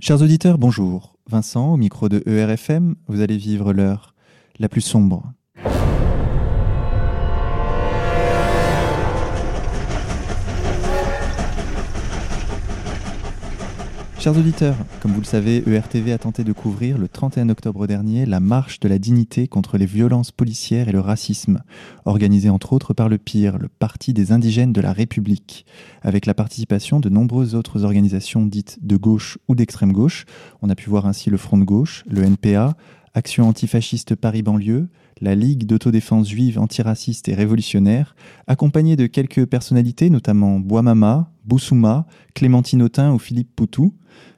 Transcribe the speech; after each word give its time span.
Chers 0.00 0.22
auditeurs, 0.22 0.58
bonjour. 0.58 1.16
Vincent, 1.28 1.72
au 1.72 1.76
micro 1.76 2.08
de 2.08 2.22
ERFM, 2.24 2.94
vous 3.08 3.20
allez 3.20 3.36
vivre 3.36 3.72
l'heure 3.72 4.14
la 4.60 4.68
plus 4.68 4.80
sombre. 4.80 5.32
Chers 14.18 14.36
auditeurs, 14.36 14.74
comme 15.00 15.12
vous 15.12 15.20
le 15.20 15.24
savez, 15.24 15.62
ERTV 15.64 16.12
a 16.12 16.18
tenté 16.18 16.42
de 16.42 16.52
couvrir 16.52 16.98
le 16.98 17.06
31 17.06 17.50
octobre 17.50 17.86
dernier 17.86 18.26
la 18.26 18.40
marche 18.40 18.80
de 18.80 18.88
la 18.88 18.98
dignité 18.98 19.46
contre 19.46 19.78
les 19.78 19.86
violences 19.86 20.32
policières 20.32 20.88
et 20.88 20.92
le 20.92 20.98
racisme, 20.98 21.62
organisée 22.04 22.50
entre 22.50 22.72
autres 22.72 22.94
par 22.94 23.08
le 23.08 23.16
PIR, 23.16 23.58
le 23.58 23.68
Parti 23.68 24.12
des 24.12 24.32
indigènes 24.32 24.72
de 24.72 24.80
la 24.80 24.92
République, 24.92 25.64
avec 26.02 26.26
la 26.26 26.34
participation 26.34 26.98
de 26.98 27.08
nombreuses 27.08 27.54
autres 27.54 27.84
organisations 27.84 28.44
dites 28.44 28.78
de 28.82 28.96
gauche 28.96 29.38
ou 29.46 29.54
d'extrême 29.54 29.92
gauche. 29.92 30.24
On 30.62 30.68
a 30.68 30.74
pu 30.74 30.90
voir 30.90 31.06
ainsi 31.06 31.30
le 31.30 31.36
Front 31.36 31.58
de 31.58 31.64
gauche, 31.64 32.02
le 32.08 32.24
NPA, 32.24 32.76
Action 33.14 33.48
antifasciste 33.48 34.14
Paris-Banlieue, 34.14 34.88
la 35.20 35.34
Ligue 35.34 35.66
d'autodéfense 35.66 36.28
juive 36.28 36.58
antiraciste 36.58 37.28
et 37.28 37.34
révolutionnaire, 37.34 38.14
accompagnée 38.46 38.96
de 38.96 39.06
quelques 39.06 39.46
personnalités, 39.46 40.10
notamment 40.10 40.60
Boimama, 40.60 41.32
Boussouma, 41.44 42.06
Clémentine 42.34 42.82
Autain 42.82 43.12
ou 43.12 43.18
Philippe 43.18 43.54
Poutou. 43.56 43.94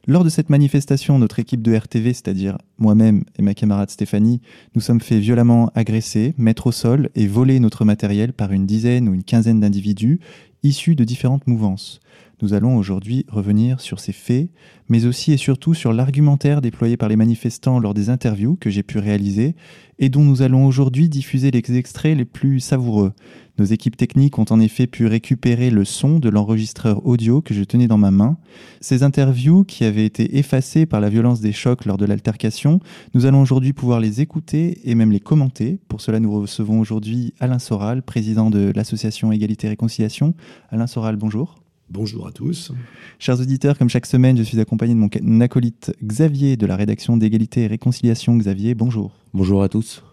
Lors 0.06 0.24
de 0.24 0.28
cette 0.28 0.50
manifestation, 0.50 1.18
notre 1.18 1.38
équipe 1.38 1.62
de 1.62 1.76
RTV, 1.76 2.14
c'est-à-dire 2.14 2.58
moi-même 2.78 3.24
et 3.38 3.42
ma 3.42 3.54
camarade 3.54 3.90
Stéphanie, 3.90 4.40
nous 4.74 4.80
sommes 4.80 5.00
fait 5.00 5.20
violemment 5.20 5.70
agresser, 5.74 6.34
mettre 6.38 6.68
au 6.68 6.72
sol 6.72 7.10
et 7.14 7.26
voler 7.26 7.60
notre 7.60 7.84
matériel 7.84 8.32
par 8.32 8.52
une 8.52 8.66
dizaine 8.66 9.08
ou 9.08 9.14
une 9.14 9.24
quinzaine 9.24 9.60
d'individus 9.60 10.20
issus 10.62 10.94
de 10.94 11.04
différentes 11.04 11.46
mouvances. 11.46 12.00
Nous 12.42 12.54
allons 12.54 12.78
aujourd'hui 12.78 13.26
revenir 13.28 13.80
sur 13.80 14.00
ces 14.00 14.12
faits, 14.12 14.48
mais 14.88 15.04
aussi 15.04 15.32
et 15.32 15.36
surtout 15.36 15.74
sur 15.74 15.92
l'argumentaire 15.92 16.62
déployé 16.62 16.96
par 16.96 17.10
les 17.10 17.16
manifestants 17.16 17.78
lors 17.78 17.92
des 17.92 18.08
interviews 18.08 18.56
que 18.56 18.70
j'ai 18.70 18.82
pu 18.82 18.98
réaliser 18.98 19.54
et 19.98 20.08
dont 20.08 20.24
nous 20.24 20.40
allons 20.40 20.64
aujourd'hui 20.64 21.10
diffuser 21.10 21.50
les 21.50 21.76
extraits 21.76 22.16
les 22.16 22.24
plus 22.24 22.58
savoureux. 22.60 23.12
Nos 23.58 23.66
équipes 23.66 23.98
techniques 23.98 24.38
ont 24.38 24.46
en 24.48 24.58
effet 24.58 24.86
pu 24.86 25.06
récupérer 25.06 25.68
le 25.68 25.84
son 25.84 26.18
de 26.18 26.30
l'enregistreur 26.30 27.04
audio 27.06 27.42
que 27.42 27.52
je 27.52 27.62
tenais 27.62 27.88
dans 27.88 27.98
ma 27.98 28.10
main. 28.10 28.38
Ces 28.80 29.02
interviews, 29.02 29.64
qui 29.64 29.84
avaient 29.84 30.06
été 30.06 30.38
effacées 30.38 30.86
par 30.86 31.02
la 31.02 31.10
violence 31.10 31.42
des 31.42 31.52
chocs 31.52 31.84
lors 31.84 31.98
de 31.98 32.06
l'altercation, 32.06 32.80
nous 33.12 33.26
allons 33.26 33.42
aujourd'hui 33.42 33.74
pouvoir 33.74 34.00
les 34.00 34.22
écouter 34.22 34.80
et 34.84 34.94
même 34.94 35.12
les 35.12 35.20
commenter. 35.20 35.78
Pour 35.88 36.00
cela, 36.00 36.20
nous 36.20 36.32
recevons 36.32 36.80
aujourd'hui 36.80 37.34
Alain 37.38 37.58
Soral, 37.58 38.02
président 38.02 38.48
de 38.48 38.72
l'association 38.74 39.30
Égalité 39.30 39.68
Réconciliation. 39.68 40.32
Alain 40.70 40.86
Soral, 40.86 41.16
bonjour. 41.16 41.59
Bonjour 41.90 42.28
à 42.28 42.30
tous. 42.30 42.70
Chers 43.18 43.40
auditeurs, 43.40 43.76
comme 43.76 43.88
chaque 43.88 44.06
semaine, 44.06 44.36
je 44.36 44.44
suis 44.44 44.60
accompagné 44.60 44.94
de 44.94 44.98
mon 45.00 45.40
acolyte 45.40 45.92
Xavier 46.04 46.56
de 46.56 46.64
la 46.64 46.76
rédaction 46.76 47.16
d'égalité 47.16 47.62
et 47.62 47.66
réconciliation. 47.66 48.36
Xavier, 48.36 48.76
bonjour. 48.76 49.10
Bonjour 49.34 49.60
à 49.64 49.68
tous. 49.68 50.04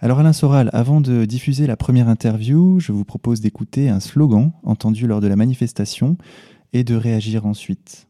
Alors 0.00 0.18
Alain 0.18 0.34
Soral, 0.34 0.68
avant 0.74 1.00
de 1.00 1.24
diffuser 1.24 1.66
la 1.66 1.78
première 1.78 2.10
interview, 2.10 2.78
je 2.78 2.92
vous 2.92 3.06
propose 3.06 3.40
d'écouter 3.40 3.88
un 3.88 4.00
slogan 4.00 4.52
entendu 4.64 5.06
lors 5.06 5.22
de 5.22 5.28
la 5.28 5.36
manifestation 5.36 6.18
et 6.74 6.84
de 6.84 6.94
réagir 6.94 7.46
ensuite. 7.46 8.06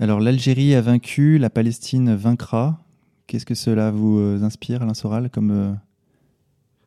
Alors 0.00 0.20
l'Algérie 0.20 0.76
a 0.76 0.80
vaincu, 0.80 1.38
la 1.38 1.50
Palestine 1.50 2.14
vaincra. 2.14 2.84
Qu'est-ce 3.26 3.44
que 3.44 3.56
cela 3.56 3.90
vous 3.90 4.20
euh, 4.20 4.42
inspire, 4.42 4.82
Alain 4.82 4.94
Soral, 4.94 5.28
comme 5.28 5.50
euh, 5.50 5.72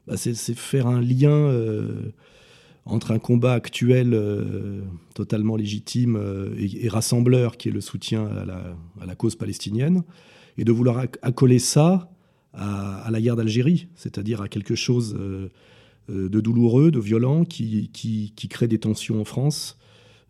bah, 0.07 0.15
c'est, 0.15 0.33
faire 0.55 0.87
un 0.87 1.01
lien 1.01 1.29
euh, 1.29 2.13
entre 2.85 3.11
un 3.11 3.19
combat 3.19 3.51
actuel 3.51 4.17
totalement 5.13 5.57
légitime 5.57 6.17
et, 6.57 6.87
rassembleur, 6.87 7.57
qui 7.57 7.67
est 7.67 7.71
le 7.71 7.81
soutien 7.81 8.25
à 8.25 9.05
la, 9.05 9.15
cause 9.15 9.35
palestinienne, 9.35 10.03
et 10.57 10.63
de 10.63 10.71
vouloir 10.71 11.05
accoler 11.21 11.59
ça 11.59 12.09
à, 12.53 13.09
la 13.11 13.21
guerre 13.21 13.35
d'Algérie, 13.35 13.87
c'est-à-dire 13.95 14.41
à 14.41 14.47
quelque 14.47 14.73
chose 14.73 15.15
de 16.09 16.39
douloureux, 16.39 16.89
de 16.89 16.99
violent, 16.99 17.45
qui, 17.45 17.91
qui 17.93 18.47
crée 18.49 18.67
des 18.67 18.79
tensions 18.79 19.21
en 19.21 19.25
France 19.25 19.77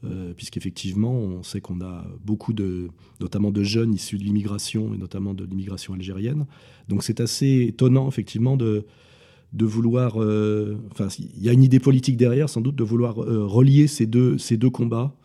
euh, 0.03 0.34
puisqu'effectivement, 0.34 1.13
on 1.13 1.44
sait 1.44 1.62
qu'on 1.62 1.81
a 1.81 2.06
beaucoup 2.25 2.53
de, 2.53 2.89
notamment 3.19 3.51
de 3.51 3.63
jeunes 3.63 3.94
issus 3.94 4.17
de 4.17 4.23
l'immigration, 4.23 4.94
et 4.94 4.97
notamment 4.97 5.34
de 5.34 5.45
l'immigration 5.45 5.94
algérienne. 5.94 6.45
Donc 6.89 7.03
c'est 7.03 7.19
assez 7.19 7.66
étonnant, 7.69 8.07
effectivement, 8.07 8.57
de, 8.57 8.85
de 9.53 9.66
vouloir... 9.66 10.22
Euh, 10.22 10.78
enfin, 10.91 11.07
il 11.19 11.44
y 11.44 11.50
a 11.50 11.53
une 11.53 11.63
idée 11.63 11.79
politique 11.79 12.17
derrière, 12.17 12.50
sans 12.50 12.62
doute, 12.62 12.75
de 12.75 12.84
vouloir 12.84 13.22
euh, 13.22 13.45
relier 13.45 13.88
ces 13.88 14.07
deux, 14.07 14.38
ces 14.38 14.57
deux 14.57 14.69
combats 14.69 15.16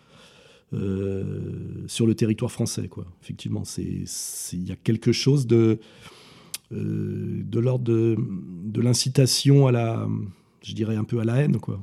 sur 1.86 2.06
le 2.06 2.14
territoire 2.14 2.50
français. 2.50 2.88
Quoi. 2.88 3.06
Effectivement, 3.22 3.62
il 3.78 4.68
y 4.68 4.72
a 4.72 4.76
quelque 4.76 5.12
chose 5.12 5.46
de, 5.46 5.78
de 6.70 7.60
l'ordre 7.60 7.84
de, 7.84 8.16
de 8.64 8.80
l'incitation 8.82 9.68
à 9.68 9.72
la... 9.72 10.06
Je 10.62 10.74
dirais 10.74 10.96
un 10.96 11.04
peu 11.04 11.20
à 11.20 11.24
la 11.24 11.36
haine, 11.36 11.58
quoi. 11.58 11.80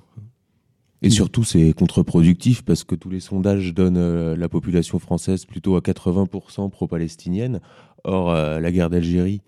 Et 1.04 1.10
surtout, 1.10 1.44
c'est 1.44 1.74
contre-productif 1.74 2.64
parce 2.64 2.86
que 2.86 2.96
tous 2.96 3.10
les 3.10 3.20
sondages 3.20 3.74
donnent 3.74 3.98
euh, 3.98 4.38
la 4.38 4.48
population 4.48 5.00
française 5.00 5.44
plutôt 5.44 5.76
à 5.76 5.82
80% 5.82 6.70
pro-palestinienne. 6.70 7.60
Or, 8.06 8.32
euh, 8.32 8.62
la 8.62 8.72
guerre 8.72 8.90
d'Algérie, 8.90 9.42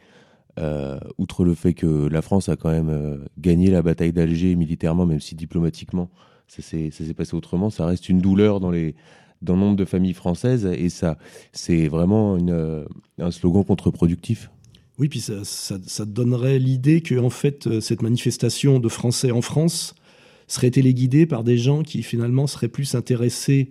euh, 0.59 0.99
outre 1.17 1.45
le 1.45 1.55
fait 1.55 1.73
que 1.73 2.07
la 2.07 2.21
France 2.21 2.49
a 2.49 2.57
quand 2.57 2.71
même 2.71 3.25
gagné 3.37 3.71
la 3.71 3.81
bataille 3.81 4.11
d'Alger 4.11 4.55
militairement, 4.57 5.05
même 5.05 5.21
si 5.21 5.33
diplomatiquement 5.33 6.09
ça 6.47 6.61
s'est 6.61 6.91
passé 7.15 7.35
autrement, 7.35 7.69
ça 7.69 7.85
reste 7.87 8.07
une 8.07 8.19
douleur 8.19 8.59
dans 8.59 8.69
les 8.69 8.93
dans 9.41 9.57
nombre 9.57 9.75
de 9.75 9.85
familles 9.85 10.13
françaises 10.13 10.65
et 10.65 10.89
ça, 10.89 11.17
c'est 11.51 11.87
vraiment 11.87 12.37
un 13.19 13.31
slogan 13.31 13.63
contre-productif. 13.63 14.49
Oui, 14.97 15.09
puis 15.09 15.19
ça 15.19 16.05
donnerait 16.05 16.57
l'idée 16.57 17.01
que 17.01 17.15
en 17.19 17.29
fait 17.29 17.79
cette 17.79 18.01
manifestation 18.01 18.79
de 18.79 18.87
Français 18.89 19.31
en 19.31 19.41
France 19.41 19.95
serait 20.47 20.71
téléguidé 20.71 21.25
par 21.25 21.43
des 21.43 21.57
gens 21.57 21.83
qui 21.83 22.03
finalement 22.03 22.47
seraient 22.47 22.67
plus 22.67 22.95
intéressés 22.95 23.69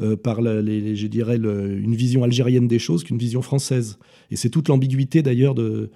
euh, 0.00 0.16
par 0.16 0.40
les, 0.40 0.94
je 0.94 1.06
dirais 1.08 1.36
une 1.36 1.96
vision 1.96 2.22
algérienne 2.22 2.68
des 2.68 2.78
choses 2.78 3.02
qu'une 3.02 3.18
vision 3.18 3.42
française. 3.42 3.98
Et 4.30 4.36
c'est 4.36 4.48
toute 4.48 4.68
l'ambiguïté 4.68 5.22
d'ailleurs 5.22 5.54
de, 5.54 5.90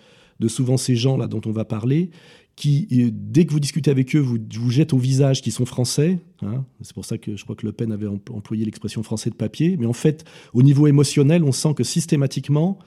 souvent 0.49 0.77
ces 0.77 0.97
gens-là 0.97 1.29
dont 1.29 1.41
on 1.47 1.53
va 1.53 1.65
parler, 1.65 2.11
qui, 2.57 2.89
euh, 2.93 3.11
dès 3.13 3.47
que 3.47 3.53
vous 3.53 3.61
discutez 3.61 3.93
avec 3.93 4.15
eux, 4.17 4.19
vous, 4.19 4.39
vous 4.55 4.71
jettent 4.71 4.93
au 4.93 4.99
visage 4.99 5.41
qu'ils 5.41 5.53
sont 5.53 5.67
français. 5.67 6.19
Hein. 6.43 6.65
c'est 6.81 6.95
pour 6.95 7.05
ça 7.05 7.17
que 7.17 7.37
je 7.37 7.45
crois 7.45 7.55
que 7.55 7.65
Le 7.65 7.73
Pen 7.73 7.93
avait 7.93 8.09
employé 8.09 8.65
l'expression 8.65 9.05
français 9.05 9.31
de 9.31 9.37
papier. 9.37 9.77
Mais 9.79 9.87
en 9.87 9.93
fait, 9.93 10.25
au 10.53 10.65
niveau 10.65 10.89
émotionnel, 10.89 11.45
on 11.45 11.53
sent 11.53 11.75
que 11.75 11.85
systématiquement, 11.85 12.79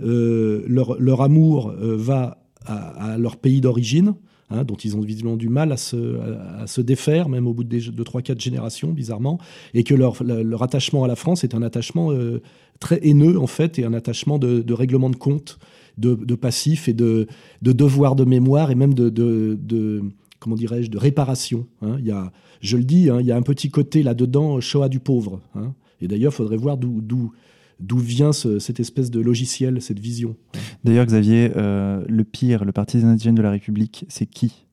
euh, 0.00 0.64
leur, 0.66 1.20
amour 1.20 1.72
va 1.78 2.42
à, 2.64 3.18
leur 3.18 3.36
pays 3.36 3.60
d'origine 3.60 4.14
Hein, 4.50 4.64
dont 4.64 4.74
ils 4.74 4.96
ont 4.96 5.00
visiblement 5.00 5.36
du 5.36 5.48
mal 5.48 5.72
à 5.72 5.76
se, 5.76 6.80
défaire, 6.80 7.30
même 7.30 7.46
au 7.46 7.54
bout 7.54 7.64
de, 7.64 7.90
de 7.90 8.02
3-4 8.02 8.38
générations, 8.40 8.92
bizarrement, 8.92 9.38
et 9.72 9.82
que 9.82 9.94
leur, 9.94 10.62
attachement 10.62 11.04
à 11.04 11.08
la 11.08 11.16
France 11.16 11.42
est 11.42 11.54
un 11.54 11.62
attachement 11.62 12.12
euh, 12.12 12.42
très 12.78 12.98
haineux, 13.06 13.38
en 13.38 13.46
fait, 13.46 13.78
et 13.78 13.84
un 13.84 13.94
attachement 13.94 14.38
de, 14.38 14.72
règlement 14.74 15.08
de 15.08 15.16
compte, 15.16 15.58
de, 15.96 16.34
passif 16.34 16.88
et 16.88 16.92
de, 16.92 17.28
de 17.62 17.72
devoir 17.72 18.14
de 18.14 18.24
mémoire, 18.24 18.70
et 18.70 18.74
même 18.74 18.92
de, 18.92 19.08
de 19.08 20.02
comment 20.42 20.56
dirais-je, 20.56 20.90
de 20.90 20.98
réparation. 20.98 21.66
Hein. 21.80 21.96
Il 22.00 22.06
y 22.06 22.10
a, 22.10 22.32
je 22.60 22.76
le 22.76 22.84
dis, 22.84 23.08
hein, 23.08 23.18
il 23.20 23.26
y 23.26 23.32
a 23.32 23.36
un 23.36 23.42
petit 23.42 23.70
côté 23.70 24.02
là-dedans, 24.02 24.60
Shoah 24.60 24.88
du 24.88 24.98
pauvre. 24.98 25.40
Hein. 25.54 25.72
Et 26.00 26.08
d'ailleurs, 26.08 26.32
il 26.32 26.36
faudrait 26.36 26.56
voir 26.56 26.76
d'où 26.76 27.32
d'où 27.80 27.98
vient 27.98 28.32
cette 28.32 28.80
espèce 28.80 29.10
de 29.10 29.20
logiciel, 29.20 29.80
cette 29.82 29.98
vision. 29.98 30.36
D'ailleurs, 30.84 31.06
Xavier, 31.06 31.52
euh, 31.56 32.04
le 32.08 32.24
pire, 32.24 32.64
le 32.64 32.72
Parti 32.72 32.98
des 32.98 33.04
indigènes 33.04 33.34
de 33.34 33.42
la 33.42 33.50
République, 33.50 34.04
c'est 34.08 34.26
qui? 34.26 34.66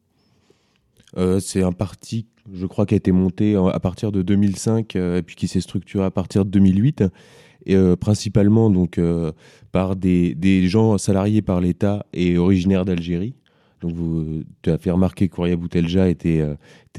Euh, 1.18 1.39
C'est 1.39 1.63
un 1.63 1.71
parti, 1.71 2.27
je 2.53 2.65
crois, 2.65 2.85
qui 2.85 2.94
a 2.94 2.97
été 2.97 3.12
monté 3.12 3.56
à 3.56 3.79
partir 3.79 4.12
de 4.12 4.21
2005 4.21 4.95
euh, 4.95 5.18
et 5.18 5.21
puis 5.21 5.35
qui 5.35 5.47
s'est 5.47 5.62
structuré 5.62 6.06
à 6.06 6.12
partir 6.12 6.45
de 6.45 6.50
2008. 6.50 7.03
Et, 7.65 7.77
principalement 8.00 8.69
donc 8.69 9.00
par 9.74 9.95
des, 9.97 10.33
des, 10.33 10.68
gens 10.68 10.97
salariés 10.97 11.41
par 11.41 11.59
l'État 11.59 12.06
et 12.13 12.38
originaires 12.38 12.85
d'Algérie. 12.85 13.35
Donc, 13.81 13.91
vous, 13.91 14.44
tu 14.62 14.71
as 14.71 14.77
fait 14.77 14.89
remarquer 14.89 15.27
que 15.27 15.56
Boutelja 15.56 16.09
était, 16.09 16.44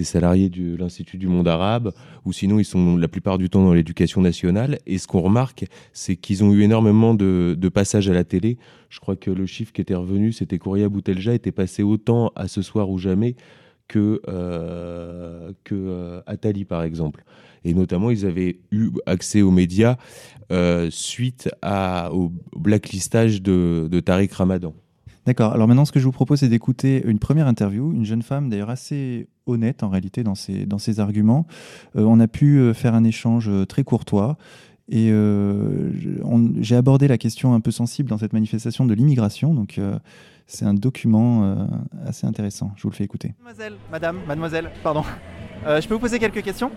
euh, 0.00 0.04
était 0.04 0.04
salarié 0.04 0.48
de 0.48 0.76
l'Institut 0.76 1.18
du 1.18 1.28
monde 1.28 1.48
arabe, 1.48 1.92
ou 2.24 2.32
sinon 2.32 2.58
ils 2.58 2.64
sont 2.64 2.96
la 2.96 3.08
plupart 3.08 3.38
du 3.38 3.50
temps 3.50 3.64
dans 3.64 3.74
l'éducation 3.74 4.20
nationale. 4.20 4.78
Et 4.86 4.98
ce 4.98 5.06
qu'on 5.06 5.20
remarque, 5.20 5.66
c'est 5.92 6.16
qu'ils 6.16 6.42
ont 6.42 6.52
eu 6.52 6.62
énormément 6.62 7.14
de, 7.14 7.56
de, 7.58 7.68
passages 7.68 8.08
à 8.08 8.14
la 8.14 8.24
télé. 8.24 8.58
Je 8.88 9.00
crois 9.00 9.16
que 9.16 9.30
le 9.30 9.46
chiffre 9.46 9.72
qui 9.72 9.80
était 9.80 9.94
revenu, 9.94 10.32
c'était 10.32 10.58
Kouria 10.58 10.88
Boutelja 10.88 11.34
était 11.34 11.52
passé 11.52 11.82
autant 11.82 12.32
à 12.34 12.48
Ce 12.48 12.62
soir 12.62 12.90
ou 12.90 12.98
jamais 12.98 13.36
que, 13.88 14.20
euh, 14.28 15.52
que 15.64 15.74
euh, 15.74 16.64
par 16.68 16.82
exemple. 16.82 17.24
Et 17.64 17.74
notamment, 17.74 18.10
ils 18.10 18.24
avaient 18.24 18.60
eu 18.70 18.90
accès 19.04 19.42
aux 19.42 19.50
médias 19.50 19.96
euh, 20.50 20.88
suite 20.90 21.50
au 21.62 22.32
blacklistage 22.56 23.42
de, 23.42 23.88
de 23.90 24.00
Tariq 24.00 24.32
Ramadan. 24.32 24.74
D'accord. 25.26 25.52
Alors 25.52 25.68
maintenant, 25.68 25.84
ce 25.84 25.92
que 25.92 26.00
je 26.00 26.04
vous 26.04 26.12
propose, 26.12 26.40
c'est 26.40 26.48
d'écouter 26.48 27.02
une 27.04 27.18
première 27.18 27.46
interview, 27.46 27.92
une 27.92 28.06
jeune 28.06 28.22
femme 28.22 28.48
d'ailleurs 28.48 28.70
assez 28.70 29.28
honnête 29.50 29.82
en 29.82 29.88
réalité 29.88 30.22
dans 30.22 30.34
ses, 30.34 30.66
dans 30.66 30.78
arguments. 30.98 31.46
Euh, 31.96 32.02
on 32.02 32.20
a 32.20 32.28
pu 32.28 32.58
euh, 32.58 32.74
faire 32.74 32.94
un 32.94 33.04
échange 33.04 33.48
euh, 33.48 33.64
très 33.64 33.84
courtois. 33.84 34.36
Et 34.92 35.12
j'ai 36.60 36.74
abordé 36.74 37.06
la 37.06 37.16
question 37.16 37.54
un 37.54 37.60
peu 37.60 37.70
sensible 37.70 38.08
dans 38.08 38.18
cette 38.18 38.32
manifestation 38.32 38.86
de 38.86 38.94
l'immigration. 38.94 39.54
Donc, 39.54 39.78
c'est 40.48 40.64
un 40.64 40.74
document 40.74 41.68
assez 42.04 42.26
intéressant. 42.26 42.72
Je 42.74 42.82
vous 42.82 42.90
le 42.90 42.96
fais 42.96 43.04
écouter. 43.04 43.32
Mademoiselle, 43.38 43.74
madame, 43.92 44.18
mademoiselle, 44.26 44.70
pardon. 44.82 45.04
je 45.64 45.86
peux 45.86 45.94
vous 45.94 46.00
poser 46.00 46.18
quelques 46.18 46.42
questions? 46.42 46.72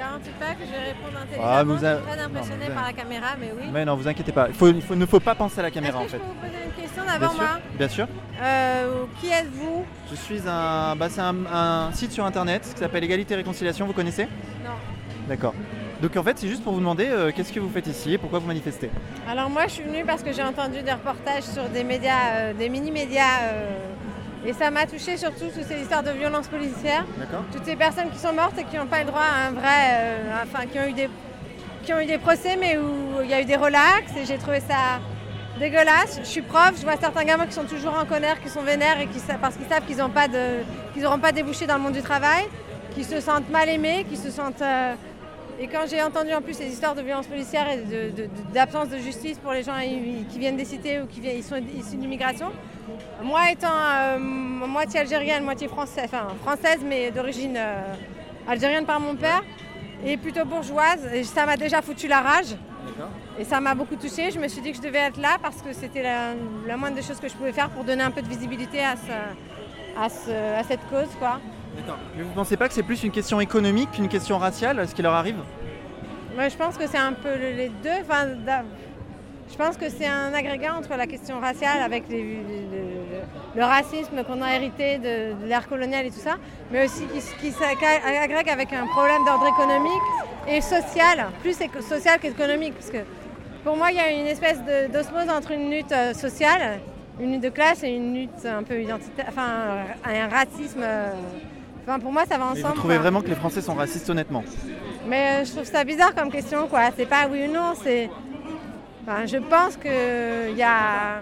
Garantis 0.00 0.30
pas 0.38 0.54
que 0.54 0.64
je 0.64 0.70
vais 0.70 0.92
répondre 0.92 1.18
intelligemment. 1.20 1.52
Ah, 1.52 1.62
vous 1.62 1.84
a... 1.84 1.92
Je 1.92 2.02
suis 2.02 2.06
très 2.06 2.20
impressionné 2.20 2.66
par 2.74 2.84
la 2.84 2.92
caméra, 2.92 3.26
mais 3.38 3.52
oui. 3.56 3.68
Mais 3.72 3.84
non, 3.84 3.96
vous 3.96 4.08
inquiétez 4.08 4.32
pas. 4.32 4.48
Il, 4.48 4.54
faut, 4.54 4.94
ne 4.94 5.06
faut 5.06 5.20
pas 5.20 5.34
penser 5.34 5.60
à 5.60 5.62
la 5.62 5.70
caméra 5.70 5.98
en 5.98 6.04
fait. 6.04 6.16
Je 6.16 6.22
peux 6.22 6.26
vous 6.26 6.34
poser 6.34 6.64
une 6.64 6.82
question 6.82 7.04
d'avant 7.04 7.34
moi 7.34 7.60
Bien 7.76 7.88
sûr. 7.88 8.06
Euh, 8.42 9.04
qui 9.20 9.28
êtes-vous 9.28 9.84
Je 10.10 10.16
suis 10.16 10.40
un, 10.46 10.96
bah, 10.96 11.08
c'est 11.10 11.20
un, 11.20 11.90
site 11.92 12.12
sur 12.12 12.24
internet 12.24 12.62
qui 12.72 12.80
s'appelle 12.80 13.04
Égalité 13.04 13.34
et 13.34 13.38
Réconciliation. 13.38 13.86
Vous 13.86 13.92
connaissez 13.92 14.24
Non. 14.64 14.72
D'accord. 15.28 15.54
Donc 16.00 16.16
en 16.16 16.22
fait, 16.22 16.38
c'est 16.38 16.48
juste 16.48 16.64
pour 16.64 16.72
vous 16.72 16.78
demander 16.78 17.06
euh, 17.06 17.30
qu'est-ce 17.34 17.52
que 17.52 17.60
vous 17.60 17.68
faites 17.68 17.86
ici 17.86 18.14
et 18.14 18.18
pourquoi 18.18 18.38
vous 18.38 18.46
manifestez? 18.46 18.90
Alors 19.28 19.50
moi, 19.50 19.66
je 19.66 19.72
suis 19.72 19.84
venue 19.84 20.02
parce 20.06 20.22
que 20.22 20.32
j'ai 20.32 20.42
entendu 20.42 20.82
des 20.82 20.92
reportages 20.92 21.42
sur 21.42 21.68
des 21.68 21.84
médias, 21.84 22.36
euh, 22.36 22.52
des 22.54 22.70
mini-médias 22.70 23.42
et 24.46 24.52
ça 24.52 24.70
m'a 24.70 24.86
touché 24.86 25.16
surtout 25.16 25.46
toutes 25.54 25.66
ces 25.66 25.80
histoires 25.80 26.02
de 26.02 26.10
violence 26.10 26.48
policière. 26.48 27.04
Toutes 27.52 27.64
ces 27.64 27.76
personnes 27.76 28.10
qui 28.10 28.18
sont 28.18 28.32
mortes 28.32 28.58
et 28.58 28.64
qui 28.64 28.76
n'ont 28.76 28.86
pas 28.86 29.00
le 29.00 29.06
droit 29.06 29.20
à 29.20 29.48
un 29.48 29.50
vrai. 29.52 29.90
Euh, 29.90 30.42
enfin, 30.42 30.66
qui 30.66 30.78
ont, 30.78 30.86
eu 30.86 30.92
des, 30.92 31.10
qui 31.82 31.92
ont 31.92 32.00
eu 32.00 32.06
des 32.06 32.18
procès, 32.18 32.56
mais 32.58 32.78
où 32.78 33.22
il 33.22 33.28
y 33.28 33.34
a 33.34 33.40
eu 33.40 33.44
des 33.44 33.56
relax. 33.56 34.12
Et 34.16 34.24
j'ai 34.24 34.38
trouvé 34.38 34.60
ça 34.60 35.00
dégueulasse. 35.58 36.20
Je 36.20 36.26
suis 36.26 36.42
prof, 36.42 36.72
je 36.76 36.82
vois 36.82 36.96
certains 36.96 37.24
gamins 37.24 37.46
qui 37.46 37.52
sont 37.52 37.64
toujours 37.64 37.94
en 37.98 38.06
colère, 38.06 38.40
qui 38.40 38.48
sont 38.48 38.62
vénères 38.62 38.98
et 39.00 39.06
qui, 39.08 39.20
parce 39.40 39.56
qu'ils 39.56 39.66
savent 39.66 39.84
qu'ils 39.84 39.98
n'auront 39.98 40.10
pas, 40.10 40.26
de, 40.28 41.20
pas 41.20 41.32
débouché 41.32 41.66
dans 41.66 41.74
le 41.74 41.82
monde 41.82 41.92
du 41.92 42.02
travail, 42.02 42.44
qui 42.94 43.04
se 43.04 43.20
sentent 43.20 43.50
mal 43.50 43.68
aimés, 43.68 44.06
qui 44.08 44.16
se 44.16 44.30
sentent. 44.30 44.62
Euh, 44.62 44.94
et 45.60 45.66
quand 45.68 45.84
j'ai 45.88 46.02
entendu 46.02 46.32
en 46.32 46.40
plus 46.40 46.54
ces 46.54 46.66
histoires 46.66 46.94
de 46.94 47.02
violence 47.02 47.26
policière 47.26 47.66
et 47.70 47.84
d'absence 48.54 48.88
de, 48.88 48.96
justice 48.96 49.38
pour 49.38 49.52
les 49.52 49.62
gens 49.62 49.74
qui 50.30 50.38
viennent 50.38 50.56
des 50.56 50.64
cités 50.64 51.00
ou 51.00 51.06
qui 51.06 51.20
ils 51.20 51.44
sont 51.44 51.56
issus 51.56 51.96
d'immigration, 51.96 52.50
moi 53.22 53.50
étant 53.52 53.68
euh, 53.68 54.18
moitié 54.18 55.00
algérienne, 55.00 55.44
moitié 55.44 55.68
française, 55.68 56.06
enfin 56.06 56.28
française 56.42 56.80
mais 56.82 57.10
d'origine 57.10 57.56
euh, 57.58 57.94
algérienne 58.48 58.86
par 58.86 59.00
mon 59.00 59.14
père, 59.14 59.42
et 60.04 60.16
plutôt 60.16 60.46
bourgeoise, 60.46 61.06
ça 61.24 61.44
m'a 61.44 61.58
déjà 61.58 61.82
foutu 61.82 62.08
la 62.08 62.20
rage. 62.20 62.56
Et 63.38 63.44
ça 63.44 63.60
m'a 63.60 63.74
beaucoup 63.74 63.96
touchée. 63.96 64.30
Je 64.30 64.38
me 64.38 64.48
suis 64.48 64.60
dit 64.60 64.72
que 64.72 64.76
je 64.76 64.82
devais 64.82 64.98
être 64.98 65.18
là 65.18 65.36
parce 65.40 65.62
que 65.62 65.72
c'était 65.72 66.02
la, 66.02 66.76
moindre 66.76 66.96
des 66.96 67.02
choses 67.02 67.20
que 67.20 67.28
je 67.28 67.34
pouvais 67.34 67.52
faire 67.52 67.70
pour 67.70 67.84
donner 67.84 68.02
un 68.02 68.10
peu 68.10 68.20
de 68.22 68.28
visibilité 68.28 68.80
à, 68.80 68.94
à, 69.98 70.08
cette 70.08 70.86
cause. 70.90 71.08
Quoi. 71.18 71.40
Mais 71.76 72.22
vous 72.22 72.30
ne 72.30 72.34
pensez 72.34 72.56
pas 72.56 72.68
que 72.68 72.74
c'est 72.74 72.82
plus 72.82 73.02
une 73.02 73.12
question 73.12 73.40
économique 73.40 73.92
qu'une 73.92 74.08
question 74.08 74.38
raciale, 74.38 74.86
ce 74.88 74.94
qui 74.94 75.02
leur 75.02 75.14
arrive 75.14 75.36
Moi, 76.34 76.48
Je 76.48 76.56
pense 76.56 76.76
que 76.76 76.86
c'est 76.86 76.98
un 76.98 77.12
peu 77.12 77.34
les 77.34 77.70
deux. 77.82 77.90
Enfin, 78.02 78.26
je 79.50 79.56
pense 79.56 79.76
que 79.76 79.88
c'est 79.88 80.06
un 80.06 80.32
agrégat 80.32 80.74
entre 80.74 80.96
la 80.96 81.06
question 81.06 81.40
raciale 81.40 81.82
avec 81.82 82.04
le, 82.08 83.62
racisme 83.62 84.22
qu'on 84.24 84.42
a 84.42 84.54
hérité 84.54 84.98
de, 84.98 85.46
l'ère 85.46 85.68
coloniale 85.68 86.06
et 86.06 86.10
tout 86.10 86.20
ça, 86.20 86.36
mais 86.70 86.84
aussi 86.84 87.04
qui, 87.40 87.50
s'agrègue 87.50 88.48
avec 88.48 88.72
un 88.72 88.86
problème 88.86 89.24
d'ordre 89.26 89.48
économique 89.48 89.92
et 90.48 90.60
social, 90.60 91.26
plus 91.42 91.56
social 91.80 92.20
qu'économique. 92.20 92.74
Parce 92.74 92.90
que 92.90 92.98
pour 93.64 93.76
moi, 93.76 93.90
il 93.90 93.96
y 93.96 94.00
a 94.00 94.10
une 94.10 94.26
espèce 94.26 94.60
d'osmose 94.92 95.28
entre 95.28 95.50
une 95.50 95.70
lutte 95.70 95.92
euh, 95.92 96.14
sociale, 96.14 96.80
une 97.20 97.32
lutte 97.32 97.42
de 97.42 97.50
classe 97.50 97.82
et 97.82 97.88
une 97.88 98.14
lutte 98.14 98.46
un 98.46 98.62
peu 98.62 98.80
identitaire, 98.80 99.26
enfin 99.28 99.84
un 100.04 100.28
racisme. 100.28 100.80
Euh, 100.82 101.12
enfin, 101.82 101.98
pour 101.98 102.12
moi, 102.12 102.24
ça 102.28 102.38
va 102.38 102.46
ensemble. 102.46 102.74
vous 102.74 102.80
trouvez 102.80 102.98
vraiment 102.98 103.20
que 103.20 103.28
les 103.28 103.34
Français 103.34 103.60
sont 103.60 103.74
racistes 103.74 104.08
honnêtement 104.10 104.44
Mais 105.06 105.40
euh, 105.40 105.44
je 105.44 105.52
trouve 105.52 105.64
ça 105.64 105.84
bizarre 105.84 106.14
comme 106.14 106.30
question, 106.30 106.66
quoi. 106.68 106.90
C'est 106.96 107.06
pas 107.06 107.26
oui 107.30 107.46
ou 107.48 107.52
non, 107.52 107.72
c'est 107.82 108.10
je 109.26 109.38
pense 109.38 109.76
qu'il 109.76 110.56
y 110.56 110.62
a 110.62 111.20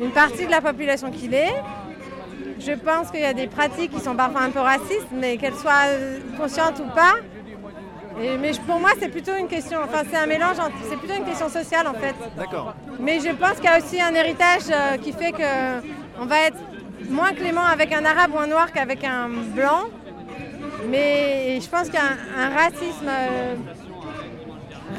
une 0.00 0.10
partie 0.10 0.46
de 0.46 0.50
la 0.50 0.60
population 0.60 1.10
qui 1.10 1.28
l'est. 1.28 1.54
Je 2.58 2.72
pense 2.72 3.10
qu'il 3.10 3.20
y 3.20 3.24
a 3.24 3.32
des 3.32 3.46
pratiques 3.46 3.92
qui 3.92 4.00
sont 4.00 4.14
parfois 4.14 4.42
un 4.42 4.50
peu 4.50 4.60
racistes, 4.60 5.08
mais 5.12 5.36
qu'elles 5.36 5.54
soient 5.54 5.88
conscientes 6.38 6.80
ou 6.80 6.94
pas. 6.94 7.14
mais 8.18 8.52
pour 8.66 8.78
moi, 8.78 8.90
c'est 9.00 9.08
plutôt 9.08 9.34
une 9.36 9.48
question, 9.48 9.78
enfin 9.82 10.02
c'est 10.08 10.18
un 10.18 10.26
mélange, 10.26 10.56
c'est 10.88 10.98
plutôt 10.98 11.14
une 11.14 11.24
question 11.24 11.48
sociale 11.48 11.86
en 11.88 11.94
fait. 11.94 12.14
D'accord. 12.36 12.74
Mais 13.00 13.20
je 13.20 13.30
pense 13.30 13.54
qu'il 13.54 13.64
y 13.64 13.68
a 13.68 13.78
aussi 13.78 14.00
un 14.00 14.14
héritage 14.14 14.62
euh, 14.70 14.96
qui 14.98 15.12
fait 15.12 15.32
qu'on 15.32 16.26
va 16.26 16.40
être 16.46 16.58
moins 17.08 17.32
clément 17.32 17.64
avec 17.64 17.92
un 17.92 18.04
arabe 18.04 18.32
ou 18.34 18.38
un 18.38 18.46
noir 18.46 18.72
qu'avec 18.72 19.04
un 19.04 19.28
blanc. 19.28 19.84
Mais 20.88 21.60
je 21.60 21.68
pense 21.68 21.84
qu'il 21.84 21.94
y 21.94 21.98
a 21.98 22.44
un, 22.44 22.50
racisme 22.50 23.08
euh, 23.08 23.54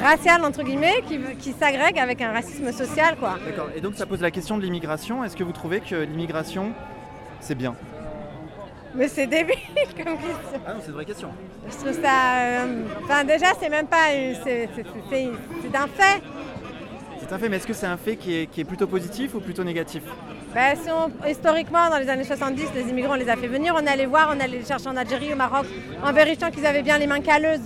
racial 0.02 0.44
entre 0.46 0.64
guillemets 0.64 1.04
qui, 1.08 1.20
qui 1.40 1.52
s'agrègue 1.52 2.00
avec 2.00 2.22
un 2.22 2.32
racisme 2.32 2.72
social 2.72 3.18
quoi. 3.18 3.38
D'accord. 3.46 3.70
Et 3.76 3.82
donc 3.82 3.96
ça 3.96 4.06
pose 4.06 4.22
la 4.22 4.32
question 4.32 4.58
de 4.58 4.64
l'immigration. 4.64 5.24
Est-ce 5.24 5.36
que 5.36 5.44
vous 5.44 5.52
trouvez 5.52 5.82
que 5.82 5.96
l'immigration 5.96 6.74
c'est 7.42 7.56
bien? 7.56 7.76
Mais 8.96 9.08
c'est 9.08 9.28
débile 9.28 9.56
comme 9.98 10.18
question. 10.18 10.62
Ah 10.66 10.74
non, 10.74 10.80
c'est 10.82 10.88
une 10.88 10.94
vraie 10.94 11.06
question. 11.06 11.30
Je 11.70 11.76
trouve 11.76 12.02
ça. 12.02 12.38
Euh, 12.38 12.84
enfin 13.04 13.24
déjà 13.24 13.48
c'est 13.60 13.70
même 13.70 13.88
pas. 13.88 14.10
C'est 14.44 14.70
un 15.76 15.88
fait. 15.88 16.22
C'est 17.28 17.34
un 17.34 17.40
fait, 17.40 17.50
mais 17.50 17.58
est-ce 17.58 17.68
que 17.68 17.74
c'est 17.74 17.86
un 17.86 17.98
fait 17.98 18.16
qui 18.16 18.36
est, 18.36 18.46
qui 18.48 18.62
est, 18.62 18.66
plutôt 18.66 18.88
positif 18.88 19.34
ou 19.36 19.40
plutôt 19.40 19.64
négatif 19.64 20.04
ben, 20.54 20.76
Historiquement, 21.28 21.90
dans 21.90 21.98
les 21.98 22.10
années 22.10 22.24
70, 22.24 22.66
les 22.76 22.90
immigrants 22.90 23.14
on 23.14 23.18
les 23.18 23.30
a 23.30 23.36
fait 23.36 23.48
venir, 23.48 23.74
on 23.76 23.88
allait 23.88 24.06
voir, 24.06 24.34
on 24.36 24.40
allait 24.40 24.60
les 24.60 24.66
chercher 24.66 24.90
en 24.90 24.98
Algérie, 24.98 25.34
au 25.34 25.36
Maroc, 25.36 25.66
en 26.04 26.12
vérifiant 26.12 26.52
qu'ils 26.52 26.66
avaient 26.66 26.84
bien 26.84 26.98
les 26.98 27.08
mains 27.08 27.22
calleuses 27.22 27.62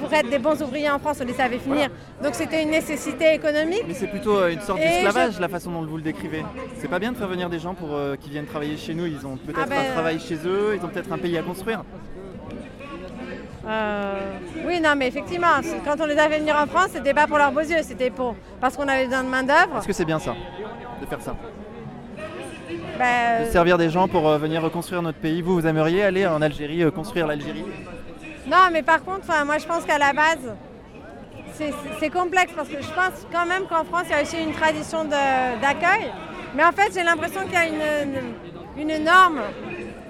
pour, 0.00 0.12
être 0.12 0.30
des 0.30 0.38
bons 0.38 0.60
ouvriers 0.62 0.90
en 0.90 0.98
France, 0.98 1.18
on 1.20 1.24
les 1.24 1.32
savait 1.32 1.58
finir. 1.58 1.88
Donc 2.22 2.34
c'était 2.34 2.62
une 2.62 2.70
nécessité 2.70 3.34
économique. 3.34 3.84
Mais 3.86 3.94
c'est 3.94 4.06
plutôt 4.06 4.36
euh, 4.36 4.52
une 4.52 4.60
sorte 4.60 4.80
d'esclavage, 4.80 5.40
la 5.40 5.48
façon 5.48 5.72
dont 5.72 5.84
vous 5.84 5.96
le 5.96 6.02
décrivez. 6.02 6.44
C'est 6.78 6.88
pas 6.88 6.98
bien 6.98 7.12
de 7.12 7.16
faire 7.16 7.28
venir 7.28 7.48
des 7.48 7.58
gens 7.58 7.74
pour 7.74 7.94
euh, 7.94 8.16
qui 8.16 8.30
viennent 8.30 8.46
travailler 8.46 8.76
chez 8.76 8.94
nous. 8.94 9.06
Ils 9.06 9.26
ont 9.26 9.36
peut-être 9.36 9.60
ah 9.62 9.66
ben, 9.66 9.78
un 9.78 9.92
travail 9.92 10.20
chez 10.20 10.36
eux, 10.46 10.76
ils 10.76 10.84
ont 10.84 10.88
peut-être 10.88 11.12
un 11.12 11.18
pays 11.18 11.36
à 11.36 11.42
construire. 11.42 11.82
Euh, 13.66 14.38
oui, 14.66 14.80
non, 14.80 14.94
mais 14.96 15.08
effectivement, 15.08 15.46
quand 15.84 16.00
on 16.00 16.06
les 16.06 16.18
a 16.18 16.28
fait 16.28 16.38
venir 16.38 16.56
en 16.56 16.66
France, 16.66 16.90
c'était 16.92 17.14
pas 17.14 17.26
pour 17.26 17.38
leurs 17.38 17.52
beaux 17.52 17.60
yeux, 17.60 17.82
c'était 17.82 18.10
pour 18.10 18.34
parce 18.60 18.76
qu'on 18.76 18.86
avait 18.88 19.06
besoin 19.06 19.24
de 19.24 19.28
main 19.28 19.42
d'œuvre. 19.42 19.78
Est-ce 19.78 19.86
que 19.86 19.92
c'est 19.92 20.04
bien 20.04 20.18
ça, 20.18 20.34
de 21.00 21.06
faire 21.06 21.20
ça? 21.20 21.34
Ben, 22.98 23.46
De 23.46 23.50
servir 23.50 23.78
des 23.78 23.90
gens 23.90 24.08
pour 24.08 24.28
venir 24.38 24.62
reconstruire 24.62 25.02
notre 25.02 25.18
pays. 25.18 25.42
Vous, 25.42 25.54
vous 25.54 25.66
aimeriez 25.66 26.04
aller 26.04 26.26
en 26.26 26.40
Algérie 26.42 26.90
construire 26.92 27.26
l'Algérie? 27.26 27.64
Non, 28.46 28.68
mais 28.72 28.82
par 28.82 29.04
contre, 29.04 29.26
moi 29.44 29.58
je 29.58 29.66
pense 29.66 29.84
qu'à 29.84 29.98
la 29.98 30.12
base, 30.12 30.54
c'est 31.98 32.10
complexe 32.10 32.52
parce 32.54 32.68
que 32.68 32.80
je 32.80 32.88
pense 32.88 33.26
quand 33.32 33.46
même 33.46 33.64
qu'en 33.64 33.84
France, 33.84 34.04
il 34.06 34.10
y 34.10 34.14
a 34.14 34.22
aussi 34.22 34.40
une 34.40 34.52
tradition 34.52 35.04
d'accueil. 35.04 36.10
Mais 36.54 36.64
en 36.64 36.72
fait, 36.72 36.92
j'ai 36.94 37.02
l'impression 37.02 37.42
qu'il 37.42 37.52
y 37.52 37.56
a 37.56 37.66
une, 37.66 39.04
norme 39.04 39.40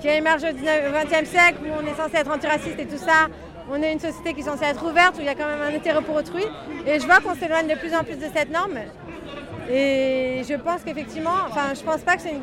qui 0.00 0.09
a 0.09 0.14
émergé 0.14 0.49
au 0.50 0.52
XXe 0.52 1.28
siècle 1.28 1.59
où 1.64 1.73
on 1.73 1.87
est 1.87 1.97
censé 1.97 2.17
être 2.17 2.31
antiraciste 2.31 2.78
et 2.78 2.87
tout 2.87 2.99
ça. 2.99 3.28
On 3.71 3.83
est 3.83 3.93
une 3.93 4.00
société 4.00 4.33
qui 4.33 4.40
est 4.40 4.45
censée 4.45 4.64
être 4.64 4.85
ouverte, 4.88 5.17
où 5.19 5.21
il 5.21 5.26
y 5.26 5.28
a 5.28 5.35
quand 5.35 5.47
même 5.47 5.61
un 5.61 5.76
intérêt 5.76 6.00
pour 6.02 6.17
autrui. 6.17 6.45
Et 6.87 6.99
je 6.99 7.05
vois 7.07 7.21
qu'on 7.21 7.35
s'éloigne 7.35 7.69
de 7.69 7.75
plus 7.75 7.95
en 7.95 8.02
plus 8.02 8.17
de 8.17 8.26
cette 8.35 8.50
norme. 8.50 8.78
Et 9.71 10.43
je 10.49 10.55
pense 10.55 10.83
qu'effectivement, 10.83 11.35
enfin, 11.47 11.75
je 11.75 11.83
pense 11.83 12.00
pas 12.00 12.17
que 12.17 12.23
c'est 12.23 12.33
une 12.33 12.43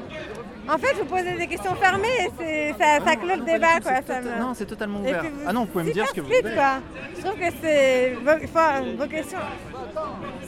en 0.68 0.78
fait, 0.80 0.94
vous 0.94 1.06
posez 1.06 1.38
des 1.38 1.46
questions 1.48 1.76
fermées 1.76 2.08
et 2.42 2.74
ça, 2.74 2.98
ça 3.06 3.16
clôt 3.16 3.36
le 3.36 3.46
débat. 3.46 3.80
Quoi, 3.84 4.20
Non, 4.40 4.54
c'est 4.56 4.66
totalement 4.66 5.00
ouvert. 5.00 5.24
ah 5.46 5.54
non, 5.54 5.62
vous 5.62 5.68
pouvez 5.68 5.84
me 5.84 5.94
dire 5.94 6.08
ce 6.08 6.14
que 6.14 6.22
vous 6.22 6.28
voulez. 6.28 6.42
Quoi. 6.42 6.80
Je 7.16 7.22
trouve 7.22 7.40
que 7.40 7.54
c'est 7.62 8.16
vos, 8.24 8.98
vos 8.98 9.08
questions, 9.08 9.38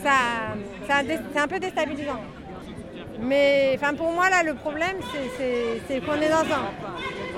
ça, 0.02 1.04
c'est 1.32 1.38
un 1.38 1.48
peu 1.48 1.58
déstabilisant. 1.60 2.20
Mais 3.20 3.76
enfin, 3.76 3.94
pour 3.94 4.12
moi, 4.12 4.30
là, 4.30 4.42
le 4.44 4.54
problème, 4.54 4.96
c'est 5.88 6.00
qu'on 6.00 6.14
est 6.14 6.28
dans 6.28 6.36
un, 6.54 6.70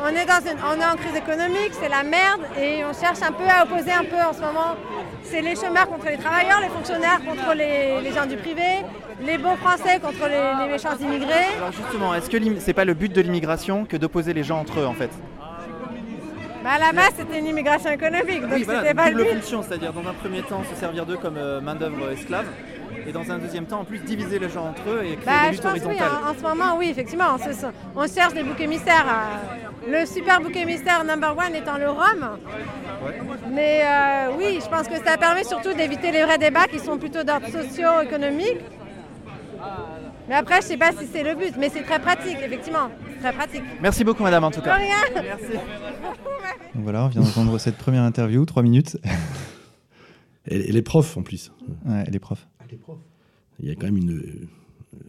on 0.04 0.08
est, 0.08 0.26
dans 0.26 0.40
une, 0.40 0.58
on 0.66 0.80
est 0.80 0.84
en 0.84 0.96
crise 0.96 1.16
économique, 1.16 1.72
c'est 1.72 1.88
la 1.88 2.02
merde, 2.02 2.40
et 2.60 2.84
on 2.84 2.92
cherche 2.92 3.22
un 3.22 3.32
peu 3.32 3.44
à 3.49 3.64
opposer 3.64 3.92
un 3.92 4.04
peu 4.04 4.16
en 4.16 4.32
ce 4.32 4.40
moment. 4.40 4.76
C'est 5.25 5.40
les 5.40 5.56
chômeurs 5.56 5.88
contre 5.88 6.06
les 6.06 6.18
travailleurs, 6.18 6.60
les 6.60 6.68
fonctionnaires 6.68 7.20
contre 7.26 7.54
les, 7.54 8.12
gens 8.12 8.26
du 8.26 8.37
privé, 8.37 8.84
les 9.22 9.38
bons 9.38 9.56
Français 9.56 10.00
contre 10.00 10.28
les, 10.28 10.70
méchants 10.70 10.96
immigrés. 11.00 11.54
Alors 11.56 11.72
justement, 11.72 12.14
est-ce 12.14 12.28
que 12.28 12.38
c'est 12.58 12.75
pas 12.75 12.84
le 12.84 12.94
but 12.94 13.12
de 13.12 13.20
l'immigration 13.20 13.84
que 13.84 13.96
d'opposer 13.96 14.34
les 14.34 14.42
gens 14.42 14.58
entre 14.60 14.80
eux 14.80 14.87
en 14.87 14.94
fait? 14.94 15.10
Bah 16.62 16.72
à 16.75 16.78
la 16.78 16.92
base, 16.92 17.12
c'était 17.16 17.38
une 17.38 17.46
immigration 17.46 17.90
économique, 17.90 18.42
donc 18.42 18.58
c'était 18.58 18.92
pas 18.92 19.10
le 19.10 19.25
but. 19.25 19.42
c'est-à-dire 19.42 19.94
dans 19.94 20.06
un 20.08 20.12
premier 20.12 20.42
temps 20.42 20.62
se 20.70 20.78
servir 20.78 21.06
d'eux 21.06 21.16
comme 21.16 21.38
euh, 21.38 21.58
main-d'œuvre 21.62 22.10
esclave, 22.10 22.44
et 23.07 23.12
dans 23.12 23.30
un 23.30 23.38
deuxième 23.38 23.66
temps, 23.66 23.80
en 23.80 23.85
plus, 23.85 23.99
diviser 23.99 24.38
les 24.38 24.49
gens 24.49 24.69
entre 24.69 24.88
eux 24.88 25.02
et 25.04 25.16
créer 25.16 25.25
bah, 25.25 25.47
des 25.47 25.57
luttes 25.57 25.64
horizontales. 25.64 26.11
en, 26.26 26.35
ce 26.35 26.42
moment, 26.42 26.76
oui, 26.78 26.88
effectivement, 26.90 27.25
on, 27.97 28.07
cherche 28.07 28.35
des 28.35 28.42
boucs 28.42 28.61
émissaires. 28.61 29.07
le 29.88 30.07
super 30.07 30.40
bouc 30.40 30.57
émissaire 30.57 31.04
number 31.04 31.37
one 31.37 31.54
étant 31.54 31.78
le 31.78 31.90
Rhum. 31.90 32.38
Mais 33.50 33.83
euh, 33.85 34.37
oui, 34.38 34.61
je 34.62 34.69
pense 34.69 34.88
que 34.88 34.97
ça 35.04 35.16
permet 35.16 35.45
surtout 35.45 35.73
d'éviter 35.73 36.12
les 36.12 36.23
vrais 36.25 36.38
débats 36.38 36.66
qui 36.66 36.78
sont 36.78 36.99
plutôt 36.99 37.23
d'ordre 37.23 37.47
socio-économique. 37.47 38.59
Mais 40.28 40.37
après, 40.37 40.61
je 40.61 40.66
sais 40.66 40.76
pas 40.76 40.92
si 40.92 41.07
c'est 41.12 41.25
le 41.25 41.35
but, 41.35 41.54
mais 41.59 41.71
c'est 41.71 41.83
très 41.83 41.99
pratique, 41.99 42.37
effectivement. 42.40 42.88
Très 43.21 43.33
pratique. 43.33 43.62
Merci 43.83 44.04
beaucoup, 44.04 44.23
madame, 44.23 44.45
en 44.45 44.50
tout 44.50 44.61
cas. 44.61 44.75
rien. 44.75 44.95
Merci. 45.14 45.59
voilà, 46.75 47.04
on 47.07 47.09
vient 47.09 47.23
d'entendre 47.23 47.59
cette 47.59 47.76
première 47.76 48.02
interview, 48.02 48.45
trois 48.47 48.62
minutes. 48.62 48.97
Elle, 50.47 50.76
est 50.76 50.83
prof 50.83 51.16
en 51.16 51.23
plus. 51.23 51.52
Ouais, 51.85 52.04
elle 52.07 52.14
Il 53.59 53.69
y 53.69 53.71
a 53.71 53.75
quand 53.75 53.87
même 53.87 53.97
une, 53.97 54.49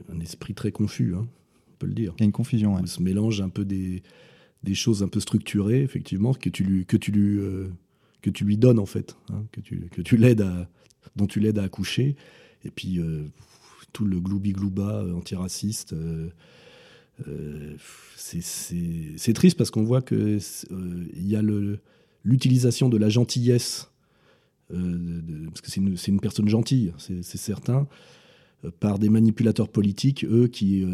un 0.09 0.19
esprit 0.19 0.53
très 0.53 0.71
confus, 0.71 1.15
hein, 1.15 1.27
on 1.71 1.77
peut 1.77 1.87
le 1.87 1.93
dire. 1.93 2.13
Il 2.17 2.21
y 2.21 2.23
a 2.23 2.25
une 2.25 2.31
confusion. 2.31 2.75
Ouais. 2.75 2.81
On 2.83 2.85
se 2.85 3.01
mélange 3.01 3.41
un 3.41 3.49
peu 3.49 3.65
des, 3.65 4.03
des 4.63 4.75
choses 4.75 5.03
un 5.03 5.07
peu 5.07 5.19
structurées, 5.19 5.81
effectivement, 5.81 6.33
que 6.33 6.49
tu 6.49 6.63
lui, 6.63 6.85
que 6.85 6.97
tu 6.97 7.11
lui, 7.11 7.39
euh, 7.39 7.69
que 8.21 8.29
tu 8.29 8.45
lui 8.45 8.57
donnes 8.57 8.79
en 8.79 8.85
fait, 8.85 9.15
hein, 9.29 9.43
que 9.51 9.61
tu, 9.61 9.87
que 9.91 10.01
tu 10.01 10.17
l'aides 10.17 10.41
à, 10.41 10.69
dont 11.15 11.27
tu 11.27 11.39
l'aides 11.39 11.59
à 11.59 11.63
accoucher, 11.63 12.15
et 12.63 12.71
puis 12.71 12.99
euh, 12.99 13.25
tout 13.93 14.05
le 14.05 14.19
gloubi-glouba 14.19 15.03
euh, 15.03 15.13
antiraciste. 15.13 15.95
c'est 18.15 19.33
triste 19.33 19.57
parce 19.57 19.71
qu'on 19.71 19.83
voit 19.83 20.01
que 20.01 20.39
il 20.71 21.27
y 21.27 21.35
a 21.35 21.41
l'utilisation 22.23 22.89
de 22.89 22.97
la 22.97 23.09
gentillesse, 23.09 23.90
parce 24.71 25.61
que 25.61 25.69
c'est 25.69 26.11
une, 26.11 26.19
personne 26.19 26.47
gentille, 26.47 26.93
c'est 26.97 27.23
certain, 27.23 27.87
par 28.79 28.99
des 28.99 29.09
manipulateurs 29.09 29.69
politiques, 29.69 30.25
eux 30.25 30.47
qui 30.47 30.85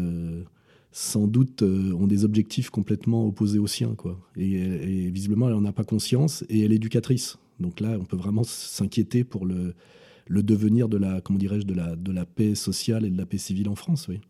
sans 0.92 1.26
doute 1.26 1.62
euh, 1.62 1.92
ont 1.92 2.06
des 2.06 2.24
objectifs 2.24 2.70
complètement 2.70 3.26
opposés 3.26 3.58
aux 3.58 3.66
siens. 3.66 3.94
Quoi. 3.94 4.18
Et, 4.36 5.10
visiblement, 5.10 5.48
elle 5.48 5.54
n'en 5.54 5.64
a 5.64 5.72
pas 5.72 5.84
conscience 5.84 6.44
et 6.48 6.62
elle 6.62 6.72
est 6.72 6.76
éducatrice. 6.76 7.38
Donc 7.60 7.80
là, 7.80 7.96
on 8.00 8.04
peut 8.04 8.16
vraiment 8.16 8.44
s'inquiéter 8.44 9.24
pour 9.24 9.46
le, 9.46 9.74
devenir 10.28 10.88
de 10.88 10.96
la, 10.96 11.20
comment 11.20 11.38
dirais-je, 11.38 11.66
de 11.66 12.12
la, 12.12 12.26
paix 12.26 12.54
sociale 12.54 13.04
et 13.04 13.10
de 13.10 13.18
la 13.18 13.26
paix 13.26 13.38
civile 13.38 13.68
en 13.68 13.74
France. 13.74 14.08
Oui. 14.08 14.20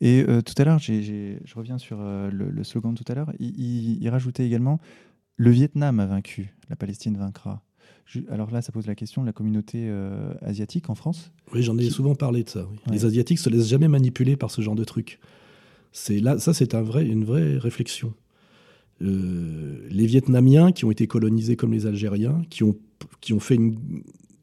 Et 0.00 0.24
euh, 0.26 0.40
tout 0.42 0.54
à 0.56 0.64
l'heure, 0.64 0.78
je 0.78 1.54
reviens 1.54 1.78
sur 1.78 1.98
euh, 2.00 2.30
le, 2.30 2.64
slogan 2.64 2.94
de 2.94 3.02
tout 3.02 3.10
à 3.10 3.14
l'heure, 3.14 3.32
il, 3.38 4.08
rajoutait 4.08 4.46
également 4.46 4.80
Le 5.40 5.50
Vietnam 5.50 6.00
a 6.00 6.06
vaincu, 6.06 6.54
la 6.68 6.76
Palestine 6.76 7.16
vaincra. 7.16 7.62
Alors 8.28 8.50
là, 8.50 8.60
ça 8.60 8.72
pose 8.72 8.86
la 8.86 8.94
question 8.94 9.22
de 9.22 9.26
la 9.26 9.32
communauté 9.32 9.86
euh, 9.88 10.34
asiatique 10.42 10.90
en 10.90 10.94
France. 10.94 11.32
Oui, 11.54 11.62
j'en 11.62 11.78
ai 11.78 11.88
souvent 11.88 12.14
parlé 12.14 12.44
de 12.44 12.50
ça. 12.50 12.68
Les 12.90 13.06
Asiatiques 13.06 13.38
se 13.38 13.48
laissent 13.48 13.68
jamais 13.68 13.88
manipuler 13.88 14.36
par 14.36 14.50
ce 14.50 14.60
genre 14.60 14.74
de 14.74 14.84
trucs. 14.84 15.18
C'est 15.92 16.20
là, 16.20 16.38
ça, 16.38 16.52
c'est 16.52 16.74
un 16.74 16.82
vrai, 16.82 17.06
une 17.06 17.24
vraie 17.24 17.56
réflexion. 17.56 18.12
Euh, 19.00 19.78
les 19.88 20.04
Vietnamiens 20.04 20.72
qui 20.72 20.84
ont 20.84 20.90
été 20.90 21.06
colonisés 21.06 21.56
comme 21.56 21.72
les 21.72 21.86
Algériens, 21.86 22.42
qui 22.50 22.62
ont, 22.62 22.76
qui 23.22 23.32
ont, 23.32 23.40
fait 23.40 23.54
une, 23.54 23.78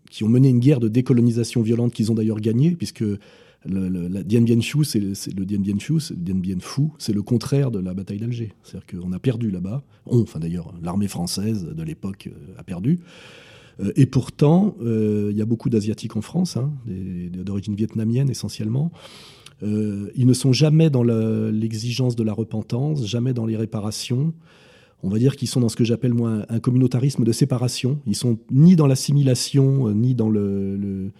qui 0.09 0.23
ont 0.23 0.29
mené 0.29 0.49
une 0.49 0.59
guerre 0.59 0.79
de 0.79 0.87
décolonisation 0.87 1.61
violente 1.61 1.93
qu'ils 1.93 2.11
ont 2.11 2.15
d'ailleurs 2.15 2.39
gagnée, 2.39 2.71
puisque 2.71 3.05
le, 3.67 4.23
Dien 4.23 4.41
Bien 4.41 4.59
Phu, 4.61 4.83
c'est 4.83 4.99
le, 4.99 5.45
Dien 5.45 5.59
Bien 5.59 5.77
Phu, 6.59 6.83
c'est 6.97 7.13
le 7.13 7.21
contraire 7.21 7.71
de 7.71 7.79
la 7.79 7.93
bataille 7.93 8.19
d'Alger. 8.19 8.53
C'est-à-dire 8.63 8.87
qu'on 8.87 9.11
a 9.11 9.19
perdu 9.19 9.51
là-bas. 9.51 9.83
On, 10.05 10.21
enfin 10.21 10.39
d'ailleurs, 10.39 10.73
l'armée 10.81 11.07
française 11.07 11.65
de 11.65 11.83
l'époque 11.83 12.29
euh, 12.31 12.59
a 12.59 12.63
perdu. 12.63 12.99
Euh, 13.79 13.91
et 13.95 14.05
pourtant, 14.05 14.75
euh, 14.81 15.29
il 15.31 15.37
y 15.37 15.41
a 15.41 15.45
beaucoup 15.45 15.69
d'Asiatiques 15.69 16.15
en 16.15 16.21
France, 16.21 16.57
hein, 16.57 16.71
d'origine 16.87 17.75
vietnamienne 17.75 18.29
essentiellement. 18.29 18.91
Ils 19.63 20.27
ne 20.27 20.33
sont 20.33 20.53
jamais 20.53 20.91
dans 20.91 21.01
l'exigence 21.01 22.15
de 22.15 22.23
la 22.23 22.31
repentance, 22.31 23.07
jamais 23.07 23.33
dans 23.33 23.47
les 23.47 23.57
réparations. 23.57 24.35
On 25.01 25.09
va 25.09 25.17
dire 25.17 25.35
qu'ils 25.35 25.47
sont 25.47 25.61
dans 25.61 25.69
ce 25.69 25.75
que 25.75 25.83
j'appelle 25.83 26.13
moi 26.13 26.45
un 26.47 26.59
communautarisme 26.59 27.23
de 27.23 27.31
séparation. 27.31 27.99
Ils 28.05 28.15
sont 28.15 28.37
ni 28.51 28.75
dans 28.75 28.85
l'assimilation, 28.85 29.89
ni 29.95 30.13
dans 30.13 30.29
le, 30.29 31.11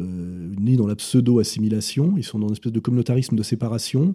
ni 0.00 0.76
dans 0.76 0.86
la 0.86 0.96
pseudo-assimilation. 0.96 2.14
Ils 2.16 2.24
sont 2.24 2.38
dans 2.38 2.48
une 2.48 2.54
espèce 2.54 2.72
de 2.72 2.80
communautarisme 2.80 3.36
de 3.36 3.42
séparation. 3.42 4.14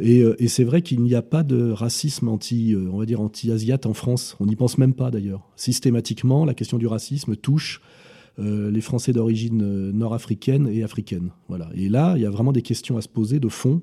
Euh, 0.00 0.34
et, 0.38 0.48
c'est 0.48 0.64
vrai 0.64 0.82
qu'il 0.82 1.00
n'y 1.02 1.14
a 1.14 1.22
pas 1.22 1.42
de 1.42 1.70
racisme 1.70 2.28
anti, 2.28 2.74
euh, 2.74 2.88
on 2.92 2.98
va 2.98 3.06
dire 3.06 3.20
anti-asiate 3.20 3.86
en 3.86 3.94
France. 3.94 4.36
On 4.40 4.46
n'y 4.46 4.56
pense 4.56 4.78
même 4.78 4.94
pas 4.94 5.10
d'ailleurs. 5.10 5.48
Systématiquement, 5.56 6.44
la 6.44 6.54
question 6.54 6.78
du 6.78 6.86
racisme 6.86 7.36
touche 7.36 7.80
euh, 8.38 8.70
les 8.70 8.80
Français 8.80 9.12
d'origine 9.12 9.90
nord-africaine 9.90 10.68
et 10.68 10.82
africaine. 10.82 11.30
Voilà. 11.48 11.68
Et 11.74 11.88
là, 11.88 12.14
il 12.16 12.22
y 12.22 12.26
a 12.26 12.30
vraiment 12.30 12.52
des 12.52 12.62
questions 12.62 12.96
à 12.96 13.02
se 13.02 13.08
poser 13.08 13.40
de 13.40 13.48
fond. 13.48 13.82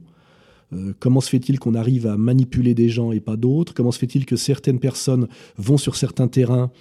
comment 0.99 1.21
se 1.21 1.29
fait-il 1.29 1.59
qu'on 1.59 1.73
arrive 1.73 2.05
à 2.05 2.15
manipuler 2.17 2.75
des 2.75 2.89
gens 2.89 3.11
et 3.11 3.19
pas 3.19 3.37
d'autres? 3.37 3.73
Comment 3.73 3.91
se 3.91 3.99
fait-il 3.99 4.25
que 4.25 4.35
certaines 4.35 4.79
personnes 4.79 5.27
vont 5.57 5.77
sur 5.77 5.95
certains 5.95 6.27
terrains 6.27 6.71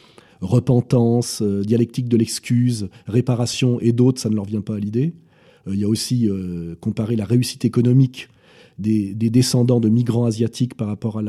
repentance, 0.41 1.43
dialectique 1.43 2.09
de 2.09 2.17
l'excuse, 2.17 2.89
réparation, 3.07 3.81
et 3.81 3.93
d'autres, 3.93 4.21
ça 4.21 4.29
ne 4.29 4.35
leur 4.35 4.45
vient 4.45 4.61
pas 4.61 4.77
à 4.77 4.79
l'idée. 4.79 5.15
Il 5.71 5.79
y 5.79 5.85
a 5.85 5.89
aussi 5.89 6.29
comparer 6.81 7.17
la 7.17 7.25
réussite 7.25 7.65
économique 7.65 8.29
des, 8.79 9.15
descendants 9.15 9.81
de 9.81 9.89
migrants 9.89 10.27
asiatiques 10.27 10.75
par 10.75 10.89
rapport 10.89 11.21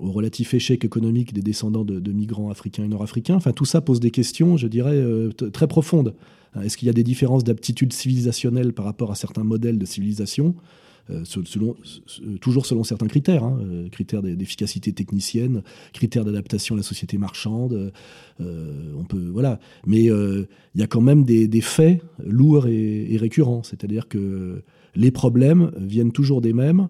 au 0.00 0.12
relatif 0.12 0.54
échec 0.54 0.84
économique 0.84 1.32
des 1.32 1.42
descendants 1.42 1.84
de, 1.84 2.12
migrants 2.12 2.50
africains 2.50 2.84
et 2.84 2.88
nord-africains. 2.88 3.36
Enfin, 3.36 3.52
tout 3.52 3.64
ça 3.64 3.80
pose 3.80 4.00
des 4.00 4.10
questions, 4.10 4.56
je 4.56 4.68
dirais, 4.68 4.96
euh, 4.96 5.30
très 5.30 5.66
profondes. 5.66 6.14
Hein, 6.54 6.62
est-ce 6.62 6.76
qu'il 6.76 6.86
y 6.86 6.90
a 6.90 6.94
des 6.94 7.04
différences 7.04 7.44
d'aptitude 7.44 7.92
civilisationnelle 7.92 8.72
par 8.72 8.84
rapport 8.84 9.10
à 9.10 9.14
certains 9.14 9.44
modèles 9.44 9.78
de 9.78 9.86
civilisation? 9.86 10.54
euh, 10.54 10.87
selon, 11.24 11.74
euh, 12.22 12.38
toujours 12.38 12.66
selon 12.66 12.84
certains 12.84 13.06
critères, 13.06 13.44
hein, 13.44 13.58
critères 13.90 14.22
d'efficacité 14.22 14.92
technicienne, 14.92 15.62
critères 15.92 16.24
d'adaptation 16.24 16.74
à 16.74 16.78
la 16.78 16.82
société 16.82 17.18
marchande. 17.18 17.92
on 18.40 19.04
peut, 19.04 19.28
voilà. 19.32 19.58
Mais 19.86 20.04
il 20.04 20.46
y 20.74 20.82
a 20.82 20.86
quand 20.86 21.00
même 21.00 21.24
des, 21.24 21.60
faits 21.60 22.02
lourds 22.24 22.66
et 22.68 23.16
récurrents. 23.18 23.62
C'est-à-dire 23.62 24.08
que 24.08 24.62
les 24.94 25.10
problèmes 25.10 25.70
viennent 25.78 26.12
toujours 26.12 26.40
des 26.40 26.52
mêmes. 26.52 26.88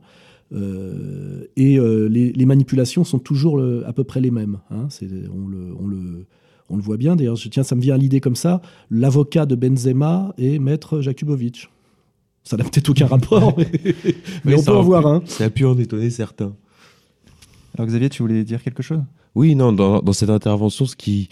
Euh, 0.53 1.45
et 1.57 1.79
euh, 1.79 2.09
les, 2.09 2.47
manipulations 2.47 3.05
sont 3.05 3.19
toujours 3.19 3.63
à 3.87 3.93
peu 3.93 4.05
près 4.05 4.21
les 4.21 4.31
mêmes. 4.31 4.59
Hein. 4.71 4.89
on, 5.33 5.47
le, 5.47 6.83
voit 6.83 6.97
bien. 6.97 7.17
D'ailleurs, 7.17 7.37
tiens, 7.51 7.63
ça 7.63 7.75
me 7.75 7.81
vient 7.81 7.95
à 7.95 7.99
l'idée 7.99 8.21
comme 8.21 8.37
ça. 8.37 8.63
L'avocat 8.91 9.47
de 9.47 9.55
Benzema 9.55 10.35
est 10.39 10.59
Maître 10.59 11.01
Jakubovic. 11.01 11.69
Ça 12.45 12.57
n'a 12.57 12.65
peut-être 12.65 12.89
aucun 12.89 13.07
rapport, 13.07 13.57
mais, 14.45 14.55
on 14.55 14.63
peut 14.63 14.73
en 14.73 14.83
voir 14.83 15.07
un. 15.07 15.23
Ça 15.27 15.45
a 15.45 15.51
pu 15.51 15.67
en 15.67 15.79
étonner 15.79 16.09
certains. 16.11 16.55
Alors 17.77 17.87
Xavier, 17.87 18.09
tu 18.09 18.23
voulais 18.23 18.43
dire 18.45 18.63
quelque 18.63 18.83
chose? 18.83 19.03
Oui, 19.39 19.55
non, 19.55 19.73
dans, 19.73 20.13
cette 20.13 20.31
intervention, 20.31 20.85
ce 20.85 20.97
qui, 20.97 21.29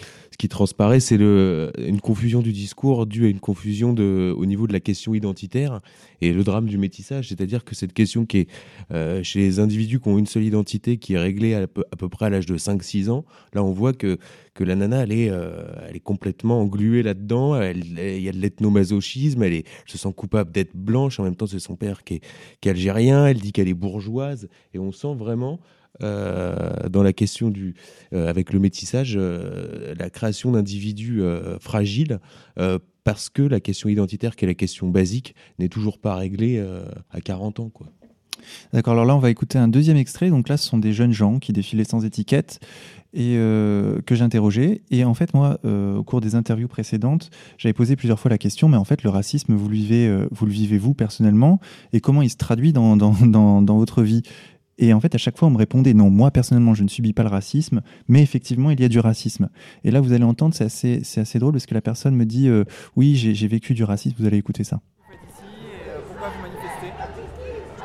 transparaît, 0.48 1.00
c'est 1.00 1.16
une 1.16 2.00
confusion 2.00 2.40
du 2.40 2.52
discours 2.52 3.04
due 3.04 3.26
à 3.26 3.28
une 3.28 3.40
confusion 3.40 3.96
au 3.98 4.46
niveau 4.46 4.68
de 4.68 4.72
la 4.72 4.78
question 4.78 5.12
identitaire 5.12 5.80
et 6.20 6.32
le 6.32 6.44
drame 6.44 6.66
du 6.66 6.78
métissage. 6.78 7.30
C'est-à-dire 7.30 7.64
que 7.64 7.74
cette 7.74 7.92
question 7.92 8.24
qui 8.24 8.38
est 8.38 8.48
euh, 8.92 9.24
chez 9.24 9.40
les 9.40 9.58
individus 9.58 9.98
qui 9.98 10.06
ont 10.06 10.18
une 10.18 10.28
seule 10.28 10.44
identité, 10.44 10.98
qui 10.98 11.14
est 11.14 11.18
réglée 11.18 11.54
à 11.54 11.66
peu, 11.66 12.08
près 12.08 12.26
à 12.26 12.30
l'âge 12.30 12.46
de 12.46 12.56
5-6 12.56 13.10
ans, 13.10 13.24
là 13.54 13.64
on 13.64 13.72
voit 13.72 13.92
que, 13.92 14.18
la 14.60 14.76
nana, 14.76 15.02
elle 15.02 15.10
est, 15.10 15.28
euh, 15.28 15.64
elle 15.88 15.96
est 15.96 16.00
complètement 16.00 16.60
engluée 16.60 17.02
là-dedans. 17.02 17.60
Il 17.60 18.22
y 18.22 18.28
a 18.28 18.32
de 18.32 18.38
l'ethnomasochisme, 18.38 19.42
elle, 19.42 19.64
se 19.84 19.98
sent 19.98 20.12
coupable 20.14 20.52
d'être 20.52 20.76
blanche, 20.76 21.18
en 21.18 21.24
même 21.24 21.34
temps 21.34 21.48
c'est 21.48 21.58
son 21.58 21.74
père 21.74 22.04
qui 22.04 22.20
est, 22.62 22.70
algérien, 22.70 23.26
elle 23.26 23.40
dit 23.40 23.50
qu'elle 23.50 23.66
est 23.66 23.74
bourgeoise, 23.74 24.48
et 24.74 24.78
on 24.78 24.92
sent 24.92 25.16
vraiment 25.16 25.58
dans 26.00 27.02
la 27.02 27.12
question 27.12 27.50
du, 27.50 27.74
euh, 28.12 28.28
avec 28.28 28.52
le 28.52 28.60
métissage, 28.60 29.14
euh, 29.16 29.94
la 29.98 30.10
création 30.10 30.52
d'individus 30.52 31.22
fragiles, 31.60 32.20
parce 33.04 33.28
que 33.28 33.42
la 33.42 33.60
question 33.60 33.88
identitaire, 33.88 34.36
qui 34.36 34.44
est 34.44 34.48
la 34.48 34.54
question 34.54 34.88
basique, 34.88 35.34
n'est 35.58 35.68
toujours 35.68 35.98
pas 35.98 36.16
réglée 36.16 36.64
à 37.10 37.20
40 37.20 37.60
ans. 37.60 37.70
Quoi. 37.70 37.88
D'accord, 38.72 38.92
alors 38.92 39.04
là 39.04 39.16
on 39.16 39.20
va 39.20 39.30
écouter 39.30 39.58
un 39.58 39.68
deuxième 39.68 39.96
extrait. 39.96 40.30
Donc 40.30 40.48
là 40.48 40.56
ce 40.56 40.68
sont 40.68 40.78
des 40.78 40.92
jeunes 40.92 41.12
gens 41.12 41.38
qui 41.38 41.52
défilaient 41.52 41.84
sans 41.84 42.04
étiquette 42.04 42.60
et 43.14 43.34
que 43.34 44.14
j'interrogeais. 44.14 44.82
Et 44.90 45.04
en 45.04 45.14
fait 45.14 45.34
moi, 45.34 45.58
au 45.64 46.02
cours 46.02 46.20
des 46.20 46.34
interviews 46.34 46.68
précédentes, 46.68 47.30
j'avais 47.58 47.72
posé 47.72 47.96
plusieurs 47.96 48.18
fois 48.18 48.30
la 48.30 48.38
question, 48.38 48.68
mais 48.68 48.76
en 48.76 48.84
fait 48.84 49.02
le 49.02 49.10
racisme, 49.10 49.54
vous 49.54 49.68
le 49.68 49.74
vivez, 49.74 50.26
vous 50.30 50.46
le 50.46 50.52
vivez 50.52 50.78
vous 50.78 50.94
personnellement? 50.94 51.60
Et 51.92 52.00
comment 52.00 52.22
il 52.22 52.30
se 52.30 52.36
traduit 52.36 52.72
dans, 52.72 52.96
dans, 52.96 53.12
dans 53.62 53.78
votre 53.78 54.02
vie? 54.02 54.22
Et 54.78 54.92
en 54.92 55.00
fait, 55.00 55.14
à 55.14 55.18
chaque 55.18 55.38
fois, 55.38 55.48
on 55.48 55.50
me 55.50 55.56
répondait 55.56 55.94
non, 55.94 56.10
moi 56.10 56.30
personnellement, 56.30 56.74
je 56.74 56.82
ne 56.82 56.88
subis 56.88 57.12
pas 57.14 57.22
le 57.22 57.30
racisme, 57.30 57.80
mais 58.08 58.22
effectivement, 58.22 58.70
il 58.70 58.80
y 58.80 58.84
a 58.84 58.88
du 58.88 58.98
racisme. 58.98 59.48
Et 59.84 59.90
là, 59.90 60.00
vous 60.00 60.12
allez 60.12 60.24
entendre, 60.24 60.54
c'est 60.54 60.64
assez, 60.64 61.00
c'est 61.02 61.20
assez 61.20 61.38
drôle 61.38 61.52
parce 61.52 61.66
que 61.66 61.74
la 61.74 61.80
personne 61.80 62.14
me 62.14 62.26
dit 62.26 62.48
euh, 62.48 62.64
oui, 62.94 63.16
j'ai 63.16 63.48
vécu 63.48 63.72
du 63.72 63.84
racisme, 63.84 64.16
vous 64.18 64.26
allez 64.26 64.36
écouter 64.36 64.64
ça. 64.64 64.80
Euh, 65.10 65.98
pourquoi 66.08 66.28
vous 66.28 66.42
manifestez? 66.42 66.92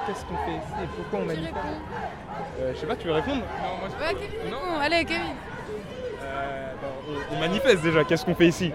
Qu'est-ce 0.05 0.25
qu'on 0.25 0.36
fait 0.36 0.57
ici 0.57 0.83
et 0.83 0.88
pourquoi 0.98 1.19
on 1.19 1.25
manifeste? 1.25 1.55
euh, 2.60 2.74
Je 2.75 2.79
sais 2.79 2.86
pas, 2.86 2.95
tu 2.98 3.07
veux 3.07 3.13
répondre? 3.13 3.38
Non, 3.38 3.77
moi 3.79 3.88
je... 3.89 4.03
Ouais, 4.03 4.21
Kevin, 4.21 4.51
non. 4.51 4.79
allez, 4.81 5.05
Kevin. 5.05 5.21
Euh, 6.24 6.74
on, 7.33 7.39
manifeste 7.39 7.83
déjà, 7.83 8.03
qu'est-ce 8.03 8.25
qu'on 8.25 8.36
fait 8.36 8.48
ici? 8.48 8.71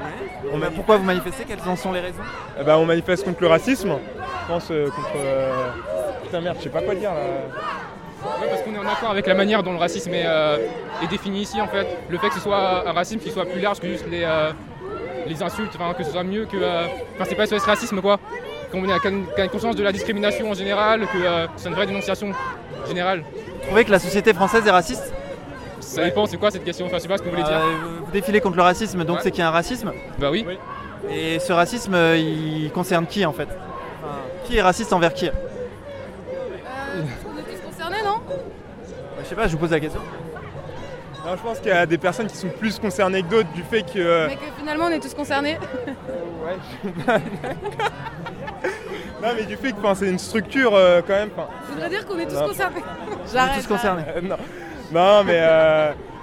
On 0.53 0.61
Pourquoi 0.75 0.97
vous 0.97 1.05
manifestez? 1.05 1.45
Quelles 1.45 1.61
en 1.69 1.77
sont 1.77 1.93
les 1.93 2.01
raisons? 2.01 2.23
Eh 2.59 2.65
ben, 2.65 2.77
On 2.77 2.87
manifeste 2.87 3.25
contre 3.25 3.43
le 3.43 3.49
racisme, 3.49 3.91
je 3.91 4.47
pense 4.49 4.69
contre... 4.69 6.23
Putain 6.23 6.41
merde, 6.41 6.57
je 6.59 6.65
sais 6.65 6.71
pas 6.71 6.83
quoi 6.83 6.95
dire 6.95 7.13
là. 7.13 7.21
Oui, 8.25 8.47
parce 8.49 8.63
qu'on 8.63 8.75
est 8.75 8.79
en 8.79 8.89
accord 8.89 9.11
avec 9.11 9.27
la 9.27 9.35
manière 9.35 9.63
dont 9.63 9.73
le 9.73 9.79
racisme 9.79 10.13
euh, 10.15 10.59
est, 11.03 11.07
défini 11.09 11.43
ici, 11.43 11.61
en 11.61 11.69
fait. 11.69 11.87
Le 12.09 12.19
fait 12.19 12.29
que 12.29 12.35
ce 12.35 12.41
soit 12.41 12.89
un 12.89 12.93
racisme 12.93 13.21
qui 13.21 13.31
soit 13.31 13.45
plus 13.45 13.61
large 13.61 13.81
que 13.81 13.89
juste 13.89 14.07
les, 14.11 14.25
euh, 14.25 14.53
les 15.27 15.43
insultes, 15.43 15.77
que 15.97 16.05
ce 16.05 16.11
soit 16.11 16.25
mieux 16.25 16.47
que. 16.47 16.57
Euh, 16.57 16.87
enfin, 17.15 17.25
c'est 17.29 17.35
pas 17.35 17.47
ce 17.47 17.55
racisme, 17.57 18.01
quoi. 18.01 18.19
qu'on 18.73 18.89
a, 18.89 18.99
une 19.09 19.49
conscience 19.51 19.77
de 19.77 19.83
la 19.83 19.93
discrimination 19.93 20.51
en 20.51 20.55
général, 20.55 21.03
que 21.03 21.19
c'est 21.57 21.69
une 21.69 21.75
vraie 21.75 21.87
dénonciation 21.87 22.33
générale. 22.87 23.23
Vous 23.23 23.67
trouvez 23.67 23.85
que 23.85 23.91
la 23.91 23.99
société 23.99 24.33
française 24.33 24.67
est 24.67 24.71
raciste? 24.71 25.13
Ça 25.81 26.05
dépend, 26.05 26.27
c'est 26.27 26.37
quoi 26.37 26.51
cette 26.51 26.65
question? 26.65 26.87
Enfin, 26.87 26.97
je 26.97 27.03
sais 27.03 27.09
pas 27.09 27.19
ce 27.19 27.23
que 27.23 27.29
vous 27.29 27.37
voulez 27.37 27.47
dire. 27.47 27.61
vous 28.05 28.13
défilez 28.13 28.41
contre 28.41 28.57
le 28.57 28.63
racisme, 28.63 29.05
donc 29.05 29.21
c'est 29.23 29.31
qu'il 29.31 29.41
y 29.41 29.43
a 29.43 29.49
un 29.49 29.53
racisme? 29.53 29.93
Bah 30.19 30.31
oui. 30.31 30.47
Et 31.11 31.39
ce 31.39 31.53
racisme, 31.53 31.97
il 32.17 32.71
concerne 32.73 33.07
qui 33.07 33.25
en 33.25 33.33
fait? 33.33 33.49
Qui 34.45 34.57
est 34.57 34.63
raciste 34.63 34.93
envers 34.93 35.13
qui 35.13 35.31
on 36.97 37.39
est 37.39 37.43
tous 37.43 37.61
concernés, 37.67 38.03
non 38.05 38.21
bah, 38.27 39.16
Je 39.27 39.31
sais 39.31 39.35
pas, 39.35 39.49
je 39.49 39.53
vous 39.55 39.59
pose 39.59 39.73
la 39.73 39.81
question. 39.81 40.01
je 41.25 41.43
pense 41.43 41.59
qu'il 41.59 41.67
y 41.67 41.73
a 41.73 41.85
des 41.85 41.99
personnes 41.99 42.29
qui 42.29 42.37
sont 42.37 42.49
plus 42.49 42.79
concernées 42.79 43.25
que 43.25 43.29
d'autres 43.29 43.51
du 43.53 43.65
fait 43.65 43.83
que. 43.83 43.99
Euh, 43.99 44.29
mais 44.29 44.37
que 44.37 44.53
finalement 44.57 44.85
on 44.85 44.91
est 44.91 45.01
tous 45.01 45.15
concernés. 45.15 45.59
ouais. 46.45 46.57
non, 49.21 49.29
mais 49.37 49.43
du 49.43 49.57
fait 49.57 49.73
que 49.73 49.95
c'est 49.97 50.09
une 50.09 50.21
structure 50.21 50.77
euh, 50.77 51.01
quand 51.05 51.15
même. 51.15 51.31
Je 51.67 51.73
voudrais 51.73 51.89
dire 51.89 52.07
qu'on 52.07 52.21
est 52.21 52.27
tous 52.27 52.41
concernés. 52.41 52.85
J'arrête. 53.33 53.63
tous 53.63 53.67
concernés. 53.67 54.05
Euh, 54.17 54.21
non. 54.93 55.25
mais 55.25 55.43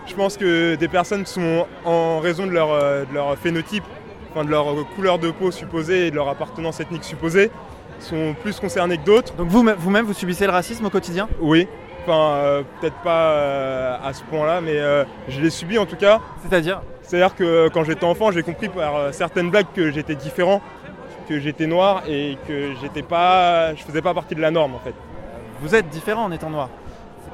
je 0.08 0.16
pense 0.16 0.38
que 0.38 0.76
des 0.76 0.88
personnes 0.88 1.26
sont 1.26 1.68
en 1.84 2.20
raison 2.20 2.48
de 2.48 2.52
leur, 2.52 2.70
de 3.06 3.14
leur 3.14 3.38
phénotype, 3.38 3.84
enfin 4.32 4.46
de 4.46 4.50
leur 4.50 4.68
couleur 4.96 5.20
de 5.20 5.30
peau 5.30 5.52
supposée 5.52 6.08
et 6.08 6.12
de 6.12 6.16
leur 6.16 6.30
appartenance 6.30 6.80
ethnique 6.80 7.04
supposée, 7.04 7.52
sont 8.00 8.34
plus 8.42 8.62
concernés 8.62 8.98
que 8.98 9.04
d'autres. 9.04 9.34
Donc 9.34 9.50
vous-même, 9.50 9.76
vous, 9.78 9.92
vous 10.08 10.14
subissez 10.14 10.46
le 10.46 10.54
racisme 10.54 10.86
au 10.86 10.90
quotidien? 10.90 11.28
Oui. 11.42 11.68
Enfin, 12.04 12.36
euh, 12.36 12.64
peut-être 12.82 12.98
pas 12.98 13.32
euh, 13.32 13.98
à 14.04 14.12
ce 14.12 14.24
point-là, 14.24 14.60
mais 14.60 14.78
euh, 14.78 15.06
je 15.30 15.40
l'ai 15.40 15.50
subi 15.50 15.78
en 15.78 15.86
tout 15.86 15.96
cas. 15.96 16.20
C'est-à-dire? 16.42 16.82
C'est-à-dire 17.02 17.34
que 17.34 17.70
quand 17.70 17.86
j'étais 17.86 18.04
enfant, 18.04 18.32
j'ai 18.32 18.44
compris 18.44 18.68
par 18.68 19.14
certaines 19.14 19.50
blagues 19.50 19.68
que 19.74 19.90
j'étais 19.92 20.16
différent, 20.16 20.62
que 21.30 21.40
j'étais 21.40 21.66
noir 21.66 22.04
et 22.08 22.38
que 22.48 22.74
j'étais 22.82 23.04
pas, 23.04 23.74
je 23.76 23.84
faisais 23.84 24.02
pas 24.02 24.14
partie 24.14 24.36
de 24.36 24.42
la 24.42 24.52
norme 24.52 24.76
en 24.76 24.80
fait. 24.80 24.96
Vous 25.62 25.76
êtes 25.76 25.88
différent 25.90 26.26
en 26.26 26.32
étant 26.32 26.50
noir. 26.50 26.70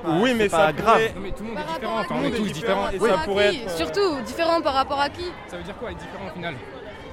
oui, 0.05 0.33
mais 0.35 0.49
ça 0.49 0.71
grave. 0.71 1.01
mais 1.19 1.31
tout 1.31 1.43
le 1.43 1.49
monde 1.49 1.59
est 1.59 1.73
différent. 1.73 2.03
on 2.11 2.23
est 2.23 2.31
tous? 2.31 2.51
différents. 2.51 2.89
Et 2.89 2.99
ça 2.99 3.17
pourrait 3.25 3.55
être... 3.55 3.69
Surtout 3.71 4.21
différent 4.21 4.61
par 4.61 4.73
rapport 4.73 4.99
à 4.99 5.09
qui? 5.09 5.25
Ça 5.47 5.57
veut 5.57 5.63
dire 5.63 5.75
quoi 5.77 5.91
être 5.91 5.97
différent 5.97 6.25
au 6.29 6.33
final? 6.33 6.55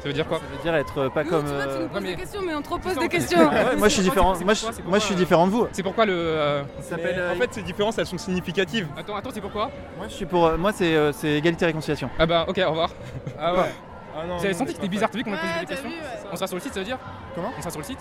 Ça 0.07 0.09
veut 0.09 0.15
dire 0.15 0.29
quoi 0.29 0.39
Ça 0.39 0.45
veut 0.47 0.63
dire 0.63 0.75
être 0.77 1.09
pas 1.09 1.25
comme. 1.25 1.45
Tu, 1.47 1.53
vois, 1.53 1.67
tu 1.67 1.83
nous 1.83 1.89
poses 1.89 2.03
des 2.05 2.15
questions, 2.15 2.41
mais 2.47 2.55
on 2.55 2.63
te 2.63 2.69
repose 2.71 2.95
des 2.97 3.09
questions. 3.09 3.51
moi, 3.79 3.89
je 3.89 3.95
suis 3.95 4.03
différent. 4.03 4.35
Moi, 4.45 4.55
moi, 4.87 4.99
je 4.99 5.05
suis 5.05 5.15
différent 5.15 5.47
de 5.47 5.53
vous. 5.53 5.67
C'est 5.73 5.83
pourquoi 5.83 6.07
le. 6.07 6.15
Euh, 6.15 6.63
en 6.63 7.37
fait, 7.37 7.55
ces 7.55 7.63
différences, 7.63 7.99
elles 7.99 8.07
sont 8.07 8.19
significatives. 8.19 8.87
Attends, 8.97 9.17
attends, 9.17 9.31
c'est 9.33 9.41
pourquoi 9.41 9.71
Moi, 9.97 10.07
je 10.09 10.15
suis 10.15 10.27
pour. 10.27 10.57
Moi, 10.59 10.73
c'est 10.73 10.95
euh, 10.95 11.13
égalité 11.25 11.67
réconciliation. 11.67 12.09
Ah 12.19 12.27
bah, 12.27 12.45
ok, 12.49 12.61
au 12.65 12.71
revoir. 12.71 12.91
Ah 13.39 13.55
ouais. 13.55 13.73
Ah 14.19 14.27
non, 14.27 14.39
J'avais 14.39 14.55
senti 14.55 14.73
que 14.73 14.77
c'était 14.77 14.89
bizarre, 14.89 15.11
t'as 15.11 15.19
vu 15.19 15.25
qu'on 15.25 15.35
a 15.35 15.37
posé 15.37 15.53
des 15.61 15.67
questions 15.67 15.91
On 16.33 16.37
sera 16.37 16.47
sur 16.47 16.57
le 16.57 16.63
site, 16.63 16.73
ça 16.73 16.81
veut 16.81 16.87
dire 16.87 16.99
Comment 17.35 17.53
On 17.55 17.61
sera 17.61 17.71
sur 17.71 17.81
le 17.81 17.85
site 17.85 17.99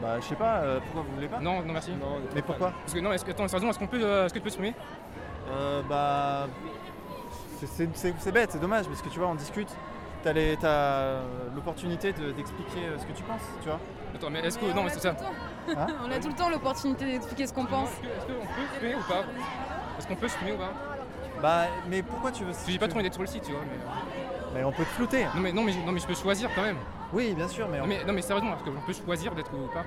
Bah, 0.00 0.20
je 0.20 0.24
sais 0.24 0.36
pas, 0.36 0.58
euh, 0.58 0.78
pourquoi 0.78 1.02
vous 1.02 1.14
voulez 1.16 1.26
pas 1.26 1.40
Non, 1.40 1.62
non, 1.62 1.72
merci. 1.72 1.90
mais 2.32 2.42
pourquoi 2.42 2.72
Parce 2.80 2.94
que 2.94 3.00
non, 3.00 3.12
est-ce 3.12 3.24
que, 3.24 3.32
attends, 3.32 3.46
est-ce 3.46 3.78
qu'on 3.78 3.86
peut, 3.88 4.00
est-ce 4.00 4.32
que 4.32 4.38
tu 4.38 4.42
peux 4.42 4.48
exprimer 4.48 4.74
Euh, 5.50 5.82
bah. 5.88 6.46
C'est 7.64 8.32
bête, 8.32 8.50
c'est 8.52 8.60
dommage, 8.60 8.86
parce 8.86 9.02
que 9.02 9.08
tu 9.08 9.18
vois, 9.18 9.26
on 9.26 9.34
discute 9.34 9.68
t'as 10.22 11.20
l'opportunité 11.54 12.12
d'expliquer 12.12 12.84
euh, 12.84 12.98
ce 12.98 13.06
que 13.06 13.12
tu 13.12 13.22
penses, 13.22 13.42
tu 13.62 13.68
vois. 13.68 13.80
Attends, 14.14 14.30
mais 14.30 14.40
est-ce 14.40 14.58
que. 14.58 14.66
Non, 14.74 14.82
mais 14.82 14.90
c'est 14.90 15.00
ça. 15.00 15.14
Hein 15.76 15.86
on 16.06 16.10
a 16.10 16.18
tout 16.18 16.28
le 16.28 16.34
temps 16.34 16.48
l'opportunité 16.48 17.04
d'expliquer 17.06 17.46
ce 17.46 17.52
qu'on 17.52 17.66
pense. 17.66 17.90
Est-ce 17.90 18.26
qu'on 18.26 18.46
peut 18.46 18.78
fumer 18.78 18.94
ou 18.94 19.02
pas 19.02 19.24
Est-ce 19.98 20.06
qu'on 20.06 20.16
peut 20.16 20.28
fumer 20.28 20.52
ou 20.52 20.56
pas 20.56 20.72
Bah, 21.42 21.66
mais 21.88 22.02
pourquoi 22.02 22.32
tu 22.32 22.44
veux. 22.44 22.52
J'ai 22.66 22.78
pas 22.78 22.88
trop 22.88 22.96
envie 22.96 23.04
d'être 23.04 23.14
sur 23.14 23.22
le 23.22 23.28
site, 23.28 23.42
tu 23.44 23.52
vois. 23.52 23.62
Mais... 23.62 24.58
mais 24.60 24.64
on 24.64 24.72
peut 24.72 24.84
te 24.84 24.90
flouter. 24.90 25.24
Non 25.34 25.40
mais, 25.40 25.52
non, 25.52 25.62
mais, 25.62 25.74
non, 25.84 25.92
mais 25.92 26.00
je 26.00 26.06
peux 26.06 26.14
choisir 26.14 26.50
quand 26.54 26.62
même. 26.62 26.78
Oui, 27.12 27.34
bien 27.34 27.48
sûr, 27.48 27.68
mais. 27.68 27.78
Non, 27.78 27.86
mais, 27.86 28.04
non, 28.04 28.12
mais 28.12 28.22
sérieusement, 28.22 28.54
est-ce 28.54 28.64
qu'on 28.64 28.80
peut 28.80 28.92
choisir 28.92 29.34
d'être 29.34 29.52
ou 29.54 29.68
pas 29.72 29.84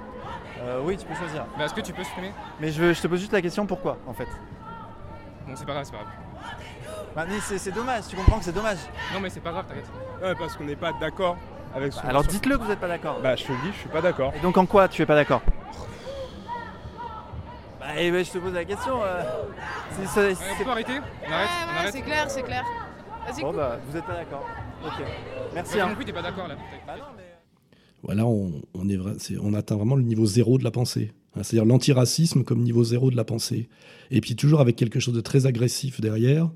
euh, 0.61 0.81
Oui, 0.83 0.97
tu 0.97 1.05
peux 1.05 1.15
choisir. 1.15 1.45
Bah, 1.57 1.65
est-ce 1.65 1.73
que 1.73 1.81
tu 1.81 1.93
peux 1.93 2.03
fumer 2.03 2.31
Mais 2.59 2.71
je, 2.71 2.93
je 2.93 3.01
te 3.01 3.07
pose 3.07 3.19
juste 3.19 3.33
la 3.33 3.41
question 3.41 3.65
pourquoi, 3.65 3.97
en 4.07 4.13
fait? 4.13 4.27
Bon, 5.47 5.53
c'est 5.55 5.65
pas 5.65 5.73
grave, 5.73 5.85
c'est 5.85 5.91
pas 5.91 5.99
grave. 5.99 6.30
Bah, 7.15 7.25
mais 7.27 7.39
c'est 7.39 7.73
dommage, 7.73 8.03
tu 8.09 8.15
comprends 8.15 8.39
que 8.39 8.45
c'est 8.45 8.55
dommage. 8.55 8.77
Non, 9.13 9.19
mais 9.19 9.29
c'est 9.29 9.41
pas 9.41 9.51
grave, 9.51 9.65
t'inquiète. 9.67 9.89
Ouais, 10.21 10.33
parce 10.35 10.55
qu'on 10.55 10.63
n'est 10.63 10.75
pas 10.75 10.93
d'accord 10.93 11.37
avec 11.75 11.93
bah, 11.93 12.01
Alors 12.07 12.23
dites-le 12.23 12.57
que 12.57 12.63
vous 12.63 12.69
n'êtes 12.69 12.79
pas 12.79 12.87
d'accord. 12.87 13.19
Bah, 13.21 13.35
je 13.35 13.43
te 13.43 13.51
le 13.51 13.57
dis, 13.63 13.71
je 13.73 13.79
suis 13.79 13.89
pas 13.89 14.01
d'accord. 14.01 14.33
Et 14.35 14.39
donc 14.39 14.57
en 14.57 14.65
quoi 14.65 14.87
tu 14.87 15.01
es 15.01 15.05
pas 15.05 15.15
d'accord? 15.15 15.41
Bah, 17.79 17.87
eh 17.97 18.11
ben, 18.11 18.23
je 18.23 18.31
te 18.31 18.37
pose 18.37 18.53
la 18.53 18.63
question. 18.63 19.03
Euh, 19.03 19.23
c'est, 20.13 20.33
on 20.59 20.63
peut 20.63 20.69
arrêter? 20.69 20.93
On 21.27 21.31
arrête. 21.31 21.91
C'est 21.91 22.01
clair, 22.01 22.29
c'est 22.29 22.43
clair. 22.43 22.63
Vas-y, 23.27 23.41
Bon, 23.41 23.53
bah, 23.53 23.77
vous 23.87 23.97
êtes 23.97 24.05
pas 24.05 24.13
d'accord. 24.13 24.45
Ok. 24.85 25.05
Merci. 25.53 25.77
Bah, 25.77 25.87
hein. 25.87 26.03
t'es 26.05 26.13
pas 26.13 26.21
d'accord 26.21 26.47
là. 26.47 26.55
Bah, 26.87 26.93
non, 26.97 27.05
mais... 27.17 27.23
Voilà, 28.03 28.25
on, 28.25 28.61
on, 28.73 28.89
est 28.89 28.95
vrai, 28.95 29.13
on 29.41 29.53
atteint 29.53 29.75
vraiment 29.75 29.95
le 29.95 30.03
niveau 30.03 30.25
zéro 30.25 30.57
de 30.57 30.63
la 30.63 30.71
pensée. 30.71 31.11
Hein, 31.35 31.43
c'est-à-dire 31.43 31.65
l'antiracisme 31.65 32.43
comme 32.43 32.61
niveau 32.61 32.83
zéro 32.83 33.11
de 33.11 33.15
la 33.15 33.23
pensée. 33.23 33.69
Et 34.09 34.21
puis 34.21 34.35
toujours 34.35 34.61
avec 34.61 34.75
quelque 34.75 34.99
chose 34.99 35.13
de 35.13 35.21
très 35.21 35.45
agressif 35.45 36.01
derrière 36.01 36.49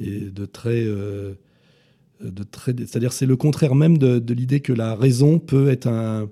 et 0.00 0.20
de 0.20 0.44
très, 0.44 0.84
euh, 0.84 1.34
de 2.20 2.42
très 2.42 2.72
c'est-à-dire 2.76 3.12
c'est 3.12 3.26
le 3.26 3.36
contraire 3.36 3.74
même 3.74 3.98
de, 3.98 4.32
l'idée 4.32 4.60
que 4.60 4.72
la 4.72 4.94
raison 4.94 5.38
peut 5.38 5.68
être 5.68 5.86
un, 5.86 6.28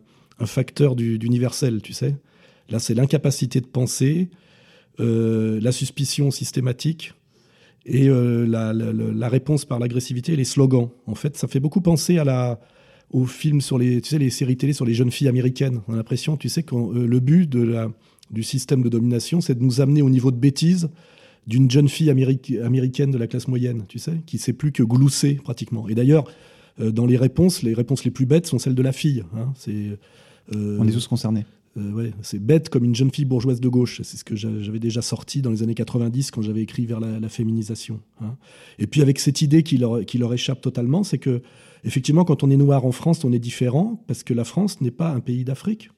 facteur 0.46 0.96
d'universel, 0.96 1.80
tu 1.80 1.92
sais. 1.92 2.16
Là, 2.68 2.80
c'est 2.80 2.92
l'incapacité 2.92 3.60
de 3.60 3.66
penser, 3.66 4.30
euh, 4.98 5.60
la 5.62 5.70
suspicion 5.70 6.32
systématique 6.32 7.14
et 7.86 8.08
euh, 8.08 8.44
la, 8.44 9.28
réponse 9.28 9.64
par 9.64 9.78
l'agressivité 9.78 10.32
et 10.32 10.36
les 10.36 10.44
slogans. 10.44 10.90
En 11.06 11.14
fait, 11.14 11.36
ça 11.36 11.46
fait 11.46 11.60
beaucoup 11.60 11.80
penser 11.80 12.18
à 12.18 12.24
la, 12.24 12.60
aux 13.10 13.26
films 13.26 13.60
sur 13.60 13.78
les, 13.78 14.00
tu 14.00 14.10
sais, 14.10 14.18
les 14.18 14.28
séries 14.28 14.56
télé 14.56 14.72
sur 14.72 14.84
les 14.84 14.92
jeunes 14.92 15.12
filles 15.12 15.28
américaines. 15.28 15.82
On 15.86 15.94
a 15.94 15.96
l'impression, 15.96 16.36
tu 16.36 16.48
sais, 16.48 16.64
que 16.64 16.74
le 16.74 17.20
but 17.20 17.48
du 17.48 18.42
système 18.42 18.82
de 18.82 18.88
domination, 18.88 19.40
c'est 19.40 19.54
de 19.54 19.62
nous 19.62 19.80
amener 19.80 20.02
au 20.02 20.10
niveau 20.10 20.32
de 20.32 20.36
bêtise 20.36 20.90
d'une 21.46 21.70
jeune 21.70 21.88
fille 21.88 22.10
américaine 22.10 23.10
de 23.10 23.18
la 23.18 23.26
classe 23.26 23.48
moyenne, 23.48 23.84
tu 23.88 23.98
sais, 23.98 24.22
qui 24.26 24.38
sait 24.38 24.52
plus 24.52 24.72
que 24.72 24.82
glousser 24.82 25.34
pratiquement. 25.34 25.88
Et 25.88 25.94
d'ailleurs, 25.94 26.24
euh, 26.80 26.90
dans 26.90 27.06
les 27.06 27.16
réponses, 27.16 27.62
les 27.62 27.74
réponses 27.74 28.04
les 28.04 28.10
plus 28.10 28.26
bêtes 28.26 28.46
sont 28.46 28.58
celles 28.58 28.74
de 28.74 28.82
la 28.82 28.92
fille. 28.92 29.24
Hein. 29.36 29.52
C'est, 29.56 29.98
euh, 30.54 30.78
On 30.80 30.88
est 30.88 30.92
tous 30.92 31.06
concernés. 31.06 31.44
Euh, 31.76 31.92
ouais, 31.92 32.12
c'est 32.22 32.38
bête 32.38 32.68
comme 32.68 32.84
une 32.84 32.94
jeune 32.94 33.10
fille 33.10 33.24
bourgeoise 33.24 33.60
de 33.60 33.68
gauche. 33.68 34.00
C'est 34.02 34.16
ce 34.16 34.24
que 34.24 34.36
j'avais 34.36 34.78
déjà 34.78 35.02
sorti 35.02 35.42
dans 35.42 35.50
les 35.50 35.62
années 35.62 35.74
90 35.74 36.30
quand 36.30 36.40
j'avais 36.40 36.62
écrit 36.62 36.86
vers 36.86 37.00
la, 37.00 37.28
féminisation. 37.28 38.00
Hein. 38.20 38.36
Et 38.78 38.86
puis 38.86 39.02
avec 39.02 39.18
cette 39.18 39.42
idée 39.42 39.62
qui 39.62 39.76
leur, 39.76 40.04
qui 40.04 40.18
leur 40.18 40.32
échappe 40.32 40.60
totalement, 40.60 41.02
c'est 41.02 41.18
que 41.18 41.42
effectivement, 41.82 42.24
quand 42.24 42.44
on 42.44 42.50
est 42.50 42.56
noir 42.56 42.84
en 42.86 42.92
France, 42.92 43.24
on 43.24 43.32
est 43.32 43.40
différent 43.40 44.02
parce 44.06 44.22
que 44.22 44.34
la 44.34 44.44
France 44.44 44.80
n'est 44.80 44.92
pas 44.92 45.10
un 45.10 45.20
pays 45.20 45.44
d'Afrique. 45.44 45.90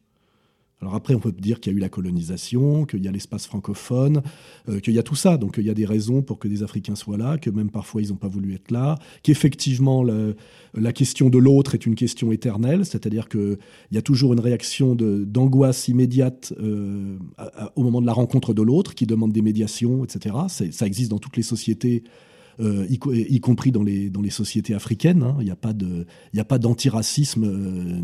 Alors 0.87 0.95
après, 0.95 1.17
on 1.17 1.19
peut 1.19 1.33
dire 1.33 1.59
qu'il 1.59 1.73
y 1.73 1.75
a 1.75 1.79
eu 1.79 1.81
la 1.81 1.89
colonisation, 1.89 2.85
qu'il 2.85 3.05
y 3.05 3.09
a 3.09 3.11
l'espace 3.11 3.45
francophone, 3.45 4.23
euh, 4.69 4.79
qu'il 4.79 4.95
y 4.95 5.01
a 5.01 5.03
tout 5.03 5.17
ça. 5.17 5.37
Donc 5.37 5.57
il 5.59 5.65
y 5.65 5.71
a 5.71 5.75
des 5.75 5.85
raisons 5.85 6.23
pour 6.23 6.39
que 6.39 6.47
des 6.47 6.63
Africains 6.63 6.95
soient 6.95 7.17
là, 7.17 7.39
que 7.39 7.51
même 7.51 7.71
parfois 7.71 8.03
ils 8.03 8.11
n'ont 8.11 8.17
pas 8.17 8.29
voulu 8.29 8.55
être 8.55 8.71
là, 8.71 8.95
qu'effectivement 9.25 10.05
la 10.05 10.93
question 10.93 11.29
de 11.29 11.39
l'autre 11.39 11.75
est 11.75 11.87
une 11.87 11.97
question 11.97 12.31
éternelle, 12.31 12.87
c'est-à-dire 12.87 13.29
qu'il 13.29 13.59
y 13.91 13.99
a 13.99 14.03
toujours 14.03 14.33
une 14.33 14.39
réaction 14.39 14.95
d'angoisse 14.95 15.89
immédiate 15.89 16.55
euh, 16.61 17.19
au 17.75 17.83
moment 17.83 18.01
de 18.01 18.07
la 18.07 18.13
rencontre 18.13 18.55
de 18.55 18.63
l'autre, 18.63 18.95
qui 18.95 19.07
demande 19.07 19.33
des 19.33 19.43
médiations, 19.43 20.05
etc. 20.05 20.37
Ça 20.71 20.87
existe 20.87 21.11
dans 21.11 21.19
toutes 21.19 21.37
les 21.37 21.43
sociétés. 21.43 22.05
Euh, 22.61 22.87
y, 22.89 23.41
compris 23.41 23.71
dans 23.73 23.83
les, 23.83 24.31
sociétés 24.31 24.73
africaines. 24.73 25.25
Hein. 25.25 25.37
Il 25.41 25.45
n'y 25.45 25.51
a 26.41 26.45
pas 26.45 26.59
d'antiracisme 26.59 27.45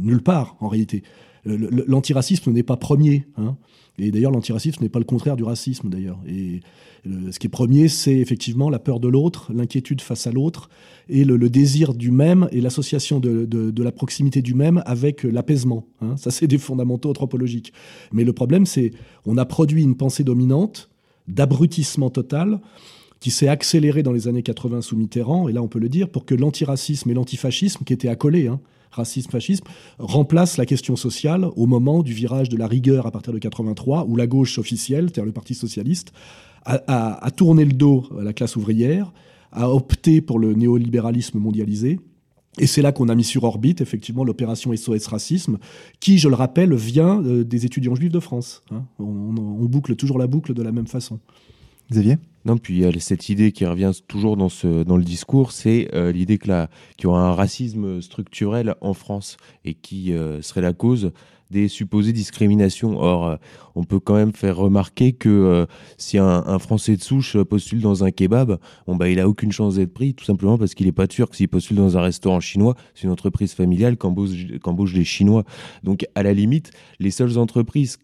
nulle 0.01 0.23
part, 0.23 0.57
en 0.59 0.67
réalité 0.67 1.05
l'antiracisme 1.45 2.53
n'est 2.53 2.63
pas 2.63 2.77
premier. 2.77 3.27
Hein. 3.37 3.57
Et 3.99 4.11
d'ailleurs, 4.11 4.31
l'antiracisme 4.31 4.83
n'est 4.83 4.89
pas 4.89 4.99
le 4.99 5.05
contraire 5.05 5.37
du 5.37 5.45
racisme, 5.45 5.89
d'ailleurs. 5.89 6.19
Et 6.27 6.61
ce 7.05 7.39
qui 7.39 7.47
est 7.47 7.51
premier, 7.51 7.89
c'est 7.89 8.17
effectivement 8.17 8.71
la 8.71 8.79
peur 8.79 9.01
de 9.01 9.09
l'autre, 9.09 9.53
l'inquiétude 9.53 10.01
face 10.01 10.27
à 10.27 10.33
l'autre, 10.33 10.71
et 11.09 11.25
le, 11.25 11.51
désir 11.51 11.95
du 11.95 12.11
même, 12.11 12.49
et 12.53 12.61
l'association 12.61 13.21
de, 13.21 13.83
la 13.83 13.93
proximité 13.93 14.41
du 14.41 14.55
même 14.55 14.83
avec 14.87 15.25
l'apaisement. 15.25 15.87
Hein. 16.01 16.17
Ça, 16.17 16.31
c'est 16.31 16.47
des 16.47 16.59
fondamentaux 16.59 17.11
anthropologiques. 17.11 17.73
Mais 18.13 18.25
le 18.25 18.33
problème, 18.33 18.67
c'est 18.67 18.93
on 19.27 19.37
a 19.37 19.45
produit 19.45 19.83
une 19.83 19.97
pensée 19.97 20.25
dominante 20.25 20.91
d'abrutissement 21.29 22.11
total 22.11 22.61
qui 23.21 23.31
s'est 23.31 23.49
accélérée 23.49 24.03
dans 24.03 24.13
les 24.13 24.27
années 24.27 24.43
80 24.43 24.81
sous 24.81 24.97
Mitterrand, 24.97 25.49
et 25.49 25.53
là 25.53 25.63
on 25.63 25.69
peut 25.69 25.79
le 25.79 25.89
dire, 25.89 26.09
pour 26.09 26.25
que 26.25 26.35
l'antiracisme 26.35 27.09
et 27.11 27.15
l'antifascisme, 27.15 27.85
qui 27.85 27.93
étaient 27.93 28.09
accolés, 28.09 28.49
hein, 28.49 28.61
racisme, 28.93 29.31
fascisme, 29.31 29.65
remplace 29.99 30.57
la 30.57 30.67
question 30.67 30.97
sociale 30.97 31.47
au 31.57 31.67
moment 31.67 32.03
du 32.03 32.13
virage 32.13 32.49
de 32.49 32.57
la 32.57 32.67
rigueur 32.67 33.07
à 33.07 33.11
partir 33.11 33.33
de 33.33 33.39
83, 33.39 34.07
où 34.07 34.17
la 34.17 34.27
gauche 34.27 34.59
officielle, 34.59 35.05
c'est-à-dire 35.07 35.25
le 35.25 35.33
Parti 35.33 35.55
socialiste, 35.55 36.13
a, 36.65 37.31
tourné 37.35 37.65
le 37.65 37.73
dos 37.73 38.05
à 38.19 38.23
la 38.23 38.33
classe 38.33 38.57
ouvrière, 38.57 39.13
a 39.51 39.69
opté 39.69 40.21
pour 40.21 40.39
le 40.39 40.55
néolibéralisme 40.55 41.39
mondialisé. 41.39 41.99
Et 42.59 42.67
c'est 42.67 42.83
là 42.83 42.93
qu'on 42.93 43.09
a 43.09 43.15
mis 43.15 43.25
sur 43.25 43.45
orbite, 43.45 43.81
effectivement, 43.81 44.25
l'opération 44.25 44.77
SOS 44.77 45.07
Racisme, 45.07 45.59
qui, 46.01 46.19
je 46.19 46.29
le 46.29 46.35
rappelle, 46.35 46.75
vient 46.75 47.23
euh, 47.23 47.45
des 47.45 47.65
étudiants 47.65 47.95
juifs 47.95 48.13
de 48.13 48.21
France. 48.21 48.63
Hein. 48.71 48.85
On, 48.99 49.35
on, 49.37 49.65
boucle 49.65 49.97
toujours 49.97 50.19
la 50.19 50.27
boucle 50.27 50.53
de 50.53 50.63
la 50.63 50.71
même 50.71 50.87
façon. 50.87 51.19
Non, 52.45 52.59
puis 52.59 52.75
il 52.75 52.81
y 52.81 52.85
a 52.85 53.01
cette 53.01 53.29
idée 53.29 53.53
qui 53.53 53.65
revient 53.65 53.93
toujours 54.09 54.37
dans, 54.37 54.49
ce, 54.49 54.83
dans 54.83 54.97
le 54.97 55.05
discours, 55.05 55.53
c'est 55.53 55.89
euh, 55.95 56.11
l'idée 56.11 56.39
qu'il 56.39 56.67
y 57.03 57.07
aura 57.07 57.29
un 57.29 57.35
racisme 57.35 58.01
structurel 58.03 58.75
en 58.81 58.95
France 58.95 59.37
et 59.65 59.75
qui 59.75 60.13
euh, 60.13 60.43
serait 60.43 60.61
la 60.61 60.73
cause 60.73 61.13
des 61.53 61.69
supposées 61.69 62.13
discriminations. 62.13 62.99
Or, 62.99 63.27
euh, 63.27 63.37
on 63.77 63.85
peut 63.85 64.01
quand 64.01 64.15
même 64.17 64.33
faire 64.33 64.57
remarquer 64.57 65.13
que 65.13 65.67
si 65.99 66.19
un, 66.19 66.59
Français 66.59 66.97
de 66.97 67.03
souche 67.03 67.37
postule 67.45 67.81
dans 67.81 68.03
un 68.03 68.11
kebab, 68.11 68.59
bon, 68.89 68.97
bah, 68.97 69.09
il 69.09 69.21
a 69.21 69.29
aucune 69.29 69.53
chance 69.53 69.77
d'être 69.77 69.93
pris, 69.93 70.15
tout 70.15 70.25
simplement 70.25 70.59
parce 70.59 70.75
qu'il 70.75 70.87
n'est 70.87 70.93
pas 70.93 71.07
turc. 71.07 71.35
S'il 71.35 71.49
postule 71.49 71.77
dans 71.77 71.97
un 71.97 72.03
restaurant 72.03 72.41
chinois, 72.41 72.75
c'est 72.95 73.05
une 73.05 73.11
entreprise 73.11 73.53
familiale 73.53 73.97
qui 73.97 74.07
embauche 74.07 74.95
des 74.95 75.05
Chinois. 75.05 75.45
Donc, 75.85 76.07
à 76.15 76.25
la 76.25 76.33
limite, 76.33 76.73
les 76.99 77.11
seules 77.11 77.39
entreprises 77.39 77.99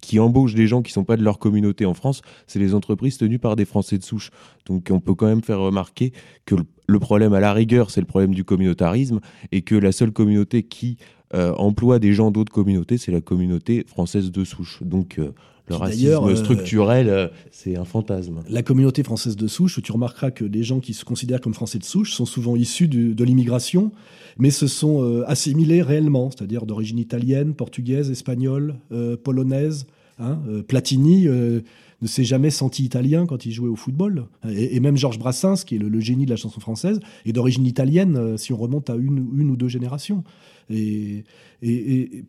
qui 0.00 0.18
embauchent 0.18 0.54
des 0.54 0.66
gens 0.66 0.82
qui 0.82 0.90
ne 0.90 0.94
sont 0.94 1.04
pas 1.04 1.16
de 1.16 1.22
leur 1.22 1.38
communauté 1.38 1.84
en 1.84 1.94
France, 1.94 2.22
c'est 2.46 2.58
les 2.58 2.74
entreprises 2.74 3.18
tenues 3.18 3.38
par 3.38 3.56
des 3.56 3.64
Français 3.64 3.98
de 3.98 4.04
souche. 4.04 4.30
Donc 4.66 4.88
on 4.90 5.00
peut 5.00 5.14
quand 5.14 5.26
même 5.26 5.42
faire 5.42 5.58
remarquer 5.58 6.12
que 6.46 6.54
le 6.86 6.98
problème 6.98 7.32
à 7.32 7.40
la 7.40 7.52
rigueur, 7.52 7.90
c'est 7.90 8.00
le 8.00 8.06
problème 8.06 8.34
du 8.34 8.44
communautarisme, 8.44 9.20
et 9.52 9.62
que 9.62 9.74
la 9.74 9.92
seule 9.92 10.12
communauté 10.12 10.62
qui 10.62 10.96
euh, 11.34 11.54
emploie 11.54 11.98
des 11.98 12.12
gens 12.12 12.30
d'autres 12.30 12.52
communautés, 12.52 12.98
c'est 12.98 13.12
la 13.12 13.20
communauté 13.20 13.84
française 13.86 14.32
de 14.32 14.44
souche. 14.44 14.82
Donc 14.82 15.18
euh, 15.18 15.32
le 15.68 15.76
racisme 15.76 16.24
euh, 16.24 16.34
structurel, 16.34 17.30
c'est 17.52 17.76
un 17.76 17.84
fantasme. 17.84 18.42
La 18.48 18.62
communauté 18.62 19.02
française 19.02 19.36
de 19.36 19.46
souche, 19.46 19.80
tu 19.82 19.92
remarqueras 19.92 20.30
que 20.30 20.44
les 20.44 20.62
gens 20.64 20.80
qui 20.80 20.94
se 20.94 21.04
considèrent 21.04 21.40
comme 21.40 21.54
français 21.54 21.78
de 21.78 21.84
souche 21.84 22.12
sont 22.12 22.26
souvent 22.26 22.56
issus 22.56 22.88
de 22.88 23.24
l'immigration, 23.24 23.92
mais 24.40 24.50
se 24.50 24.66
sont 24.66 25.22
assimilés 25.26 25.82
réellement, 25.82 26.30
c'est-à-dire 26.30 26.66
d'origine 26.66 26.98
italienne, 26.98 27.54
portugaise, 27.54 28.10
espagnole, 28.10 28.76
polonaise. 29.22 29.86
Hein, 30.18 30.38
Platini 30.68 31.28
ne 32.02 32.06
s'est 32.06 32.24
jamais 32.24 32.50
senti 32.50 32.84
italien 32.84 33.26
quand 33.26 33.44
il 33.44 33.52
jouait 33.52 33.68
au 33.68 33.76
football. 33.76 34.26
Et, 34.50 34.80
même 34.80 34.96
Georges 34.96 35.18
Brassens, 35.18 35.64
qui 35.66 35.76
est 35.76 35.78
le, 35.78 36.00
génie 36.00 36.24
de 36.24 36.30
la 36.30 36.36
chanson 36.36 36.60
française, 36.60 37.00
est 37.26 37.32
d'origine 37.32 37.66
italienne 37.66 38.38
si 38.38 38.52
on 38.52 38.56
remonte 38.56 38.90
à 38.90 38.94
une, 38.94 39.50
ou 39.50 39.56
deux 39.56 39.68
générations. 39.68 40.24
Et, 40.70 41.24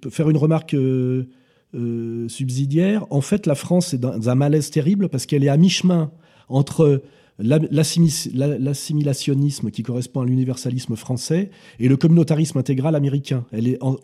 faire 0.10 0.30
une 0.30 0.38
remarque 0.38 0.74
euh, 0.74 1.30
euh, 1.74 2.28
subsidiaire, 2.28 3.06
en 3.10 3.21
fait, 3.21 3.45
la 3.45 3.56
France 3.56 3.93
est 3.93 3.97
dans 3.97 4.30
un 4.30 4.36
malaise 4.36 4.71
terrible 4.71 5.08
parce 5.08 5.26
qu'elle 5.26 5.43
est 5.43 5.50
à 5.50 5.58
mi-chemin 5.58 6.12
entre 6.50 7.02
l'assimilationnisme 7.41 9.71
qui 9.71 9.84
correspond 9.84 10.21
à 10.21 10.25
l'universalisme 10.25 10.95
français 10.95 11.49
et 11.80 11.88
le 11.88 11.97
communautarisme 11.97 12.58
intégral 12.58 12.95
américain. 12.95 13.45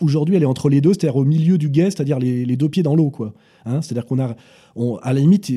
Aujourd'hui, 0.02 0.36
elle 0.36 0.44
est 0.44 0.48
entre 0.48 0.70
les 0.70 0.82
deux, 0.82 0.94
c'est-à-dire 0.94 1.16
au 1.16 1.26
milieu 1.26 1.58
du 1.58 1.70
guet, 1.70 1.92
c'est-à-dire 1.92 2.20
les, 2.20 2.58
deux 2.58 2.70
pieds 2.70 2.84
dans 2.84 2.96
l'eau, 2.96 3.10
quoi. 3.10 3.34
Hein, 3.66 3.82
c'est-à-dire 3.82 4.06
qu'on 4.06 4.20
a, 4.20 4.36
à 5.02 5.14
la 5.14 5.20
limite, 5.20 5.52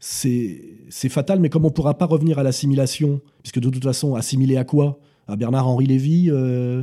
c'est 0.00 1.08
fatal, 1.08 1.40
mais 1.40 1.48
comme 1.48 1.64
on 1.64 1.68
ne 1.68 1.72
pourra 1.72 1.98
pas 1.98 2.06
revenir 2.06 2.38
à 2.38 2.42
l'assimilation, 2.42 3.20
puisque 3.42 3.60
de 3.60 3.68
toute 3.68 3.84
façon, 3.84 4.14
assimiler 4.14 4.56
à 4.56 4.64
quoi? 4.64 4.98
À 5.28 5.36
Bernard-Henri 5.36 5.86
Lévy 5.86 6.28
euh, 6.28 6.82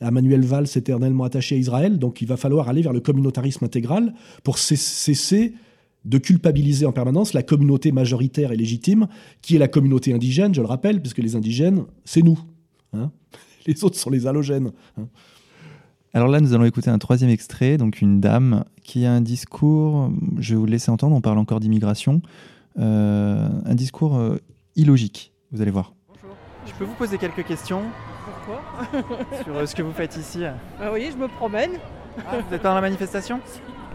à 0.00 0.10
Manuel 0.10 0.44
Valls 0.44 0.66
éternellement 0.74 1.24
attaché 1.24 1.54
à 1.54 1.58
Israël. 1.58 1.98
Donc 1.98 2.22
il 2.22 2.28
va 2.28 2.36
falloir 2.36 2.68
aller 2.68 2.82
vers 2.82 2.92
le 2.92 3.00
communautarisme 3.00 3.64
intégral 3.64 4.14
pour 4.42 4.58
cesser 4.58 5.52
de 6.04 6.18
culpabiliser 6.18 6.86
en 6.86 6.92
permanence 6.92 7.32
la 7.32 7.42
communauté 7.42 7.92
majoritaire 7.92 8.52
et 8.52 8.56
légitime, 8.56 9.06
qui 9.40 9.56
est 9.56 9.58
la 9.58 9.68
communauté 9.68 10.12
indigène, 10.12 10.54
je 10.54 10.60
le 10.60 10.66
rappelle, 10.66 11.00
puisque 11.00 11.18
les 11.18 11.36
indigènes, 11.36 11.84
c'est 12.04 12.22
nous. 12.22 12.38
Hein. 12.92 13.10
les 13.66 13.84
autres 13.84 13.98
sont 13.98 14.10
les 14.10 14.26
halogènes. 14.26 14.72
Hein. 14.98 15.06
Alors 16.14 16.28
là, 16.28 16.40
nous 16.40 16.52
allons 16.52 16.64
écouter 16.64 16.90
un 16.90 16.98
troisième 16.98 17.30
extrait, 17.30 17.78
donc 17.78 18.02
une 18.02 18.20
dame 18.20 18.64
qui 18.82 19.06
a 19.06 19.12
un 19.12 19.22
discours, 19.22 20.10
je 20.38 20.54
vais 20.54 20.58
vous 20.58 20.66
le 20.66 20.72
laisser 20.72 20.90
entendre, 20.90 21.16
on 21.16 21.22
parle 21.22 21.38
encore 21.38 21.58
d'immigration, 21.58 22.20
euh, 22.78 23.48
un 23.64 23.74
discours 23.74 24.16
euh, 24.16 24.36
illogique, 24.76 25.32
vous 25.52 25.62
allez 25.62 25.70
voir. 25.70 25.94
Bonjour. 26.08 26.36
Je 26.66 26.72
peux 26.74 26.84
vous 26.84 26.94
poser 26.94 27.16
quelques 27.16 27.44
questions? 27.46 27.82
Pourquoi? 28.26 28.62
Sur 29.42 29.56
euh, 29.56 29.66
ce 29.66 29.74
que 29.74 29.82
vous 29.82 29.92
faites 29.92 30.16
ici 30.16 30.44
ah 30.44 30.92
Oui, 30.92 31.08
je 31.10 31.16
me 31.16 31.28
promène. 31.28 31.72
Ah, 32.18 32.40
vous 32.46 32.54
êtes 32.54 32.60
pas 32.60 32.68
dans 32.68 32.74
la 32.74 32.82
manifestation? 32.82 33.40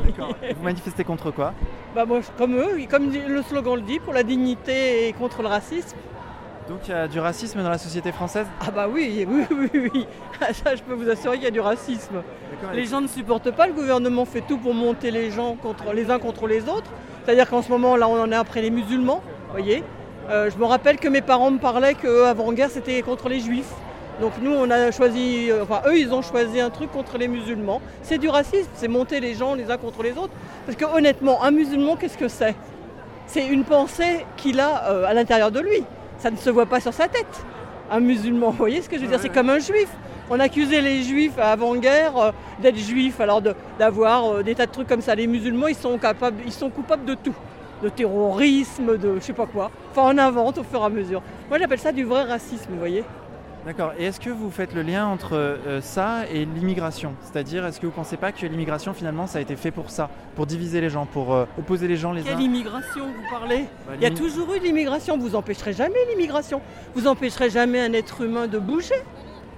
D'accord. 0.06 0.36
Vous 0.56 0.64
manifestez 0.64 1.04
contre 1.04 1.32
quoi 1.32 1.54
Bah 1.96 2.06
moi, 2.06 2.20
comme 2.38 2.56
eux, 2.56 2.78
comme 2.90 3.12
le 3.12 3.42
slogan 3.42 3.76
le 3.76 3.82
dit, 3.82 4.00
pour 4.00 4.14
la 4.14 4.24
dignité 4.24 5.08
et 5.08 5.14
contre 5.14 5.42
le 5.42 5.48
racisme. 5.48 5.96
Donc 6.70 6.80
il 6.88 6.92
y 6.92 6.94
a 6.94 7.08
du 7.08 7.20
racisme 7.20 7.64
dans 7.64 7.70
la 7.70 7.78
société 7.78 8.12
française 8.12 8.46
Ah 8.60 8.72
bah 8.72 8.88
oui, 8.92 9.26
oui, 9.30 9.46
oui, 9.52 9.90
oui. 9.94 10.08
Ah, 10.42 10.54
ça, 10.54 10.76
je 10.76 10.84
peux 10.84 10.94
vous 10.94 11.10
assurer 11.10 11.36
qu'il 11.36 11.46
y 11.46 11.48
a 11.48 11.52
du 11.52 11.62
racisme. 11.62 12.22
Les 12.74 12.86
gens 12.86 13.02
ne 13.02 13.08
supportent 13.08 13.52
pas, 13.52 13.68
le 13.68 13.74
gouvernement 13.74 14.26
fait 14.26 14.42
tout 14.42 14.58
pour 14.58 14.74
monter 14.74 15.12
les 15.12 15.32
gens 15.32 15.56
contre 15.56 15.94
les 15.94 16.12
uns 16.12 16.20
contre 16.20 16.48
les 16.48 16.68
autres. 16.68 16.92
C'est-à-dire 17.24 17.50
qu'en 17.50 17.62
ce 17.62 17.70
moment, 17.70 17.96
là, 17.96 18.08
on 18.08 18.20
en 18.20 18.32
est 18.32 18.36
après 18.36 18.62
les 18.62 18.70
musulmans, 18.70 19.22
voyez. 19.52 19.84
Euh, 20.30 20.50
je 20.50 20.58
me 20.58 20.66
rappelle 20.66 20.98
que 20.98 21.08
mes 21.08 21.22
parents 21.22 21.52
me 21.52 21.60
parlaient 21.60 21.94
qu'avant-guerre, 21.94 22.70
c'était 22.70 23.02
contre 23.02 23.30
les 23.30 23.40
juifs. 23.40 23.72
Donc 24.20 24.34
nous, 24.42 24.52
on 24.52 24.70
a 24.72 24.92
choisi, 24.92 25.52
euh, 25.52 25.64
enfin 25.64 25.82
eux, 25.88 25.98
ils 25.98 26.12
ont 26.12 26.24
choisi 26.24 26.60
un 26.60 26.72
truc 26.72 26.92
contre 26.92 27.18
les 27.18 27.28
musulmans. 27.28 27.82
C'est 28.02 28.18
du 28.18 28.30
racisme, 28.30 28.70
c'est 28.74 28.88
monter 28.88 29.20
les 29.20 29.36
gens 29.36 29.54
les 29.54 29.70
uns 29.70 29.78
contre 29.78 30.02
les 30.02 30.18
autres. 30.18 30.34
Parce 30.66 30.78
que 30.78 30.86
honnêtement, 30.86 31.44
un 31.44 31.52
musulman, 31.52 31.96
qu'est-ce 31.96 32.18
que 32.18 32.28
c'est? 32.28 32.56
C'est 33.28 33.46
une 33.46 33.64
pensée 33.64 34.26
qu'il 34.36 34.60
a 34.60 34.90
euh, 34.90 35.06
à 35.06 35.14
l'intérieur 35.14 35.52
de 35.52 35.60
lui. 35.60 35.84
Ça 36.18 36.32
ne 36.32 36.38
se 36.38 36.50
voit 36.50 36.66
pas 36.66 36.80
sur 36.80 36.94
sa 36.94 37.08
tête. 37.08 37.46
Un 37.92 38.00
musulman, 38.00 38.50
vous 38.50 38.58
voyez 38.58 38.82
ce 38.82 38.90
que 38.90 38.98
je 38.98 39.04
veux 39.04 39.08
dire? 39.08 39.20
C'est 39.22 39.30
comme 39.30 39.50
un 39.52 39.60
juif. 39.60 39.90
On 40.30 40.40
accusait 40.40 40.82
les 40.82 41.04
juifs 41.04 41.38
avant-guerre 41.38 42.18
euh, 42.18 42.32
d'être 42.60 42.78
juifs, 42.78 43.22
alors 43.22 43.42
d'avoir 43.78 44.44
des 44.44 44.56
tas 44.56 44.66
de 44.66 44.72
trucs 44.72 44.88
comme 44.88 45.02
ça. 45.02 45.14
Les 45.14 45.28
musulmans, 45.28 45.68
ils 45.68 45.76
sont, 45.76 45.98
capables, 46.00 46.42
ils 46.44 46.52
sont 46.52 46.72
coupables 46.72 47.06
de 47.06 47.14
tout 47.14 47.36
de 47.84 47.90
terrorisme, 47.90 48.98
de 48.98 49.16
je 49.16 49.20
sais 49.20 49.34
pas 49.34 49.46
quoi. 49.46 49.70
Enfin, 49.92 50.12
on 50.12 50.18
invente 50.18 50.58
au 50.58 50.64
fur 50.64 50.82
et 50.82 50.86
à 50.86 50.90
mesure. 50.90 51.22
Moi, 51.48 51.60
j'appelle 51.60 51.78
ça 51.78 51.92
du 51.92 52.04
vrai 52.04 52.24
racisme, 52.24 52.72
vous 52.72 52.80
voyez 52.80 53.04
D'accord. 53.68 53.92
Et 54.00 54.06
est-ce 54.06 54.22
que 54.22 54.30
vous 54.30 54.50
faites 54.50 54.74
le 54.74 54.82
lien 54.82 55.06
entre 55.08 55.36
euh, 55.36 55.82
ça 55.82 56.26
et 56.32 56.46
l'immigration? 56.46 57.16
C'est-à-dire, 57.22 57.66
est-ce 57.66 57.82
que 57.82 57.86
vous 57.86 57.92
ne 57.92 57.98
pensez 57.98 58.16
pas 58.16 58.32
que 58.32 58.46
l'immigration, 58.46 58.94
finalement, 58.94 59.28
ça 59.28 59.40
a 59.40 59.42
été 59.42 59.58
fait 59.58 59.72
pour 59.72 59.90
ça 59.90 60.10
Pour 60.38 60.46
diviser 60.46 60.80
les 60.80 60.90
gens, 60.90 61.06
pour 61.06 61.34
euh, 61.34 61.44
opposer 61.60 61.90
les 61.90 61.98
gens 61.98 62.14
les 62.14 62.22
Quelle 62.22 62.38
uns 62.38 62.40
immigration 62.40 63.08
vous 63.08 63.30
parlez? 63.30 63.66
Bah, 63.86 63.96
Il 63.96 64.02
y 64.02 64.06
a 64.06 64.12
toujours 64.12 64.54
eu 64.54 64.60
de 64.60 64.64
l'immigration. 64.64 65.18
Vous 65.18 65.36
empêcherez 65.36 65.74
jamais 65.74 66.00
l'immigration. 66.10 66.62
Vous 66.96 67.08
empêcherez 67.08 67.50
jamais 67.50 67.82
un 67.82 67.92
être 67.92 68.22
humain 68.22 68.48
de 68.48 68.58
bouger. 68.58 68.96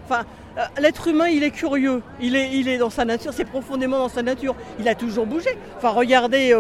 Enfin, 0.10 0.26
euh, 0.58 0.62
l'être 0.82 1.08
humain, 1.08 1.28
il 1.28 1.44
est 1.44 1.52
curieux, 1.52 2.02
il 2.20 2.36
est, 2.36 2.78
dans 2.78 2.90
sa 2.90 3.06
nature, 3.06 3.32
c'est 3.34 3.46
profondément 3.46 4.00
dans 4.00 4.10
sa 4.10 4.24
nature. 4.24 4.56
Il 4.80 4.88
a 4.88 4.96
toujours 4.96 5.26
bougé. 5.26 5.50
Enfin, 5.78 5.90
regardez 5.90 6.56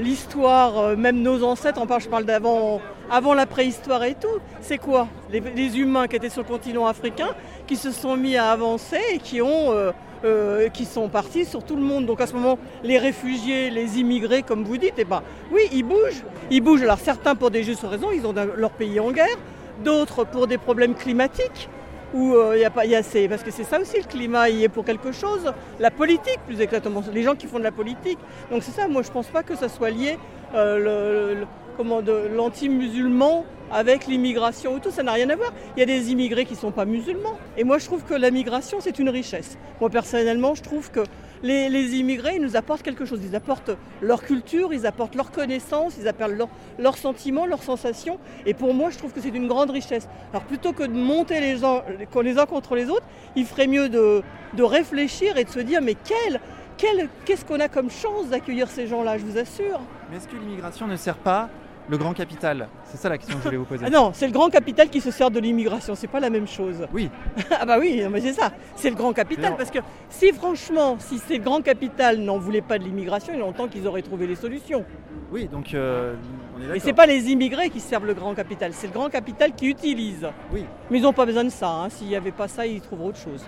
l'histoire, 0.00 0.96
même 0.96 1.22
nos 1.22 1.42
ancêtres, 1.44 1.80
en 1.80 1.98
je 1.98 2.08
parle 2.08 2.24
d'avant 2.24 2.80
avant 3.10 3.34
la 3.34 3.46
préhistoire 3.46 4.02
et 4.04 4.14
tout, 4.14 4.40
c'est 4.60 4.78
quoi? 4.78 5.08
Les, 5.30 5.78
humains 5.78 6.06
qui 6.06 6.16
étaient 6.16 6.28
sur 6.28 6.42
le 6.42 6.48
continent 6.48 6.86
africain, 6.86 7.28
qui 7.66 7.76
se 7.76 7.90
sont 7.90 8.16
mis 8.16 8.36
à 8.36 8.50
avancer 8.50 9.00
et. 9.12 9.40
Euh, 9.40 9.92
euh, 10.24 10.70
qui 10.70 10.86
sont 10.86 11.10
partis 11.10 11.44
sur 11.44 11.62
tout 11.64 11.76
le 11.76 11.82
monde. 11.82 12.06
Donc 12.06 12.18
à 12.18 12.26
ce 12.26 12.32
moment, 12.32 12.58
les 12.82 12.96
réfugiés, 12.96 13.68
les 13.68 13.98
immigrés, 13.98 14.42
comme 14.42 14.64
vous 14.64 14.78
dites, 14.78 14.94
eh 14.96 15.04
ben, 15.04 15.22
oui, 15.52 15.68
ils 15.70 15.82
bougent. 15.82 16.24
Ils 16.50 16.62
bougent. 16.62 16.82
Alors 16.82 16.98
certains 16.98 17.34
pour 17.34 17.50
des 17.50 17.62
justes 17.62 17.84
raisons, 17.84 18.08
ils 18.10 18.26
ont 18.26 18.32
leur 18.32 18.70
pays 18.70 18.98
en 19.00 19.12
guerre. 19.12 19.36
D'autres 19.84 20.24
pour 20.24 20.46
des 20.46 20.56
problèmes 20.56 20.94
climatiques. 20.94 21.68
Où 22.14 22.30
il 22.54 22.62
euh, 22.62 22.66
a 22.66 22.70
pas, 22.70 22.86
y 22.86 22.94
a 22.94 23.02
parce 23.28 23.42
que 23.42 23.50
c'est 23.50 23.64
ça 23.64 23.80
aussi 23.80 23.98
le 23.98 24.04
climat, 24.04 24.48
il 24.48 24.62
est 24.62 24.68
pour 24.68 24.84
quelque 24.84 25.12
chose. 25.12 25.52
La 25.80 25.90
politique, 25.90 26.38
plus 26.46 26.60
exactement, 26.60 27.02
les 27.12 27.22
gens 27.24 27.34
qui 27.34 27.46
font 27.46 27.58
de 27.58 27.64
la 27.64 27.72
politique. 27.72 28.18
Donc 28.50 28.62
c'est 28.62 28.70
ça. 28.70 28.86
Moi, 28.88 29.02
je 29.02 29.10
pense 29.10 29.26
pas 29.26 29.42
que 29.42 29.56
ça 29.56 29.68
soit 29.68 29.90
lié 29.90 30.16
le 30.54 31.44
comment, 31.76 32.02
de 32.02 32.28
l'anti-musulman 32.34 33.44
avec 33.72 34.06
l'immigration 34.06 34.74
ou 34.74 34.78
tout, 34.78 34.90
ça 34.90 35.02
n'a 35.02 35.12
rien 35.12 35.28
à 35.30 35.36
voir. 35.36 35.52
Il 35.76 35.80
y 35.80 35.82
a 35.82 35.86
des 35.86 36.12
immigrés 36.12 36.44
qui 36.44 36.54
ne 36.54 36.58
sont 36.58 36.70
pas 36.70 36.84
musulmans. 36.84 37.38
Et 37.56 37.64
moi, 37.64 37.78
je 37.78 37.86
trouve 37.86 38.04
que 38.04 38.14
la 38.14 38.30
migration, 38.30 38.78
c'est 38.80 38.98
une 38.98 39.08
richesse. 39.08 39.58
Moi, 39.80 39.90
personnellement, 39.90 40.54
je 40.54 40.62
trouve 40.62 40.90
que 40.90 41.00
les, 41.42 41.96
immigrés, 41.96 42.36
ils 42.36 42.42
nous 42.42 42.56
apportent 42.56 42.82
quelque 42.82 43.04
chose. 43.04 43.20
Ils 43.24 43.34
apportent 43.34 43.72
leur 44.00 44.22
culture, 44.22 44.72
ils 44.72 44.86
apportent 44.86 45.14
leur 45.14 45.30
connaissance, 45.30 45.96
ils 45.98 46.08
apportent 46.08 46.32
leurs 46.78 46.98
sentiments, 46.98 47.46
leurs 47.46 47.62
sensations. 47.62 48.18
Et 48.46 48.54
pour 48.54 48.74
moi, 48.74 48.90
je 48.90 48.98
trouve 48.98 49.12
que 49.12 49.20
c'est 49.20 49.28
une 49.28 49.48
grande 49.48 49.70
richesse. 49.70 50.08
Alors, 50.32 50.44
plutôt 50.44 50.72
que 50.72 50.84
de 50.84 50.92
monter 50.92 51.40
les, 51.40 51.64
uns 51.64 52.46
contre 52.46 52.76
les 52.76 52.88
autres, 52.88 53.06
il 53.36 53.44
ferait 53.44 53.66
mieux 53.66 53.88
de, 53.88 54.22
de 54.54 54.62
réfléchir 54.62 55.36
et 55.36 55.44
de 55.44 55.50
se 55.50 55.60
dire, 55.60 55.80
mais 55.82 55.96
quel 56.04 56.40
qu'est-ce 56.76 57.44
qu'on 57.44 57.60
a 57.60 57.68
comme 57.68 57.90
chance 57.90 58.28
d'accueillir 58.28 58.68
ces 58.68 58.86
gens-là, 58.86 59.18
je 59.18 59.24
vous 59.24 59.38
assure. 59.38 59.80
Mais 60.10 60.16
est-ce 60.16 60.28
que 60.28 60.36
l'immigration 60.36 60.86
ne 60.86 60.96
sert 60.96 61.16
pas 61.16 61.48
le 61.88 61.98
grand 61.98 62.14
capital 62.14 62.68
C'est 62.84 62.96
ça 62.96 63.08
la 63.08 63.18
question 63.18 63.36
que 63.36 63.42
je 63.42 63.48
voulais 63.48 63.56
vous 63.58 63.64
poser. 63.64 63.84
Ah 63.86 63.90
non, 63.90 64.10
c'est 64.14 64.26
le 64.26 64.32
grand 64.32 64.48
capital 64.48 64.88
qui 64.88 65.00
se 65.00 65.10
sert 65.10 65.30
de 65.30 65.38
l'immigration, 65.40 65.94
c'est 65.94 66.08
pas 66.08 66.20
la 66.20 66.30
même 66.30 66.46
chose. 66.46 66.86
Oui. 66.92 67.10
ah 67.50 67.66
bah 67.66 67.76
oui, 67.78 68.02
mais 68.10 68.20
c'est 68.20 68.32
ça, 68.32 68.52
c'est 68.76 68.90
le 68.90 68.96
grand 68.96 69.12
capital. 69.12 69.56
Parce 69.56 69.70
que 69.70 69.80
si 70.08 70.32
franchement, 70.32 70.96
si 70.98 71.18
ces 71.18 71.38
grands 71.38 71.60
capital 71.60 72.18
n'en 72.18 72.38
voulaient 72.38 72.62
pas 72.62 72.78
de 72.78 72.84
l'immigration, 72.84 73.32
il 73.34 73.38
y 73.38 73.42
a 73.42 73.44
longtemps 73.44 73.68
qu'ils 73.68 73.86
auraient 73.86 74.02
trouvé 74.02 74.26
les 74.26 74.36
solutions. 74.36 74.84
Oui, 75.30 75.48
donc 75.48 75.74
euh, 75.74 76.14
on 76.54 76.58
est 76.58 76.60
d'accord. 76.60 76.74
Mais 76.74 76.80
c'est 76.80 76.92
pas 76.92 77.06
les 77.06 77.30
immigrés 77.30 77.70
qui 77.70 77.80
servent 77.80 78.06
le 78.06 78.14
grand 78.14 78.34
capital, 78.34 78.72
c'est 78.72 78.86
le 78.86 78.92
grand 78.92 79.08
capital 79.08 79.52
qui 79.52 79.66
utilise. 79.66 80.26
Oui. 80.52 80.64
Mais 80.90 80.98
ils 80.98 81.02
n'ont 81.02 81.12
pas 81.12 81.26
besoin 81.26 81.44
de 81.44 81.50
ça, 81.50 81.68
hein. 81.68 81.88
s'il 81.88 82.08
n'y 82.08 82.16
avait 82.16 82.32
pas 82.32 82.48
ça, 82.48 82.66
ils 82.66 82.80
trouveraient 82.80 83.08
autre 83.08 83.18
chose. 83.18 83.44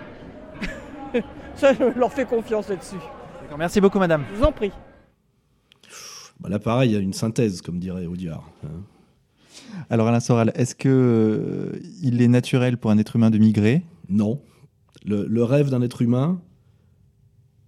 ça, 1.55 1.73
je 1.73 1.83
leur 1.97 2.11
fais 2.11 2.25
confiance 2.25 2.69
là-dessus. 2.69 2.97
Merci 3.57 3.81
beaucoup, 3.81 3.99
madame. 3.99 4.23
Je 4.31 4.37
vous 4.37 4.43
en 4.43 4.51
prie. 4.51 4.71
Là, 6.45 6.59
pareil, 6.59 6.91
il 6.91 6.93
y 6.93 6.95
a 6.95 6.99
une 6.99 7.13
synthèse, 7.13 7.61
comme 7.61 7.79
dirait 7.79 8.05
Audiard. 8.05 8.49
Hein. 8.63 8.83
Alors, 9.89 10.07
Alain 10.07 10.19
Soral, 10.19 10.51
est-ce 10.55 10.75
que 10.75 10.89
euh, 10.89 11.79
il 12.01 12.21
est 12.21 12.27
naturel 12.27 12.77
pour 12.77 12.91
un 12.91 12.97
être 12.97 13.15
humain 13.15 13.29
de 13.29 13.37
migrer? 13.37 13.83
Non. 14.09 14.41
Le, 15.05 15.43
rêve 15.43 15.69
d'un 15.69 15.81
être 15.81 16.01
humain, 16.01 16.41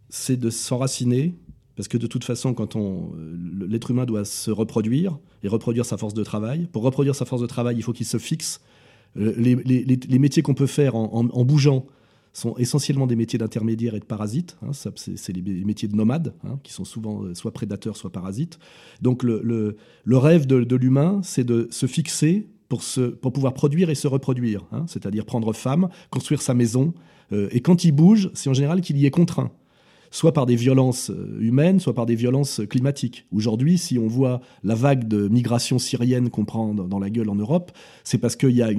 c'est 0.09 0.37
de 0.37 0.49
s'enraciner, 0.49 1.35
parce 1.75 1.87
que 1.87 1.97
de 1.97 2.07
toute 2.07 2.23
façon, 2.23 2.53
quand 2.53 2.75
on, 2.75 3.13
l'être 3.67 3.91
humain 3.91 4.05
doit 4.05 4.25
se 4.25 4.51
reproduire 4.51 5.17
et 5.43 5.47
reproduire 5.47 5.85
sa 5.85 5.97
force 5.97 6.13
de 6.13 6.23
travail. 6.23 6.67
Pour 6.71 6.83
reproduire 6.83 7.15
sa 7.15 7.25
force 7.25 7.41
de 7.41 7.47
travail, 7.47 7.77
il 7.77 7.83
faut 7.83 7.93
qu'il 7.93 8.05
se 8.05 8.17
fixe. 8.17 8.59
Euh, 9.17 9.33
les, 9.37 10.19
métiers 10.19 10.43
qu'on 10.43 10.53
peut 10.53 10.67
faire 10.67 10.95
en 10.95 11.45
bougeant, 11.45 11.85
sont 12.33 12.55
essentiellement 12.57 13.07
des 13.07 13.15
métiers 13.15 13.39
d'intermédiaires 13.39 13.95
et 13.95 13.99
de 13.99 14.05
parasites. 14.05 14.57
Hein, 14.61 14.71
c'est 14.73 15.33
les 15.33 15.41
métiers 15.65 15.87
de 15.87 15.95
nomades, 15.95 16.33
hein, 16.43 16.59
qui 16.63 16.73
sont 16.73 16.85
souvent 16.85 17.23
euh, 17.23 17.33
soit 17.33 17.51
prédateurs, 17.51 17.97
soit 17.97 18.11
parasites. 18.11 18.59
Donc 19.01 19.23
le, 19.23 19.77
rêve 20.07 20.45
de, 20.45 20.75
l'humain, 20.75 21.21
c'est 21.23 21.43
de 21.43 21.67
se 21.71 21.85
fixer 21.85 22.47
pour 22.67 23.33
pouvoir 23.33 23.53
produire 23.53 23.89
et 23.89 23.95
se 23.95 24.07
reproduire, 24.07 24.63
hein, 24.71 24.85
c'est-à-dire 24.87 25.25
prendre 25.25 25.53
femme, 25.53 25.89
construire 26.11 26.41
sa 26.41 26.53
maison. 26.53 26.93
Euh, 27.31 27.49
et 27.51 27.61
quand 27.61 27.83
il 27.83 27.91
bouge, 27.91 28.29
c'est 28.35 28.49
en 28.49 28.53
général 28.53 28.81
qu'il 28.81 28.97
y 28.97 29.05
est 29.05 29.11
contraint 29.11 29.51
soit 30.11 30.33
par 30.33 30.45
des 30.45 30.55
violences 30.55 31.09
euh, 31.09 31.37
humaines, 31.39 31.79
soit 31.79 31.93
par 31.93 32.05
des 32.05 32.15
violences 32.15 32.61
climatiques. 32.69 33.25
Aujourd'hui, 33.31 33.77
si 33.77 33.99
on 33.99 34.07
voit 34.07 34.41
la 34.63 34.75
vague 34.75 35.07
de 35.07 35.27
migration 35.27 35.79
syrienne 35.79 36.29
qu'on 36.29 36.45
prend 36.45 36.73
dans 36.73 36.99
la 36.99 37.09
gueule 37.09 37.29
en 37.29 37.35
Europe, 37.35 37.71
c'est 38.03 38.17
parce 38.17 38.35
qu'il 38.35 38.51
y 38.51 38.61
a 38.61 38.69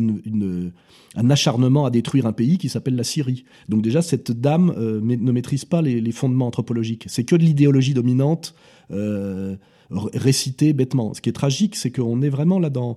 un 1.16 1.30
acharnement 1.30 1.84
à 1.86 1.90
détruire 1.90 2.26
un 2.26 2.32
pays 2.32 2.58
qui 2.58 2.68
s'appelle 2.68 2.96
la 2.96 3.04
Syrie. 3.04 3.44
Donc 3.68 3.82
déjà, 3.82 4.02
cette 4.02 4.32
dame 4.32 4.74
euh, 4.76 5.00
ne 5.02 5.32
maîtrise 5.32 5.64
pas 5.64 5.82
les, 5.82 6.12
fondements 6.12 6.48
anthropologiques. 6.48 7.04
C'est 7.06 7.24
que 7.24 7.36
de 7.36 7.42
l'idéologie 7.42 7.94
dominante 7.94 8.54
euh, 8.90 9.56
récitée 9.90 10.72
bêtement. 10.72 11.14
Ce 11.14 11.20
qui 11.20 11.28
est 11.28 11.34
tragique, 11.34 11.76
c'est 11.76 11.90
qu'on 11.90 12.22
est 12.22 12.28
vraiment 12.28 12.58
là 12.58 12.70
dans, 12.70 12.96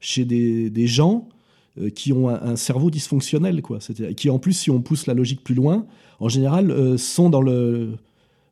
chez 0.00 0.24
des, 0.24 0.86
gens 0.86 1.28
qui 1.94 2.12
ont 2.12 2.28
un, 2.28 2.56
cerveau 2.56 2.90
dysfonctionnel, 2.90 3.62
quoi. 3.62 3.78
Qui 4.16 4.30
en 4.30 4.38
plus, 4.38 4.52
si 4.52 4.70
on 4.70 4.80
pousse 4.80 5.06
la 5.06 5.14
logique 5.14 5.42
plus 5.42 5.54
loin, 5.54 5.86
en 6.22 6.28
général, 6.28 6.70
euh, 6.70 6.96
sont 6.96 7.30
dans 7.30 7.42
le, 7.42 7.94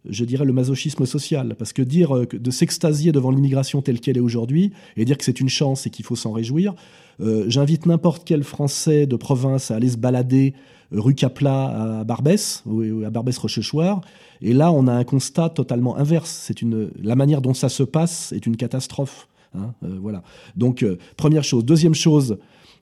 je 0.08 0.24
dirais, 0.24 0.44
le 0.44 0.52
masochisme 0.52 1.06
social. 1.06 1.54
Parce 1.56 1.72
que 1.72 1.82
dire 1.82 2.16
euh, 2.16 2.26
de 2.26 2.50
s'extasier 2.50 3.12
devant 3.12 3.30
l'immigration 3.30 3.80
telle 3.80 4.00
qu'elle 4.00 4.16
est 4.16 4.20
aujourd'hui 4.20 4.72
et 4.96 5.04
dire 5.04 5.16
que 5.16 5.24
c'est 5.24 5.38
une 5.38 5.48
chance 5.48 5.86
et 5.86 5.90
qu'il 5.90 6.04
faut 6.04 6.16
s'en 6.16 6.32
réjouir, 6.32 6.74
euh, 7.20 7.44
j'invite 7.46 7.86
n'importe 7.86 8.24
quel 8.24 8.42
Français 8.42 9.06
de 9.06 9.14
province 9.14 9.70
à 9.70 9.76
aller 9.76 9.88
se 9.88 9.96
balader 9.96 10.52
rue 10.90 11.14
Capla 11.14 12.00
à 12.00 12.04
Barbès 12.04 12.64
ou 12.66 13.04
à 13.04 13.10
Barbès-Rochechouart. 13.10 14.00
Et 14.42 14.52
là, 14.52 14.72
on 14.72 14.88
a 14.88 14.92
un 14.92 15.04
constat 15.04 15.50
totalement 15.50 15.96
inverse. 15.96 16.42
C'est 16.42 16.62
une, 16.62 16.90
la 17.00 17.14
manière 17.14 17.40
dont 17.40 17.54
ça 17.54 17.68
se 17.68 17.84
passe 17.84 18.32
est 18.32 18.46
une 18.46 18.56
catastrophe. 18.56 19.28
Hein, 19.56 19.74
voilà. 19.82 20.24
Donc, 20.56 20.84
première 21.16 21.44
chose. 21.44 21.64
Deuxième 21.64 21.94
chose, 21.94 22.38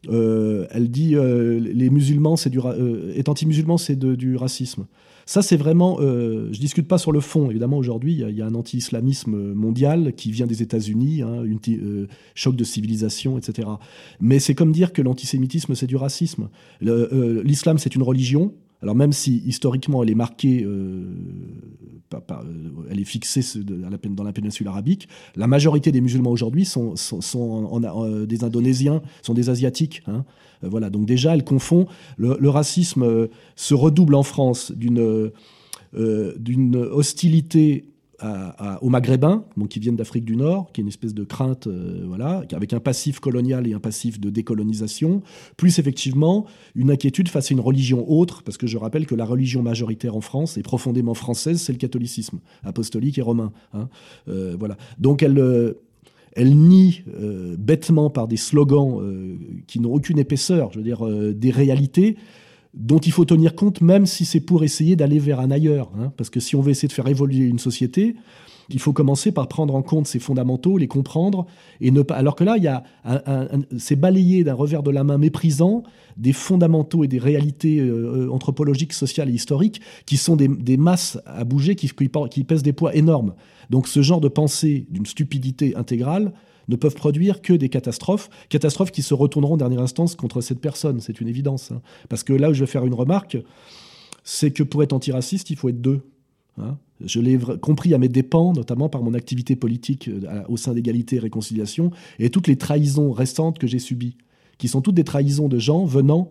elle 0.07 0.91
dit 0.91 1.17
euh, 1.17 1.59
les 1.59 1.91
musulmans, 1.91 2.37
c'est 2.37 2.51
du 2.51 2.61
euh, 2.61 3.13
est 3.15 3.29
anti-musulman, 3.29 3.79
c'est 3.79 3.99
du 3.99 4.37
racisme. 4.37 4.87
Ça, 5.27 5.43
c'est 5.43 5.59
vraiment. 5.59 5.99
je 6.01 6.59
discute 6.59 6.89
pas 6.89 6.97
sur 6.97 7.13
le 7.13 7.21
fond. 7.21 7.51
Évidemment, 7.51 7.77
aujourd'hui, 7.77 8.15
il 8.15 8.35
y, 8.35 8.41
a 8.41 8.47
un 8.47 8.55
anti-islamisme 8.55 9.53
mondial 9.53 10.15
qui 10.15 10.31
vient 10.31 10.47
des 10.47 10.63
États-Unis, 10.63 11.21
un 11.21 11.45
hein, 11.45 12.07
choc 12.35 12.57
de 12.57 12.65
civilisation, 12.65 13.37
etc. 13.37 13.69
Mais 14.21 14.39
c'est 14.39 14.55
comme 14.55 14.73
dire 14.73 14.95
que 14.95 15.03
l'antisémitisme, 15.03 15.75
c'est 15.75 15.87
du 15.87 15.97
racisme. 15.97 16.49
L'islam, 16.81 17.77
c'est 17.77 17.95
une 17.95 18.03
religion. 18.03 18.55
Alors 18.83 18.95
même 18.95 19.13
si 19.13 19.43
historiquement 19.45 20.03
elle 20.03 20.11
est 20.11 20.15
marquée, 20.15 20.63
euh, 20.63 20.69
euh, 20.69 21.98
elle 22.91 23.01
est 23.01 23.05
fixée 23.05 23.43
dans 23.63 24.25
la 24.25 24.33
péninsule 24.33 24.69
arabique, 24.69 25.09
la 25.37 25.47
majorité 25.47 25.93
des 25.93 26.01
musulmans 26.01 26.31
aujourd'hui 26.31 26.65
sont, 26.65 26.95
euh, 26.95 28.27
des 28.27 28.45
Indonésiens, 28.45 29.03
sont 29.23 29.35
des 29.35 29.51
Asiatiques. 29.51 30.03
Hein. 30.07 30.25
voilà, 30.63 30.91
donc 30.91 31.07
déjà 31.07 31.35
elle 31.35 31.45
confond. 31.45 31.87
Le, 32.17 32.49
racisme 32.49 33.29
se 33.57 33.75
redouble 33.75 34.15
en 34.15 34.23
France 34.23 34.73
d'une 34.73 35.33
hostilité 36.77 37.85
aux 38.81 38.89
Maghrébins, 38.89 39.45
donc 39.57 39.69
qui 39.69 39.79
viennent 39.79 39.97
d'Afrique 39.97 40.25
du 40.25 40.37
Nord, 40.37 40.73
qui 40.73 40.81
est 40.81 40.83
une 40.83 40.89
espèce 40.89 41.15
de 41.15 41.23
crainte, 41.23 41.67
euh, 41.67 42.03
voilà, 42.07 42.43
avec 42.53 42.73
un 42.73 42.81
passif 42.81 43.21
colonial 43.21 43.67
et 43.69 43.75
un 43.75 43.79
passif 43.79 44.19
de 44.19 44.31
décolonisation, 44.31 45.23
plus 45.57 45.79
effectivement 45.79 46.47
une 46.75 46.91
inquiétude 46.91 47.29
face 47.29 47.51
à 47.51 47.55
une 47.55 47.61
religion 47.61 48.11
autre, 48.11 48.43
parce 48.43 48.59
que 48.59 48.67
je 48.67 48.77
rappelle 48.77 49.07
que 49.07 49.15
la 49.15 49.25
religion 49.25 49.63
majoritaire 49.63 50.17
en 50.17 50.21
France 50.21 50.59
est 50.59 50.63
profondément 50.63 51.15
française, 51.15 51.61
c'est 51.61 51.73
le 51.73 51.79
catholicisme, 51.79 52.41
apostolique 52.65 53.19
et 53.19 53.23
romain. 53.23 53.53
Hein. 53.73 53.89
Euh, 54.29 54.57
voilà. 54.59 54.77
Donc 54.99 55.23
elle, 55.23 55.39
euh, 55.39 55.75
elle 56.33 56.57
nie 56.57 57.03
bêtement 57.59 58.11
par 58.11 58.29
des 58.29 58.37
slogans 58.37 59.01
qui 59.67 59.81
n'ont 59.81 59.93
aucune 59.93 60.19
épaisseur, 60.19 60.71
je 60.73 60.79
veux 60.79 60.85
dire, 60.85 61.05
des 61.35 61.51
réalités 61.51 62.17
dont 62.79 62.99
il 62.99 63.13
faut 63.13 63.25
tenir 63.25 63.57
compte, 63.57 63.81
même 63.81 64.07
si 64.07 64.25
c'est 64.25 64.41
pour 64.41 64.63
essayer 64.63 64.95
d'aller 64.95 65.19
vers 65.19 65.41
un 65.41 65.51
ailleurs. 65.51 65.91
Hein. 65.99 66.13
parce 66.17 66.31
que 66.31 66.41
si 66.41 66.55
on 66.57 66.61
veut 66.61 66.71
essayer 66.71 66.89
de 66.89 66.93
faire 66.93 67.09
évoluer 67.09 67.45
une 67.45 67.59
société, 67.59 68.15
il 68.71 68.79
faut 68.79 68.93
commencer 68.93 69.33
par 69.33 69.49
prendre 69.49 69.75
en 69.75 69.83
compte 69.83 70.07
ses 70.07 70.19
fondamentaux, 70.19 70.79
les 70.79 70.89
comprendre, 70.89 71.47
et 71.81 71.91
ne 71.91 72.03
pas. 72.03 72.15
Alors 72.17 72.37
que 72.37 72.45
là, 72.45 72.57
il 72.57 72.63
y 72.63 72.69
a 72.69 72.85
c'est 73.79 73.97
balayé 73.97 74.45
d'un 74.45 74.55
revers 74.55 74.83
de 74.83 74.91
la 74.91 75.05
main 75.05 75.19
méprisant 75.19 75.83
des 76.17 76.33
fondamentaux 76.33 77.03
et 77.03 77.09
des 77.09 77.19
réalités 77.19 77.79
euh, 77.79 78.27
euh, 78.27 78.31
anthropologiques, 78.31 78.93
sociales 78.93 79.31
et 79.31 79.33
historiques 79.33 79.81
qui 80.05 80.17
sont 80.17 80.37
des, 80.37 80.77
masses 80.77 81.19
à 81.27 81.45
bouger, 81.45 81.77
qui 81.77 81.89
pèsent 82.45 82.63
des 82.63 82.73
poids 82.73 82.95
énormes. 82.95 83.35
Donc 83.71 83.89
ce 83.89 84.03
genre 84.03 84.21
de 84.21 84.29
pensée 84.29 84.87
d'une 84.91 85.07
stupidité 85.07 85.75
intégrale, 85.77 86.33
ne 86.69 86.77
peuvent 86.77 86.95
produire 86.95 87.41
que 87.43 87.53
des 87.53 87.69
catastrophes, 87.69 88.31
catastrophes 88.49 88.91
qui 88.91 89.03
se 89.03 89.15
retourneront 89.15 89.55
en 89.55 89.59
dernière 89.59 89.81
instance 89.81 90.15
contre 90.15 90.41
cette 90.41 90.61
personne, 90.61 91.01
c'est 91.01 91.21
une 91.21 91.29
évidence. 91.29 91.73
Hein. 91.73 91.81
Parce 92.09 92.23
que 92.23 92.33
là 92.33 92.51
où 92.51 92.55
je 92.55 92.61
vais 92.61 92.71
faire 92.71 92.85
une 92.85 92.95
remarque, 92.95 93.39
c'est 94.25 94.51
que 94.51 94.63
pour 94.63 94.83
être 94.83 94.93
antiraciste, 94.93 95.51
il 95.51 95.57
faut 95.57 95.69
être 95.69 95.81
deux. 95.81 96.03
Hein. 96.59 96.77
Je 97.05 97.21
l'ai 97.21 97.39
compris 97.61 97.95
à 97.95 97.99
mes 97.99 98.09
dépens, 98.09 98.53
notamment 98.53 98.89
par 98.89 99.03
mon 99.03 99.15
activité 99.15 99.57
politique 99.57 100.09
euh, 100.09 100.43
au 100.49 100.57
sein 100.57 100.75
d'égalité 100.75 101.17
et 101.17 101.21
réconciliation, 101.21 101.91
et 102.19 102.31
toutes 102.31 102.49
les 102.49 102.57
trahisons 102.57 103.13
restantes 103.13 103.59
que 103.59 103.67
j'ai 103.67 103.79
subies, 103.79 104.17
qui 104.59 104.69
sont 104.69 104.81
toutes 104.83 104.97
des 104.97 105.05
trahisons 105.05 105.49
de 105.49 105.59
gens 105.59 105.85
venant 105.85 106.31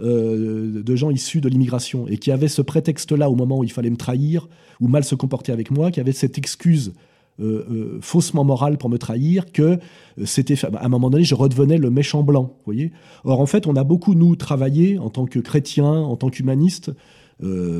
euh, 0.00 0.82
de 0.82 0.96
gens 0.96 1.10
issus 1.10 1.40
de 1.40 1.48
l'immigration 1.48 2.06
et 2.06 2.18
qui 2.18 2.30
avaient 2.30 2.46
ce 2.46 2.62
prétexte-là 2.62 3.28
au 3.28 3.34
moment 3.34 3.58
où 3.58 3.64
il 3.64 3.72
fallait 3.72 3.90
me 3.90 3.96
trahir 3.96 4.48
ou 4.80 4.86
mal 4.86 5.02
se 5.02 5.16
comporter 5.16 5.50
avec 5.50 5.72
moi, 5.72 5.90
qui 5.90 5.98
avaient 5.98 6.12
cette 6.12 6.38
excuse 6.38 6.92
euh, 7.40 7.64
euh, 7.70 7.98
faussement 8.00 8.42
moral 8.42 8.78
pour 8.78 8.90
me 8.90 8.98
trahir, 8.98 9.52
que 9.52 9.62
euh, 9.62 9.78
c'était 10.24 10.56
à 10.64 10.84
un 10.84 10.88
moment 10.88 11.08
donné, 11.08 11.22
je 11.22 11.36
redevenais 11.36 11.78
le 11.78 11.88
méchant 11.88 12.24
blanc. 12.24 12.56
Voyez 12.64 12.90
Or, 13.22 13.40
en 13.40 13.46
fait, 13.46 13.68
on 13.68 13.76
a 13.76 13.84
beaucoup, 13.84 14.14
nous, 14.14 14.34
travaillé 14.34 14.98
en 14.98 15.08
tant 15.08 15.24
que 15.24 15.38
chrétiens, 15.38 15.86
en 15.86 16.16
tant 16.16 16.30
qu'humanistes, 16.30 16.90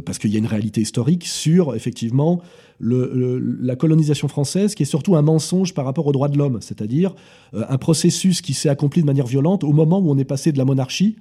parce 0.06 0.18
qu'il 0.18 0.30
y 0.30 0.36
a 0.36 0.38
une 0.38 0.46
réalité 0.46 0.80
historique 0.80 1.26
sur, 1.26 1.74
effectivement, 1.74 2.40
la 2.78 3.74
colonisation 3.74 4.28
française, 4.28 4.76
qui 4.76 4.84
est 4.84 4.86
surtout 4.86 5.16
un 5.16 5.22
mensonge 5.22 5.74
par 5.74 5.84
rapport 5.84 6.06
aux 6.06 6.12
droits 6.12 6.28
de 6.28 6.38
l'homme, 6.38 6.58
c'est-à-dire 6.60 7.16
un 7.52 7.76
processus 7.76 8.40
qui 8.40 8.54
s'est 8.54 8.68
accompli 8.68 9.00
de 9.00 9.06
manière 9.06 9.26
violente 9.26 9.64
au 9.64 9.72
moment 9.72 9.98
où 9.98 10.12
on 10.12 10.18
est 10.18 10.24
passé 10.24 10.52
de 10.52 10.58
la 10.58 10.64
monarchie. 10.64 11.16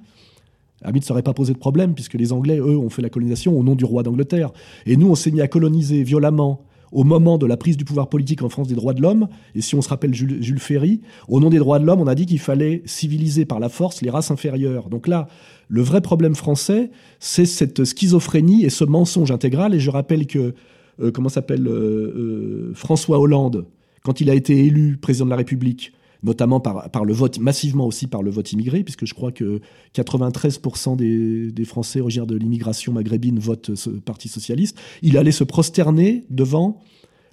À 0.83 0.91
ne 0.91 1.01
serait 1.01 1.23
pas 1.23 1.33
posé 1.33 1.53
de 1.53 1.57
problème, 1.57 1.95
puisque 1.95 2.13
les 2.13 2.31
Anglais, 2.31 2.59
eux, 2.59 2.77
ont 2.77 2.91
fait 2.91 3.01
la 3.01 3.09
colonisation 3.09 3.57
au 3.57 3.63
nom 3.63 3.73
du 3.73 3.85
roi 3.85 4.03
d'Angleterre. 4.03 4.51
Et 4.85 4.97
nous, 4.97 5.09
on 5.09 5.15
s'est 5.15 5.31
mis 5.31 5.41
à 5.41 5.47
coloniser 5.47 6.03
violemment 6.03 6.61
au 6.91 7.03
moment 7.03 7.37
de 7.37 7.45
la 7.45 7.57
prise 7.57 7.77
du 7.77 7.85
pouvoir 7.85 8.09
politique 8.09 8.41
en 8.41 8.49
France 8.49 8.67
des 8.67 8.75
droits 8.75 8.93
de 8.93 9.01
l'homme, 9.01 9.27
et 9.55 9.61
si 9.61 9.75
on 9.75 9.81
se 9.81 9.89
rappelle 9.89 10.13
Jules, 10.13 10.59
Ferry, 10.59 11.01
au 11.27 11.39
nom 11.39 11.49
des 11.49 11.59
droits 11.59 11.79
de 11.79 11.85
l'homme, 11.85 12.01
on 12.01 12.07
a 12.07 12.15
dit 12.15 12.25
qu'il 12.25 12.39
fallait 12.39 12.81
civiliser 12.85 13.45
par 13.45 13.59
la 13.59 13.69
force 13.69 14.01
les 14.01 14.09
races 14.09 14.31
inférieures. 14.31 14.89
Donc 14.89 15.07
là, 15.07 15.27
le 15.67 15.81
vrai 15.81 16.01
problème 16.01 16.35
français, 16.35 16.91
c'est 17.19 17.45
cette 17.45 17.83
schizophrénie 17.83 18.65
et 18.65 18.69
ce 18.69 18.83
mensonge 18.83 19.31
intégral. 19.31 19.73
Et 19.73 19.79
je 19.79 19.89
rappelle 19.89 20.27
que, 20.27 20.53
euh, 21.01 21.11
comment 21.11 21.29
s'appelle, 21.29 21.67
euh, 21.67 21.71
euh, 21.71 22.71
François 22.73 23.19
Hollande, 23.19 23.65
quand 24.03 24.21
il 24.21 24.29
a 24.29 24.33
été 24.33 24.65
élu 24.65 24.97
président 24.97 25.25
de 25.25 25.31
la 25.31 25.35
République, 25.35 25.93
notamment 26.23 26.59
par, 26.59 26.89
par, 26.89 27.05
le 27.05 27.13
vote, 27.13 27.39
massivement 27.39 27.85
aussi 27.85 28.07
par 28.07 28.23
le 28.23 28.31
vote 28.31 28.51
immigré, 28.51 28.83
puisque 28.83 29.05
je 29.05 29.13
crois 29.13 29.31
que 29.31 29.61
93% 29.95 30.95
des, 30.95 31.51
des, 31.51 31.65
Français 31.65 32.01
originaires 32.01 32.27
de 32.27 32.35
l'immigration 32.35 32.93
maghrébine 32.93 33.39
votent 33.39 33.75
ce 33.75 33.89
Parti 33.89 34.27
socialiste, 34.27 34.79
il 35.01 35.17
allait 35.17 35.31
se 35.31 35.43
prosterner 35.43 36.25
devant 36.29 36.81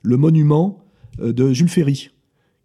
le 0.03 0.16
monument 0.16 0.85
euh, 1.20 1.33
de 1.33 1.53
Jules 1.53 1.68
Ferry, 1.68 2.11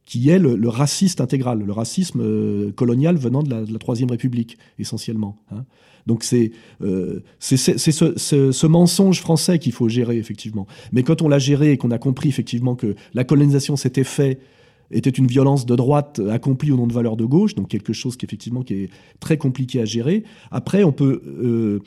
qui 0.06 0.30
est 0.30 0.40
le, 0.40 0.68
raciste 0.68 1.22
intégral, 1.22 1.60
le 1.60 1.72
racisme 1.72 2.22
euh, 2.22 2.72
colonial 2.72 3.16
venant 3.16 3.44
de 3.44 3.50
la, 3.50 3.80
Troisième 3.80 4.10
République, 4.10 4.58
essentiellement. 4.80 5.38
Hein. 5.52 5.66
Donc 6.08 6.24
c'est 6.24 6.52
euh, 6.82 7.20
ce, 7.40 7.56
ce, 7.58 8.66
mensonge 8.66 9.20
français 9.20 9.60
qu'il 9.60 9.72
faut 9.72 9.88
gérer, 9.88 10.18
effectivement. 10.18 10.66
Mais 10.92 11.04
quand 11.04 11.22
on 11.22 11.30
l'a 11.30 11.40
géré 11.40 11.72
et 11.72 11.78
qu'on 11.78 11.92
a 11.92 12.00
compris, 12.00 12.30
effectivement, 12.30 12.76
que 12.76 12.96
la 13.14 13.24
colonisation 13.24 13.76
s'était 13.76 14.04
faite 14.04 14.42
était 14.92 15.10
une 15.10 15.28
violence 15.28 15.66
de 15.66 15.76
droite 15.76 16.22
accomplie 16.30 16.72
au 16.72 16.78
nom 16.78 16.88
de 16.88 16.94
valeurs 16.94 17.18
de 17.18 17.26
gauche, 17.26 17.56
donc 17.56 17.68
quelque 17.68 17.94
chose 17.94 18.18
qui 18.18 18.26
effectivement 18.26 18.64
qui 18.64 18.74
est 18.74 18.90
très 19.20 19.38
compliqué 19.38 19.82
à 19.82 19.86
gérer. 19.86 20.24
Après, 20.52 20.84
on 20.84 20.92
peut 20.92 21.22
euh, 21.26 21.80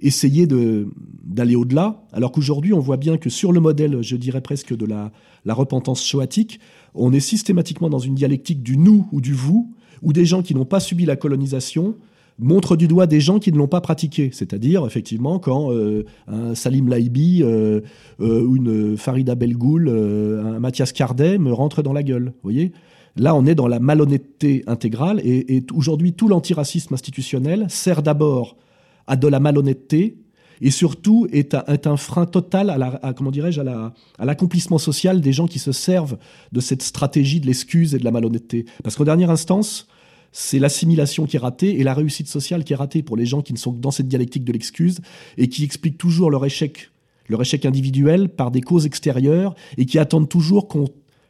essayer 0.00 0.46
d'aller 0.46 1.56
au-delà, 1.56 2.04
alors 2.12 2.32
qu'aujourd'hui, 2.32 2.72
on 2.72 2.80
voit 2.80 2.96
bien 2.96 3.16
que 3.16 3.30
sur 3.30 3.52
le 3.52 3.60
modèle, 3.60 4.02
je 4.02 4.16
dirais 4.16 4.40
presque 4.40 4.76
de 4.76 4.86
la, 4.86 5.12
la 5.44 5.54
repentance 5.54 6.02
choatique, 6.02 6.60
on 6.94 7.12
est 7.12 7.20
systématiquement 7.20 7.88
dans 7.88 7.98
une 7.98 8.14
dialectique 8.14 8.62
du 8.62 8.76
nous 8.76 9.08
ou 9.12 9.20
du 9.20 9.32
vous, 9.32 9.74
où 10.02 10.12
des 10.12 10.24
gens 10.24 10.42
qui 10.42 10.54
n'ont 10.54 10.64
pas 10.64 10.80
subi 10.80 11.04
la 11.04 11.16
colonisation 11.16 11.96
montrent 12.40 12.76
du 12.76 12.88
doigt 12.88 13.06
des 13.06 13.20
gens 13.20 13.38
qui 13.38 13.52
ne 13.52 13.58
l'ont 13.58 13.68
pas 13.68 13.80
pratiqué. 13.80 14.30
C'est-à-dire, 14.32 14.86
effectivement, 14.86 15.38
quand 15.38 15.72
euh, 15.72 16.04
un 16.26 16.54
Salim 16.54 16.88
Laibi 16.88 17.42
euh, 17.42 17.80
euh, 18.20 18.54
une 18.54 18.96
Farida 18.96 19.34
Belgoul, 19.34 19.88
un 19.88 20.58
Mathias 20.58 20.92
Cardet 20.92 21.38
me 21.38 21.52
rentre 21.52 21.82
dans 21.82 21.92
la 21.92 22.02
gueule. 22.02 22.32
Voyez? 22.42 22.72
Là, 23.16 23.34
on 23.34 23.44
est 23.46 23.54
dans 23.54 23.68
la 23.68 23.80
malhonnêteté 23.80 24.62
intégrale. 24.66 25.20
Et, 25.24 25.64
aujourd'hui, 25.72 26.12
tout 26.12 26.28
l'antiracisme 26.28 26.94
institutionnel 26.94 27.66
sert 27.68 28.02
d'abord 28.02 28.56
à 29.06 29.16
de 29.16 29.26
la 29.28 29.40
malhonnêteté 29.40 30.16
et 30.62 30.70
surtout 30.70 31.26
est, 31.32 31.54
un 31.54 31.96
frein 31.96 32.26
total 32.26 32.70
à, 32.70 32.78
la, 32.78 33.14
comment 33.16 33.30
dirais-je 33.30 33.62
à, 33.62 33.92
l'accomplissement 34.24 34.78
social 34.78 35.20
des 35.20 35.32
gens 35.32 35.46
qui 35.46 35.58
se 35.58 35.72
servent 35.72 36.18
de 36.52 36.60
cette 36.60 36.82
stratégie 36.82 37.40
de 37.40 37.46
l'excuse 37.46 37.94
et 37.94 37.98
de 37.98 38.04
la 38.04 38.10
malhonnêteté. 38.10 38.66
Parce 38.84 38.94
qu'en 38.96 39.04
dernière 39.04 39.30
instance, 39.30 39.88
c'est 40.32 40.58
l'assimilation 40.58 41.26
qui 41.26 41.36
est 41.36 41.40
ratée 41.40 41.80
et 41.80 41.84
la 41.84 41.94
réussite 41.94 42.28
sociale 42.28 42.64
qui 42.64 42.72
est 42.72 42.76
ratée 42.76 43.02
pour 43.02 43.16
les 43.16 43.26
gens 43.26 43.42
qui 43.42 43.52
ne 43.52 43.58
sont 43.58 43.72
que 43.72 43.80
dans 43.80 43.90
cette 43.90 44.08
dialectique 44.08 44.44
de 44.44 44.52
l'excuse 44.52 45.00
et 45.36 45.48
qui 45.48 45.64
expliquent 45.64 45.98
toujours 45.98 46.30
leur 46.30 46.44
échec, 46.44 46.90
leur 47.28 47.40
échec 47.42 47.66
individuel 47.66 48.28
par 48.28 48.50
des 48.50 48.60
causes 48.60 48.86
extérieures 48.86 49.54
et 49.76 49.86
qui 49.86 49.98
attendent 49.98 50.28
toujours 50.28 50.68
qu'on 50.68 50.86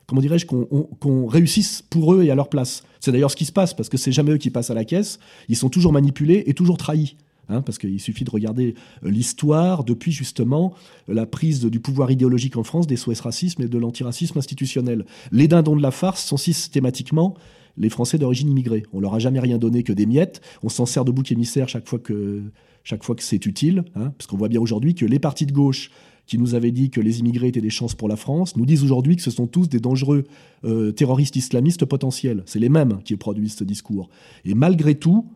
comment 0.07 0.21
dirais-je, 0.21 0.45
qu'on 0.45 1.27
réussisse 1.29 1.83
pour 1.89 2.15
eux 2.15 2.25
et 2.25 2.33
à 2.33 2.35
leur 2.35 2.49
place. 2.49 2.83
C'est 2.99 3.13
d'ailleurs 3.13 3.31
ce 3.31 3.37
qui 3.37 3.45
se 3.45 3.53
passe, 3.53 3.75
parce 3.75 3.89
que 3.89 3.97
c'est 3.97 4.11
jamais 4.11 4.33
eux 4.33 4.39
qui 4.39 4.51
passent 4.51 4.71
à 4.71 4.75
la 4.75 4.85
caisse, 4.85 5.21
ils 5.49 5.55
sont 5.55 5.69
toujours 5.69 5.93
manipulés 5.93 6.43
et 6.47 6.53
toujours 6.53 6.79
trahis. 6.79 7.17
Hein, 7.49 7.63
parce 7.63 7.79
qu'il 7.79 7.99
suffit 7.99 8.23
de 8.23 8.31
regarder 8.31 8.75
euh, 9.05 9.11
l'histoire 9.11 9.83
depuis 9.83 10.13
justement 10.13 10.73
la 11.09 11.27
prise 11.27 11.65
du 11.65 11.81
pouvoir 11.81 12.13
idéologique 12.13 12.57
en 12.57 12.63
France 12.63 12.87
des 12.87 12.95
SOS 12.95 13.21
racisme 13.21 13.63
et 13.63 13.67
de 13.67 13.77
l'antiracisme 13.79 14.39
institutionnel. 14.39 15.05
Les 15.33 15.49
dindons 15.49 15.75
de 15.75 15.83
la 15.83 15.91
farce 15.91 16.25
sont 16.25 16.37
systématiquement 16.37 17.35
les 17.77 17.89
Français 17.89 18.19
d'origine 18.19 18.51
immigrée. 18.51 18.85
On 18.93 19.01
leur 19.01 19.15
a 19.15 19.19
jamais 19.19 19.41
rien 19.41 19.59
donné 19.59 19.83
que 19.83 19.93
des 19.93 20.07
miettes. 20.07 20.41
On 20.63 20.69
s'en 20.69 20.87
sert 20.87 21.05
de 21.05 21.11
bouc 21.11 21.31
émissaire 21.33 21.69
chaque 21.69 21.89
fois 21.89 21.99
que, 21.99 22.43
chaque 22.85 23.05
fois 23.05 23.15
que 23.15 23.23
c'est 23.23 23.45
utile. 23.47 23.85
Hein, 23.95 24.13
parce 24.17 24.27
qu'on 24.27 24.37
voit 24.37 24.49
bien 24.49 24.61
aujourd'hui 24.61 24.95
que 24.95 25.05
les 25.07 25.19
partis 25.19 25.47
de 25.47 25.53
gauche 25.53 25.91
qui 26.27 26.39
nous 26.39 26.55
avaient 26.55 26.71
dit 26.71 26.91
que 26.91 27.01
les 27.01 27.19
immigrés 27.19 27.49
étaient 27.49 27.61
des 27.61 27.71
chances 27.71 27.97
pour 27.97 28.09
la 28.09 28.15
France, 28.15 28.57
nous 28.57 28.65
disent 28.65 28.85
aujourd'hui 28.85 29.17
que 29.17 29.23
ce 29.23 29.33
sont 29.33 29.49
tous 29.49 29.69
des 29.69 29.81
dangereux 29.81 30.25
euh, 30.65 30.93
terroristes 30.93 31.35
islamistes 31.35 31.85
potentiels. 31.85 32.45
C'est 32.47 32.61
les 32.61 32.69
mêmes 32.69 33.01
qui 33.05 33.17
produisent 33.17 33.57
ce 33.57 33.65
discours. 33.65 34.11
Et 34.45 34.55
malgré 34.55 34.95
tout, 34.95 35.27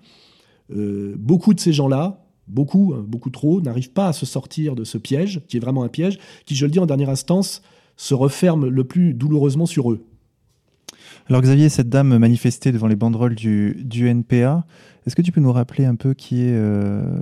euh, 0.70 1.16
beaucoup 1.18 1.52
de 1.52 1.58
ces 1.58 1.72
gens-là, 1.72 2.24
beaucoup, 2.46 2.94
hein, 2.94 3.04
beaucoup 3.08 3.30
trop, 3.30 3.60
n'arrivent 3.60 3.90
pas 3.90 4.06
à 4.06 4.12
se 4.12 4.24
sortir 4.24 4.76
de 4.76 4.84
ce 4.84 4.96
piège, 4.96 5.40
qui 5.48 5.56
est 5.56 5.60
vraiment 5.60 5.82
un 5.82 5.88
piège, 5.88 6.20
qui, 6.46 6.54
je 6.54 6.64
le 6.64 6.70
dis 6.70 6.78
en 6.78 6.86
dernière 6.86 7.10
instance, 7.10 7.62
se 7.96 8.14
referme 8.14 8.68
le 8.68 8.84
plus 8.84 9.14
douloureusement 9.14 9.66
sur 9.66 9.90
eux. 9.90 10.06
Alors 11.28 11.40
Xavier, 11.40 11.68
cette 11.68 11.88
dame 11.88 12.18
manifestait 12.18 12.72
devant 12.72 12.86
les 12.86 12.96
banderoles 12.96 13.34
du, 13.34 13.76
du 13.82 14.08
NPA. 14.08 14.66
Est-ce 15.06 15.16
que 15.16 15.22
tu 15.22 15.32
peux 15.32 15.40
nous 15.40 15.52
rappeler 15.52 15.84
un 15.84 15.94
peu 15.94 16.14
qui 16.14 16.42
est... 16.42 16.52
Euh, 16.52 17.18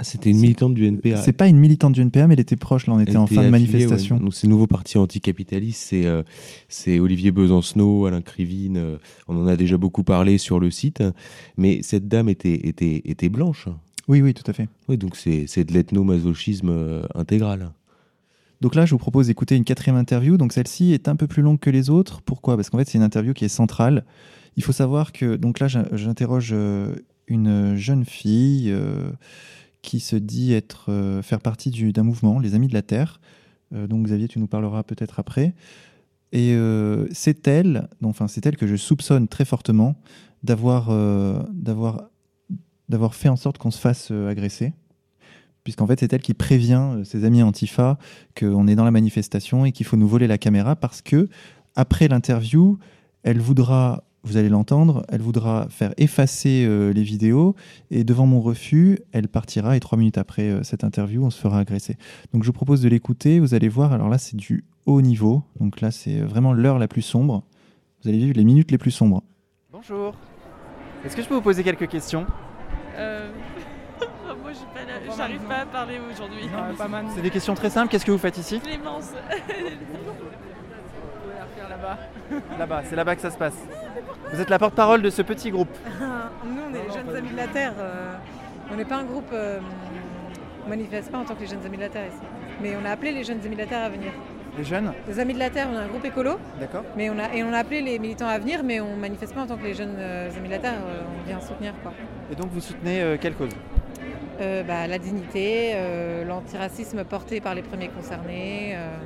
ah, 0.00 0.04
c'était 0.04 0.30
une 0.30 0.38
militante 0.38 0.74
du 0.74 0.86
NPA. 0.86 1.16
C'est 1.22 1.32
pas 1.32 1.48
une 1.48 1.58
militante 1.58 1.92
du 1.92 2.00
NPA, 2.00 2.28
mais 2.28 2.34
elle 2.34 2.40
était 2.40 2.56
proche, 2.56 2.86
là, 2.86 2.94
on 2.94 3.00
était 3.00 3.16
en 3.16 3.26
fin 3.26 3.42
de 3.42 3.48
manifestation. 3.48 4.18
Donc, 4.18 4.32
c'est 4.32 4.46
le 4.46 4.52
nouveau 4.52 4.68
parti 4.68 4.96
anticapitaliste, 4.96 5.82
c'est 5.88 6.06
euh, 6.06 6.22
c'est 6.68 7.00
Olivier 7.00 7.32
Besancenot, 7.32 8.06
Alain 8.06 8.22
Krivine, 8.22 8.76
euh, 8.76 8.96
on 9.26 9.36
en 9.36 9.48
a 9.48 9.56
déjà 9.56 9.76
beaucoup 9.76 10.04
parlé 10.04 10.38
sur 10.38 10.60
le 10.60 10.70
site, 10.70 11.02
mais 11.56 11.80
cette 11.82 12.06
dame 12.06 12.28
était, 12.28 12.68
était, 12.68 13.02
était 13.06 13.28
blanche. 13.28 13.66
Oui, 14.06 14.22
oui, 14.22 14.34
tout 14.34 14.48
à 14.48 14.52
fait. 14.52 14.68
Oui, 14.88 14.98
donc 14.98 15.16
c'est 15.16 15.64
de 15.64 15.72
l'ethnomasochisme 15.72 17.02
intégral. 17.16 17.72
Donc 18.60 18.74
là, 18.74 18.86
je 18.86 18.92
vous 18.92 18.98
propose 18.98 19.28
d'écouter 19.28 19.56
une 19.56 19.64
quatrième 19.64 19.96
interview. 19.96 20.36
Donc 20.36 20.52
celle-ci 20.52 20.92
est 20.92 21.08
un 21.08 21.16
peu 21.16 21.26
plus 21.26 21.42
longue 21.42 21.60
que 21.60 21.70
les 21.70 21.90
autres. 21.90 22.22
Pourquoi? 22.22 22.56
Parce 22.56 22.70
qu'en 22.70 22.78
fait, 22.78 22.88
c'est 22.88 22.98
une 22.98 23.04
interview 23.04 23.34
qui 23.34 23.44
est 23.44 23.48
centrale. 23.48 24.04
Il 24.56 24.64
faut 24.64 24.72
savoir 24.72 25.12
que 25.12 25.36
donc 25.36 25.60
là, 25.60 25.68
j'interroge 25.68 26.50
euh, 26.52 26.94
une 27.28 27.76
jeune 27.76 28.04
fille 28.04 28.70
euh, 28.70 29.12
qui 29.82 30.00
se 30.00 30.16
dit 30.16 30.52
être 30.52 30.86
euh, 30.90 31.22
faire 31.22 31.40
partie 31.40 31.70
d'un 31.92 32.02
mouvement, 32.02 32.40
les 32.40 32.54
Amis 32.54 32.68
de 32.68 32.74
la 32.74 32.82
Terre. 32.82 33.20
donc 33.72 34.06
Xavier, 34.06 34.26
tu 34.26 34.40
nous 34.40 34.48
parleras 34.48 34.82
peut-être 34.82 35.20
après. 35.20 35.54
Et 36.32 36.54
c'est 37.10 37.48
elle, 37.48 37.88
enfin 38.02 38.28
c'est 38.28 38.44
elle 38.44 38.58
que 38.58 38.66
je 38.66 38.76
soupçonne 38.76 39.28
très 39.28 39.46
fortement 39.46 39.96
d'avoir 40.42 40.88
d'avoir 41.54 42.10
d'avoir 42.90 43.14
fait 43.14 43.30
en 43.30 43.36
sorte 43.36 43.56
qu'on 43.56 43.70
se 43.70 43.78
fasse 43.78 44.10
agresser 44.10 44.74
puisqu'en 45.68 45.86
fait 45.86 46.00
c'est 46.00 46.10
elle 46.14 46.22
qui 46.22 46.32
prévient 46.32 46.80
euh, 46.80 47.04
ses 47.04 47.26
amis 47.26 47.42
Antifa 47.42 47.98
qu'on 48.34 48.66
est 48.68 48.74
dans 48.74 48.86
la 48.86 48.90
manifestation 48.90 49.66
et 49.66 49.72
qu'il 49.72 49.84
faut 49.84 49.98
nous 49.98 50.08
voler 50.08 50.26
la 50.26 50.38
caméra 50.38 50.76
parce 50.76 51.02
que 51.02 51.28
après 51.76 52.08
l'interview, 52.08 52.78
elle 53.22 53.38
voudra, 53.38 54.02
vous 54.22 54.38
allez 54.38 54.48
l'entendre, 54.48 55.04
elle 55.10 55.20
voudra 55.20 55.66
faire 55.68 55.92
effacer 55.98 56.64
euh, 56.66 56.94
les 56.94 57.02
vidéos 57.02 57.54
et 57.90 58.02
devant 58.02 58.24
mon 58.24 58.40
refus, 58.40 58.98
elle 59.12 59.28
partira 59.28 59.76
et 59.76 59.80
trois 59.80 59.98
minutes 59.98 60.16
après 60.16 60.48
euh, 60.48 60.62
cette 60.62 60.84
interview, 60.84 61.22
on 61.22 61.28
se 61.28 61.38
fera 61.38 61.58
agresser. 61.58 61.98
Donc 62.32 62.44
je 62.44 62.46
vous 62.46 62.54
propose 62.54 62.80
de 62.80 62.88
l'écouter, 62.88 63.38
vous 63.38 63.52
allez 63.52 63.68
voir, 63.68 63.92
alors 63.92 64.08
là 64.08 64.16
c'est 64.16 64.36
du 64.36 64.64
haut 64.86 65.02
niveau, 65.02 65.42
donc 65.60 65.82
là 65.82 65.90
c'est 65.90 66.20
vraiment 66.20 66.54
l'heure 66.54 66.78
la 66.78 66.88
plus 66.88 67.02
sombre, 67.02 67.44
vous 68.02 68.08
allez 68.08 68.16
vivre 68.16 68.34
les 68.34 68.44
minutes 68.44 68.70
les 68.70 68.78
plus 68.78 68.90
sombres. 68.90 69.22
Bonjour, 69.70 70.14
est-ce 71.04 71.14
que 71.14 71.20
je 71.20 71.28
peux 71.28 71.34
vous 71.34 71.42
poser 71.42 71.62
quelques 71.62 71.88
questions? 71.88 72.24
J'arrive 75.16 75.40
pas 75.40 75.60
à 75.62 75.66
parler 75.66 75.98
aujourd'hui. 76.12 76.48
C'est 77.14 77.22
des 77.22 77.30
questions 77.30 77.54
très 77.54 77.70
simples. 77.70 77.88
Qu'est-ce 77.90 78.04
que 78.04 78.10
vous 78.10 78.18
faites 78.18 78.38
ici 78.38 78.60
Clémence. 78.60 79.12
là-bas. 81.68 81.98
Là-bas, 82.58 82.82
c'est 82.84 82.96
là-bas 82.96 83.16
que 83.16 83.22
ça 83.22 83.30
se 83.30 83.38
passe. 83.38 83.56
Vous 84.32 84.40
êtes 84.40 84.50
la 84.50 84.58
porte-parole 84.58 85.02
de 85.02 85.10
ce 85.10 85.22
petit 85.22 85.50
groupe. 85.50 85.68
Nous, 86.44 86.60
on 86.70 86.74
est 86.74 86.82
les 86.86 86.92
Jeunes 86.92 87.16
Amis 87.16 87.30
de 87.30 87.36
la 87.36 87.46
Terre. 87.46 87.74
Euh, 87.78 88.14
on 88.70 88.76
n'est 88.76 88.84
pas 88.84 88.96
un 88.96 89.04
groupe. 89.04 89.30
Euh, 89.32 89.60
on 90.66 90.68
manifeste 90.68 91.10
pas 91.10 91.18
en 91.18 91.24
tant 91.24 91.34
que 91.34 91.40
les 91.40 91.46
Jeunes 91.46 91.64
Amis 91.64 91.76
de 91.76 91.82
la 91.82 91.88
Terre 91.88 92.06
ici. 92.06 92.20
Mais 92.60 92.74
on 92.80 92.84
a 92.84 92.90
appelé 92.90 93.12
les 93.12 93.24
Jeunes 93.24 93.40
Amis 93.44 93.54
de 93.54 93.60
la 93.60 93.66
Terre 93.66 93.84
à 93.84 93.88
venir. 93.88 94.12
Les 94.56 94.64
jeunes 94.64 94.92
Les 95.06 95.20
Amis 95.20 95.34
de 95.34 95.38
la 95.38 95.50
Terre, 95.50 95.68
on 95.72 95.76
a 95.76 95.82
un 95.82 95.86
groupe 95.86 96.04
écolo. 96.04 96.36
D'accord. 96.58 96.82
Mais 96.96 97.08
on 97.10 97.18
a, 97.18 97.32
et 97.32 97.44
on 97.44 97.52
a 97.52 97.58
appelé 97.58 97.80
les 97.80 97.98
militants 98.00 98.26
à 98.26 98.38
venir, 98.40 98.62
mais 98.64 98.80
on 98.80 98.96
manifeste 98.96 99.32
pas 99.34 99.42
en 99.42 99.46
tant 99.46 99.56
que 99.56 99.62
les 99.62 99.74
Jeunes 99.74 99.94
euh, 99.98 100.30
Amis 100.36 100.48
de 100.48 100.52
la 100.52 100.58
Terre. 100.58 100.74
on 101.22 101.26
vient 101.28 101.40
soutenir 101.40 101.72
quoi. 101.82 101.92
Et 102.30 102.34
donc 102.34 102.50
vous 102.52 102.60
soutenez 102.60 103.16
quelle 103.20 103.34
cause? 103.34 103.50
Euh, 104.40 104.62
bah, 104.62 104.86
la 104.86 104.98
dignité, 104.98 105.72
euh, 105.74 106.24
l'antiracisme 106.24 107.02
porté 107.04 107.40
par 107.40 107.56
les 107.56 107.62
premiers 107.62 107.88
concernés. 107.88 108.74
Euh, 108.76 108.96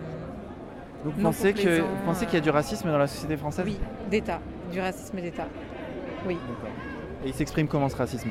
vous 1.05 1.23
pensez 1.23 1.55
qu'il 1.55 2.35
y 2.35 2.37
a 2.37 2.41
du 2.41 2.51
racisme 2.51 2.91
dans 2.91 2.99
la 2.99 3.07
société 3.07 3.37
française 3.39 3.65
Oui, 3.67 3.79
d'État, 4.11 4.41
du 4.71 4.81
racisme 4.81 5.21
d'État. 5.21 5.49
Oui. 6.27 6.37
Et 7.25 7.29
il 7.29 7.35
s'exprime 7.35 7.67
comment 7.67 7.89
ce 7.89 7.97
racisme? 7.97 8.29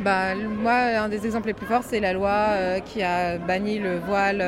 Bah, 0.00 0.34
Moi, 0.34 0.72
un 0.72 1.08
des 1.08 1.24
exemples 1.24 1.48
les 1.48 1.54
plus 1.54 1.66
forts, 1.66 1.84
c'est 1.84 2.00
la 2.00 2.12
loi 2.12 2.80
qui 2.84 3.02
a 3.02 3.38
banni 3.38 3.78
le 3.78 3.98
voile, 3.98 4.44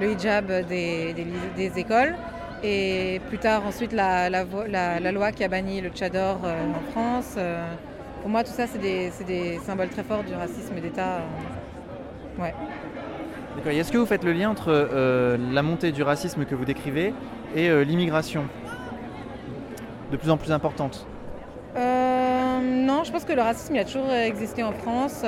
le 0.00 0.12
hijab 0.12 0.46
des, 0.68 1.72
écoles. 1.76 2.14
Et 2.62 3.20
plus 3.28 3.38
tard, 3.38 3.66
ensuite, 3.66 3.92
la, 3.92 4.28
loi 5.12 5.32
qui 5.32 5.44
a 5.44 5.48
banni 5.48 5.80
le 5.80 5.88
tchador 5.88 6.40
en 6.44 6.90
France. 6.92 7.36
Pour 8.22 8.30
moi, 8.30 8.44
tout 8.44 8.52
ça, 8.52 8.68
c'est 8.68 8.78
des, 8.78 9.58
symboles 9.66 9.88
très 9.88 10.04
forts 10.04 10.22
du 10.22 10.32
racisme 10.32 10.76
d'État. 10.80 11.16
Euh, 11.16 12.42
ouais. 12.42 12.54
D'accord. 13.56 13.72
Est-ce 13.72 13.90
que 13.90 13.98
vous 13.98 14.06
faites 14.06 14.22
le 14.22 14.32
lien 14.32 14.48
entre 14.48 14.68
euh, 14.68 15.36
la 15.52 15.62
montée 15.62 15.90
du 15.90 16.04
racisme 16.04 16.44
que 16.44 16.54
vous 16.54 16.64
décrivez 16.64 17.12
et 17.56 17.68
euh, 17.68 17.82
l'immigration 17.82 18.44
de 20.12 20.16
plus 20.16 20.30
en 20.30 20.36
plus 20.36 20.52
importante? 20.52 21.06
Non, 22.64 23.04
je 23.04 23.10
pense 23.10 23.24
que 23.24 23.32
le 23.32 23.42
racisme 23.42 23.74
il 23.74 23.80
a 23.80 23.84
toujours 23.84 24.12
existé 24.12 24.62
en 24.62 24.72
France. 24.72 25.24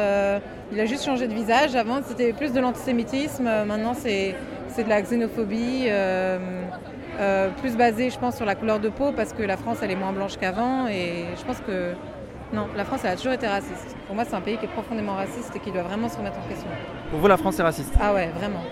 il 0.73 0.81
a 0.81 0.87
juste 0.87 1.05
changé 1.05 1.27
de 1.27 1.35
visage. 1.35 1.75
Avant, 1.75 2.01
c'était 2.05 2.33
plus 2.33 2.53
de 2.53 2.61
l'antisémitisme. 2.61 3.45
Maintenant, 3.67 3.95
c'est 3.95 4.35
de 4.77 4.89
la 4.89 5.03
xénophobie. 5.03 5.89
plus 7.61 7.77
basée, 7.77 8.11
je 8.11 8.19
pense, 8.19 8.37
sur 8.37 8.45
la 8.45 8.55
couleur 8.55 8.79
de 8.79 8.89
peau 8.89 9.11
parce 9.13 9.33
que 9.33 9.43
la 9.43 9.57
France, 9.57 9.79
elle 9.83 9.91
est 9.91 9.97
moins 9.97 10.13
blanche 10.13 10.37
qu'avant. 10.37 10.87
Et 10.87 11.25
je 11.37 11.45
pense 11.45 11.61
que 11.61 11.95
non, 12.55 12.69
la 12.77 12.85
France, 12.85 13.01
elle 13.05 13.11
a 13.11 13.17
toujours 13.17 13.33
été 13.33 13.47
raciste. 13.47 13.97
Pour 14.07 14.15
moi, 14.15 14.25
c'est 14.25 14.35
un 14.35 14.41
pays 14.41 14.57
qui 14.57 14.65
est 14.65 14.69
profondément 14.69 15.15
raciste 15.15 15.55
et 15.55 15.59
qui 15.59 15.71
doit 15.73 15.83
vraiment 15.83 16.09
se 16.09 16.17
remettre 16.17 16.39
en 16.39 16.49
question. 16.49 16.69
Pour 17.11 17.19
vous, 17.19 17.27
la 17.27 17.37
France 17.37 17.59
est 17.59 17.63
raciste 17.63 17.93
Ah 18.01 18.15
ouais, 18.15 18.31
vraiment. 18.39 18.63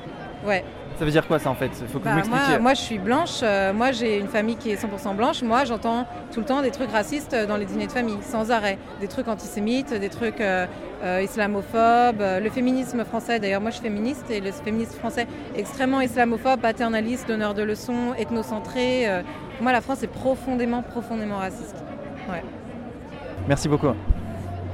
Ouais. 0.47 0.65
Ça 0.99 1.05
veut 1.05 1.11
dire 1.11 1.27
quoi 1.27 1.39
ça 1.39 1.51
en 1.51 1.55
fait? 1.55 1.71
Faut 1.91 1.99
que 1.99 2.09
vous 2.09 2.15
bah, 2.15 2.23
moi, 2.29 2.59
moi, 2.61 2.75
je 2.75 2.81
suis 2.81 2.99
blanche, 2.99 3.41
euh, 3.43 3.73
moi 3.73 3.93
j'ai 3.93 4.19
une 4.19 4.29
famille 4.29 4.57
qui 4.57 4.71
est 4.71 4.77
100% 4.77 5.17
blanche, 5.17 5.43
moi 5.43 5.65
j'entends 5.65 6.07
tout 6.33 6.41
le 6.41 6.47
temps 6.47 6.61
des 6.61 6.71
trucs 6.71 6.91
racistes 6.91 7.35
dans 7.35 7.57
les 7.57 7.65
dîners 7.65 7.87
de 7.87 7.93
famille, 7.93 8.19
sans 8.23 8.51
arrêt. 8.51 8.79
Des 9.01 9.09
trucs 9.09 9.27
antisémites, 9.27 9.95
des 9.95 10.09
trucs 10.11 10.41
euh, 10.41 10.67
euh, 11.03 11.23
islamophobes. 11.23 12.21
Le 12.21 12.51
féminisme 12.51 13.05
français, 13.05 13.41
d'ailleurs 13.41 13.63
moi 13.63 13.71
je 13.71 13.77
suis 13.77 13.85
féministe 13.85 14.31
et 14.31 14.41
le 14.41 14.53
féminisme 14.53 14.99
français 14.99 15.27
extrêmement 15.57 16.01
islamophobe, 16.01 16.61
paternaliste, 16.61 17.27
donneur 17.27 17.55
de 17.55 17.63
leçons, 17.63 18.15
ethnocentré. 18.19 19.09
Pour 19.57 19.63
moi, 19.63 19.73
la 19.73 19.81
France 19.81 20.03
est 20.03 20.13
profondément, 20.13 20.83
profondément 20.83 21.39
raciste. 21.39 21.77
Ouais. 22.29 22.43
Merci 23.49 23.69
beaucoup. 23.69 23.89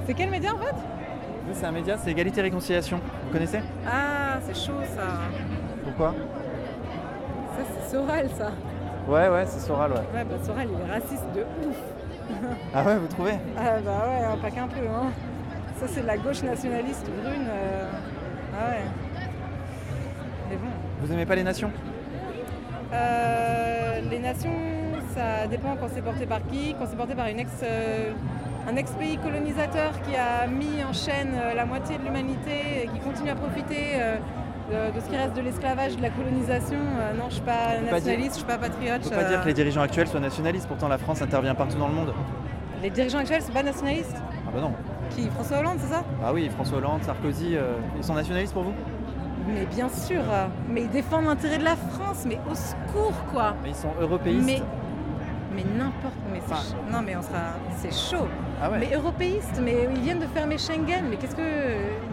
C'est 0.06 0.14
quel 0.14 0.30
média 0.30 0.54
en 0.54 0.58
fait? 0.58 0.74
C'est 1.52 1.66
un 1.66 1.72
média, 1.72 1.96
c'est 1.96 2.10
Égalité 2.10 2.40
et 2.40 2.42
Réconciliation. 2.44 3.00
Vous 3.26 3.32
connaissez? 3.32 3.60
Ah, 3.86 4.38
c'est 4.42 4.54
chaud 4.54 4.80
ça. 4.94 5.02
Pourquoi? 5.84 6.14
Ça, 7.56 7.64
c'est 7.64 7.90
Soral 7.90 8.28
ça. 8.36 8.50
Ouais, 9.08 9.28
ouais, 9.28 9.44
c'est 9.46 9.60
Soral, 9.66 9.92
ouais. 9.92 9.98
Ouais, 10.14 10.24
bah 10.24 10.36
Soral, 10.44 10.68
il 10.70 10.80
est 10.88 10.92
raciste 10.92 11.24
de 11.34 11.40
ouf. 11.66 11.76
ah 12.74 12.84
ouais, 12.84 12.96
vous 12.98 13.06
trouvez? 13.08 13.32
Ah 13.56 13.78
bah 13.84 14.06
ouais, 14.08 14.24
hein, 14.24 14.36
pas 14.42 14.50
qu'un 14.50 14.68
peu. 14.68 14.86
Hein. 14.86 15.10
Ça, 15.80 15.86
c'est 15.88 16.02
de 16.02 16.06
la 16.06 16.18
gauche 16.18 16.42
nationaliste 16.42 17.06
brune. 17.22 17.46
euh, 17.48 17.90
Ah 18.54 18.70
ouais. 18.70 18.84
Mais 20.50 20.56
bon. 20.56 20.68
Vous 21.00 21.12
aimez 21.12 21.24
pas 21.24 21.34
les 21.36 21.44
nations? 21.44 21.70
Euh, 22.92 24.00
les 24.10 24.18
nations, 24.18 24.52
ça 25.14 25.46
dépend 25.46 25.76
quand 25.76 25.88
c'est 25.94 26.02
porté 26.02 26.26
par 26.26 26.40
qui. 26.46 26.74
Quand 26.78 26.86
c'est 26.88 26.96
porté 26.96 27.14
par 27.14 27.26
une 27.28 27.38
ex, 27.40 27.50
euh, 27.62 28.12
un 28.68 28.76
ex-pays 28.76 29.16
colonisateur 29.18 29.92
qui 30.02 30.14
a 30.14 30.46
mis 30.46 30.84
en 30.84 30.92
chaîne 30.92 31.32
euh, 31.34 31.54
la 31.54 31.64
moitié 31.64 31.96
de 31.98 32.04
l'humanité 32.04 32.84
et 32.84 32.88
qui 32.88 32.98
continue 33.00 33.30
à 33.30 33.34
profiter 33.34 33.94
euh, 33.94 34.16
de, 34.70 34.94
de 34.94 35.00
ce 35.00 35.08
qui 35.08 35.16
reste 35.16 35.34
de 35.34 35.40
l'esclavage, 35.40 35.96
de 35.96 36.02
la 36.02 36.10
colonisation. 36.10 36.76
euh, 36.78 37.14
non, 37.16 37.24
je 37.28 37.34
suis 37.36 37.42
pas 37.42 37.80
nationaliste, 37.90 38.32
je 38.32 38.36
suis 38.38 38.44
pas 38.44 38.58
patriote. 38.58 39.00
On 39.06 39.08
peut 39.08 39.14
pas 39.14 39.22
euh, 39.22 39.28
dire 39.28 39.40
que 39.42 39.46
les 39.48 39.54
dirigeants 39.54 39.80
actuels 39.80 40.06
soient 40.08 40.20
nationalistes, 40.20 40.68
pourtant 40.68 40.88
la 40.88 40.98
France 40.98 41.22
intervient 41.22 41.54
partout 41.54 41.78
dans 41.78 41.88
le 41.88 41.94
monde. 41.94 42.12
Les 42.82 42.90
dirigeants 42.90 43.18
actuels, 43.18 43.40
c'est 43.42 43.52
pas 43.54 43.62
nationalistes 43.62 44.16
Ah 44.46 44.50
bah 44.54 44.60
non. 44.60 44.72
Qui 45.10 45.28
François 45.30 45.58
Hollande, 45.58 45.78
c'est 45.80 45.92
ça? 45.92 46.04
Ah 46.22 46.32
oui, 46.34 46.50
François 46.50 46.78
Hollande, 46.78 47.02
Sarkozy, 47.02 47.56
euh, 47.56 47.72
ils 47.96 48.04
sont 48.04 48.14
nationalistes 48.14 48.52
pour 48.52 48.64
vous? 48.64 48.74
Mais 49.46 49.64
bien 49.64 49.88
sûr, 49.88 50.20
mais 50.68 50.82
ils 50.82 50.90
défendent 50.90 51.24
l'intérêt 51.24 51.56
de 51.56 51.64
la 51.64 51.74
France, 51.74 52.24
mais 52.26 52.38
au 52.50 52.54
secours 52.54 53.14
quoi. 53.32 53.54
Mais 53.62 53.70
ils 53.70 53.74
sont 53.74 53.88
européistes. 53.98 54.44
Mais, 54.44 54.60
mais 55.59 55.78
n'importe, 55.78 56.14
mais 56.32 56.40
Enfin- 56.44 56.76
non 56.90 57.00
mais 57.04 57.16
on 57.16 57.22
sera, 57.22 57.54
c'est 57.76 57.92
chaud. 57.92 58.26
Ah 58.62 58.70
ouais 58.70 58.78
Mais 58.78 58.94
européistes, 58.94 59.61
mais 59.62 59.88
ils 59.94 60.00
viennent 60.00 60.20
de 60.20 60.26
fermer 60.26 60.56
Schengen, 60.59 61.04
mais 61.11 61.16
qu'est-ce 61.16 61.34
que, 61.34 61.42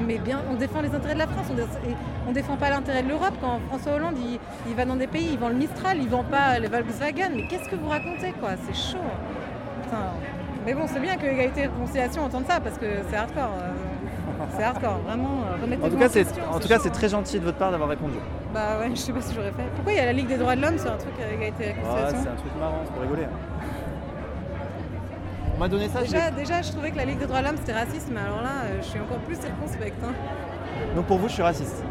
mais 0.05 0.17
bien, 0.17 0.41
on 0.51 0.55
défend 0.55 0.81
les 0.81 0.93
intérêts 0.93 1.13
de 1.13 1.19
la 1.19 1.27
France, 1.27 1.47
on, 1.51 2.29
on 2.29 2.31
défend 2.31 2.57
pas 2.57 2.69
l'intérêt 2.71 3.03
de 3.03 3.09
l'Europe 3.09 3.33
quand 3.41 3.59
François 3.67 3.93
Hollande 3.93 4.15
il, 4.17 4.39
il 4.67 4.75
va 4.75 4.85
dans 4.85 4.95
des 4.95 5.07
pays, 5.07 5.29
il 5.33 5.37
vend 5.39 5.49
le 5.49 5.55
Mistral, 5.55 5.97
il 5.99 6.09
vend 6.09 6.23
pas 6.23 6.57
les 6.59 6.67
Volkswagen, 6.67 7.29
mais 7.35 7.47
qu'est-ce 7.47 7.69
que 7.69 7.75
vous 7.75 7.89
racontez 7.89 8.31
quoi, 8.39 8.51
c'est 8.65 8.75
chaud. 8.91 8.97
Putain. 9.83 9.97
Mais 10.65 10.73
bon, 10.73 10.85
c'est 10.87 10.99
bien 10.99 11.15
que 11.15 11.27
égalité 11.27 11.61
et 11.61 11.67
réconciliation 11.67 12.23
entende 12.25 12.45
ça 12.47 12.59
parce 12.59 12.77
que 12.79 12.87
c'est 13.09 13.15
hardcore. 13.15 13.51
Euh, 14.55 14.57
c'est 14.59 14.63
hardcore, 14.63 14.97
vraiment. 15.05 15.29
euh, 15.61 15.85
En 15.85 15.89
tout 15.89 15.97
cas, 15.97 16.09
c'est 16.09 16.25
en 16.51 16.59
tout 16.59 16.67
cas, 16.67 16.79
c'est 16.79 16.89
hein. 16.89 16.91
très 16.93 17.09
gentil 17.09 17.39
de 17.39 17.45
votre 17.45 17.57
part 17.57 17.71
d'avoir 17.71 17.89
répondu. 17.89 18.15
Bah 18.53 18.79
ouais, 18.79 18.89
je 18.91 18.95
sais 18.95 19.11
pas 19.13 19.21
si 19.21 19.33
j'aurais 19.35 19.51
fait. 19.51 19.63
Pourquoi 19.75 19.93
il 19.93 19.97
y 19.97 19.99
a 20.01 20.05
la 20.05 20.13
Ligue 20.13 20.27
des 20.27 20.37
droits 20.37 20.55
de 20.55 20.61
l'homme 20.61 20.77
sur 20.77 20.91
un 20.91 20.97
truc 20.97 21.13
à 21.21 21.33
égalité 21.33 21.63
et 21.69 21.75
Ah, 21.83 21.93
réconciliation 21.95 22.19
c'est 22.23 22.29
un 22.29 22.35
truc 22.35 22.51
marrant, 22.59 22.81
c'est 22.85 22.91
pour 22.93 23.01
rigoler. 23.01 23.27
On 25.55 25.59
m'a 25.59 25.67
donné 25.69 25.87
ça, 25.87 26.01
déjà, 26.01 26.31
déjà, 26.31 26.61
je 26.61 26.71
trouvais 26.71 26.91
que 26.91 26.97
la 26.97 27.05
Ligue 27.05 27.19
des 27.19 27.27
droits 27.27 27.39
de 27.39 27.45
l'homme 27.45 27.57
c'était 27.57 27.73
raciste, 27.79 28.09
mais 28.11 28.19
alors 28.19 28.41
là, 28.41 28.65
euh, 28.65 28.77
je 28.81 28.85
suis 28.87 28.99
encore 28.99 29.19
plus 29.19 29.35
circonspecte. 29.39 30.03
hein. 30.03 30.13
Donc 30.95 31.05
pour 31.05 31.17
vous, 31.17 31.27
je 31.29 31.33
suis 31.33 31.43
raciste. 31.43 31.83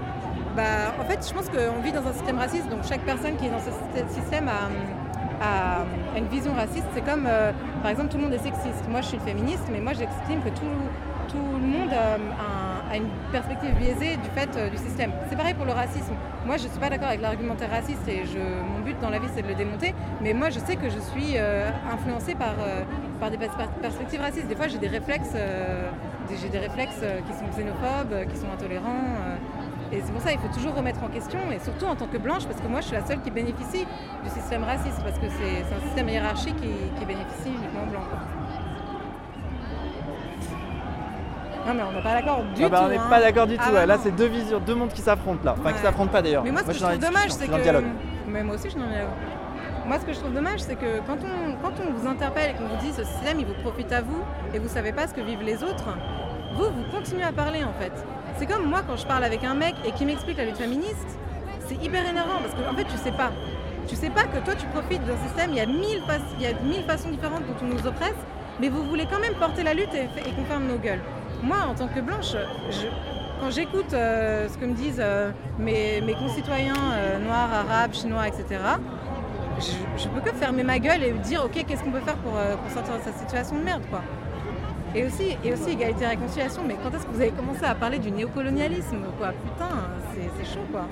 Bah, 0.55 0.93
en 1.01 1.05
fait, 1.05 1.27
je 1.27 1.33
pense 1.35 1.49
qu'on 1.49 1.81
vit 1.83 1.93
dans 1.93 2.07
un 2.07 2.13
système 2.13 2.39
raciste, 2.39 2.69
donc 2.69 2.85
chaque 2.87 3.01
personne 3.01 3.37
qui 3.37 3.47
est 3.47 3.51
dans 3.51 3.59
ce 3.59 3.71
syst- 3.71 4.09
système 4.21 4.49
a, 4.49 4.69
a 5.45 6.19
une 6.19 6.27
vision 6.29 6.53
raciste. 6.55 6.87
C'est 6.95 7.05
comme, 7.05 7.27
euh, 7.27 7.53
par 7.83 7.91
exemple, 7.91 8.09
tout 8.09 8.17
le 8.17 8.25
monde 8.25 8.33
est 8.35 8.39
sexiste. 8.39 8.85
Moi, 8.89 9.01
je 9.03 9.07
suis 9.09 9.17
une 9.17 9.23
féministe, 9.23 9.65
mais 9.71 9.81
moi, 9.81 9.93
j'estime 9.93 10.41
que 10.43 10.49
tout, 10.51 10.75
tout 11.29 11.47
le 11.61 11.67
monde 11.67 11.93
euh, 11.93 12.17
a, 12.91 12.97
une 12.97 13.09
perspective 13.33 13.75
biaisée 13.75 14.17
du 14.17 14.31
fait 14.37 14.49
euh, 14.57 14.71
du 14.71 14.77
système. 14.77 15.11
C'est 15.29 15.37
pareil 15.37 15.55
pour 15.55 15.67
le 15.67 15.73
racisme. 15.73 16.15
Moi, 16.47 16.57
je 16.57 16.65
ne 16.65 16.69
suis 16.69 16.79
pas 16.79 16.91
d'accord 16.91 17.09
avec 17.09 17.21
l'argumentaire 17.21 17.71
raciste 17.71 18.07
et 18.09 18.23
mon 18.73 18.85
but 18.85 18.97
dans 19.01 19.11
la 19.11 19.19
vie, 19.19 19.27
c'est 19.35 19.43
de 19.43 19.49
le 19.49 19.55
démonter. 19.55 19.95
Mais 20.23 20.33
moi, 20.33 20.51
je 20.51 20.59
sais 20.61 20.77
que 20.77 20.89
je 20.89 21.01
suis 21.11 21.37
influencée 21.93 22.35
par, 22.35 22.55
par 23.19 23.31
des 23.31 23.39
pers- 23.39 23.69
perspectives 23.81 24.21
racistes. 24.21 24.47
Des 24.47 24.55
fois, 24.55 24.69
j'ai 24.69 24.79
des 24.79 24.89
réflexes, 24.89 25.35
j'ai 26.41 26.49
des 26.51 26.59
réflexes 26.59 27.01
qui 27.27 27.33
sont 27.33 27.47
xénophobes, 27.51 28.29
qui 28.31 28.37
sont 28.37 28.51
intolérants. 28.53 29.17
Et 29.95 30.03
c'est 30.05 30.13
pour 30.13 30.21
ça 30.23 30.31
qu'il 30.31 30.41
faut 30.41 30.53
toujours 30.53 30.75
remettre 30.75 31.03
en 31.03 31.09
question, 31.09 31.39
et 31.53 31.59
surtout 31.61 31.87
en 31.87 31.95
tant 31.97 32.07
que 32.07 32.19
blanche, 32.19 32.45
parce 32.47 32.61
que 32.61 32.67
moi 32.67 32.81
je 32.81 32.87
suis 32.89 32.97
la 32.97 33.07
seule 33.07 33.21
qui 33.21 33.31
bénéficie 33.31 33.87
du 34.25 34.31
système 34.31 34.65
raciste, 34.65 35.01
parce 35.03 35.19
que 35.19 35.27
c'est 35.29 35.75
un 35.75 35.81
système 35.87 36.09
hiérarchique 36.09 36.57
qui, 36.57 36.69
qui 36.99 37.05
bénéficie 37.07 37.49
uniquement 37.49 37.85
aux 37.87 37.91
blancs. 37.91 38.05
Non 41.67 41.73
mais 41.75 41.83
on 41.83 41.93
n'est 41.93 42.03
pas 42.03 42.13
d'accord 42.15 42.43
du 42.55 42.63
Ah 42.65 42.69
bah, 42.69 42.79
tout. 42.81 42.85
on 42.85 42.89
n'est 42.89 42.99
hein. 42.99 43.07
pas 43.09 43.21
d'accord 43.21 43.47
du 43.47 43.57
Ah 43.59 43.65
tout. 43.67 43.73
bah. 43.73 43.87
Là, 43.87 43.97
c'est 44.03 44.11
deux 44.15 44.27
visions, 44.27 44.61
deux 44.61 44.75
mondes 44.75 44.93
qui 44.93 45.01
s'affrontent 45.01 45.41
là. 45.45 45.55
Enfin, 45.59 45.71
qui 45.71 45.77
Ouais. 45.79 45.83
s'affrontent 45.83 46.13
pas 46.13 46.21
d'ailleurs. 46.21 46.45
Mais 46.45 46.51
moi, 46.51 46.61
ce 46.61 46.67
que 46.67 46.73
je 46.75 46.81
trouve 46.81 46.99
dommage, 46.99 47.31
c'est 47.31 47.49
que. 47.49 47.63
dialogue. 47.63 47.85
Mais 48.29 48.43
moi 48.43 48.55
aussi, 48.57 48.65
je 48.65 48.71
suis 48.71 48.79
dans 48.79 48.85
le 48.87 48.93
dialogue. 48.93 49.11
Moi, 49.87 49.99
ce 49.99 50.05
que 50.05 50.13
je 50.13 50.19
trouve 50.19 50.33
dommage, 50.35 50.61
c'est 50.61 50.77
que 50.77 50.99
quand 51.07 51.17
on, 51.23 51.53
quand 51.63 51.73
on 51.87 51.93
vous 51.93 52.07
interpelle 52.07 52.51
et 52.51 52.55
qu'on 52.55 52.67
vous 52.69 52.77
dit 52.85 52.93
ce 52.93 53.05
système, 53.05 53.39
il 53.41 53.47
vous 53.47 53.55
profite 53.63 53.91
à 53.93 54.03
vous 54.03 54.21
et 54.53 54.59
vous 54.59 54.69
savez 54.69 54.93
pas 54.93 55.07
ce 55.07 55.15
que 55.15 55.21
vivent 55.23 55.43
les 55.43 55.63
autres, 55.63 55.89
vous, 56.55 56.65
vous 56.65 56.85
continuez 56.91 57.23
à 57.25 57.33
parler 57.33 57.65
en 57.65 57.73
fait. 57.81 57.93
C'est 58.37 58.47
comme 58.47 58.67
moi 58.67 58.83
quand 58.87 58.97
je 58.97 59.07
parle 59.07 59.25
avec 59.25 59.45
un 59.45 59.55
mec 59.55 59.75
et 59.87 59.93
qui 59.93 60.05
m'explique 60.05 60.39
la 60.39 60.45
lutte 60.45 60.57
féministe, 60.57 61.19
c'est 61.67 61.83
hyper 61.83 62.07
énervant 62.07 62.41
parce 62.41 62.55
qu'en 62.55 62.73
en 62.73 62.77
fait, 62.77 62.85
tu 62.85 62.97
sais 62.97 63.13
pas. 63.13 63.31
Tu 63.87 63.97
sais 63.97 64.11
pas 64.11 64.25
que 64.25 64.39
toi, 64.45 64.55
tu 64.55 64.67
profites 64.67 65.05
d'un 65.05 65.17
système, 65.19 65.51
il 65.51 65.57
y, 65.57 65.61
a 65.61 65.67
mille 65.67 66.03
il 66.39 66.43
y 66.43 66.47
a 66.47 66.55
mille 66.63 66.85
façons 66.85 67.11
différentes 67.11 67.43
dont 67.47 67.55
on 67.63 67.67
nous 67.67 67.87
oppresse, 67.87 68.17
mais 68.59 68.69
vous 68.69 68.83
voulez 68.85 69.07
quand 69.11 69.21
même 69.21 69.35
porter 69.35 69.63
la 69.63 69.75
lutte 69.75 69.95
et, 69.95 70.09
qu'on 70.33 70.45
ferme 70.45 70.67
nos 70.67 70.79
gueules. 70.79 71.03
Moi, 71.43 71.59
en 71.69 71.75
tant 71.75 71.89
que 71.89 72.01
blanche, 72.01 72.35
quand 73.41 73.51
j'écoute 73.51 73.93
euh, 73.93 74.49
ce 74.49 74.57
que 74.57 74.65
me 74.65 74.73
disent 74.73 75.03
euh, 75.05 75.31
mes, 75.59 76.15
concitoyens 76.19 76.75
euh, 76.95 77.19
noirs, 77.19 77.53
arabes, 77.53 77.93
chinois, 77.93 78.27
etc., 78.27 78.61
je, 79.99 80.09
peux 80.09 80.21
que 80.21 80.35
fermer 80.35 80.65
ma 80.65 80.79
gueule 80.79 81.05
et 81.05 81.13
dire 81.13 81.45
ok 81.45 81.65
qu'est-ce 81.65 81.85
qu'on 81.85 81.93
peut 81.93 82.01
faire 82.01 82.17
pour, 82.17 82.33
pour 82.33 82.71
sortir 82.73 82.95
de 82.99 83.03
cette 83.05 83.19
situation 83.19 83.57
de 83.57 83.63
merde 83.63 83.83
quoi. 83.89 84.01
Et 84.95 85.05
aussi, 85.05 85.37
et 85.45 85.53
aussi 85.53 85.71
égalité 85.71 86.05
et 86.05 86.09
réconciliation, 86.09 86.63
mais 86.67 86.77
quand 86.83 86.95
est-ce 86.97 87.05
que 87.05 87.11
vous 87.13 87.21
avez 87.21 87.31
commencé 87.33 87.65
à 87.65 87.75
parler 87.75 87.99
du 87.99 88.11
néocolonialisme 88.13 88.99
quoi? 89.19 89.29
Putain, 89.31 89.75
c'est 90.39 90.45
chaud 90.55 90.65
quoi. 90.71 90.83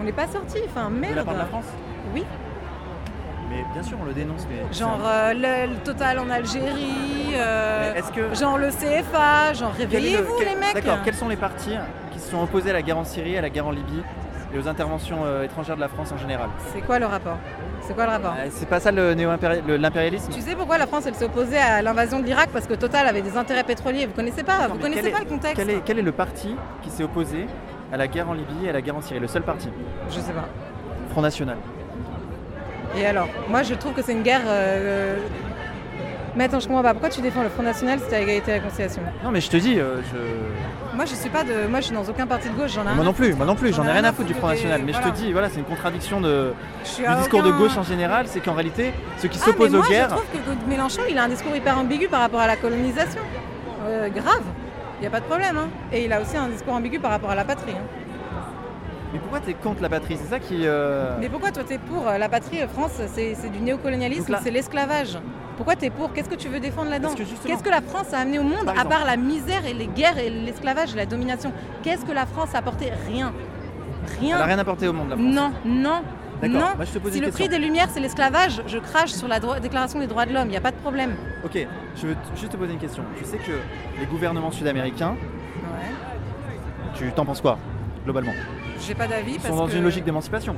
On 0.00 0.04
n'est 0.04 0.12
pas 0.12 0.26
sorti, 0.28 0.58
enfin 0.68 0.88
De 0.90 0.94
la 0.94 1.00
merde. 1.14 1.24
part 1.24 1.34
de 1.34 1.38
la 1.40 1.46
France? 1.46 1.66
Oui, 2.14 2.24
Mais 3.50 3.64
bien 3.72 3.82
sûr, 3.82 3.98
on 4.00 4.04
le 4.04 4.12
dénonce. 4.12 4.46
Mais 4.48 4.72
genre 4.76 5.00
euh, 5.04 5.32
le, 5.34 5.72
le 5.72 5.78
total 5.80 6.18
en 6.20 6.30
Algérie, 6.30 7.34
euh, 7.34 7.92
que- 8.14 8.34
genre 8.34 8.56
le 8.58 8.68
CFA, 8.70 9.52
genre 9.54 9.72
le- 9.76 9.82
réveillez-vous 9.82 10.38
les 10.40 10.54
mecs 10.56 10.74
D'accord, 10.74 11.02
quels 11.04 11.14
sont 11.14 11.28
les 11.28 11.36
partis 11.36 11.74
qui 12.12 12.20
se 12.20 12.30
sont 12.30 12.42
opposés 12.42 12.70
à 12.70 12.74
la 12.74 12.82
guerre 12.82 12.98
en 12.98 13.04
Syrie, 13.04 13.36
à 13.36 13.40
la 13.40 13.50
guerre 13.50 13.66
en 13.66 13.70
Libye 13.72 14.02
et 14.54 14.58
aux 14.58 14.68
interventions 14.68 15.24
euh, 15.24 15.42
étrangères 15.42 15.74
de 15.76 15.80
la 15.80 15.88
France 15.88 16.12
en 16.12 16.18
général? 16.18 16.48
C'est 16.72 16.82
quoi 16.82 16.98
le 17.00 17.06
rapport? 17.06 17.38
C'est 17.86 17.94
quoi 17.94 18.04
le 18.06 18.10
rapport 18.12 18.34
Euh, 18.38 18.48
C'est 18.50 18.68
pas 18.68 18.80
ça 18.80 18.90
le 18.90 19.14
néo-impéri- 19.14 19.62
le- 19.66 19.76
l'impérialisme 19.76 20.32
Tu 20.32 20.40
sais 20.40 20.54
pourquoi 20.54 20.78
la 20.78 20.86
France 20.86 21.04
elle 21.06 21.14
s'est 21.14 21.24
opposée 21.26 21.58
à 21.58 21.82
l'invasion 21.82 22.18
de 22.20 22.24
l'Irak 22.24 22.48
Parce 22.52 22.66
que 22.66 22.74
Total 22.74 23.06
avait 23.06 23.22
des 23.22 23.36
intérêts 23.36 23.64
pétroliers. 23.64 24.06
Vous 24.06 24.12
connaissez 24.14 24.42
pas 24.42 24.68
Vous 24.68 24.78
connaissez 24.78 25.10
pas 25.10 25.18
est- 25.18 25.24
le 25.24 25.26
contexte 25.28 25.56
quel 25.56 25.70
est, 25.70 25.80
quel 25.84 25.98
est 25.98 26.02
le 26.02 26.12
parti 26.12 26.56
qui 26.82 26.90
s'est 26.90 27.04
opposé 27.04 27.46
à 27.92 27.96
la 27.96 28.06
guerre 28.08 28.28
en 28.30 28.32
Libye 28.34 28.66
et 28.66 28.70
à 28.70 28.72
la 28.72 28.80
guerre 28.80 28.96
en 28.96 29.02
Syrie 29.02 29.20
Le 29.20 29.28
seul 29.28 29.42
parti 29.42 29.68
Je 30.08 30.14
sais 30.20 30.32
pas. 30.32 30.46
Front 31.10 31.20
National. 31.22 31.56
Et 32.96 33.06
alors? 33.06 33.28
Moi 33.48 33.62
je 33.62 33.74
trouve 33.74 33.92
que 33.92 34.02
c'est 34.02 34.12
une 34.12 34.22
guerre. 34.22 34.42
euh, 34.46 35.16
Mais 36.36 36.44
attends, 36.44 36.58
je 36.60 36.66
comprends 36.66 36.82
pas. 36.82 36.92
Pourquoi 36.92 37.10
tu 37.10 37.20
défends 37.20 37.42
le 37.42 37.48
Front 37.48 37.62
National 37.62 37.98
si 38.00 38.06
t'as 38.10 38.18
égalité 38.20 38.50
et 38.50 38.54
réconciliation 38.54 39.02
Non, 39.22 39.30
mais 39.30 39.40
je 39.40 39.48
te 39.50 39.56
dis, 39.56 39.78
euh, 39.78 40.00
je... 40.12 40.96
Moi 40.96 41.04
je 41.04 41.14
suis 41.14 41.28
pas 41.30 41.44
de. 41.44 41.66
Moi 41.68 41.80
je 41.80 41.86
suis 41.86 41.94
dans 41.94 42.04
aucun 42.04 42.26
parti 42.26 42.48
de 42.48 42.54
gauche. 42.54 42.72
J'en 42.72 42.82
ai 42.82 42.94
moi 42.94 43.04
non 43.04 43.12
plus, 43.12 43.34
moi 43.34 43.46
non 43.46 43.54
plus, 43.56 43.72
j'en 43.74 43.84
ai 43.86 43.90
rien 43.92 44.04
à 44.04 44.12
foutre 44.12 44.28
du 44.28 44.34
Front 44.34 44.48
National. 44.48 44.82
Mais 44.84 44.92
je 44.92 44.98
te 45.00 45.08
dis, 45.10 45.32
voilà, 45.32 45.48
c'est 45.48 45.58
une 45.58 45.64
contradiction 45.64 46.20
de, 46.20 46.52
du 46.96 47.14
discours 47.18 47.42
de 47.42 47.50
gauche 47.52 47.76
en 47.76 47.82
général, 47.82 48.26
c'est 48.28 48.40
qu'en 48.40 48.54
réalité, 48.54 48.92
ceux 49.18 49.28
qui 49.28 49.38
Ah, 49.42 49.46
s'opposent 49.46 49.74
aux 49.74 49.82
guerres. 49.82 50.08
Je 50.10 50.14
trouve 50.14 50.24
que 50.64 50.68
Mélenchon 50.70 51.02
il 51.08 51.18
a 51.18 51.24
un 51.24 51.28
discours 51.28 51.54
hyper 51.54 51.78
ambigu 51.78 52.08
par 52.08 52.20
rapport 52.20 52.40
à 52.40 52.46
la 52.46 52.56
colonisation. 52.56 53.20
Euh, 53.86 54.08
grave. 54.08 54.42
Il 54.98 55.02
n'y 55.02 55.06
a 55.08 55.10
pas 55.10 55.20
de 55.20 55.24
problème. 55.26 55.56
hein. 55.58 55.68
Et 55.92 56.04
il 56.04 56.12
a 56.12 56.20
aussi 56.20 56.36
un 56.36 56.48
discours 56.48 56.72
ambigu 56.74 56.98
par 56.98 57.10
rapport 57.10 57.30
à 57.30 57.34
la 57.34 57.44
patrie. 57.44 57.72
hein. 57.72 58.03
Mais 59.14 59.20
pourquoi 59.20 59.40
t'es 59.40 59.54
contre 59.54 59.80
la 59.80 59.88
patrie 59.88 60.16
C'est 60.20 60.28
ça 60.28 60.38
qui. 60.38 60.66
euh, 60.66 61.16
Mais 61.20 61.28
pourquoi 61.30 61.50
toi 61.52 61.62
t'es 61.64 61.78
pour 61.78 62.06
euh, 62.06 62.18
la 62.18 62.28
patrie 62.28 62.60
euh, 62.60 62.68
France 62.68 63.00
C'est 63.14 63.50
du 63.50 63.60
néocolonialisme, 63.60 64.30
là- 64.32 64.40
c'est 64.42 64.50
l'esclavage. 64.50 65.18
Pourquoi 65.56 65.76
t'es 65.76 65.88
pour 65.88 66.12
Qu'est-ce 66.12 66.28
que 66.28 66.34
tu 66.34 66.48
veux 66.48 66.58
défendre 66.60 66.90
là-dedans 66.90 67.14
Qu'est-ce 67.46 67.62
que 67.62 67.70
la 67.70 67.80
France 67.80 68.12
a 68.12 68.18
amené 68.18 68.40
au 68.40 68.42
monde 68.42 68.64
Par 68.66 68.76
à 68.78 68.84
part 68.84 69.04
la 69.06 69.16
misère 69.16 69.64
et 69.66 69.72
les 69.72 69.86
guerres 69.86 70.18
et 70.18 70.28
l'esclavage 70.28 70.92
et 70.94 70.96
la 70.96 71.06
domination 71.06 71.52
Qu'est-ce 71.84 72.04
que 72.04 72.10
la 72.12 72.26
France 72.26 72.54
a 72.54 72.58
apporté 72.58 72.90
Rien. 73.08 73.32
Rien. 74.20 74.36
Elle 74.36 74.42
a 74.42 74.46
rien 74.46 74.58
apporté 74.58 74.88
au 74.88 74.92
monde, 74.92 75.10
la 75.10 75.16
France. 75.16 75.28
Non, 75.34 75.52
non. 75.64 76.02
Non, 76.42 76.58
moi, 76.76 76.84
je 76.84 76.90
te 76.92 76.98
pose 76.98 77.12
si 77.12 77.20
le 77.20 77.26
question. 77.26 77.46
prix 77.46 77.48
des 77.48 77.64
Lumières 77.64 77.88
c'est 77.90 78.00
l'esclavage, 78.00 78.60
je 78.66 78.76
crache 78.78 79.12
sur 79.12 79.28
la 79.28 79.38
déclaration 79.60 79.98
des 80.00 80.06
droits 80.08 80.26
de 80.26 80.34
l'homme, 80.34 80.48
il 80.48 80.50
n'y 80.50 80.56
a 80.58 80.60
pas 80.60 80.72
de 80.72 80.76
problème. 80.76 81.14
Ok, 81.42 81.56
je 81.96 82.06
veux 82.08 82.16
juste 82.36 82.52
te 82.52 82.56
poser 82.58 82.72
une 82.74 82.78
question. 82.80 83.02
Tu 83.16 83.24
sais 83.24 83.38
que 83.38 83.52
les 83.98 84.04
gouvernements 84.06 84.50
sud-américains, 84.50 85.12
Ouais. 85.12 85.94
tu 86.96 87.10
t'en 87.12 87.24
penses 87.24 87.40
quoi, 87.40 87.56
globalement? 88.04 88.32
J'ai 88.80 88.94
pas 88.94 89.06
d'avis 89.06 89.32
Ils 89.32 89.36
parce 89.40 89.48
sont 89.48 89.56
dans 89.56 89.66
que 89.68 89.76
une 89.76 89.82
logique 89.84 90.04
d'émancipation. 90.04 90.54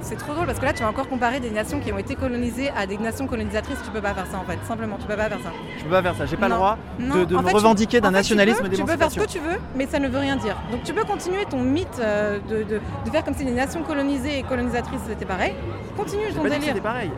c'est 0.00 0.16
trop 0.16 0.32
drôle 0.32 0.46
parce 0.46 0.58
que 0.58 0.64
là 0.64 0.72
tu 0.72 0.82
vas 0.82 0.88
encore 0.88 1.08
comparer 1.08 1.38
des 1.40 1.50
nations 1.50 1.80
qui 1.80 1.92
ont 1.92 1.98
été 1.98 2.14
colonisées 2.14 2.70
à 2.74 2.86
des 2.86 2.96
nations 2.96 3.26
colonisatrices, 3.26 3.78
tu 3.84 3.90
peux 3.90 4.00
pas 4.00 4.14
faire 4.14 4.26
ça 4.30 4.38
en 4.38 4.44
fait, 4.50 4.58
simplement 4.66 4.96
tu 4.98 5.06
peux 5.06 5.16
pas 5.16 5.28
faire 5.28 5.40
ça. 5.42 5.50
Je 5.76 5.84
peux 5.84 5.90
pas 5.90 6.02
faire 6.02 6.14
ça, 6.14 6.24
j'ai 6.24 6.36
pas 6.36 6.48
Non. 6.48 6.54
le 6.54 6.58
droit 6.60 6.78
Non, 6.98 7.24
de, 7.24 7.36
me 7.36 7.42
fait, 7.42 7.52
revendiquer 7.54 8.00
d'un 8.00 8.08
fait, 8.08 8.12
tu 8.14 8.18
nationalisme 8.20 8.62
peux- 8.68 8.74
Tu 8.76 8.84
peux 8.84 8.96
faire 8.96 9.10
ce 9.10 9.20
que 9.20 9.26
tu 9.26 9.38
veux, 9.38 9.58
mais 9.74 9.86
ça 9.86 9.98
ne 9.98 10.08
veut 10.08 10.18
rien 10.18 10.36
dire. 10.36 10.56
Donc 10.70 10.82
tu 10.84 10.94
peux 10.94 11.04
continuer 11.04 11.44
ton 11.44 11.58
mythe 11.58 11.98
euh, 12.00 12.38
de, 12.48 12.62
de- 12.62 12.80
de 13.04 13.10
faire 13.10 13.22
comme 13.24 13.34
si 13.34 13.44
les 13.44 13.50
nations 13.52 13.82
colonisées 13.82 14.38
et 14.38 14.42
colonisatrices 14.44 15.00
c'était 15.08 15.26
pareil. 15.26 15.52
continue 15.96 16.32
ton 16.34 16.42
délire. 16.44 16.60
c'était 16.62 16.80
pareil. 16.80 17.10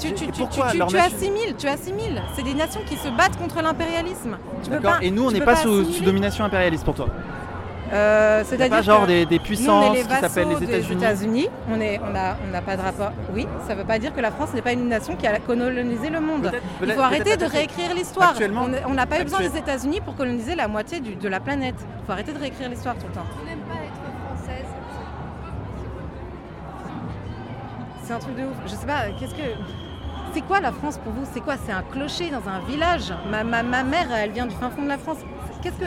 Tu, 0.00 0.12
tu, 0.14 0.26
tu, 0.26 0.32
tu- 0.32 0.48
tu 0.48 0.78
nation- 0.78 0.98
assimiles, 1.00 1.54
tu 1.58 1.66
assimiles. 1.66 2.22
C'est 2.34 2.44
des 2.44 2.54
nations 2.54 2.80
qui 2.86 2.96
se 2.96 3.08
battent 3.08 3.36
contre 3.36 3.60
l'impérialisme. 3.62 4.38
D'accord. 4.70 4.94
Et 5.02 5.10
nous, 5.10 5.24
on 5.26 5.30
n'est 5.32 5.40
pas, 5.40 5.56
sous, 5.56 5.82
domination 6.04 6.44
impérialiste 6.44 6.84
pour 6.84 6.94
toi. 6.94 7.08
Euh, 7.92 8.42
C'est 8.44 8.56
C'est-à-dire 8.56 8.76
pas 8.76 8.82
genre 8.82 9.02
que 9.02 9.06
des, 9.06 9.24
des 9.26 9.36
nous, 9.36 9.40
on 9.40 9.44
puissances 9.44 9.84
est 9.96 9.98
les 10.02 10.02
qui 10.08 10.14
s'appellent 10.14 10.48
les 10.60 10.66
des 10.66 10.92
États-Unis. 10.92 11.48
On 11.70 11.80
est, 11.80 11.98
on 12.00 12.14
a, 12.14 12.36
on 12.46 12.50
n'a 12.52 12.60
pas 12.60 12.76
de 12.76 12.82
rapport. 12.82 13.12
Oui, 13.32 13.46
ça 13.66 13.74
ne 13.74 13.80
veut 13.80 13.86
pas 13.86 13.98
dire 13.98 14.14
que 14.14 14.20
la 14.20 14.30
France 14.30 14.52
n'est 14.54 14.60
pas 14.62 14.72
une 14.72 14.88
nation 14.88 15.16
qui 15.16 15.26
a 15.26 15.38
colonisé 15.38 16.10
le 16.10 16.20
monde. 16.20 16.52
Il 16.82 16.92
faut 16.92 17.00
arrêter 17.00 17.36
de 17.36 17.44
réécrire 17.46 17.94
l'histoire. 17.94 18.30
Actuellement- 18.30 18.66
On 18.86 18.94
n'a 18.94 19.06
pas 19.06 19.20
eu 19.20 19.24
besoin 19.24 19.40
des 19.40 19.56
États-Unis 19.56 20.00
pour 20.02 20.16
coloniser 20.16 20.54
la 20.54 20.68
moitié 20.68 21.00
du- 21.00 21.14
de 21.16 21.28
la 21.28 21.40
planète. 21.40 21.76
Il 22.02 22.06
faut 22.06 22.12
arrêter 22.12 22.32
de 22.32 22.38
réécrire 22.38 22.68
l'histoire 22.68 22.94
tout 22.96 23.06
le 23.06 23.14
temps. 23.14 23.26
On 23.42 23.46
n'aime 23.46 23.58
pas 23.60 23.74
être 23.84 24.36
française. 24.36 24.66
C'est 28.04 28.12
un 28.14 28.18
truc 28.18 28.36
de 28.36 28.42
ouf. 28.42 28.56
Je 28.66 28.70
sais 28.70 28.86
pas, 28.86 29.06
qu'est-ce 29.18 29.34
que. 29.34 29.42
C'est 30.34 30.42
quoi 30.42 30.60
la 30.60 30.72
France 30.72 30.98
pour 30.98 31.12
vous? 31.12 31.24
C'est 31.32 31.40
quoi? 31.40 31.54
C'est 31.64 31.72
un 31.72 31.82
clocher 31.82 32.30
dans 32.30 32.46
un 32.50 32.60
village? 32.68 33.12
Ma, 33.30 33.44
ma, 33.44 33.62
ma 33.62 33.82
mère, 33.82 34.06
elle 34.14 34.30
vient 34.32 34.46
du 34.46 34.54
fin 34.54 34.68
fond 34.70 34.82
de 34.82 34.88
la 34.88 34.98
France. 34.98 35.18
Qu'est-ce 35.62 35.76
que. 35.78 35.86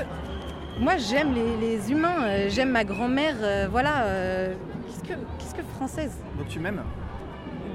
Moi, 0.81 0.97
j'aime 0.97 1.33
les, 1.33 1.55
les 1.57 1.91
humains, 1.91 2.23
euh, 2.23 2.45
j'aime 2.49 2.71
ma 2.71 2.83
grand-mère, 2.83 3.35
euh, 3.41 3.67
voilà. 3.71 4.03
euh, 4.05 4.53
Qu'est-ce 4.87 5.03
que, 5.03 5.13
qu'est-ce 5.37 5.53
que 5.55 5.61
française? 5.75 6.11
Donc 6.37 6.47
tu 6.47 6.59
m'aimes? 6.59 6.81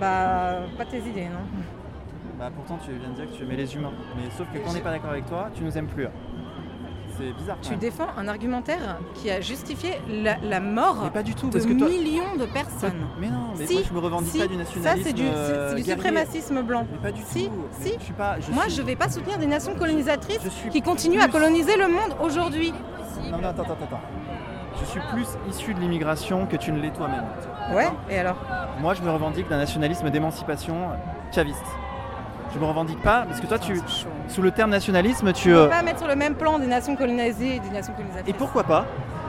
Bah, 0.01 0.57
pas 0.77 0.85
tes 0.85 0.99
idées, 0.99 1.27
non 1.27 1.47
Bah 2.39 2.51
pourtant 2.55 2.79
tu 2.85 2.91
viens 2.93 3.09
de 3.11 3.15
dire 3.15 3.31
que 3.31 3.37
tu 3.37 3.45
aimais 3.45 3.57
les 3.57 3.75
humains. 3.75 3.93
Mais 4.17 4.25
sauf 4.37 4.47
que 4.53 4.59
quand 4.59 4.71
on 4.71 4.75
n'est 4.75 4.81
pas 4.81 4.91
d'accord 4.91 5.11
avec 5.11 5.27
toi, 5.27 5.49
tu 5.55 5.63
nous 5.63 5.79
aimes 5.79 5.87
plus. 5.87 6.07
C'est 7.17 7.33
bizarre. 7.33 7.57
Tu 7.63 7.77
défends 7.77 8.09
un 8.19 8.29
argumentaire 8.29 8.99
qui 9.15 9.31
a 9.31 9.41
justifié 9.41 9.93
la, 10.11 10.37
la 10.43 10.61
mort 10.61 10.99
Mais 11.05 11.11
pas 11.11 11.23
du 11.23 11.35
tout, 11.35 11.47
de 11.47 11.53
parce 11.53 11.65
que 11.65 11.73
toi- 11.73 11.89
millions 11.89 12.37
de 12.39 12.45
personnes. 12.45 13.07
Mais 13.19 13.29
non, 13.31 13.55
mais 13.59 13.65
Si, 13.67 13.73
moi 13.75 13.83
je 13.89 13.95
me 13.95 13.99
revendique 14.01 14.33
si, 14.33 14.39
pas 14.39 14.47
du 14.49 14.57
nationalisme. 14.57 14.99
Ça, 14.99 15.03
c'est 15.09 15.15
du, 15.15 15.23
euh, 15.27 15.79
suprémacisme 15.79 16.61
blanc. 16.63 16.87
Mais 16.93 16.99
pas 16.99 17.13
du 17.13 17.23
Si, 17.25 17.47
tout. 17.47 17.53
Si. 17.81 17.95
Je 17.99 18.05
suis 18.05 18.13
pas. 18.13 18.39
je 18.41 18.51
Moi, 18.53 18.65
suis- 18.65 18.75
je 18.75 18.83
vais 18.83 18.97
pas 18.97 19.09
soutenir 19.09 19.39
des 19.39 19.47
nations 19.47 19.75
colonisatrices 19.77 20.41
qui 20.71 20.83
continuent 20.83 21.21
à 21.23 21.29
coloniser 21.29 21.79
le 21.79 21.89
monde 21.89 22.15
aujourd'hui. 22.21 22.75
Non, 23.31 23.39
non, 23.39 23.49
attends, 23.49 23.63
attends, 23.63 23.77
attends. 23.85 24.01
Je 24.81 24.85
suis 24.85 25.01
plus 25.13 25.27
issu 25.49 25.75
de 25.75 25.81
l'immigration 25.81 26.47
que 26.47 26.57
tu 26.57 26.73
ne 26.73 26.81
l'es 26.81 26.91
toi-même. 26.91 27.25
Ouais, 27.75 27.89
et 28.11 28.19
alors 28.19 28.37
Moi, 28.81 28.95
je 28.95 29.03
me 29.03 29.11
revendique 29.11 29.49
d'un 29.49 29.57
nationalisme 29.57 30.11
d'émancipation 30.11 30.77
chaviste. 31.35 31.65
Je 32.55 32.59
me 32.59 32.65
revendique 32.65 33.03
pas, 33.03 33.25
parce 33.27 33.41
que 33.41 33.47
toi, 33.47 33.59
tu, 33.59 33.81
sous 34.29 34.43
le 34.43 34.51
terme 34.51 34.71
nationalisme, 34.71 35.33
tu. 35.33 35.49
On 35.49 35.53
ne 35.53 35.59
euh, 35.59 35.65
peut 35.65 35.71
pas 35.71 35.83
mettre 35.83 35.99
sur 35.99 36.09
le 36.09 36.17
même 36.17 36.35
plan 36.35 36.59
des 36.59 36.67
nations 36.67 36.97
colonisées 36.97 37.57
et 37.57 37.61
des 37.61 37.71
nations 37.71 37.93
colonisatrices. 37.93 38.35
Et 38.35 38.39
pourquoi 38.39 38.65
pas 38.65 38.87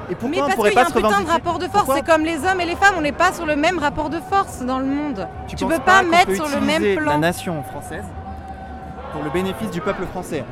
Et 0.10 0.16
pourquoi 0.16 0.30
Mais 0.30 0.38
on 0.38 0.46
parce 0.46 0.56
pourrait 0.56 0.70
qu'il 0.70 0.78
y 0.78 0.82
a 0.82 0.86
pas 0.86 0.90
un 0.90 0.94
se 0.94 1.00
putain 1.00 1.22
de 1.22 1.28
rapport 1.28 1.60
de 1.60 1.68
force. 1.68 1.90
C'est 1.94 2.06
comme 2.06 2.24
les 2.24 2.46
hommes 2.46 2.62
et 2.62 2.66
les 2.66 2.76
femmes, 2.76 2.96
on 2.98 3.02
n'est 3.02 3.12
pas 3.12 3.34
sur 3.34 3.46
le 3.46 3.56
même 3.56 3.80
rapport 3.80 4.10
de 4.10 4.20
force 4.20 4.62
dans 4.62 4.80
le 4.80 4.86
monde. 4.86 5.28
Tu, 5.48 5.56
Tu 5.56 5.66
penses 5.66 5.74
peux 5.74 5.84
pas 5.84 6.04
qu'on 6.04 6.10
mettre 6.10 6.28
peut 6.28 6.36
sur 6.36 6.48
le 6.48 6.62
même 6.62 6.96
plan. 6.98 7.12
La 7.12 7.18
nation 7.18 7.64
française 7.64 8.06
pour 9.12 9.24
le 9.24 9.30
bénéfice 9.30 9.72
du 9.72 9.82
peuple 9.82 10.06
français. 10.06 10.44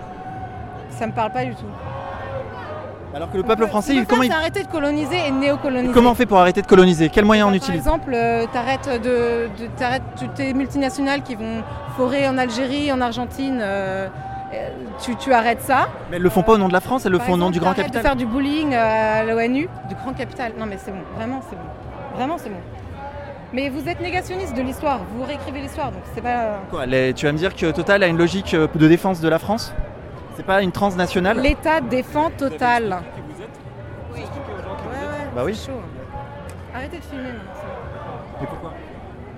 Ça 0.89 1.07
me 1.07 1.11
parle 1.11 1.31
pas 1.31 1.45
du 1.45 1.55
tout. 1.55 1.65
Alors 3.15 3.31
que 3.31 3.37
le 3.37 3.43
peuple 3.43 3.65
français, 3.67 3.95
il, 3.95 4.05
comment, 4.05 4.23
il- 4.23 4.31
arrêter 4.31 4.61
de 4.63 4.67
coloniser 4.67 5.15
et 5.27 5.31
néocoloniser. 5.31 5.93
comment 5.93 6.11
on 6.11 6.15
fait 6.15 6.25
pour 6.25 6.37
arrêter 6.37 6.61
de 6.61 6.67
coloniser? 6.67 7.07
Quels 7.09 7.23
moyens 7.23 7.45
on 7.47 7.51
Par 7.51 7.55
utilise? 7.55 7.77
exemple, 7.79 8.11
euh, 8.13 8.45
t'arrêtes 8.51 8.89
de, 8.89 9.47
de- 9.57 9.67
t'arrêtes 9.77 10.03
toutes 10.19 10.33
tes 10.33 10.53
multinationales 10.53 11.21
qui 11.23 11.35
vont 11.35 11.63
forer 11.95 12.27
en 12.27 12.37
Algérie, 12.37 12.91
en 12.91 12.99
Argentine. 12.99 13.59
euh, 13.61 14.07
euh, 14.53 14.69
tu, 15.01 15.15
tu 15.15 15.31
arrêtes 15.33 15.61
ça. 15.61 15.87
Mais 16.11 16.17
elles 16.17 16.23
le 16.23 16.29
font 16.29 16.43
pas 16.43 16.51
au 16.53 16.57
nom 16.57 16.67
de 16.67 16.73
la 16.73 16.81
France, 16.81 17.05
elles 17.05 17.11
le 17.13 17.17
Par 17.19 17.27
font 17.27 17.33
au 17.33 17.37
nom 17.37 17.49
du 17.51 17.59
grand 17.61 17.73
capital. 17.73 18.01
de 18.01 18.05
faire 18.07 18.15
du 18.17 18.25
bullying 18.25 18.75
à 18.75 19.23
l'ONU, 19.23 19.69
du 19.87 19.95
grand 19.95 20.11
capital. 20.13 20.51
Non 20.59 20.65
mais 20.65 20.77
c'est 20.77 20.91
bon, 20.91 20.99
vraiment 21.17 21.41
c'est 21.49 21.55
bon. 21.55 22.17
Vraiment 22.17 22.37
c'est 22.37 22.49
bon. 22.49 22.59
Mais 23.53 23.69
vous 23.69 23.87
êtes 23.87 24.01
négationniste 24.01 24.55
de 24.57 24.61
l'histoire, 24.61 24.99
vous 25.15 25.23
réécrivez 25.23 25.61
l'histoire, 25.61 25.91
donc 25.91 26.01
c'est 26.13 26.21
pas... 26.21 26.59
Quoi, 26.69 26.85
les- 26.85 27.13
tu 27.13 27.25
vas 27.25 27.31
me 27.31 27.37
dire 27.37 27.55
que 27.55 27.71
Total 27.71 28.03
a 28.03 28.07
une 28.07 28.17
logique 28.17 28.53
de 28.55 28.87
défense 28.89 29.21
de 29.21 29.29
la 29.29 29.39
France? 29.39 29.73
C'est 30.35 30.45
pas 30.45 30.61
une 30.61 30.71
transnationale 30.71 31.39
L'État 31.39 31.81
défend 31.81 32.29
Total. 32.31 33.01
Oui. 34.13 34.19
Ouais, 34.19 34.23
ouais, 34.23 35.29
Bah 35.35 35.41
oui. 35.45 35.53
chaud. 35.55 35.71
Arrêtez 36.73 36.97
de 36.97 37.03
filmer 37.03 37.23
maintenant. 37.29 37.51
Mais 38.41 38.47
pourquoi? 38.47 38.73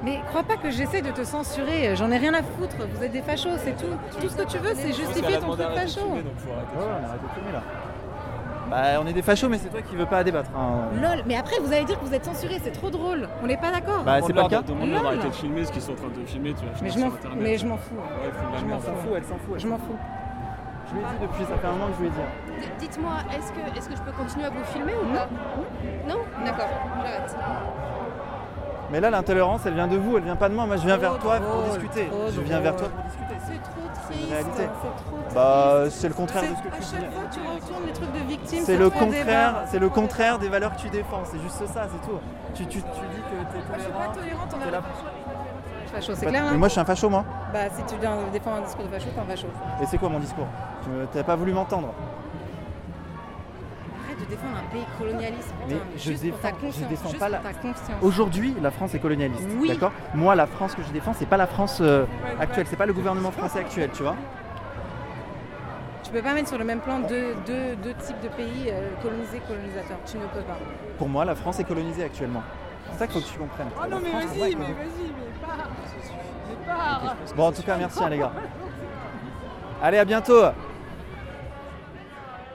Mais 0.04 0.20
crois 0.28 0.44
pas 0.44 0.56
que 0.58 0.70
j'essaie 0.70 1.02
de 1.02 1.10
te 1.12 1.24
censurer, 1.24 1.96
j'en 1.96 2.12
ai 2.12 2.18
rien 2.18 2.34
à 2.34 2.44
foutre, 2.44 2.76
vous 2.96 3.04
êtes 3.04 3.12
des 3.12 3.22
fachos, 3.22 3.58
c'est 3.64 3.76
tout. 3.76 3.88
Tout 4.22 4.30
ce 4.30 4.36
que 4.38 4.44
tu 4.48 4.58
veux, 4.60 4.74
c'est 4.76 4.94
justifier 4.94 5.40
ton 5.40 5.56
truc 5.56 5.68
facho. 5.76 6.02
Ouais, 6.02 6.24
on 6.78 7.06
arrête 7.06 7.22
de 7.24 7.34
filmer 7.34 7.52
là. 7.54 7.62
Bah, 8.70 9.02
on 9.02 9.08
est 9.08 9.14
des 9.14 9.22
fachos, 9.22 9.48
mais 9.50 9.58
c'est 9.58 9.70
toi 9.70 9.82
qui 9.82 9.96
veux 9.96 10.06
pas 10.06 10.24
débattre. 10.24 10.50
hein. 10.56 10.90
Lol, 11.02 11.24
mais 11.26 11.36
après 11.38 11.56
vous 11.62 11.72
allez 11.74 11.86
dire 11.86 12.00
que 12.00 12.06
vous 12.06 12.14
êtes 12.14 12.26
censuré, 12.26 12.60
c'est 12.64 12.72
trop 12.74 12.90
drôle. 12.90 13.28
On 13.44 13.48
n'est 13.48 13.58
pas 13.58 13.72
d'accord. 13.72 14.04
Bah, 14.04 14.20
c'est 14.26 14.34
pas 14.34 14.44
le 14.44 14.50
cas. 14.50 14.62
Demande-leur 14.62 15.04
Lol. 15.04 15.12
d'arrêter 15.14 15.30
de 15.30 15.34
filmer 15.36 15.66
ce 15.66 15.72
qu'ils 15.72 15.82
sont 15.82 15.94
en 15.94 15.96
train 15.96 16.08
de 16.10 16.26
filmer, 16.26 16.54
tu 16.54 16.66
vas 16.66 16.72
mais 16.82 16.90
je 16.90 17.00
m'en 17.00 17.06
sur 17.06 17.12
fous. 17.12 17.18
internet. 17.18 17.40
Mais 17.42 17.58
je 17.58 17.66
m'en 17.66 17.78
fous. 17.78 17.96
Ouais, 17.96 18.32
Je 18.60 18.66
m'en 18.66 18.80
fous. 18.80 18.86
Elle 18.86 18.94
s'en 18.94 18.96
fout, 19.08 19.12
elle 19.16 19.24
s'en 19.24 19.30
fout. 19.38 19.54
elle 19.56 19.60
Je 19.62 19.68
m'en 19.68 19.78
fous. 19.78 19.98
Je 20.90 20.94
lui 20.96 21.02
ai 21.02 21.06
dit 21.06 21.22
depuis, 21.22 21.44
ça 21.46 21.58
fait 21.58 21.68
un 21.68 21.72
moment 21.72 21.88
que 21.88 21.94
je 21.96 22.02
lui 22.02 22.08
ai 22.08 22.12
dit. 22.12 22.70
Dites-moi, 22.80 23.12
est-ce 23.36 23.52
que, 23.52 23.60
est 23.60 23.90
que 23.90 23.96
je 23.96 24.02
peux 24.02 24.12
continuer 24.12 24.46
à 24.46 24.50
vous 24.50 24.64
filmer 24.66 24.94
ou 24.96 25.14
pas 25.14 25.28
Non 26.08 26.20
D'accord, 26.46 26.70
j'arrête. 27.04 27.36
Mais 28.90 29.02
là, 29.02 29.10
l'intolérance, 29.10 29.66
elle 29.66 29.74
vient 29.74 29.88
de 29.88 29.98
vous, 29.98 30.16
elle 30.16 30.24
vient 30.24 30.38
pas 30.38 30.48
de 30.48 30.54
moi. 30.56 30.66
Moi, 30.66 30.78
je 30.78 30.86
viens 30.86 30.96
vers 30.96 31.18
toi 31.20 31.40
pour 31.42 31.64
discuter. 31.64 32.10
Je 32.34 32.42
viens 32.42 32.60
vers 32.62 32.76
toi 32.78 32.88
pour 32.88 33.04
discuter. 33.04 33.36
C'est 33.46 33.62
trop 33.62 33.88
triste. 34.08 34.30
réalité. 34.32 34.52
C'est 34.58 34.68
trop 34.68 35.18
triste. 35.18 35.36
Bah, 35.36 35.84
c'est 35.90 36.08
le 36.08 36.14
contraire 36.14 36.44
de 36.44 36.48
ce 36.48 36.62
que 36.62 36.68
à 36.70 36.78
tu 36.78 36.84
chaque 36.84 37.00
dis. 37.10 37.16
fois 37.16 37.24
tu 37.30 37.40
retournes 37.42 37.86
les 37.86 37.92
trucs 37.94 38.12
de 38.14 38.20
victimes. 38.20 38.64
C'est 38.66 38.78
le 38.78 38.90
contraire, 38.90 39.56
c'est 39.66 39.80
le 39.80 39.90
contraire 39.90 40.40
des 40.40 40.48
valeurs 40.48 40.74
que 40.76 40.82
tu 40.82 40.90
défends. 40.90 41.22
C'est 41.26 41.40
juste 41.40 41.58
ça, 41.68 41.88
c'est 41.92 42.08
tout. 42.10 42.18
Tu, 42.54 42.66
tu, 42.68 42.82
tu 42.82 42.88
dis 42.88 42.88
que 42.88 43.52
t'es 43.52 43.58
Moi, 43.68 43.76
je 43.78 43.82
suis 43.84 43.92
pas 43.92 43.98
tolérant. 44.14 44.14
tolérante 44.14 44.54
envers 44.54 44.68
les 44.68 44.72
fachos. 44.72 45.12
Facho, 45.94 46.16
c'est 46.16 46.26
Pas- 46.26 46.32
clair 46.32 46.44
Mais 46.52 46.58
moi, 46.58 46.68
je 46.68 46.72
suis 46.74 46.82
un 46.82 46.86
facho, 46.86 47.10
moi. 47.10 47.24
Bah 47.54 47.60
si 47.74 47.84
tu 47.84 47.96
défendre 48.32 48.58
un 48.58 48.62
discours 48.62 48.86
de 48.86 48.90
facho, 48.90 49.10
t'es 49.10 49.20
un 49.20 49.26
facho. 49.26 49.48
Et 49.82 49.86
c'est 49.86 49.98
quoi 49.98 50.10
mon 50.10 50.20
discours? 50.20 50.48
Tu 50.88 50.94
me- 51.00 51.06
T'as 51.08 51.24
pas 51.24 51.36
voulu 51.36 51.54
m'entendre. 51.54 51.94
Arrête 54.06 54.20
de 54.20 54.26
défendre 54.26 54.58
un 54.58 54.72
pays 54.72 54.86
colonialiste, 54.98 55.54
putain, 55.62 55.68
Mais 55.68 55.74
mais 55.76 55.98
je 55.98 56.12
juste 56.12 56.30
pour 56.30 56.40
ta 56.40 56.48
défends- 56.52 56.58
je 56.60 56.66
conscience. 56.66 56.90
défends 56.90 57.10
juste 57.10 57.20
pas 57.20 57.30
la- 57.30 57.38
ta 57.40 57.54
conscience. 57.54 58.02
Aujourd'hui, 58.02 58.56
la 58.62 58.72
France 58.72 58.96
est 58.96 59.00
colonialiste. 59.00 59.48
Oui. 59.60 59.68
D'accord? 59.70 59.92
Moi, 60.14 60.36
la 60.36 60.48
France 60.48 60.76
que 60.76 60.84
je 60.84 60.92
défends, 60.92 61.14
c'est 61.14 61.26
pas 61.26 61.38
la 61.38 61.48
France 61.48 61.80
euh, 61.82 62.06
actuelle. 62.40 62.68
C'est 62.70 62.76
pas 62.78 62.86
le 62.86 62.94
gouvernement 62.94 63.32
français 63.32 63.60
actuel, 63.60 63.90
tu 63.94 64.04
vois? 64.04 64.16
Tu 66.04 66.12
peux 66.14 66.22
pas 66.22 66.34
mettre 66.34 66.48
sur 66.48 66.58
le 66.58 66.64
même 66.64 66.80
plan 66.80 67.00
deux, 67.00 67.36
deux, 67.46 67.76
deux 67.84 67.94
types 67.96 68.22
de 68.22 68.30
pays 68.30 68.70
euh, 68.70 68.90
colonisés, 69.04 69.42
colonisateurs. 69.46 69.98
Tu 70.06 70.18
ne 70.18 70.24
peux 70.28 70.40
pas. 70.42 70.58
Pour 70.98 71.10
moi, 71.10 71.26
la 71.26 71.36
France 71.36 71.60
est 71.60 71.66
colonisée 71.66 72.06
actuellement. 72.06 72.44
C'est 72.94 73.00
ça 73.00 73.08
qu'il 73.08 73.22
faut 73.22 73.28
que 73.28 73.34
tu 73.34 73.40
comprennes. 73.40 73.68
Oh 73.78 73.88
non, 73.92 73.98
mais 74.02 74.12
vas-y, 74.12 74.56
mais 74.56 74.56
vas-y, 74.56 74.56
mais 74.56 75.46
pas. 75.46 75.54
Mais 76.48 76.66
pas. 76.66 77.16
Bon, 77.36 77.48
en 77.48 77.52
tout 77.52 77.62
cas, 77.64 77.76
merci 77.76 78.02
hein, 78.02 78.10
les 78.10 78.20
gars. 78.20 78.32
Allez, 79.84 79.98
à 79.98 80.06
bientôt 80.06 80.42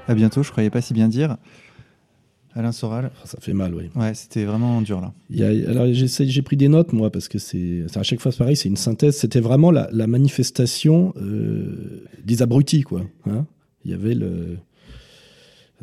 À 0.09 0.14
bientôt, 0.14 0.42
je 0.42 0.50
croyais 0.50 0.70
pas 0.70 0.80
si 0.80 0.94
bien 0.94 1.09
dire. 1.09 1.36
Alain 2.55 2.72
Soral. 2.72 3.11
Ça 3.24 3.38
fait 3.40 3.55
mal, 3.55 3.74
oui. 3.74 3.88
Ouais, 3.96 4.12
c'était 4.14 4.44
vraiment 4.44 4.82
dur 4.82 5.00
là. 5.00 5.12
Il 5.30 5.38
y 5.38 5.42
a- 5.44 5.70
alors 5.70 5.86
j'ai 5.90 6.42
pris 6.42 6.57
des 6.59 6.68
notes 6.68 6.92
moi 6.92 7.11
parce 7.11 7.28
que 7.28 7.38
c'est 7.38 7.84
à 7.94 8.03
chaque 8.03 8.20
fois 8.20 8.30
c'est 8.30 8.38
pareil, 8.38 8.57
c'est 8.57 8.68
une 8.68 8.76
synthèse. 8.76 9.16
C'était 9.16 9.40
vraiment 9.40 9.70
la, 9.70 9.88
la 9.90 10.07
manifestation 10.07 11.14
euh, 11.16 12.05
des 12.24 12.42
abrutis 12.42 12.82
quoi. 12.82 13.03
hein. 13.26 13.46
il 13.86 13.90
y 13.90 13.94
avait 13.94 14.14
le, 14.14 14.59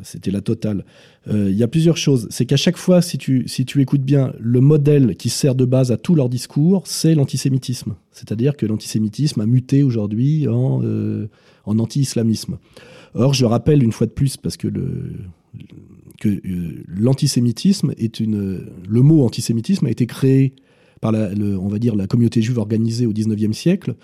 c'était 0.02 0.30
la 0.30 0.40
totale. 0.40 0.84
Euh, 1.28 1.50
il 1.50 1.56
y 1.56 1.62
a 1.62 1.68
plusieurs 1.68 1.96
choses. 1.96 2.26
C'est 2.30 2.46
qu'à 2.46 2.56
chaque 2.56 2.76
fois, 2.76 3.02
si 3.02 3.18
tu 3.18 3.44
si 3.46 3.64
tu 3.64 3.80
écoutes 3.80 4.02
bien, 4.02 4.32
le 4.38 4.60
modèle 4.60 5.16
qui 5.16 5.28
sert 5.28 5.54
de 5.54 5.64
base 5.64 5.92
à 5.92 5.96
tout 5.96 6.14
leur 6.14 6.28
discours, 6.28 6.86
c'est 6.86 7.14
l'antisémitisme. 7.14 7.94
C'est-à-dire 8.10 8.56
que 8.56 8.66
l'antisémitisme 8.66 9.40
a 9.40 9.46
muté 9.46 9.82
aujourd'hui 9.82 10.48
en 10.48 10.82
euh, 10.82 11.28
en 11.64 11.78
anti-islamisme. 11.78 12.58
Or, 13.14 13.34
je 13.34 13.44
rappelle 13.44 13.82
une 13.82 13.92
fois 13.92 14.06
de 14.06 14.12
plus 14.12 14.36
parce 14.36 14.56
que 14.56 14.68
le 14.68 15.14
que 16.20 16.28
euh, 16.28 16.84
l'antisémitisme 16.86 17.92
est 17.98 18.20
une. 18.20 18.66
Le 18.88 19.02
mot 19.02 19.24
antisémitisme 19.24 19.86
a 19.86 19.90
été 19.90 20.06
créé 20.06 20.54
par 21.00 21.12
la, 21.12 21.30
on 21.32 21.68
va 21.68 21.78
dire, 21.78 21.96
la 21.96 22.06
communauté 22.06 22.42
juive 22.42 22.58
organisée 22.58 23.06
au 23.06 23.12
XIXe 23.12 23.56
siècle 23.56 23.94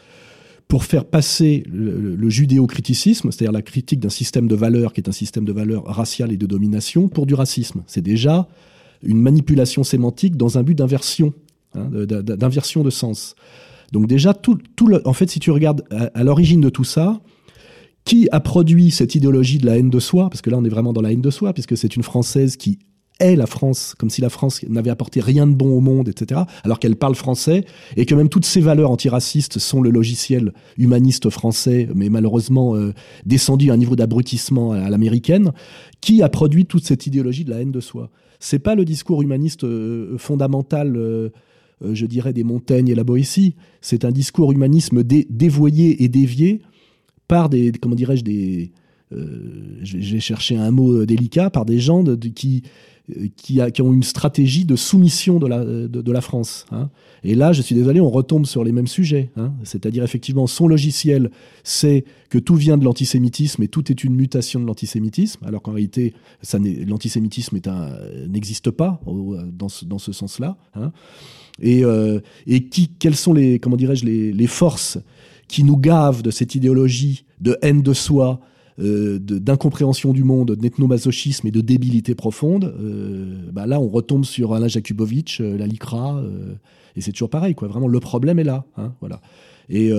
pour 0.69 0.85
faire 0.85 1.05
passer 1.05 1.63
le, 1.71 2.17
le- 2.17 2.31
judéo-criticisme, 2.31 3.31
c'est-à-dire 3.31 3.53
la 3.53 3.63
critique 3.63 4.01
d'un 4.01 4.09
système 4.09 4.49
de 4.49 4.55
valeurs 4.57 4.93
qui 4.93 5.01
est 5.01 5.09
un 5.09 5.13
système 5.13 5.45
de 5.45 5.53
valeurs 5.53 5.85
raciales 5.85 6.33
et 6.33 6.37
de 6.37 6.47
domination, 6.47 7.09
pour 7.09 7.27
du 7.27 7.35
racisme. 7.35 7.83
C'est 7.87 8.03
déjà 8.03 8.49
une 9.03 9.21
manipulation 9.21 9.85
sémantique 9.85 10.37
dans 10.37 10.59
un 10.59 10.63
but 10.63 10.75
d'inversion, 10.75 11.33
hein, 11.75 11.89
d'inversion 11.89 12.83
de 12.83 12.91
sens. 12.91 13.37
Donc 13.93 14.09
déjà, 14.09 14.35
tout, 14.35 14.59
tout 14.75 14.91
en 15.05 15.13
fait, 15.13 15.31
si 15.31 15.39
tu 15.39 15.53
regardes 15.53 15.85
à 15.91 16.25
l'origine 16.25 16.61
de 16.61 16.69
tout 16.69 16.85
ça, 16.85 17.21
qui 18.05 18.29
a 18.31 18.41
produit 18.41 18.91
cette 18.91 19.15
idéologie 19.15 19.59
de 19.59 19.67
la 19.67 19.77
haine 19.79 19.91
de 19.91 19.99
soi 20.01 20.31
Parce 20.31 20.41
que 20.41 20.49
là, 20.49 20.57
on 20.59 20.65
est 20.65 20.69
vraiment 20.69 20.93
dans 20.93 21.03
la 21.03 21.13
haine 21.13 21.21
de 21.21 21.31
soi, 21.31 21.53
puisque 21.53 21.77
c'est 21.77 21.97
une 21.97 22.03
Française 22.03 22.57
qui 22.57 22.79
est 23.21 23.37
la 23.37 23.47
France, 23.47 23.95
comme 23.99 24.11
si 24.11 24.21
la 24.21 24.29
France 24.29 24.63
n'avait 24.69 24.91
apporté 24.91 25.21
rien 25.21 25.47
de 25.47 25.55
bon 25.55 25.77
au 25.77 25.81
monde, 25.81 26.09
etc., 26.09 26.43
alors 26.65 26.79
qu'elle 26.79 26.97
parle 26.97 27.15
français, 27.15 27.65
et 27.97 28.07
que 28.07 28.15
même 28.15 28.29
toutes 28.29 28.45
ces 28.45 28.61
valeurs 28.61 28.91
antiracistes 28.91 29.59
sont 29.59 29.81
le 29.81 29.91
logiciel 29.91 30.53
humaniste 30.77 31.31
français, 31.31 31.89
mais 31.95 32.09
malheureusement 32.09 32.77
euh, 32.77 32.93
descendu 33.25 33.71
à 33.71 33.75
un 33.75 33.77
niveau 33.77 33.97
d'abrutissement 33.97 34.73
à, 34.73 34.91
l'américaine, 34.91 35.53
qui 36.01 36.23
a 36.23 36.29
produit 36.29 36.67
toute 36.67 36.85
cette 36.85 37.07
idéologie 37.07 37.45
de 37.45 37.51
la 37.51 37.61
haine 37.61 37.73
de 37.73 37.81
soi 37.81 38.11
C'est 38.39 38.59
pas 38.59 38.75
le 38.75 38.85
discours 38.85 39.23
humaniste 39.23 39.65
euh, 39.65 40.19
fondamental 40.19 40.97
euh, 40.97 41.31
je 41.83 42.07
dirais, 42.07 42.33
des 42.33 42.45
Montaigne 42.45 42.89
et 42.89 42.95
la 42.95 43.05
Boétie. 43.05 43.55
C'est 43.83 44.07
un 44.07 44.11
discours 44.11 44.51
humanisme 44.51 45.03
dévoyé 45.03 46.03
et 46.05 46.09
dévié 46.09 46.63
par 47.29 47.51
des, 47.51 47.71
comment 47.73 47.95
dirais-je, 47.95 48.25
des, 48.25 48.73
je 49.11 50.15
vais 50.15 50.21
chercher 50.21 50.57
un 50.57 50.71
mot 50.71 51.05
délicat, 51.05 51.51
par 51.51 51.67
des 51.67 51.79
gens 51.79 52.03
qui, 52.35 52.63
qui, 53.37 53.61
a, 53.61 53.71
qui, 53.71 53.83
ont 53.83 53.93
une 53.93 54.03
stratégie 54.03 54.65
de 54.65 54.75
soumission 54.75 55.39
de 55.39 55.47
la, 55.47 55.65
la 56.13 56.21
France. 56.21 56.67
Hein. 56.73 56.91
Et 57.23 57.35
là, 57.35 57.53
je 57.53 57.63
suis 57.63 57.75
désolé, 57.75 58.01
on 58.01 58.11
retombe 58.11 58.47
sur 58.47 58.65
les 58.65 58.73
mêmes 58.73 58.87
sujets. 58.87 59.31
Hein. 59.37 59.53
C'est-à-dire, 59.63 60.03
effectivement, 60.03 60.47
son 60.47 60.67
logiciel, 60.67 61.31
c'est 61.63 62.05
que 62.31 62.39
tout 62.39 62.57
vient 62.57 62.77
de 62.77 62.85
l'antisémitisme 62.85 63.63
et 63.63 63.69
tout 63.69 63.91
est 63.91 64.03
une 64.03 64.15
mutation 64.15 64.61
de 64.61 64.67
l'antisémitisme, 64.67 65.45
alors 65.45 65.63
qu'en 65.63 65.73
réalité, 65.73 66.15
l'antisémitisme 66.87 67.59
n'existe 68.29 68.71
pas 68.71 69.01
dans 69.53 69.69
ce, 69.69 70.13
sens-là. 70.13 70.57
Hein. 70.75 70.93
Et, 71.61 71.85
euh, 71.85 72.21
quelles 72.99 73.17
sont 73.17 73.33
les, 73.33 73.59
comment 73.61 73.77
les 73.77 74.47
forces 74.47 74.99
qui 75.49 75.63
nous 75.63 75.77
gavent 75.77 76.23
de 76.23 76.31
cette 76.31 76.55
idéologie 76.55 77.25
de 77.41 77.57
haine 77.63 77.83
de 77.83 77.93
soi, 77.93 78.41
euh, 78.79 79.19
d'incompréhension 79.19 80.13
du 80.13 80.23
monde, 80.23 80.53
d'ethnomasochisme 80.53 81.47
et 81.47 81.51
de 81.51 81.63
débilité 81.63 82.15
profonde, 82.15 82.75
euh, 82.79 83.51
bah 83.51 83.67
là 83.67 83.81
on 83.81 83.89
retombe 83.89 84.25
sur 84.25 84.53
Alain 84.53 84.69
Jakubowicz, 84.69 85.41
euh, 85.41 85.57
la 85.57 85.67
LICRA, 85.67 86.23
et 86.95 87.01
c'est 87.01 87.13
toujours 87.13 87.31
pareil, 87.31 87.55
quoi. 87.55 87.69
Vraiment, 87.69 87.89
le 87.89 88.01
problème 88.01 88.39
est 88.39 88.45
là. 88.45 88.65
Hein, 88.77 88.95
voilà. 89.01 89.21
Et 89.69 89.91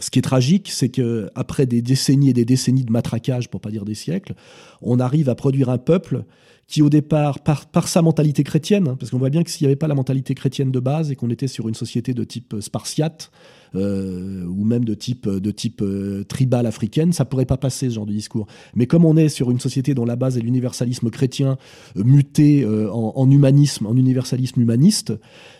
ce 0.00 0.10
qui 0.10 0.18
est 0.18 0.22
tragique, 0.22 0.70
c'est 0.70 0.90
que 0.90 1.30
après 1.34 1.64
des 1.64 1.80
décennies 1.80 2.30
et 2.30 2.32
des 2.32 2.44
décennies 2.44 2.84
de 2.84 2.92
matraquage, 2.92 3.48
pour 3.48 3.60
pas 3.60 3.70
dire 3.70 3.84
des 3.84 3.94
siècles, 3.94 4.34
on 4.82 5.00
arrive 5.00 5.28
à 5.28 5.34
produire 5.34 5.70
un 5.70 5.78
peuple 5.78 6.24
qui 6.68 6.82
au 6.82 6.90
départ, 6.90 7.40
par, 7.40 7.66
par 7.66 7.88
sa 7.88 8.02
mentalité 8.02 8.44
chrétienne, 8.44 8.88
hein, 8.88 8.96
parce 9.00 9.10
qu'on 9.10 9.18
voit 9.18 9.30
bien 9.30 9.42
que 9.42 9.50
s'il 9.50 9.64
n'y 9.64 9.68
avait 9.68 9.76
pas 9.76 9.88
la 9.88 9.94
mentalité 9.94 10.34
chrétienne 10.34 10.70
de 10.70 10.80
base 10.80 11.10
et 11.10 11.16
qu'on 11.16 11.30
était 11.30 11.48
sur 11.48 11.66
une 11.66 11.74
société 11.74 12.12
de 12.12 12.22
type 12.24 12.56
spartiate, 12.60 13.30
euh, 13.74 14.44
ou 14.46 14.64
même 14.64 14.84
de 14.84 14.92
type, 14.92 15.28
de 15.28 15.50
type 15.50 15.80
euh, 15.80 16.24
tribal 16.24 16.66
africaine, 16.66 17.14
ça 17.14 17.24
pourrait 17.24 17.46
pas 17.46 17.56
passer 17.56 17.88
ce 17.88 17.94
genre 17.94 18.06
de 18.06 18.12
discours. 18.12 18.46
Mais 18.74 18.86
comme 18.86 19.06
on 19.06 19.16
est 19.16 19.30
sur 19.30 19.50
une 19.50 19.60
société 19.60 19.94
dont 19.94 20.04
la 20.04 20.16
base 20.16 20.36
est 20.36 20.42
l'universalisme 20.42 21.08
chrétien 21.08 21.56
euh, 21.96 22.04
muté 22.04 22.66
en, 22.66 23.12
en, 23.16 23.30
humanisme, 23.30 23.86
en 23.86 23.96
universalisme 23.96 24.60
humaniste, 24.60 25.14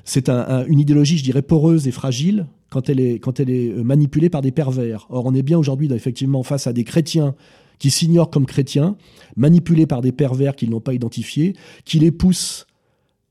c'est 0.04 0.28
un, 0.28 0.66
une 0.66 0.78
idéologie, 0.78 1.16
je 1.16 1.24
dirais, 1.24 1.42
poreuse 1.42 1.88
et 1.88 1.90
fragile 1.90 2.46
quand 2.70 2.90
elle 2.90 3.00
est, 3.00 3.18
quand 3.18 3.40
elle 3.40 3.48
est 3.48 3.72
manipulée 3.82 4.28
par 4.28 4.42
des 4.42 4.52
pervers. 4.52 5.06
Or, 5.08 5.24
on 5.24 5.34
est 5.34 5.42
bien 5.42 5.58
aujourd'hui 5.58 5.90
effectivement 5.92 6.42
face 6.42 6.66
à 6.66 6.74
des 6.74 6.84
chrétiens 6.84 7.34
qui 7.78 7.90
s'ignorent 7.90 8.30
comme 8.30 8.46
chrétiens, 8.46 8.96
manipulés 9.36 9.86
par 9.86 10.00
des 10.00 10.12
pervers 10.12 10.56
qu'ils 10.56 10.70
n'ont 10.70 10.80
pas 10.80 10.94
identifiés, 10.94 11.54
qui 11.84 11.98
les 11.98 12.12
poussent 12.12 12.66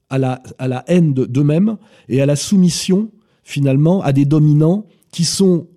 à 0.09 0.17
la, 0.17 0.83
haine 0.87 1.13
d'eux-mêmes 1.13 1.77
et 2.07 2.21
à 2.21 2.25
la 2.25 2.35
soumission, 2.35 3.11
finalement, 3.43 4.01
à 4.01 4.13
des 4.13 4.25
dominants 4.25 4.85
qui 5.11 5.25
sont 5.25 5.67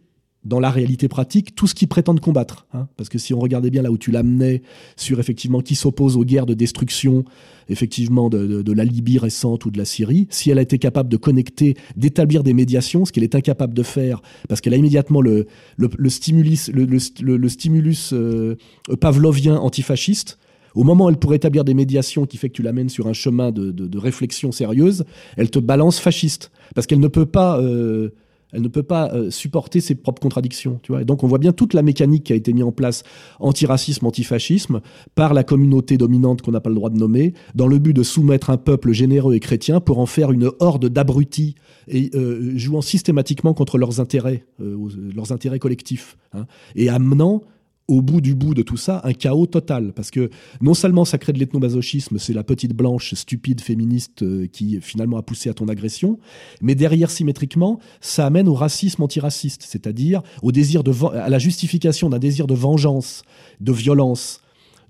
dans 0.45 0.61
la 0.61 0.71
réalité 0.71 1.09
pratique 1.09 1.55
tout 1.55 1.67
ce 1.67 1.75
qu'ils 1.75 1.89
prétendent 1.89 2.21
combattre. 2.21 2.67
Hein. 2.73 2.89
Parce 2.97 3.09
que 3.09 3.19
si 3.19 3.35
on 3.35 3.39
regardait 3.39 3.71
bien 3.71 3.83
là 3.83 3.91
où 3.91 3.99
tu 3.99 4.11
l'amenais 4.11 4.63
sur 4.97 5.21
effectivement 5.21 5.61
qui 5.61 5.75
s'oppose 5.75 6.17
aux 6.17 6.25
guerres 6.25 6.47
de 6.47 6.55
destruction, 6.55 7.25
effectivement 7.69 8.31
de, 8.31 8.73
la 8.73 8.85
Libye 8.85 9.19
récente 9.19 9.67
ou 9.67 9.71
de 9.71 9.79
la 9.79 9.85
Syrie, 9.85 10.27
si 10.31 10.51
elle 10.51 10.59
a 10.59 10.63
été 10.63 10.79
capable 10.79 11.09
de 11.09 11.17
connecter, 11.17 11.77
d'établir 11.97 12.43
des 12.43 12.55
médiations, 12.55 13.05
ce 13.05 13.13
qu'elle 13.13 13.25
est 13.25 13.35
incapable 13.35 13.75
de 13.75 13.83
faire, 13.83 14.23
parce 14.49 14.61
qu'elle 14.61 14.75
a 14.75 14.77
immédiatement 14.77 15.21
le, 15.21 15.47
le, 15.77 16.09
stimulus, 16.09 16.71
le, 16.73 17.49
stimulus 17.49 18.13
euh, 18.13 18.57
pavlovien 19.01 19.57
antifasciste, 19.57 20.39
au 20.75 20.85
moment 20.85 21.07
où 21.07 21.11
elle 21.11 21.19
pourrait 21.19 21.37
établir 21.37 21.65
des 21.65 21.75
médiations 21.75 22.27
qui 22.27 22.37
fait 22.37 22.49
que 22.49 22.55
tu 22.55 22.63
l'amènes 22.63 22.89
sur 22.89 23.09
un 23.09 23.13
chemin 23.13 23.51
de, 23.51 23.73
de, 23.73 23.99
réflexion 23.99 24.53
sérieuse, 24.53 25.05
elle 25.37 25.51
te 25.51 25.59
balance 25.59 25.99
fasciste. 25.99 26.51
Parce 26.75 26.87
qu'elle 26.87 27.01
ne 27.01 27.09
peut 27.09 27.27
pas... 27.27 27.61
Euh, 27.61 28.11
elle 28.53 28.63
ne 28.63 28.69
peut 28.69 28.83
pas 28.83 29.13
euh, 29.13 29.31
supporter 29.31 29.81
ses 29.81 29.95
propres 29.95 30.21
contradictions. 30.21 30.81
Tu 30.83 30.93
vois 30.93 31.03
et 31.03 31.05
donc 31.05 31.23
on 31.25 31.27
voit 31.27 31.39
bien 31.39 31.53
toute 31.53 31.75
la 31.75 31.83
mécanique 31.83 32.25
qui 32.25 32.33
a 32.33 32.37
été 32.37 32.53
mise 32.53 32.65
en 32.65 32.73
place 32.73 33.03
antiracisme, 33.39 34.07
antifascisme, 34.07 34.81
par 35.15 35.35
la 35.35 35.45
communauté 35.45 35.97
dominante 35.97 36.43
qu'on 36.43 36.53
n'a 36.53 36.61
pas 36.61 36.71
le 36.71 36.77
droit 36.77 36.91
de 36.91 36.99
nommer, 36.99 37.35
dans 37.55 37.67
le 37.67 37.79
but 37.79 37.93
de 37.93 38.03
soumettre 38.03 38.51
un 38.51 38.57
peuple 38.57 38.93
généreux 38.93 39.35
et 39.35 39.41
chrétien 39.41 39.81
pour 39.81 39.99
en 39.99 40.07
faire 40.07 40.33
une 40.33 40.51
horde 40.61 40.87
d'abrutis 40.89 41.55
et 41.89 42.11
euh, 42.15 42.57
jouant 42.57 42.83
systématiquement 42.83 43.55
contre 43.55 43.79
leurs 43.79 44.01
intérêts, 44.01 44.47
euh, 44.61 44.77
leurs 45.15 45.33
intérêts 45.33 45.59
collectifs, 45.59 46.17
hein, 46.33 46.47
et 46.77 46.89
amenant 46.89 47.43
au 47.91 48.03
bout 48.03 48.21
du 48.21 48.35
bout 48.37 48.55
de 48.55 48.63
tout 48.63 48.77
ça, 48.77 49.01
un 49.05 49.13
chaos 49.13 49.47
total. 49.47 49.93
Parce 49.93 50.11
que 50.11 50.31
non 50.61 50.75
seulement 50.75 51.05
ça 51.05 51.19
crée 51.19 51.33
de 51.33 51.39
l'ethnomasochisme, 51.39 52.19
c'est 52.19 52.33
la 52.33 52.45
petite 52.45 52.73
blanche 52.73 53.15
stupide 53.15 53.61
féministe 53.61 54.23
euh, 54.23 54.47
qui 54.47 54.81
finalement 54.81 55.19
a 55.19 55.23
poussé 55.23 55.51
à 55.51 55.55
ton 55.55 55.69
agression, 55.69 56.19
mais 56.63 56.77
derrière 56.77 57.11
symétriquement, 57.11 57.81
ça 58.01 58.27
amène 58.27 58.49
au 58.49 58.55
racisme 58.55 59.03
antiraciste, 59.03 59.65
c'est-à-dire 59.67 60.23
au 60.43 60.53
désir 60.53 60.85
de 60.85 60.93
à 61.15 61.29
la 61.29 61.39
justification 61.39 62.09
d'un 62.09 62.19
désir 62.19 62.47
de 62.47 62.55
vengeance, 62.55 63.23
de 63.61 63.73
violence, 63.73 64.41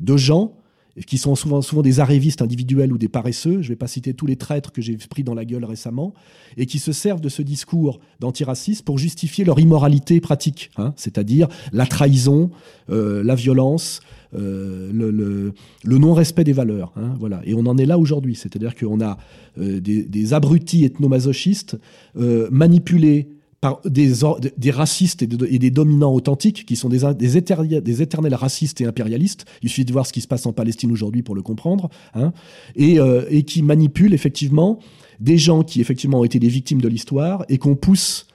de 0.00 0.16
gens 0.16 0.59
qui 1.06 1.18
sont 1.18 1.34
souvent, 1.34 1.62
souvent 1.62 1.82
des 1.82 2.00
arrivistes 2.00 2.42
individuels 2.42 2.92
ou 2.92 2.98
des 2.98 3.08
paresseux, 3.08 3.62
je 3.62 3.68
ne 3.68 3.72
vais 3.72 3.76
pas 3.76 3.86
citer 3.86 4.14
tous 4.14 4.26
les 4.26 4.36
traîtres 4.36 4.72
que 4.72 4.82
j'ai 4.82 4.96
pris 4.96 5.24
dans 5.24 5.34
la 5.34 5.44
gueule 5.44 5.64
récemment, 5.64 6.14
et 6.56 6.66
qui 6.66 6.78
se 6.78 6.92
servent 6.92 7.20
de 7.20 7.28
ce 7.28 7.42
discours 7.42 8.00
d'antiracisme 8.20 8.84
pour 8.84 8.98
justifier 8.98 9.44
leur 9.44 9.58
immoralité 9.58 10.20
pratique, 10.20 10.70
hein, 10.76 10.92
c'est-à-dire 10.96 11.48
la 11.72 11.86
trahison, 11.86 12.50
euh, 12.90 13.22
la 13.22 13.34
violence, 13.34 14.00
euh, 14.34 14.90
le, 14.92 15.98
non-respect 15.98 16.44
des 16.44 16.52
valeurs. 16.52 16.92
Hein, 16.96 17.14
voilà. 17.18 17.40
Et 17.44 17.54
on 17.54 17.66
en 17.66 17.78
est 17.78 17.86
là 17.86 17.98
aujourd'hui, 17.98 18.34
c'est-à-dire 18.34 18.74
qu'on 18.74 19.00
a 19.00 19.18
euh, 19.58 19.80
des, 19.80 20.04
des, 20.04 20.34
abrutis 20.34 20.84
ethnomasochistes 20.84 21.76
manipulés 22.14 23.28
par 23.60 23.80
des, 23.84 24.70
racistes 24.70 25.22
et, 25.22 25.26
des 25.26 25.70
dominants 25.70 26.14
authentiques 26.14 26.64
qui 26.64 26.76
sont 26.76 26.88
des, 26.88 27.36
éternels, 27.36 28.34
racistes 28.34 28.80
et 28.80 28.86
impérialistes. 28.86 29.44
Il 29.62 29.68
suffit 29.68 29.84
de 29.84 29.92
voir 29.92 30.06
ce 30.06 30.14
qui 30.14 30.22
se 30.22 30.28
passe 30.28 30.46
en 30.46 30.52
Palestine 30.52 30.90
aujourd'hui 30.90 31.22
pour 31.22 31.34
le 31.34 31.42
comprendre. 31.42 31.90
Hein, 32.14 32.32
et, 32.74 32.98
euh, 32.98 33.26
et, 33.28 33.42
qui 33.42 33.62
manipulent 33.62 34.14
effectivement 34.14 34.78
des 35.20 35.36
gens 35.36 35.62
qui 35.62 35.82
effectivement 35.82 36.20
ont 36.20 36.24
été 36.24 36.38
des 36.38 36.48
victimes 36.48 36.80
de 36.80 36.88
l'histoire 36.88 37.44
et 37.50 37.58
qu'on 37.58 37.76
pousse 37.76 38.26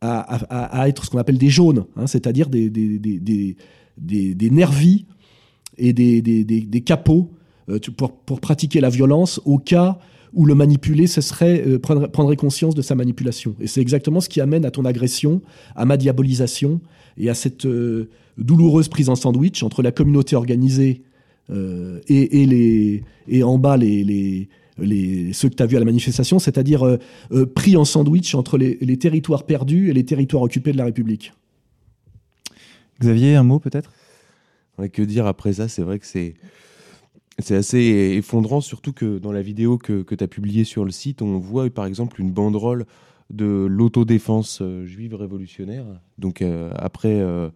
à, 0.00 0.88
être 0.88 1.04
ce 1.04 1.10
qu'on 1.10 1.18
appelle 1.18 1.36
des 1.36 1.50
jaunes, 1.50 1.84
hein, 1.96 2.06
c'est-à-dire 2.06 2.48
des, 2.48 2.70
des, 2.70 4.50
nervis 4.50 5.04
et 5.76 5.92
des, 5.92 6.22
des, 6.22 6.80
capots 6.80 7.32
euh, 7.68 7.78
pour, 7.98 8.12
pour 8.12 8.40
pratiquer 8.40 8.80
la 8.80 8.88
violence 8.88 9.42
au 9.44 9.58
cas 9.58 9.98
où 10.32 10.46
le 10.46 10.54
manipuler, 10.54 11.06
ce 11.06 11.20
serait 11.20 11.62
euh, 11.66 11.78
prendrait, 11.78 12.36
conscience 12.36 12.74
de 12.74 12.82
sa 12.82 12.94
manipulation. 12.94 13.54
Et 13.60 13.66
c'est 13.66 13.80
exactement 13.80 14.20
ce 14.20 14.28
qui 14.28 14.40
amène 14.40 14.64
à 14.64 14.70
ton 14.70 14.84
agression, 14.84 15.42
à 15.74 15.84
ma 15.84 15.96
diabolisation 15.96 16.80
et 17.16 17.28
à 17.28 17.34
cette 17.34 17.66
euh, 17.66 18.08
douloureuse 18.38 18.88
prise 18.88 19.08
en 19.08 19.16
sandwich 19.16 19.62
entre 19.62 19.82
la 19.82 19.92
communauté 19.92 20.36
organisée 20.36 21.02
euh, 21.50 22.00
et, 22.08 22.46
les, 22.46 23.02
et 23.28 23.42
en 23.42 23.58
bas 23.58 23.76
les, 23.76 24.04
les, 24.04 24.48
les 24.78 25.32
ceux 25.32 25.48
que 25.48 25.56
tu 25.56 25.62
as 25.62 25.66
vus 25.66 25.76
à 25.76 25.80
la 25.80 25.84
manifestation, 25.84 26.38
c'est-à-dire 26.38 26.98
pris 27.54 27.76
en 27.76 27.84
sandwich 27.84 28.34
entre 28.34 28.56
les, 28.56 28.78
les 28.80 28.96
territoires 28.98 29.44
perdus 29.44 29.90
et 29.90 29.92
les 29.92 30.04
territoires 30.04 30.44
occupés 30.44 30.72
de 30.72 30.78
la 30.78 30.84
République. 30.84 31.32
Xavier, 33.00 33.34
un 33.34 33.42
mot 33.42 33.58
peut-être? 33.58 33.92
Que 34.92 35.02
dire 35.02 35.26
après 35.26 35.54
ça? 35.54 35.68
C'est 35.68 35.82
vrai 35.82 35.98
que 35.98 36.06
c'est 36.06 36.34
c'est 37.38 37.54
assez 37.56 37.78
effondrant, 38.16 38.60
surtout 38.60 38.92
que 38.92 39.18
dans 39.18 39.32
la 39.32 39.42
vidéo 39.42 39.78
que, 39.78 40.02
que 40.02 40.14
tu 40.14 40.24
as 40.24 40.28
publiée 40.28 40.64
sur 40.64 40.84
le 40.84 40.90
site, 40.90 41.22
on 41.22 41.38
voit 41.38 41.70
par 41.70 41.86
exemple 41.86 42.20
une 42.20 42.32
banderole 42.32 42.86
de 43.30 43.66
l'autodéfense 43.68 44.60
euh, 44.60 44.84
juive 44.84 45.14
révolutionnaire. 45.14 45.84
Donc 46.18 46.42
euh, 46.42 46.72
après 46.76 47.20
euh, 47.20 47.48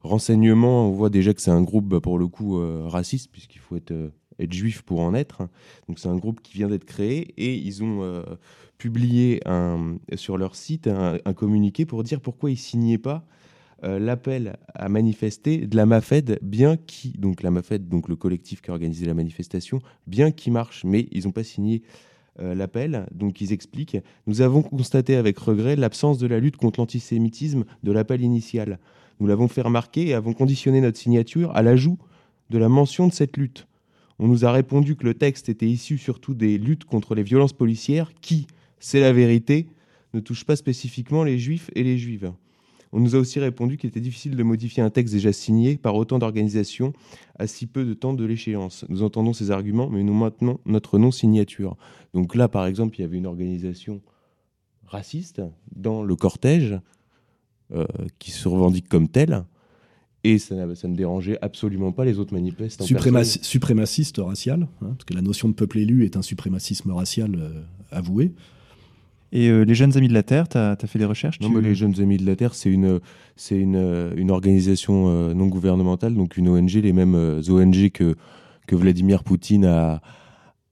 renseignement, 0.00 0.88
on 0.88 0.92
voit 0.92 1.10
déjà 1.10 1.34
que 1.34 1.42
c'est 1.42 1.50
un 1.50 1.62
groupe 1.62 1.86
bah, 1.86 2.00
pour 2.00 2.18
le 2.18 2.26
coup 2.26 2.60
raciste, 2.86 3.30
puisqu'il 3.30 3.60
faut 3.60 3.76
être, 3.76 3.94
être 4.38 4.52
juif 4.52 4.82
pour 4.82 5.00
en 5.00 5.14
être. 5.14 5.42
Donc 5.88 5.98
c'est 5.98 6.08
un 6.08 6.16
groupe 6.16 6.40
qui 6.40 6.54
vient 6.54 6.68
d'être 6.68 6.86
créé 6.86 7.34
et 7.36 7.54
ils 7.54 7.84
ont 7.84 8.24
publié 8.78 9.40
un, 9.46 9.98
sur 10.14 10.38
leur 10.38 10.56
site 10.56 10.86
un, 10.86 11.18
un, 11.22 11.32
communiqué 11.34 11.84
pour 11.84 12.02
dire 12.02 12.20
pourquoi 12.20 12.50
ils 12.50 12.56
signaient 12.56 12.98
pas 12.98 13.26
euh, 13.82 13.98
l'appel 13.98 14.56
à 14.74 14.88
manifester 14.88 15.66
de 15.66 15.76
la 15.76 15.86
MAFED, 15.86 16.38
bien 16.42 16.76
qui, 16.76 17.10
donc 17.10 17.42
la 17.42 17.50
MAFED, 17.50 17.88
donc 17.88 18.08
le 18.08 18.16
collectif 18.16 18.60
qui 18.60 18.70
a 18.70 18.74
organisé 18.74 19.06
la 19.06 19.14
manifestation, 19.14 19.80
bien 20.06 20.32
qui 20.32 20.50
marche, 20.50 20.84
mais 20.84 21.08
ils 21.12 21.24
n'ont 21.24 21.32
pas 21.32 21.44
signé 21.44 21.82
euh, 22.40 22.54
l'appel. 22.54 23.06
Donc 23.12 23.40
ils 23.40 23.52
expliquent 23.52 23.98
Nous 24.26 24.40
avons 24.40 24.62
constaté 24.62 25.16
avec 25.16 25.38
regret 25.38 25.76
l'absence 25.76 26.18
de 26.18 26.26
la 26.26 26.40
lutte 26.40 26.56
contre 26.56 26.80
l'antisémitisme 26.80 27.64
de 27.82 27.92
l'appel 27.92 28.22
initial. 28.22 28.78
Nous 29.18 29.26
l'avons 29.26 29.48
fait 29.48 29.62
remarquer 29.62 30.08
et 30.08 30.14
avons 30.14 30.32
conditionné 30.32 30.80
notre 30.80 30.98
signature 30.98 31.54
à 31.56 31.62
l'ajout 31.62 31.98
de 32.50 32.58
la 32.58 32.68
mention 32.68 33.06
de 33.06 33.12
cette 33.12 33.36
lutte. 33.36 33.66
On 34.18 34.28
nous 34.28 34.44
a 34.44 34.52
répondu 34.52 34.96
que 34.96 35.04
le 35.04 35.14
texte 35.14 35.48
était 35.48 35.68
issu 35.68 35.96
surtout 35.96 36.34
des 36.34 36.58
luttes 36.58 36.84
contre 36.84 37.14
les 37.14 37.22
violences 37.22 37.54
policières 37.54 38.12
qui, 38.20 38.46
c'est 38.78 39.00
la 39.00 39.12
vérité, 39.12 39.68
ne 40.12 40.20
touchent 40.20 40.44
pas 40.44 40.56
spécifiquement 40.56 41.24
les 41.24 41.38
juifs 41.38 41.70
et 41.74 41.82
les 41.82 41.96
juives. 41.96 42.32
On 42.92 43.00
nous 43.00 43.14
a 43.14 43.18
aussi 43.18 43.38
répondu 43.38 43.76
qu'il 43.76 43.88
était 43.88 44.00
difficile 44.00 44.36
de 44.36 44.42
modifier 44.42 44.82
un 44.82 44.90
texte 44.90 45.14
déjà 45.14 45.32
signé 45.32 45.76
par 45.76 45.94
autant 45.94 46.18
d'organisations 46.18 46.92
à 47.38 47.46
si 47.46 47.66
peu 47.66 47.84
de 47.84 47.94
temps 47.94 48.14
de 48.14 48.24
l'échéance. 48.24 48.84
Nous 48.88 49.02
entendons 49.02 49.32
ces 49.32 49.50
arguments, 49.50 49.88
mais 49.88 50.02
nous 50.02 50.14
maintenons 50.14 50.58
notre 50.66 50.98
non-signature. 50.98 51.76
Donc 52.14 52.34
là, 52.34 52.48
par 52.48 52.66
exemple, 52.66 52.96
il 52.98 53.02
y 53.02 53.04
avait 53.04 53.18
une 53.18 53.26
organisation 53.26 54.02
raciste 54.86 55.40
dans 55.74 56.02
le 56.02 56.16
cortège 56.16 56.80
euh, 57.72 57.86
qui 58.18 58.32
se 58.32 58.48
revendique 58.48 58.88
comme 58.88 59.08
telle. 59.08 59.44
Et 60.24 60.38
ça, 60.38 60.54
ne 60.54 60.96
dérangeait 60.96 61.38
absolument 61.40 61.92
pas 61.92 62.04
les 62.04 62.18
autres 62.18 62.34
manifestants. 62.34 62.84
suprémaciste 62.84 64.18
racial, 64.18 64.68
hein, 64.82 64.88
parce 64.90 65.04
que 65.04 65.14
la 65.14 65.22
notion 65.22 65.48
de 65.48 65.54
peuple 65.54 65.78
élu 65.78 66.04
est 66.04 66.16
un 66.16 66.22
suprémacisme 66.22 66.90
racial 66.90 67.36
euh, 67.36 67.62
avoué. 67.90 68.32
Et 69.32 69.48
euh, 69.48 69.62
les 69.62 69.74
Jeunes 69.74 69.96
Amis 69.96 70.08
de 70.08 70.14
la 70.14 70.22
Terre, 70.22 70.48
tu 70.48 70.58
as, 70.58 70.76
fait 70.86 70.98
des 70.98 71.04
recherches 71.04 71.40
Non, 71.40 71.50
mais 71.50 71.60
les 71.60 71.74
Jeunes 71.74 71.94
Amis 72.00 72.16
de 72.16 72.26
la 72.26 72.36
Terre, 72.36 72.54
c'est 72.54 72.70
une, 72.70 73.00
une, 73.50 74.12
une 74.16 74.30
organisation 74.30 75.34
non 75.34 75.46
gouvernementale, 75.46 76.14
donc 76.14 76.36
une 76.36 76.48
ONG, 76.48 76.72
les 76.74 76.92
mêmes 76.92 77.14
ONG 77.14 77.90
que, 77.90 78.16
que 78.66 78.76
Vladimir 78.76 79.22
Poutine 79.22 79.64
a, 79.64 80.00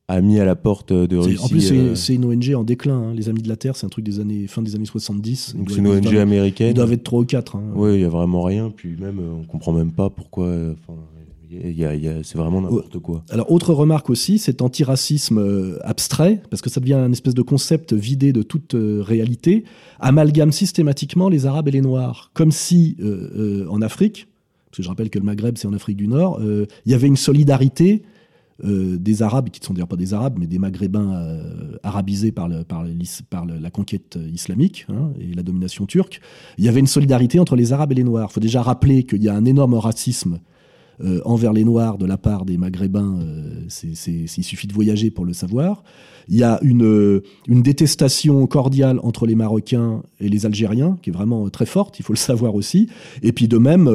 a 0.08 0.22
mis 0.22 0.40
à 0.40 0.44
la 0.44 0.56
porte 0.56 0.92
de 0.92 1.16
Russie. 1.16 1.38
En 1.44 1.48
plus, 1.48 1.94
c'est 1.94 2.14
une 2.14 2.24
ONG 2.24 2.54
en 2.54 2.64
déclin. 2.64 2.94
Hein. 2.94 3.14
Les 3.14 3.28
Amis 3.28 3.42
de 3.42 3.48
la 3.48 3.56
Terre, 3.56 3.76
c'est 3.76 3.86
un 3.86 3.90
truc 3.90 4.04
des 4.04 4.20
années 4.20 4.46
fin 4.46 4.62
des 4.62 4.74
années 4.74 4.86
70. 4.86 5.54
Donc 5.54 5.70
c'est 5.70 5.78
une 5.78 5.86
ONG 5.86 6.16
américaine. 6.16 6.70
Ils 6.70 6.74
doivent 6.74 6.92
être 6.92 7.04
3 7.04 7.20
ou 7.20 7.24
4. 7.26 7.56
Hein. 7.56 7.62
Oui, 7.74 7.94
il 7.94 8.00
y 8.00 8.04
a 8.04 8.08
vraiment 8.08 8.42
rien. 8.42 8.72
Puis 8.74 8.96
même, 8.98 9.20
on 9.20 9.44
comprend 9.44 9.72
même 9.72 9.92
pas 9.92 10.08
pourquoi. 10.08 10.50
C'est 12.22 12.36
vraiment 12.36 12.60
n'importe 12.60 12.98
quoi. 12.98 13.24
Alors, 13.30 13.50
autre 13.50 13.72
remarque 13.72 14.10
aussi, 14.10 14.38
cet 14.38 14.62
antiracisme 14.62 15.38
euh, 15.38 15.78
abstrait, 15.82 16.42
parce 16.50 16.62
que 16.62 16.70
ça 16.70 16.80
devient 16.80 16.94
un 16.94 17.12
espèce 17.12 17.34
de 17.34 17.42
concept 17.42 17.92
vidé 17.92 18.32
de 18.32 18.42
toute 18.42 18.74
euh, 18.74 19.02
réalité, 19.02 19.64
amalgame 20.00 20.52
systématiquement 20.52 21.28
les 21.28 21.46
Arabes 21.46 21.68
et 21.68 21.72
les 21.72 21.80
Noirs. 21.80 22.30
Comme 22.34 22.52
si, 22.52 22.96
euh, 23.00 23.66
en 23.68 23.82
Afrique, 23.82 24.28
parce 24.70 24.78
que 24.78 24.82
je 24.82 24.88
rappelle 24.88 25.10
que 25.10 25.18
le 25.18 25.24
Maghreb, 25.24 25.56
c'est 25.56 25.68
en 25.68 25.72
Afrique 25.72 25.96
du 25.96 26.08
Nord, 26.08 26.40
il 26.42 26.92
y 26.92 26.94
avait 26.94 27.06
une 27.06 27.16
solidarité 27.16 28.02
euh, 28.64 28.96
des 28.98 29.22
Arabes, 29.22 29.50
qui 29.50 29.60
ne 29.60 29.66
sont 29.66 29.72
d'ailleurs 29.72 29.86
pas 29.86 29.96
des 29.96 30.14
Arabes, 30.14 30.36
mais 30.36 30.48
des 30.48 30.58
Maghrébins 30.58 31.14
euh, 31.14 31.76
arabisés 31.84 32.32
par, 32.32 32.48
par, 32.64 32.84
la 32.84 33.70
conquête 33.70 34.18
islamique 34.32 34.84
hein, 34.88 35.12
et 35.20 35.32
la 35.32 35.44
domination 35.44 35.86
turque, 35.86 36.20
il 36.58 36.64
y 36.64 36.68
avait 36.68 36.80
une 36.80 36.88
solidarité 36.88 37.38
entre 37.38 37.54
les 37.54 37.72
Arabes 37.72 37.92
et 37.92 37.94
les 37.94 38.02
Noirs. 38.02 38.28
Il 38.30 38.34
faut 38.34 38.40
déjà 38.40 38.60
rappeler 38.60 39.04
qu'il 39.04 39.22
y 39.22 39.28
a 39.28 39.34
un 39.34 39.44
énorme 39.44 39.74
racisme 39.74 40.40
envers 41.24 41.52
les 41.52 41.64
Noirs 41.64 41.98
de 41.98 42.06
la 42.06 42.16
part 42.16 42.44
des 42.44 42.56
Maghrébins, 42.56 43.18
il 43.84 44.44
suffit 44.44 44.66
de 44.66 44.72
voyager 44.72 45.10
pour 45.10 45.24
le 45.24 45.32
savoir. 45.32 45.82
Il 46.28 46.36
y 46.36 46.42
a 46.42 46.58
une, 46.62 47.22
une 47.46 47.62
détestation 47.62 48.46
cordiale 48.46 49.00
entre 49.02 49.26
les 49.26 49.34
Marocains 49.34 50.02
et 50.20 50.28
les 50.28 50.44
Algériens, 50.44 50.98
qui 51.02 51.10
est 51.10 51.12
vraiment 51.12 51.48
très 51.50 51.66
forte, 51.66 51.98
il 51.98 52.02
faut 52.02 52.12
le 52.12 52.18
savoir 52.18 52.54
aussi. 52.54 52.88
Et 53.22 53.32
puis 53.32 53.48
de 53.48 53.58
même, 53.58 53.88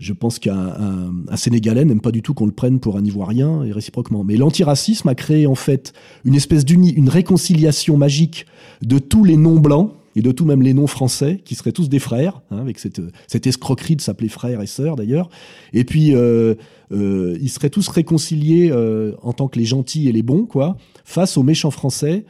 je 0.00 0.12
pense 0.14 0.38
qu'un 0.38 1.12
Sénégalais 1.36 1.84
n'aime 1.84 2.00
pas 2.00 2.10
du 2.10 2.22
tout 2.22 2.32
qu'on 2.32 2.46
le 2.46 2.52
prenne 2.52 2.80
pour 2.80 2.96
un 2.96 3.04
Ivoirien 3.04 3.64
et 3.64 3.72
réciproquement. 3.72 4.24
Mais 4.24 4.36
l'antiracisme 4.36 5.08
a 5.08 5.14
créé 5.14 5.46
en 5.46 5.54
fait 5.54 5.92
une 6.24 6.34
espèce 6.34 6.64
d'uni, 6.64 6.90
une 6.90 7.10
réconciliation 7.10 7.98
magique 7.98 8.46
de 8.82 8.98
tous 8.98 9.24
les 9.24 9.36
noms 9.36 9.58
blancs 9.58 9.92
et 10.16 10.22
de 10.22 10.32
tous 10.32 10.44
même 10.44 10.62
les 10.62 10.74
noms 10.74 10.86
français 10.86 11.40
qui 11.44 11.54
seraient 11.54 11.72
tous 11.72 11.88
des 11.88 11.98
frères, 11.98 12.42
hein, 12.50 12.58
avec 12.58 12.78
cette, 12.78 13.00
cette, 13.26 13.46
escroquerie 13.46 13.96
de 13.96 14.00
s'appeler 14.00 14.28
frères 14.28 14.60
et 14.60 14.66
sœurs 14.66 14.96
d'ailleurs. 14.96 15.28
Et 15.72 15.84
puis 15.84 16.14
euh, 16.14 16.54
euh, 16.92 17.38
ils 17.40 17.48
seraient 17.48 17.70
tous 17.70 17.88
réconciliés 17.88 18.70
euh, 18.72 19.12
en 19.22 19.32
tant 19.32 19.48
que 19.48 19.58
les 19.58 19.64
gentils 19.64 20.08
et 20.08 20.12
les 20.12 20.22
bons, 20.22 20.46
quoi, 20.46 20.76
face 21.04 21.36
aux 21.36 21.42
méchants 21.42 21.70
français 21.70 22.24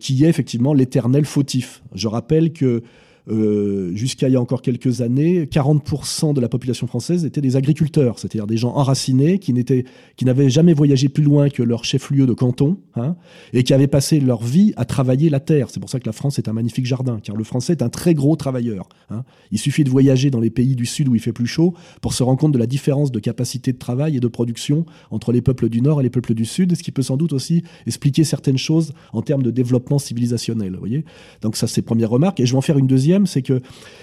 qui 0.00 0.24
est 0.24 0.28
effectivement 0.30 0.72
l'éternel 0.72 1.26
fautif. 1.26 1.82
Je 1.94 2.08
rappelle 2.08 2.54
que 2.54 2.82
euh, 3.30 3.94
jusqu'à 3.94 4.28
il 4.28 4.32
y 4.32 4.36
a 4.36 4.40
encore 4.40 4.60
quelques 4.60 5.00
années, 5.00 5.44
40% 5.46 6.34
de 6.34 6.40
la 6.40 6.48
population 6.48 6.86
française 6.86 7.24
étaient 7.24 7.40
des 7.40 7.56
agriculteurs, 7.56 8.18
c'est-à-dire 8.18 8.46
des 8.46 8.58
gens 8.58 8.74
enracinés 8.74 9.38
qui 9.38 9.52
n'étaient, 9.52 9.84
qui 10.16 10.24
n'avaient 10.24 10.50
jamais 10.50 10.74
voyagé 10.74 11.08
plus 11.08 11.22
loin 11.22 11.48
que 11.48 11.62
leur 11.62 11.84
chef-lieu 11.84 12.26
de 12.26 12.34
canton, 12.34 12.78
hein, 12.96 13.16
et 13.52 13.62
qui 13.62 13.72
avaient 13.72 13.86
passé 13.86 14.20
leur 14.20 14.42
vie 14.42 14.74
à 14.76 14.84
travailler 14.84 15.30
la 15.30 15.40
terre. 15.40 15.70
C'est 15.70 15.80
pour 15.80 15.88
ça 15.88 16.00
que 16.00 16.06
la 16.06 16.12
France 16.12 16.38
est 16.38 16.48
un 16.48 16.52
magnifique 16.52 16.84
jardin, 16.84 17.18
car 17.22 17.36
le 17.36 17.44
Français 17.44 17.72
est 17.72 17.82
un 17.82 17.88
très 17.88 18.14
gros 18.14 18.36
travailleur. 18.36 18.88
Hein. 19.10 19.24
Il 19.50 19.58
suffit 19.58 19.84
de 19.84 19.90
voyager 19.90 20.30
dans 20.30 20.40
les 20.40 20.50
pays 20.50 20.76
du 20.76 20.86
Sud 20.86 21.08
où 21.08 21.14
il 21.14 21.20
fait 21.20 21.32
plus 21.32 21.46
chaud 21.46 21.74
pour 22.02 22.12
se 22.12 22.22
rendre 22.22 22.38
compte 22.38 22.52
de 22.52 22.58
la 22.58 22.66
différence 22.66 23.10
de 23.10 23.20
capacité 23.20 23.72
de 23.72 23.78
travail 23.78 24.16
et 24.16 24.20
de 24.20 24.28
production 24.28 24.84
entre 25.10 25.32
les 25.32 25.40
peuples 25.40 25.68
du 25.70 25.80
Nord 25.80 26.00
et 26.00 26.02
les 26.02 26.10
peuples 26.10 26.34
du 26.34 26.44
Sud, 26.44 26.76
ce 26.76 26.82
qui 26.82 26.92
peut 26.92 27.02
sans 27.02 27.16
doute 27.16 27.32
aussi 27.32 27.62
expliquer 27.86 28.24
certaines 28.24 28.58
choses 28.58 28.92
en 29.12 29.22
termes 29.22 29.42
de 29.42 29.50
développement 29.50 29.98
civilisationnel. 29.98 30.76
Voyez 30.78 31.04
Donc 31.40 31.56
ça, 31.56 31.66
c'est 31.66 31.82
première 31.82 32.10
remarque, 32.10 32.40
et 32.40 32.46
je 32.46 32.52
vais 32.52 32.58
en 32.58 32.62
faire 32.62 32.78
une 32.78 32.86
deuxième 32.86 33.13
c'est 33.26 33.42
que 33.42 33.60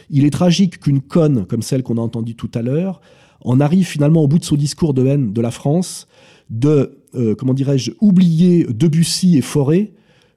il 0.09 0.25
est 0.25 0.31
tragique 0.31 0.79
qu'une 0.79 1.01
conne 1.01 1.45
comme 1.45 1.61
celle 1.61 1.83
qu'on 1.83 1.97
a 1.97 2.01
entendue 2.01 2.35
tout 2.35 2.51
à 2.53 2.61
l'heure 2.61 3.01
en 3.43 3.59
arrive 3.59 3.85
finalement 3.85 4.21
au 4.21 4.27
bout 4.27 4.39
de 4.39 4.45
son 4.45 4.55
discours 4.55 4.93
de 4.93 5.05
haine 5.05 5.33
de 5.33 5.41
la 5.41 5.51
France, 5.51 6.07
de, 6.49 6.99
euh, 7.15 7.35
comment 7.35 7.53
dirais-je, 7.53 7.91
oublier 7.99 8.65
Debussy 8.65 9.37
et 9.37 9.41
Forêt 9.41 9.93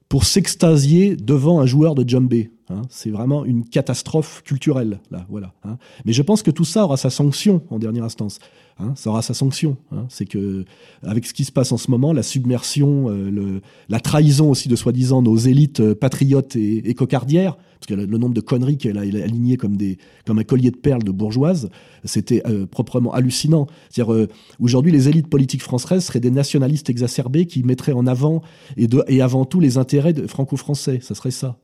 pour 0.09 0.25
s'extasier 0.25 1.17
devant 1.17 1.61
un 1.61 1.67
joueur 1.67 1.95
de 1.95 2.09
djembé. 2.09 2.51
Hein. 2.71 2.83
c'est 2.89 3.11
vraiment 3.11 3.45
une 3.45 3.63
catastrophe 3.63 4.43
culturelle, 4.43 5.01
là, 5.11 5.27
voilà. 5.29 5.53
Hein. 5.65 5.77
Mais 6.07 6.15
je 6.15 6.23
pense 6.23 6.43
que 6.43 6.51
tout 6.51 6.65
ça 6.65 6.85
aura 6.85 6.97
sa 6.97 7.11
sanction 7.11 7.63
en 7.69 7.79
dernière 7.79 8.05
instance. 8.05 8.39
Hein, 8.81 8.93
ça 8.97 9.11
aura 9.11 9.23
sa 9.23 9.35
sanction. 9.35 9.77
Hein. 9.93 10.07
C'est 10.09 10.25
que 10.25 10.65
avec 11.03 11.27
ce 11.27 11.33
qui 11.33 11.45
se 11.45 11.53
passe 11.53 11.71
en 11.71 11.77
ce 11.77 11.91
moment, 11.93 12.13
la 12.13 12.25
submersion, 12.25 13.07
euh, 13.09 13.61
la 13.89 14.01
trahison 14.01 14.51
aussi 14.51 14.69
de 14.69 14.75
soi-disant 14.75 15.23
nos 15.23 15.37
élites 15.37 15.79
euh, 15.79 15.95
patriotes 15.95 16.57
et, 16.57 16.93
cocardières, 16.95 17.57
parce 17.79 17.87
que 17.87 17.95
le, 17.95 18.19
nombre 18.19 18.35
de 18.35 18.41
conneries 18.41 18.77
qu'elle 18.77 18.99
a, 18.99 19.03
alignées 19.03 19.57
comme 19.57 19.77
des 19.77 19.99
comme 20.27 20.41
un 20.41 20.45
collier 20.45 20.73
de 20.73 20.77
perles 20.77 21.05
de 21.05 21.13
bourgeoises, 21.13 21.69
c'était 22.03 22.43
euh, 22.49 22.67
proprement 22.67 23.15
hallucinant. 23.15 23.69
C'est-à-dire 23.91 24.27
aujourd'hui, 24.59 24.91
les 24.91 25.09
élites 25.09 25.29
politiques 25.29 25.63
françaises 25.63 26.07
seraient 26.07 26.21
des 26.21 26.33
nationalistes 26.33 26.91
exacerbés 26.91 27.47
qui 27.47 27.63
mettraient 27.63 27.93
en 27.93 28.09
avant 28.09 28.43
et 28.77 29.23
avant 29.23 29.45
tout 29.45 29.61
les 29.61 29.79
intérêts 29.79 30.15
franco-français. 30.27 30.99
Ça 31.01 31.15
serait 31.15 31.31
ça. 31.31 31.59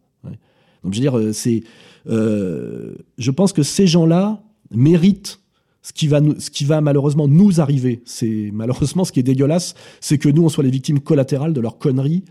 Donc 0.84 0.94
je 0.94 1.00
veux 1.02 1.10
dire, 1.10 1.34
c'est, 1.34 1.62
je 2.06 3.30
pense 3.30 3.52
que 3.52 3.62
ces 3.62 3.86
gens-là 3.86 4.42
méritent 4.70 5.39
ce 5.82 5.92
qui 5.92 6.64
va, 6.64 6.80
malheureusement 6.80 7.26
nous 7.26 7.60
arriver, 7.60 8.02
c'est 8.04 8.50
malheureusement 8.52 9.04
ce 9.04 9.12
qui 9.12 9.20
est 9.20 9.24
dégueulasse, 9.24 9.74
c'est 10.00 10.18
que 10.18 10.28
nous, 10.28 10.44
on 10.44 10.48
soit 10.48 10.64
les 10.64 10.70
victimes 10.70 11.00
collatérales 11.00 11.54
de 11.54 11.60
leur 11.60 11.78
conneries, 11.78 12.24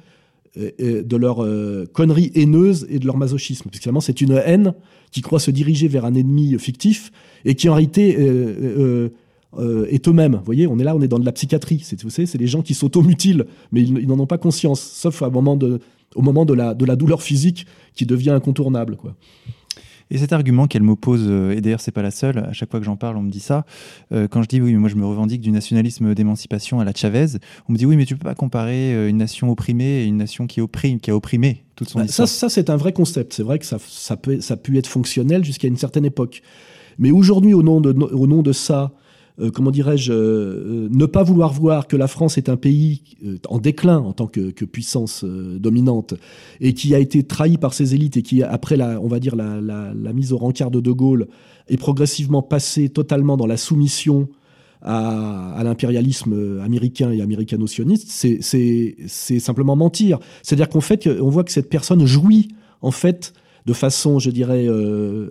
euh, 0.58 1.04
de 1.04 1.16
leur 1.16 1.44
euh, 1.44 1.86
conneries 1.92 2.32
haineuses 2.36 2.86
et 2.90 3.00
de 3.00 3.06
leur 3.06 3.18
masochisme. 3.18 3.70
Parce 3.70 3.82
finalement, 3.82 4.02
c'est 4.02 4.22
une 4.22 4.34
haine 4.34 4.74
qui 5.12 5.22
croit 5.22 5.40
se 5.40 5.52
diriger 5.52 5.88
vers 5.88 6.06
un 6.06 6.14
ennemi 6.14 6.58
fictif 6.60 7.12
et 7.46 7.56
qui 7.56 7.70
en 7.70 7.76
réalité 7.76 8.16
euh, 8.20 9.10
est 9.90 10.08
eux-mêmes. 10.08 10.36
Vous 10.36 10.46
voyez, 10.46 10.68
on 10.68 10.78
est 10.78 10.84
là, 10.84 10.96
on 10.96 11.02
est 11.02 11.08
dans 11.08 11.20
de 11.20 11.26
la 11.26 11.32
psychiatrie. 11.32 11.82
C'est, 11.84 12.02
vous 12.04 12.12
savez, 12.12 12.28
c'est 12.28 12.38
les 12.38 12.48
gens 12.48 12.62
qui 12.62 12.76
s'automutilent, 12.76 13.46
mais 13.72 13.82
ils, 13.82 14.08
n'en 14.08 14.20
ont 14.20 14.28
pas 14.28 14.38
conscience, 14.38 14.80
sauf 14.80 15.24
au 15.24 15.32
moment 15.32 15.56
de 15.58 16.54
la, 16.54 16.74
douleur 16.74 17.24
physique 17.24 17.66
qui 17.96 18.06
devient 18.06 18.32
incontournable. 18.32 18.98
Et 20.12 20.18
cet 20.18 20.34
argument 20.34 20.68
qu'elle 20.68 20.82
m'oppose, 20.82 21.26
euh, 21.28 21.52
et 21.52 21.62
d'ailleurs 21.62 21.82
c'est 21.82 21.92
pas 21.92 22.02
la 22.02 22.12
seule, 22.12 22.40
à 22.40 22.54
chaque 22.54 22.72
fois 22.72 22.80
que 22.80 22.86
j'en 22.86 22.96
parle, 22.96 23.18
on 23.18 23.22
me 23.22 23.30
dit 23.30 23.40
ça. 23.40 23.66
Euh, 24.12 24.28
quand 24.28 24.42
je 24.42 24.48
dis 24.48 24.60
oui, 24.60 24.74
mais 24.74 24.80
moi 24.80 24.90
je 24.90 24.96
me 24.96 25.06
revendique 25.06 25.42
du 25.42 25.52
nationalisme 25.52 26.16
d'émancipation 26.16 26.80
à 26.80 26.86
la 26.86 26.94
Chavez, 26.96 27.38
on 27.68 27.74
me 27.74 27.78
dit 27.78 27.86
oui, 27.86 27.96
mais 27.96 28.06
tu 28.06 28.16
peux 28.16 28.24
pas 28.24 28.36
comparer 28.36 28.94
euh, 28.96 29.10
une 29.10 29.18
nation 29.18 29.52
opprimée 29.52 30.02
et 30.02 30.06
une 30.06 30.18
nation 30.18 30.48
qui 30.48 30.62
opprime, 30.62 31.00
qui 31.00 31.12
a 31.12 31.16
opprimé 31.16 31.64
toute 31.76 31.90
son 31.90 32.00
bah, 32.00 32.06
histoire. 32.06 32.28
Ça, 32.28 32.50
ça 32.50 32.50
c'est 32.50 32.70
un 32.72 32.76
vrai 32.78 32.92
concept. 32.92 33.34
C'est 33.34 33.44
vrai 33.44 33.60
que 33.60 33.66
ça, 33.66 33.78
ça, 33.88 34.18
peut, 34.18 34.42
ça 34.42 34.56
a 34.56 34.58
pu 34.58 34.78
être 34.78 34.88
fonctionnel 34.88 35.46
jusqu'à 35.46 35.68
une 35.68 35.78
certaine 35.78 36.06
époque. 36.06 36.42
Mais 36.98 37.12
aujourd'hui, 37.12 37.54
au 37.54 37.62
nom 37.62 37.80
de, 37.80 37.92
au 37.92 38.28
nom 38.28 38.42
de 38.42 38.52
ça, 38.52 38.92
comment 39.54 39.72
dirais-je, 39.72 40.12
euh, 40.12 40.16
euh, 40.16 40.88
ne 40.92 41.06
pas 41.06 41.24
vouloir 41.24 41.54
voir 41.54 41.88
que 41.88 41.96
la 41.96 42.08
France 42.08 42.38
est 42.38 42.50
un 42.50 42.58
pays 42.58 43.02
en 43.48 43.58
déclin 43.58 43.98
en 43.98 44.14
tant 44.14 44.28
que, 44.28 44.50
puissance 44.66 45.24
dominante 45.24 46.14
et 46.60 46.74
qui 46.74 46.94
a 46.94 47.00
été 47.00 47.24
trahi 47.24 47.58
par 47.58 47.74
ses 47.74 47.96
élites 47.96 48.18
et 48.18 48.22
qui, 48.22 48.44
après 48.44 48.76
la, 48.76 49.00
on 49.02 49.08
va 49.08 49.20
dire 49.20 49.36
la, 49.36 50.14
mise 50.14 50.34
au 50.34 50.38
rencard 50.38 50.72
de 50.72 50.80
De 50.80 50.92
Gaulle, 50.92 51.28
est 51.68 51.78
progressivement 51.78 52.42
passé 52.42 52.90
totalement 52.90 53.38
dans 53.38 53.48
la 53.48 53.58
soumission 53.58 54.28
à, 54.82 55.62
l'impérialisme 55.64 56.60
américain 56.62 57.12
et 57.12 57.22
américano-sioniste, 57.22 58.10
c'est 58.10 59.40
simplement 59.40 59.76
mentir. 59.76 60.20
C'est-à-dire 60.44 60.70
qu'en 60.70 60.82
fait, 60.82 61.08
on 61.08 61.30
voit 61.30 61.44
que 61.44 61.52
cette 61.52 61.70
personne 61.70 62.06
jouit 62.06 62.50
en 62.82 62.92
fait 62.92 63.34
de 63.66 63.74
façon, 63.74 64.20
je 64.20 64.30
dirais, 64.30 64.68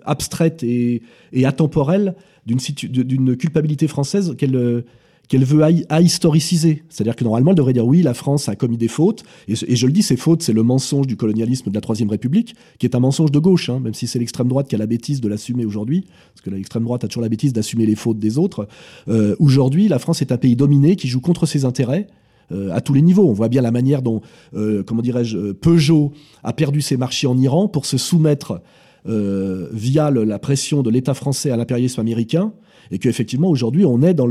abstraite 0.05 0.63
et, 0.63 1.01
et 1.33 1.45
atemporelle 1.45 2.15
d'une 2.55 3.35
culpabilité 3.37 3.87
française 3.87 4.35
qu'elle 4.37 4.55
euh, 4.55 4.81
qu'elle 5.29 5.45
veut 5.45 5.63
à, 5.63 6.01
historiciser. 6.01 6.83
C'est-à-dire 6.89 7.15
que 7.15 7.23
normalement, 7.23 7.51
elle 7.51 7.57
devrait 7.57 7.73
dire 7.73 7.85
oui, 7.85 8.01
la 8.01 8.15
France 8.15 8.49
a 8.49 8.55
commis 8.55 8.77
des 8.77 8.87
fautes. 8.87 9.23
Et, 9.47 9.55
je 9.55 9.85
le 9.85 9.93
dis, 9.93 10.01
ces 10.01 10.17
fautes, 10.17 10.41
c'est 10.41 10.53
le 10.53 10.63
mensonge 10.63 11.05
du 11.05 11.15
colonialisme 11.15 11.69
de 11.69 11.75
la 11.75 11.81
Troisième 11.81 12.09
République, 12.09 12.55
qui 12.79 12.87
est 12.87 12.95
un 12.95 12.99
mensonge 12.99 13.31
de 13.31 13.37
gauche, 13.37 13.69
hein, 13.69 13.79
même 13.79 13.93
si 13.93 14.07
c'est 14.07 14.17
l'extrême 14.17 14.47
droite 14.47 14.67
qui 14.67 14.73
a 14.73 14.79
la 14.79 14.87
bêtise 14.87 15.21
de 15.21 15.29
l'assumer 15.29 15.65
aujourd'hui, 15.65 16.05
parce 16.33 16.41
que 16.41 16.49
l'extrême 16.49 16.83
droite 16.83 17.03
a 17.03 17.07
toujours 17.07 17.21
la 17.21 17.29
bêtise 17.29 17.53
d'assumer 17.53 17.85
les 17.85 17.95
fautes 17.95 18.17
des 18.17 18.39
autres. 18.39 18.67
Euh, 19.07 19.35
aujourd'hui, 19.37 19.87
la 19.87 19.99
France 19.99 20.23
est 20.23 20.31
un 20.31 20.37
pays 20.37 20.55
dominé 20.55 20.95
qui 20.95 21.07
joue 21.07 21.21
contre 21.21 21.45
ses 21.45 21.63
intérêts. 21.63 22.07
Euh, 22.51 22.71
à 22.71 22.81
tous 22.81 22.93
les 22.93 23.03
niveaux. 23.03 23.29
On 23.29 23.33
voit 23.33 23.47
bien 23.47 23.61
la 23.61 23.69
manière 23.69 24.01
dont, 24.01 24.21
comment 24.51 25.03
dirais-je, 25.03 25.51
Peugeot 25.51 26.13
a 26.41 26.51
perdu 26.51 26.81
ses 26.81 26.97
marchés 26.97 27.27
en 27.27 27.37
Iran 27.37 27.67
pour 27.67 27.85
se 27.85 27.99
soumettre 27.99 28.63
via 29.05 30.11
la 30.11 30.39
pression 30.39 30.83
de 30.83 30.89
l'État 30.89 31.13
français 31.13 31.51
à 31.51 31.57
l'impérialisme 31.57 32.01
américain, 32.01 32.53
et 32.91 32.99
qu'effectivement 32.99 33.49
aujourd'hui 33.49 33.85
on 33.85 34.01
est 34.01 34.13
dans 34.13 34.27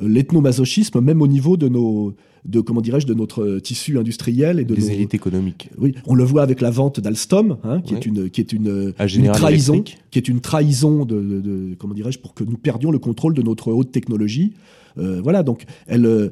l'ethnomasochisme 0.00 1.00
même 1.00 1.22
au 1.22 1.28
niveau 1.28 1.56
de 1.56 1.68
nos 1.68 2.14
de 2.44 2.60
comment 2.60 2.80
dirais-je 2.80 3.06
de 3.06 3.14
notre 3.14 3.58
tissu 3.60 3.98
industriel 3.98 4.58
et 4.58 4.64
de 4.64 4.74
des 4.74 4.82
nos 4.82 4.88
élites 4.88 5.14
économiques. 5.14 5.70
Oui, 5.78 5.94
on 6.06 6.14
le 6.14 6.24
voit 6.24 6.42
avec 6.42 6.60
la 6.60 6.70
vente 6.70 6.98
d'Alstom, 6.98 7.58
hein, 7.62 7.80
qui, 7.82 7.94
est 7.94 8.04
une 8.04 8.30
qui 8.30 8.40
est 8.40 8.52
une, 8.52 8.92
une 8.98 9.30
trahison, 9.30 9.84
qui 10.10 10.18
est 10.18 10.28
une 10.28 10.40
trahison 10.40 11.04
de, 11.04 11.20
de, 11.20 11.40
de 11.40 11.74
comment 11.78 11.94
dirais-je 11.94 12.18
pour 12.18 12.34
que 12.34 12.42
nous 12.42 12.56
perdions 12.56 12.90
le 12.90 12.98
contrôle 12.98 13.34
de 13.34 13.42
notre 13.42 13.72
haute 13.72 13.92
technologie. 13.92 14.54
Euh, 14.98 15.20
voilà, 15.22 15.42
donc 15.42 15.64
elle, 15.86 16.04
euh, 16.04 16.30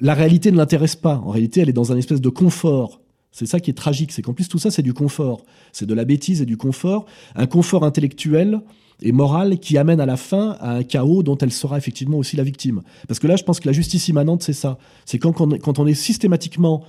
la 0.00 0.14
réalité 0.14 0.52
ne 0.52 0.56
l'intéresse 0.56 0.96
pas. 0.96 1.16
En 1.24 1.30
réalité, 1.30 1.60
elle 1.60 1.68
est 1.68 1.74
dans 1.74 1.92
un 1.92 1.96
espèce 1.96 2.20
de 2.20 2.28
confort. 2.28 3.00
C'est 3.32 3.46
ça 3.46 3.60
qui 3.60 3.70
est 3.70 3.74
tragique, 3.74 4.12
c'est 4.12 4.22
qu'en 4.22 4.34
plus 4.34 4.48
tout 4.48 4.58
ça 4.58 4.70
c'est 4.70 4.82
du 4.82 4.92
confort, 4.92 5.44
c'est 5.72 5.86
de 5.86 5.94
la 5.94 6.04
bêtise 6.04 6.42
et 6.42 6.46
du 6.46 6.56
confort, 6.56 7.06
un 7.34 7.46
confort 7.46 7.84
intellectuel 7.84 8.60
et 9.00 9.12
morale 9.12 9.58
qui 9.58 9.78
amène 9.78 10.00
à 10.00 10.06
la 10.06 10.16
fin 10.16 10.56
à 10.60 10.76
un 10.76 10.82
chaos 10.82 11.22
dont 11.22 11.36
elle 11.38 11.52
sera 11.52 11.76
effectivement 11.76 12.18
aussi 12.18 12.36
la 12.36 12.44
victime. 12.44 12.82
Parce 13.08 13.18
que 13.18 13.26
là, 13.26 13.36
je 13.36 13.42
pense 13.42 13.58
que 13.60 13.66
la 13.66 13.72
justice 13.72 14.08
immanente, 14.08 14.42
c'est 14.42 14.52
ça. 14.52 14.78
C'est 15.04 15.18
quand, 15.18 15.32
quand, 15.32 15.78
on 15.78 15.86
est 15.86 15.94
systématiquement 15.94 16.84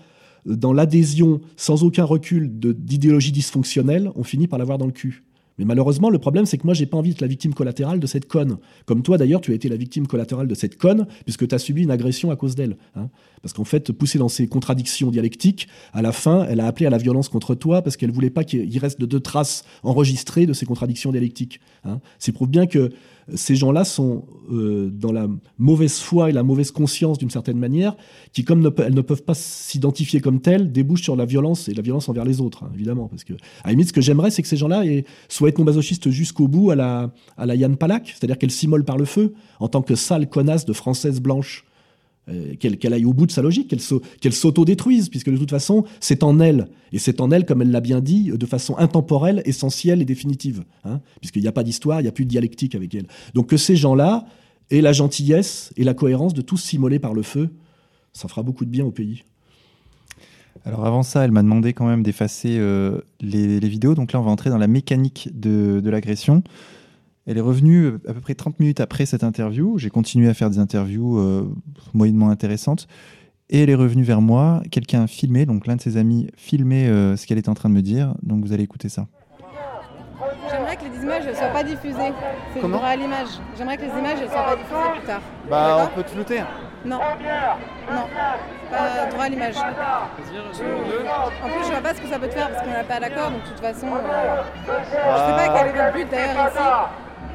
dans 0.45 0.73
l'adhésion 0.73 1.41
sans 1.57 1.83
aucun 1.83 2.03
recul 2.03 2.51
d'idéologie 2.51 3.31
dysfonctionnelle, 3.31 4.11
on 4.15 4.23
finit 4.23 4.47
par 4.47 4.59
l'avoir 4.59 4.77
dans 4.77 4.85
le 4.85 4.91
cul. 4.91 5.23
Mais 5.57 5.65
malheureusement, 5.65 6.09
le 6.09 6.19
problème, 6.19 6.45
c'est 6.45 6.57
que 6.57 6.65
moi, 6.65 6.73
j'ai 6.73 6.85
pas 6.85 6.97
envie 6.97 7.09
d'être 7.09 7.21
la 7.21 7.27
victime 7.27 7.53
collatérale 7.53 7.99
de 7.99 8.07
cette 8.07 8.27
conne. 8.27 8.57
Comme 8.85 9.03
toi, 9.03 9.17
d'ailleurs, 9.17 9.41
tu 9.41 9.51
as 9.51 9.55
été 9.55 9.69
la 9.69 9.75
victime 9.75 10.07
collatérale 10.07 10.47
de 10.47 10.55
cette 10.55 10.77
conne, 10.77 11.07
puisque 11.25 11.47
tu 11.47 11.53
as 11.53 11.59
subi 11.59 11.83
une 11.83 11.91
agression 11.91 12.31
à 12.31 12.35
cause 12.35 12.55
d'elle. 12.55 12.77
Hein. 12.95 13.09
Parce 13.41 13.53
qu'en 13.53 13.65
fait, 13.65 13.91
poussée 13.91 14.17
dans 14.17 14.29
ces 14.29 14.47
contradictions 14.47 15.11
dialectiques, 15.11 15.67
à 15.93 16.01
la 16.01 16.11
fin, 16.11 16.45
elle 16.49 16.59
a 16.59 16.65
appelé 16.65 16.85
à 16.85 16.89
la 16.89 16.97
violence 16.97 17.29
contre 17.29 17.55
toi 17.55 17.81
parce 17.81 17.97
qu'elle 17.97 18.11
voulait 18.11 18.29
pas 18.29 18.43
qu'il 18.43 18.77
reste 18.79 18.99
de 18.99 19.05
deux 19.05 19.19
traces 19.19 19.63
enregistrées 19.83 20.45
de 20.45 20.53
ces 20.53 20.65
contradictions 20.65 21.11
dialectiques. 21.11 21.59
Hein. 21.83 21.99
C'est 22.19 22.31
prouve 22.31 22.49
bien 22.49 22.65
que 22.67 22.91
ces 23.33 23.55
gens-là 23.55 23.83
sont 23.85 24.25
euh, 24.51 24.89
dans 24.89 25.11
la 25.11 25.27
mauvaise 25.57 25.99
foi 25.99 26.29
et 26.29 26.33
la 26.33 26.43
mauvaise 26.43 26.71
conscience 26.71 27.17
d'une 27.17 27.29
certaine 27.29 27.57
manière, 27.57 27.95
qui, 28.33 28.43
comme 28.43 28.71
elles 28.77 28.93
ne 28.93 29.01
peuvent 29.01 29.23
pas 29.23 29.33
s'identifier 29.33 30.19
comme 30.19 30.41
telles, 30.41 30.71
débouchent 30.71 31.03
sur 31.03 31.15
la 31.15 31.25
violence 31.25 31.69
et 31.69 31.73
la 31.73 31.81
violence 31.81 32.09
envers 32.09 32.25
les 32.25 32.41
autres, 32.41 32.63
hein, 32.63 32.71
évidemment. 32.73 33.07
Parce 33.07 33.23
que, 33.23 33.33
à 33.33 33.67
la 33.67 33.71
limite, 33.71 33.87
ce 33.87 33.93
que 33.93 34.01
j'aimerais, 34.01 34.31
c'est 34.31 34.41
que 34.41 34.47
ces 34.47 34.57
gens-là 34.57 34.83
soient 35.29 35.49
ethnomasochistes 35.49 36.09
jusqu'au 36.09 36.47
bout 36.47 36.71
à 36.71 36.75
la, 36.75 37.11
à 37.37 37.45
la 37.45 37.55
Yann 37.55 37.77
Palak, 37.77 38.07
c'est-à-dire 38.07 38.37
qu'elles 38.37 38.51
s'immolent 38.51 38.85
par 38.85 38.97
le 38.97 39.05
feu 39.05 39.33
en 39.59 39.67
tant 39.67 39.81
que 39.81 39.95
sale 39.95 40.27
connasse 40.29 40.65
de 40.65 40.73
française 40.73 41.21
blanche. 41.21 41.65
Euh, 42.29 42.55
qu'elle 42.55 42.93
aille 42.93 43.03
au 43.03 43.11
bout 43.11 43.25
de 43.25 43.33
sa 43.33 43.41
logique, 43.41 43.67
qu'elle 43.67 44.33
s'auto-détruise, 44.33 45.09
puisque 45.09 45.29
de 45.29 45.35
toute 45.35 45.49
façon, 45.49 45.83
c'est 45.99 46.23
en 46.23 46.39
elle, 46.39 46.69
et 46.93 46.99
c'est 46.99 47.19
en 47.19 47.31
elle, 47.31 47.45
comme 47.45 47.61
elle 47.61 47.71
l'a 47.71 47.81
bien 47.81 47.99
dit, 47.99 48.31
de 48.31 48.45
façon 48.45 48.77
intemporelle, 48.77 49.41
essentielle 49.43 50.01
et 50.01 50.05
définitive, 50.05 50.63
hein, 50.85 51.01
puisqu'il 51.19 51.41
n'y 51.41 51.49
a 51.49 51.51
pas 51.51 51.63
d'histoire, 51.63 51.99
il 51.99 52.03
n'y 52.03 52.07
a 52.07 52.13
plus 52.13 52.23
de 52.23 52.29
dialectique 52.29 52.75
avec 52.75 52.95
elle. 52.95 53.07
Donc 53.33 53.47
que 53.47 53.57
ces 53.57 53.75
gens-là 53.75 54.25
aient 54.71 54.79
la 54.79 54.93
gentillesse 54.93 55.73
et 55.75 55.83
la 55.83 55.93
cohérence 55.93 56.33
de 56.33 56.41
tous 56.41 56.55
s'immoler 56.55 56.97
par 56.97 57.13
le 57.13 57.23
feu, 57.23 57.49
ça 58.13 58.29
fera 58.29 58.41
beaucoup 58.41 58.63
de 58.63 58.69
bien 58.69 58.85
au 58.85 58.91
pays. 58.91 59.25
Alors 60.63 60.85
avant 60.85 61.03
ça, 61.03 61.25
elle 61.25 61.31
m'a 61.31 61.43
demandé 61.43 61.73
quand 61.73 61.87
même 61.87 62.03
d'effacer 62.03 62.55
euh, 62.57 63.01
les, 63.19 63.59
vidéos, 63.59 63.95
donc 63.95 64.13
là 64.13 64.21
on 64.21 64.23
va 64.23 64.31
entrer 64.31 64.49
dans 64.49 64.57
la 64.57 64.67
mécanique 64.67 65.27
de 65.33 65.81
l'agression. 65.89 66.41
Elle 67.25 67.37
est 67.37 67.41
revenue 67.41 67.85
euh, 67.85 68.01
à 68.07 68.13
peu 68.13 68.19
près 68.19 68.35
30 68.35 68.59
minutes 68.59 68.81
après 68.81 69.05
cette 69.05 69.23
interview. 69.23 69.77
J'ai 69.77 69.89
continué 69.89 70.27
à 70.29 70.33
faire 70.33 70.49
des 70.49 70.59
interviews 70.59 71.19
euh, 71.19 71.49
moyennement 71.93 72.29
intéressantes. 72.29 72.87
Et 73.49 73.63
elle 73.63 73.69
est 73.69 73.75
revenue 73.75 74.03
vers 74.03 74.21
moi. 74.21 74.61
Quelqu'un 74.71 75.03
a 75.03 75.07
filmé, 75.07 75.45
donc 75.45 75.67
l'un 75.67 75.75
de 75.75 75.81
ses 75.81 75.97
amis 75.97 76.27
filmait 76.35 76.87
euh, 76.87 77.15
ce 77.15 77.25
qu'elle 77.27 77.37
était 77.37 77.49
en 77.49 77.53
train 77.53 77.69
de 77.69 77.75
me 77.75 77.81
dire. 77.81 78.13
Donc 78.23 78.43
vous 78.43 78.51
allez 78.51 78.63
écouter 78.63 78.89
ça. 78.89 79.07
J'aimerais 80.49 80.75
que 80.75 80.83
les 80.83 81.03
images 81.03 81.25
ne 81.27 81.33
soient 81.33 81.47
pas 81.47 81.63
diffusées. 81.63 82.13
C'est 82.53 82.61
le 82.61 82.67
droit 82.67 82.87
à 82.87 82.95
l'image. 82.95 83.27
J'aimerais 83.57 83.77
que 83.77 83.83
les 83.83 83.99
images 83.99 84.21
ne 84.21 84.27
soient 84.27 84.43
pas 84.43 84.55
diffusées 84.55 84.91
plus 84.97 85.07
tard. 85.07 85.21
Bah, 85.49 85.91
on 85.91 85.95
peut 85.95 86.03
te 86.03 86.09
flouter. 86.09 86.39
Non. 86.85 86.99
Non. 86.99 88.05
Pas 88.69 89.05
droit 89.11 89.23
à 89.23 89.29
l'image. 89.29 89.55
En 89.55 89.67
plus, 91.47 91.65
je 91.65 91.71
vois 91.71 91.81
pas 91.81 91.93
ce 91.93 92.01
que 92.01 92.07
ça 92.07 92.19
peut 92.19 92.27
te 92.27 92.33
faire 92.33 92.49
parce 92.51 92.63
qu'on 92.65 92.71
n'a 92.71 92.83
pas 92.83 92.99
d'accord. 92.99 93.31
Donc, 93.31 93.43
de 93.43 93.49
toute 93.49 93.59
façon, 93.59 93.87
je 93.87 94.71
sais 94.71 95.47
pas 95.47 95.57
quel 95.57 95.67
est 95.67 95.83
votre 95.83 95.93
but 95.93 96.09
d'ailleurs 96.09 96.49
ici. 96.49 96.59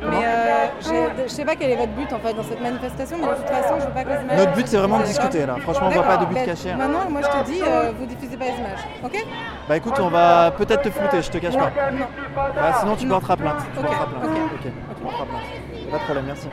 Mais 0.01 0.25
euh, 0.25 1.23
je 1.25 1.29
sais 1.29 1.45
pas 1.45 1.57
quel 1.57 1.71
est 1.71 1.77
votre 1.77 1.93
but 1.93 2.13
en 2.13 2.19
fait 2.19 2.33
dans 2.35 2.43
cette 2.43 2.61
manifestation, 2.61 3.17
mais 3.21 3.27
de 3.27 3.35
toute 3.35 3.49
façon, 3.49 3.75
je 3.81 3.87
veux 3.87 3.93
pas 3.93 4.05
que 4.05 4.09
les 4.11 4.23
images. 4.25 4.39
Notre 4.39 4.55
but, 4.55 4.69
c'est 4.69 4.77
vraiment 4.77 4.99
de 5.01 5.05
discuter 5.05 5.47
là. 5.47 5.57
Franchement, 5.61 5.89
on 5.89 5.91
voit 5.91 6.03
pas 6.05 6.17
de 6.19 6.27
but 6.27 6.35
ben, 6.35 6.47
caché. 6.47 6.75
Maintenant, 6.75 7.11
moi, 7.11 7.21
je 7.23 7.27
te 7.27 7.51
dis, 7.51 7.61
euh, 7.63 7.93
vous 7.99 8.07
diffusez 8.07 8.37
pas 8.37 8.45
les 8.45 8.59
images, 8.59 8.81
ok? 9.05 9.27
Bah 9.69 9.77
écoute, 9.77 9.95
on 10.01 10.09
va 10.09 10.53
peut-être 10.53 10.83
te 10.83 10.91
flouter, 10.91 11.23
je 11.23 11.31
te 11.31 11.39
cache 11.39 11.55
pas. 11.57 11.71
Non. 11.91 12.07
Bah, 12.35 12.75
sinon, 12.81 12.97
tu 12.97 13.07
porteras 13.09 13.37
plainte. 13.37 13.57
Tu 13.75 13.79
Ok, 13.81 13.87
porteras 13.87 14.07
plainte. 14.07 14.25
ok. 14.25 14.31
Ok, 14.55 14.73
tu 14.97 15.03
porteras 15.03 15.25
plainte. 15.27 15.91
Pas 15.91 15.99
de 15.99 16.03
problème, 16.05 16.25
merci. 16.27 16.49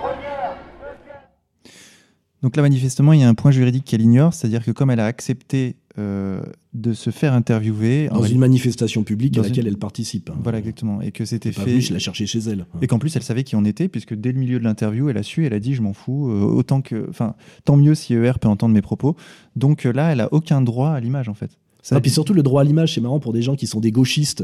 Donc 2.41 2.55
là, 2.55 2.61
manifestement, 2.61 3.13
il 3.13 3.21
y 3.21 3.23
a 3.23 3.27
un 3.27 3.33
point 3.33 3.51
juridique 3.51 3.85
qu'elle 3.85 4.01
ignore, 4.01 4.33
c'est-à-dire 4.33 4.63
que 4.63 4.71
comme 4.71 4.91
elle 4.91 4.99
a 4.99 5.05
accepté 5.05 5.75
euh, 5.97 6.41
de 6.73 6.93
se 6.93 7.09
faire 7.09 7.33
interviewer 7.33 8.09
dans 8.09 8.23
une 8.23 8.39
manifestation 8.39 9.03
publique 9.03 9.37
à 9.37 9.41
laquelle 9.43 9.67
elle 9.67 9.77
participe. 9.77 10.29
hein. 10.29 10.37
Voilà, 10.43 10.59
exactement, 10.59 11.01
et 11.01 11.11
que 11.11 11.23
c'était 11.25 11.51
fait. 11.51 11.63
venu, 11.63 11.81
je 11.81 11.93
l'ai 11.93 11.99
cherché 11.99 12.25
chez 12.25 12.39
elle. 12.39 12.65
Et 12.81 12.87
qu'en 12.87 12.99
plus, 12.99 13.15
elle 13.15 13.23
savait 13.23 13.43
qui 13.43 13.55
on 13.55 13.63
était, 13.63 13.87
puisque 13.87 14.13
dès 14.13 14.31
le 14.31 14.39
milieu 14.39 14.59
de 14.59 14.63
l'interview, 14.63 15.09
elle 15.09 15.17
a 15.17 15.23
su, 15.23 15.45
elle 15.45 15.53
a 15.53 15.59
dit, 15.59 15.73
je 15.73 15.81
m'en 15.81 15.93
fous, 15.93 16.29
euh, 16.29 16.41
autant 16.41 16.81
que, 16.81 17.07
enfin, 17.09 17.35
tant 17.63 17.77
mieux 17.77 17.95
si 17.95 18.13
ER 18.13 18.33
peut 18.41 18.47
entendre 18.49 18.73
mes 18.73 18.81
propos. 18.81 19.15
Donc 19.55 19.85
euh, 19.85 19.93
là, 19.93 20.11
elle 20.11 20.21
a 20.21 20.33
aucun 20.33 20.61
droit 20.61 20.89
à 20.89 20.99
l'image, 20.99 21.29
en 21.29 21.33
fait. 21.33 21.57
Ça- 21.87 21.97
Et 21.97 22.01
puis 22.01 22.09
surtout 22.09 22.33
le 22.33 22.41
droit 22.41 22.61
à 22.61 22.63
l'image, 22.63 22.95
c'est 22.95 23.01
marrant 23.01 23.19
pour 23.19 23.31
des 23.31 23.43
gens 23.43 23.55
qui 23.55 23.67
sont 23.67 23.79
des 23.79 23.91
gauchistes, 23.91 24.43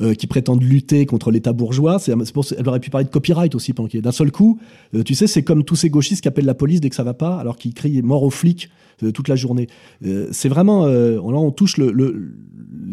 euh, 0.00 0.14
qui 0.14 0.26
prétendent 0.26 0.62
lutter 0.62 1.04
contre 1.04 1.30
l'État 1.30 1.52
bourgeois. 1.52 1.98
C'est, 1.98 2.14
pour, 2.32 2.46
elle 2.56 2.66
aurait 2.66 2.80
pu 2.80 2.88
parler 2.88 3.04
de 3.04 3.10
copyright 3.10 3.54
aussi 3.54 3.74
ait- 3.94 4.00
D'un 4.00 4.10
seul 4.10 4.32
coup, 4.32 4.58
euh, 4.94 5.02
tu 5.02 5.14
sais, 5.14 5.26
c'est 5.26 5.42
comme 5.42 5.64
tous 5.64 5.76
ces 5.76 5.90
gauchistes 5.90 6.22
qui 6.22 6.28
appellent 6.28 6.46
la 6.46 6.54
police 6.54 6.80
dès 6.80 6.88
que 6.88 6.96
ça 6.96 7.02
va 7.02 7.12
pas, 7.12 7.36
alors 7.36 7.58
qu'ils 7.58 7.74
crient 7.74 8.00
mort 8.00 8.22
aux 8.22 8.30
flics 8.30 8.70
euh, 9.02 9.12
toute 9.12 9.28
la 9.28 9.36
journée. 9.36 9.66
Euh, 10.06 10.28
c'est 10.32 10.48
vraiment, 10.48 10.86
euh, 10.86 11.18
on, 11.22 11.30
là, 11.30 11.36
on 11.36 11.50
touche 11.50 11.76
le, 11.76 11.92
le, 11.92 12.32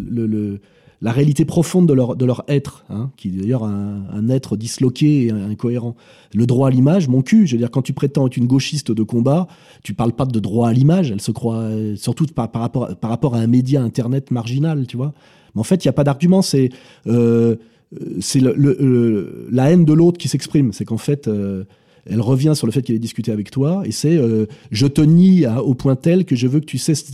le- 0.09 0.27
le- 0.27 0.59
la 1.01 1.11
réalité 1.11 1.45
profonde 1.45 1.87
de 1.87 1.93
leur, 1.93 2.15
de 2.15 2.25
leur 2.25 2.43
être, 2.47 2.85
hein, 2.89 3.11
qui 3.17 3.27
est 3.27 3.31
d'ailleurs 3.31 3.63
un, 3.63 4.03
un 4.11 4.29
être 4.29 4.55
disloqué 4.57 5.25
et 5.25 5.31
incohérent. 5.31 5.95
Le 6.33 6.45
droit 6.45 6.69
à 6.69 6.71
l'image, 6.71 7.07
mon 7.07 7.21
cul, 7.21 7.45
je 7.47 7.53
veux 7.53 7.57
dire, 7.59 7.69
quand 7.71 7.81
tu 7.81 7.93
prétends 7.93 8.25
être 8.27 8.37
une 8.37 8.47
gauchiste 8.47 8.91
de 8.91 9.03
combat, 9.03 9.47
tu 9.83 9.93
parles 9.93 10.13
pas 10.13 10.25
de 10.25 10.39
droit 10.39 10.69
à 10.69 10.73
l'image, 10.73 11.11
elle 11.11 11.21
se 11.21 11.31
croit, 11.31 11.57
euh, 11.57 11.95
surtout 11.95 12.25
par, 12.27 12.49
par, 12.51 12.61
rapport, 12.61 12.95
par 12.97 13.09
rapport 13.09 13.35
à 13.35 13.39
un 13.39 13.47
média 13.47 13.81
internet 13.81 14.31
marginal, 14.31 14.87
tu 14.87 14.97
vois. 14.97 15.13
Mais 15.53 15.59
en 15.61 15.63
fait, 15.63 15.83
il 15.83 15.87
n'y 15.87 15.89
a 15.89 15.93
pas 15.93 16.03
d'argument, 16.03 16.41
c'est 16.41 16.69
euh, 17.07 17.55
le- 18.33 19.47
la 19.51 19.71
haine 19.71 19.85
de 19.85 19.93
l'autre 19.93 20.17
qui 20.17 20.27
s'exprime. 20.27 20.73
C'est 20.73 20.85
qu'en 20.85 20.97
fait, 20.97 21.27
euh, 21.27 21.65
elle 22.05 22.21
revient 22.21 22.53
sur 22.55 22.67
le 22.67 22.71
fait 22.71 22.81
qu'elle 22.81 22.95
ait 22.95 22.99
discuté 22.99 23.31
avec 23.31 23.51
toi, 23.51 23.81
et 23.85 23.91
c'est 23.91 24.19
je 24.71 24.87
te 24.87 25.01
nie 25.01 25.45
au 25.47 25.73
point 25.73 25.95
tel 25.95 26.25
que 26.25 26.35
je 26.35 26.47
veux 26.47 26.59
que 26.59 26.65
tu 26.65 26.77
cesses, 26.77 27.11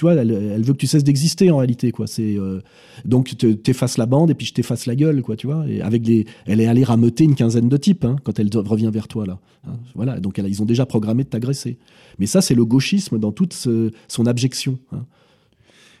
tu 0.00 0.06
vois, 0.06 0.14
elle, 0.14 0.30
elle 0.30 0.62
veut 0.62 0.72
que 0.72 0.78
tu 0.78 0.86
cesses 0.86 1.04
d'exister 1.04 1.50
en 1.50 1.58
réalité, 1.58 1.92
quoi. 1.92 2.06
C'est 2.06 2.38
euh, 2.38 2.62
donc 3.04 3.36
te- 3.36 3.52
t'effaces 3.52 3.98
la 3.98 4.06
bande 4.06 4.30
et 4.30 4.34
puis 4.34 4.46
je 4.46 4.54
t'efface 4.54 4.86
la 4.86 4.96
gueule, 4.96 5.20
quoi, 5.20 5.36
tu 5.36 5.46
vois. 5.46 5.66
Et 5.68 5.82
avec 5.82 6.06
les, 6.06 6.24
elle 6.46 6.58
est 6.62 6.66
allée 6.66 6.84
rameuter 6.84 7.24
une 7.24 7.34
quinzaine 7.34 7.68
de 7.68 7.76
types 7.76 8.06
hein, 8.06 8.16
quand 8.24 8.38
elle 8.38 8.48
revient 8.54 8.88
vers 8.90 9.08
toi 9.08 9.26
là. 9.26 9.38
hein. 9.68 9.74
voilà, 9.94 10.18
donc 10.18 10.38
elle, 10.38 10.48
ils 10.48 10.62
ont 10.62 10.64
déjà 10.64 10.86
programmé 10.86 11.24
de 11.24 11.28
t'agresser. 11.28 11.76
Mais 12.18 12.24
ça, 12.24 12.40
c'est 12.40 12.54
le 12.54 12.64
gauchisme 12.64 13.18
dans 13.18 13.30
toute 13.30 13.52
ce- 13.52 13.90
son 14.08 14.24
abjection. 14.24 14.78
hein. 14.92 15.04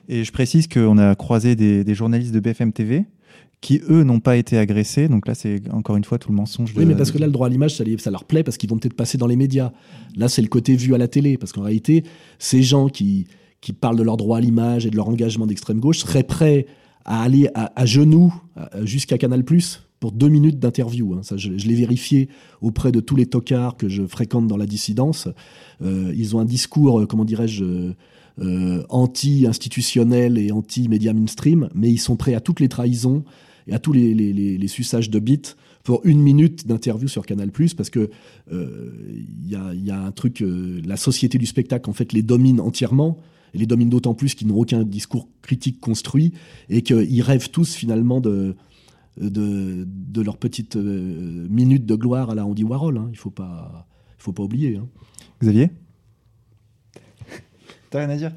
Et 0.08 0.24
je 0.24 0.32
précise 0.32 0.66
qu'on 0.66 0.96
a 0.96 1.14
croisé 1.14 1.54
des, 1.54 1.84
des 1.84 1.94
journalistes 1.94 2.32
de 2.32 2.40
BFM 2.40 2.72
TV 2.72 3.04
qui, 3.60 3.82
eux, 3.90 4.02
n'ont 4.02 4.20
pas 4.20 4.38
été 4.38 4.56
agressés. 4.56 5.08
Donc 5.08 5.28
là, 5.28 5.34
c'est 5.34 5.60
encore 5.70 5.96
une 5.96 6.04
fois 6.04 6.18
tout 6.18 6.30
le 6.30 6.34
mensonge. 6.36 6.72
Oui, 6.74 6.84
de- 6.84 6.88
mais 6.88 6.96
parce 6.96 7.10
que 7.12 7.18
là, 7.18 7.26
le 7.26 7.32
droit 7.32 7.46
à 7.46 7.50
l'image, 7.50 7.76
ça 7.76 8.10
leur 8.10 8.24
plaît 8.24 8.42
parce 8.42 8.56
qu'ils 8.56 8.70
vont 8.70 8.78
peut-être 8.78 8.94
passer 8.94 9.18
dans 9.18 9.26
les 9.26 9.36
médias. 9.36 9.72
Là, 10.16 10.28
c'est 10.30 10.40
le 10.40 10.48
côté 10.48 10.74
vu 10.74 10.94
à 10.94 10.98
la 10.98 11.08
télé. 11.08 11.36
Parce 11.36 11.52
qu'en 11.52 11.60
réalité, 11.62 12.02
ces 12.38 12.62
gens 12.62 12.88
qui, 12.88 13.26
qui 13.60 13.72
parlent 13.72 13.96
de 13.96 14.02
leur 14.02 14.16
droit 14.16 14.38
à 14.38 14.40
l'image 14.40 14.86
et 14.86 14.90
de 14.90 14.96
leur 14.96 15.08
engagement 15.08 15.46
d'extrême 15.46 15.80
gauche 15.80 15.98
seraient 15.98 16.22
prêts 16.22 16.66
à 17.04 17.22
aller 17.22 17.48
à, 17.54 17.86
genoux 17.86 18.32
jusqu'à 18.84 19.18
Canal 19.18 19.42
pour 20.00 20.12
deux 20.12 20.28
minutes 20.28 20.58
d'interview. 20.58 21.14
hein. 21.14 21.22
Ça, 21.22 21.36
je, 21.36 21.50
l'ai 21.50 21.74
vérifié 21.74 22.28
auprès 22.62 22.90
de 22.90 23.00
tous 23.00 23.16
les 23.16 23.26
tocards 23.26 23.76
que 23.76 23.88
je 23.88 24.04
fréquente 24.06 24.46
dans 24.46 24.56
la 24.56 24.66
dissidence. 24.66 25.28
Euh, 25.82 26.12
ils 26.16 26.34
ont 26.34 26.40
un 26.40 26.46
discours, 26.46 27.00
euh, 27.00 27.06
comment 27.06 27.26
dirais-je, 27.26 27.92
euh, 28.40 28.82
anti-institutionnel 28.88 30.38
et 30.38 30.50
anti-média 30.50 31.12
mainstream, 31.12 31.68
mais 31.74 31.90
ils 31.90 31.98
sont 31.98 32.16
prêts 32.16 32.34
à 32.34 32.40
toutes 32.40 32.60
les 32.60 32.68
trahisons 32.68 33.24
et 33.66 33.74
à 33.74 33.78
tous 33.78 33.92
les, 33.92 34.14
les, 34.14 34.68
suçages 34.68 35.10
de 35.10 35.18
bits 35.18 35.54
pour 35.84 36.00
une 36.04 36.20
minute 36.20 36.66
d'interview 36.66 37.08
sur 37.08 37.26
Canal+, 37.26 37.50
parce 37.76 37.90
que 37.90 38.10
il 38.50 39.48
y, 39.48 39.54
a, 39.54 39.74
y 39.74 39.90
a 39.90 40.00
un 40.00 40.12
truc, 40.12 40.42
la 40.42 40.96
société 40.96 41.36
du 41.36 41.46
spectacle 41.46 41.88
en 41.90 41.92
fait 41.92 42.12
les 42.14 42.22
domine 42.22 42.60
entièrement, 42.60 43.18
les 43.54 43.66
domine 43.66 43.88
d'autant 43.88 44.14
plus 44.14 44.34
qu'ils 44.34 44.48
n'ont 44.48 44.58
aucun 44.58 44.84
discours 44.84 45.28
critique 45.42 45.80
construit, 45.80 46.32
et 46.68 46.82
qu'ils 46.82 47.22
rêvent 47.22 47.50
tous 47.50 47.74
finalement 47.74 48.20
de, 48.20 48.56
de, 49.20 49.86
de 49.86 50.20
leur 50.22 50.36
petite 50.36 50.76
euh, 50.76 51.46
minute 51.48 51.86
de 51.86 51.94
gloire 51.94 52.30
à 52.30 52.34
la 52.34 52.46
Andy 52.46 52.64
Warhol. 52.64 52.98
hein. 52.98 53.08
Il 53.12 53.18
faut 53.18 53.30
pas, 53.30 53.86
il 54.18 54.22
faut 54.22 54.32
pas 54.32 54.42
oublier. 54.42 54.76
hein. 54.76 54.86
Xavier? 55.42 55.70
T'as 57.90 58.00
rien 58.00 58.10
à 58.10 58.16
dire? 58.16 58.32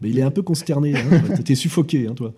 Mais 0.00 0.10
il 0.10 0.18
est 0.18 0.22
un 0.22 0.30
peu 0.30 0.42
consterné. 0.42 0.96
Hein. 0.96 1.36
T'es 1.44 1.54
suffoqué, 1.54 2.06
hein, 2.06 2.14
toi. 2.14 2.32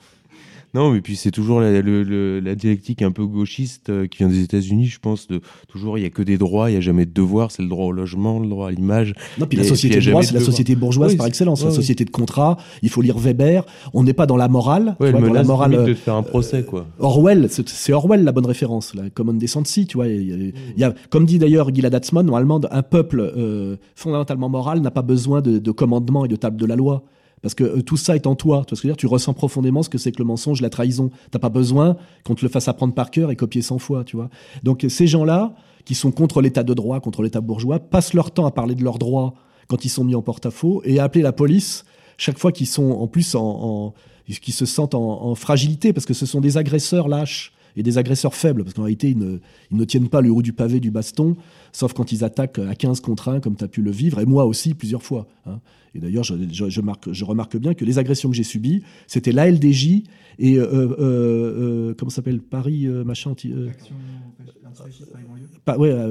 Non, 0.75 0.91
mais 0.91 1.01
puis 1.01 1.17
c'est 1.17 1.31
toujours 1.31 1.61
la, 1.61 1.71
la, 1.73 2.55
dialectique 2.55 3.03
un 3.03 3.11
peu 3.11 3.27
gauchiste 3.27 3.89
euh, 3.89 4.07
qui 4.07 4.19
vient 4.19 4.29
des 4.29 4.43
États-Unis, 4.43 4.87
je 4.87 4.99
pense. 4.99 5.27
De, 5.27 5.41
toujours, 5.69 5.97
il 5.97 6.03
n'y 6.03 6.07
a 6.07 6.11
que 6.11 6.23
des 6.23 6.37
droits, 6.37 6.69
il 6.71 6.75
n'y 6.75 6.79
a 6.79 6.83
jamais 6.83 7.07
de 7.07 7.13
devoirs. 7.13 7.51
C'est 7.51 7.63
le 7.63 7.69
droit 7.69 7.87
au 7.87 7.93
logement, 7.93 8.39
le 8.39 8.49
droit 8.49 8.69
à 8.69 8.71
l'image. 8.71 9.15
Non, 9.39 9.47
puis 9.47 9.57
la 9.57 9.65
société 9.65 9.99
de 10.01 10.11
droit, 10.11 10.23
c'est 10.23 10.35
la 10.35 10.41
société 10.41 10.75
bourgeoise 10.75 11.17
par 11.17 11.27
excellence. 11.27 11.65
la 11.65 11.71
société 11.71 12.05
de 12.05 12.11
contrat, 12.11 12.57
il 12.83 12.91
faut 12.91 13.03
lire 13.03 13.19
Weber. 13.19 13.65
On 13.95 14.03
n'est 14.05 14.13
pas 14.13 14.27
dans 14.27 14.37
la 14.37 14.49
morale. 14.49 14.97
Ouais, 15.01 15.11
vois, 15.11 15.21
dans 15.21 15.33
la 15.33 15.45
morale. 15.45 15.85
de 15.85 15.95
faire 15.95 16.15
un 16.15 16.23
procès, 16.23 16.65
quoi. 16.65 16.87
Orwell, 16.99 17.49
c'est 17.51 17.93
Orwell 17.93 18.25
la 18.25 18.33
bonne 18.33 18.47
référence. 18.47 18.95
La 18.95 19.11
Common 19.11 19.35
Decency, 19.35 19.87
tu 19.87 19.97
vois. 19.97 20.09
Il 20.09 20.53
y, 20.77 20.85
a, 20.85 20.95
comme 21.11 21.25
dit 21.25 21.39
d'ailleurs 21.39 21.75
Gilad 21.75 21.95
Atzmon, 21.95 22.23
normalement, 22.23 22.61
un 22.71 22.83
peuple 22.83 23.21
euh, 23.21 23.77
fondamentalement 23.95 24.49
moral 24.49 24.81
n'a 24.81 24.91
pas 24.91 25.03
besoin 25.03 25.41
de, 25.41 25.59
de 25.59 25.71
commandement 25.71 26.25
et 26.25 26.29
de 26.29 26.37
table 26.37 26.57
de 26.57 26.67
la 26.67 26.77
loi. 26.77 27.05
Parce 27.43 27.55
que 27.55 27.65
euh, 27.65 27.83
tout 27.83 27.97
ça 27.97 28.17
est 28.17 28.27
en 28.27 28.35
toi. 28.35 28.65
Tu, 28.67 28.75
dire? 28.87 28.97
Tu 28.97 29.07
ressens 29.07 29.35
profondément 29.35 29.83
ce 29.83 29.89
que 29.89 29.99
c'est 29.99 30.13
que 30.13 30.19
le 30.19 30.25
mensonge, 30.25 30.61
la 30.61 30.71
trahison. 30.71 31.11
T'as 31.31 31.39
pas 31.39 31.49
besoin 31.49 31.97
qu'on 32.25 32.35
te 32.35 32.45
le 32.45 32.49
fasse 32.49 32.69
apprendre 32.69 32.95
par 32.95 33.11
cœur 33.11 33.31
et 33.31 33.37
copier 33.37 33.63
100 33.63 33.79
fois. 33.79 34.05
Tu 34.05 34.17
vois 34.17 34.31
Donc 34.63 34.85
ces 34.89 35.07
gens-là, 35.07 35.55
qui 35.85 35.95
sont 35.95 36.11
contre 36.11 36.43
l'état 36.43 36.63
de 36.63 36.75
droit, 36.75 37.01
contre 37.01 37.23
l'état 37.23 37.41
bourgeois, 37.41 37.79
passent 37.79 38.15
leur 38.15 38.31
temps 38.31 38.47
à 38.47 38.51
parler 38.51 38.75
de 38.75 38.85
leurs 38.85 38.99
droits 38.99 39.35
quand 39.69 39.85
ils 39.85 39.91
sont 39.91 40.05
mis 40.05 40.15
en 40.15 40.23
porte-à-faux 40.23 40.83
et 40.85 40.99
à 40.99 41.05
appeler 41.05 41.23
la 41.23 41.33
police 41.33 41.85
chaque 42.19 42.39
fois 42.39 42.53
qu'ils 42.53 42.67
sont 42.67 42.91
en 42.91 43.07
plus 43.07 43.35
en, 43.35 43.95
qui 44.27 44.53
se 44.53 44.67
sentent 44.67 44.95
en, 44.95 45.35
fragilité 45.35 45.93
parce 45.93 46.05
que 46.05 46.15
ce 46.15 46.27
sont 46.27 46.41
des 46.41 46.59
agresseurs 46.59 47.09
lâches 47.09 47.53
et 47.77 47.83
des 47.83 47.97
agresseurs 47.97 48.35
faibles, 48.35 48.65
parce 48.65 48.75
qu'en 48.75 48.83
réalité, 48.83 49.11
ils 49.11 49.41
ne, 49.79 49.85
tiennent 49.85 50.09
pas 50.09 50.21
le 50.21 50.31
haut 50.31 50.43
du 50.43 50.53
pavé 50.53 50.81
du 50.81 50.91
baston, 50.91 51.37
sauf 51.73 51.93
quand 51.93 52.13
ils 52.13 52.25
attaquent 52.25 52.59
à 52.59 52.75
15 52.75 53.01
contre 53.01 53.29
1, 53.29 53.41
comme 53.41 53.57
tu 53.57 53.65
as 53.65 53.69
pu 53.69 53.83
le 53.83 53.91
vivre, 53.91 54.21
et 54.21 54.27
moi 54.27 54.45
aussi 54.47 54.75
plusieurs 54.75 55.03
fois. 55.03 55.27
Hein. 55.47 55.61
Et 55.95 56.01
d'ailleurs, 56.01 56.25
je, 56.25 56.35
je, 56.53 57.25
remarque 57.25 57.57
bien 57.57 57.75
que 57.75 57.85
les 57.85 57.99
agressions 57.99 58.31
que 58.31 58.37
j'ai 58.37 58.45
subies, 58.45 58.83
c'était 59.07 59.33
l'ALDJ 59.33 60.03
et 60.39 60.57
euh, 60.57 60.67
euh, 60.67 60.97
euh, 61.01 61.95
comment 61.99 62.11
s'appelle 62.11 62.41
Paris 62.41 62.87
machin 62.87 63.31
anti, 63.31 63.53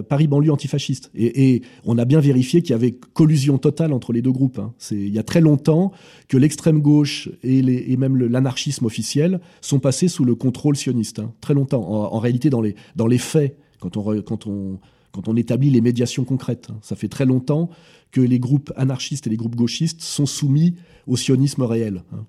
Paris 0.09 0.27
banlieue 0.27 0.51
antifasciste. 0.51 1.11
Et, 1.15 1.61
on 1.85 1.97
a 1.97 2.05
bien 2.05 2.19
vérifié 2.19 2.61
qu'il 2.61 2.71
y 2.71 2.73
avait 2.73 2.91
collusion 2.91 3.57
totale 3.57 3.93
entre 3.93 4.13
les 4.13 4.21
deux 4.21 4.31
groupes. 4.31 4.59
Hein. 4.59 4.73
C'est 4.77 4.95
il 4.95 5.13
y 5.13 5.19
a 5.19 5.23
très 5.23 5.41
longtemps 5.41 5.91
que 6.27 6.37
l'extrême 6.37 6.81
gauche 6.81 7.29
et, 7.43 7.61
les, 7.61 7.85
et 7.87 7.97
même 7.97 8.17
l'anarchisme 8.17 8.85
officiel 8.85 9.39
sont 9.61 9.79
passés 9.79 10.07
sous 10.07 10.25
le 10.25 10.35
contrôle 10.35 10.75
sioniste. 10.75 11.19
Hein. 11.19 11.33
Très 11.39 11.53
longtemps. 11.53 11.87
En, 11.87 12.19
réalité, 12.19 12.49
dans 12.49 12.61
les, 12.61 12.75
dans 12.95 13.07
les 13.07 13.17
faits, 13.17 13.57
quand 13.79 13.95
on, 13.95 14.21
quand 14.21 14.47
on 14.47 14.79
quand 15.11 15.27
on 15.27 15.35
établit 15.35 15.69
les 15.69 15.81
médiations 15.81 16.23
concrètes. 16.23 16.69
Ça 16.81 16.95
fait 16.95 17.07
très 17.07 17.25
longtemps 17.25 17.69
que 18.11 18.21
les 18.21 18.39
groupes 18.39 18.71
anarchistes 18.75 19.27
et 19.27 19.29
les 19.29 19.37
groupes 19.37 19.55
gauchistes 19.55 20.01
sont 20.01 20.25
soumis 20.25 20.75
au 21.07 21.17
sionisme 21.17 21.63
réel. 21.63 22.03
Hein. 22.13 22.25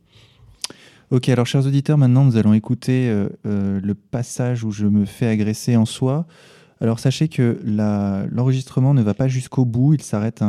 Ok, 1.10 1.30
alors 1.30 1.46
chers 1.46 1.66
auditeurs, 1.66 1.96
maintenant 1.96 2.24
nous 2.24 2.36
allons 2.36 2.52
écouter 2.52 3.08
euh, 3.08 3.28
euh, 3.46 3.80
le 3.82 3.94
passage 3.94 4.64
où 4.64 4.70
je 4.70 4.86
me 4.86 5.06
fais 5.06 5.26
agresser 5.26 5.74
en 5.76 5.86
soi. 5.86 6.26
Alors 6.80 7.00
sachez 7.00 7.28
que 7.28 7.60
l'enregistrement 8.30 8.94
ne 8.94 9.02
va 9.02 9.14
pas 9.14 9.26
jusqu'au 9.28 9.64
bout, 9.64 9.94
il 9.94 10.02
s'arrête 10.02 10.42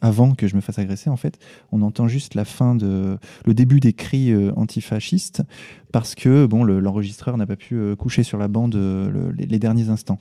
avant 0.00 0.34
que 0.34 0.48
je 0.48 0.56
me 0.56 0.60
fasse 0.60 0.78
agresser 0.78 1.08
en 1.08 1.16
fait. 1.16 1.38
On 1.70 1.82
entend 1.82 2.08
juste 2.08 2.34
la 2.34 2.44
fin 2.44 2.74
de 2.74 3.18
le 3.44 3.54
début 3.54 3.80
des 3.80 3.92
cris 3.92 4.32
euh, 4.32 4.52
antifascistes 4.56 5.42
parce 5.92 6.14
que 6.14 6.46
bon 6.46 6.64
l'enregistreur 6.64 7.36
n'a 7.36 7.46
pas 7.46 7.56
pu 7.56 7.76
euh, 7.76 7.94
coucher 7.94 8.22
sur 8.22 8.38
la 8.38 8.48
bande 8.48 8.74
euh, 8.74 9.32
les, 9.36 9.58
derniers 9.58 9.88
instants. 9.88 10.18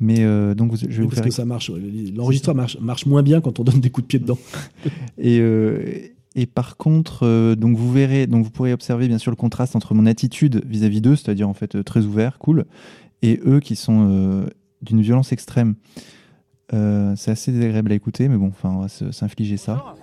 Mais 0.00 0.24
donc 0.54 0.76
je 0.76 0.86
vais 0.86 1.02
vous 1.02 1.08
parce 1.08 1.20
que 1.20 1.30
ça 1.30 1.44
marche. 1.44 1.70
L'enregistreur 2.14 2.56
marche, 2.56 2.78
marche 2.80 3.06
moins 3.06 3.22
bien 3.22 3.40
quand 3.40 3.60
on 3.60 3.64
donne 3.64 3.80
des 3.80 3.90
coups 3.90 4.04
de 4.04 4.08
pied 4.08 4.18
dedans. 4.18 4.38
et 5.18 6.10
et 6.36 6.46
par 6.46 6.76
contre, 6.76 7.54
donc 7.54 7.76
vous 7.76 7.92
verrez, 7.92 8.26
donc 8.26 8.44
vous 8.44 8.50
pourrez 8.50 8.72
observer 8.72 9.06
bien 9.06 9.18
sûr 9.18 9.30
le 9.30 9.36
contraste 9.36 9.76
entre 9.76 9.94
mon 9.94 10.04
attitude 10.04 10.64
vis-à-vis 10.66 11.00
d'eux, 11.00 11.14
c'est-à-dire 11.14 11.48
en 11.48 11.54
fait 11.54 11.84
très 11.84 12.06
ouvert, 12.06 12.38
cool, 12.40 12.64
et 13.24 13.40
eux 13.46 13.60
qui 13.60 13.74
sont 13.74 14.06
euh, 14.10 14.46
d'une 14.82 15.00
violence 15.00 15.32
extrême. 15.32 15.76
Euh, 16.74 17.14
c'est 17.16 17.30
assez 17.30 17.52
désagréable 17.52 17.92
à 17.92 17.94
écouter, 17.94 18.28
mais 18.28 18.36
bon, 18.36 18.48
enfin, 18.48 18.70
on 18.70 18.80
va 18.82 18.88
s'infliger 18.88 19.56
ça. 19.56 19.94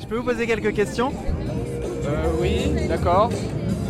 Je 0.00 0.06
peux 0.06 0.16
vous 0.16 0.24
poser 0.24 0.46
quelques 0.46 0.72
questions? 0.72 1.12
Euh, 2.06 2.40
Oui, 2.40 2.86
d'accord. 2.88 3.30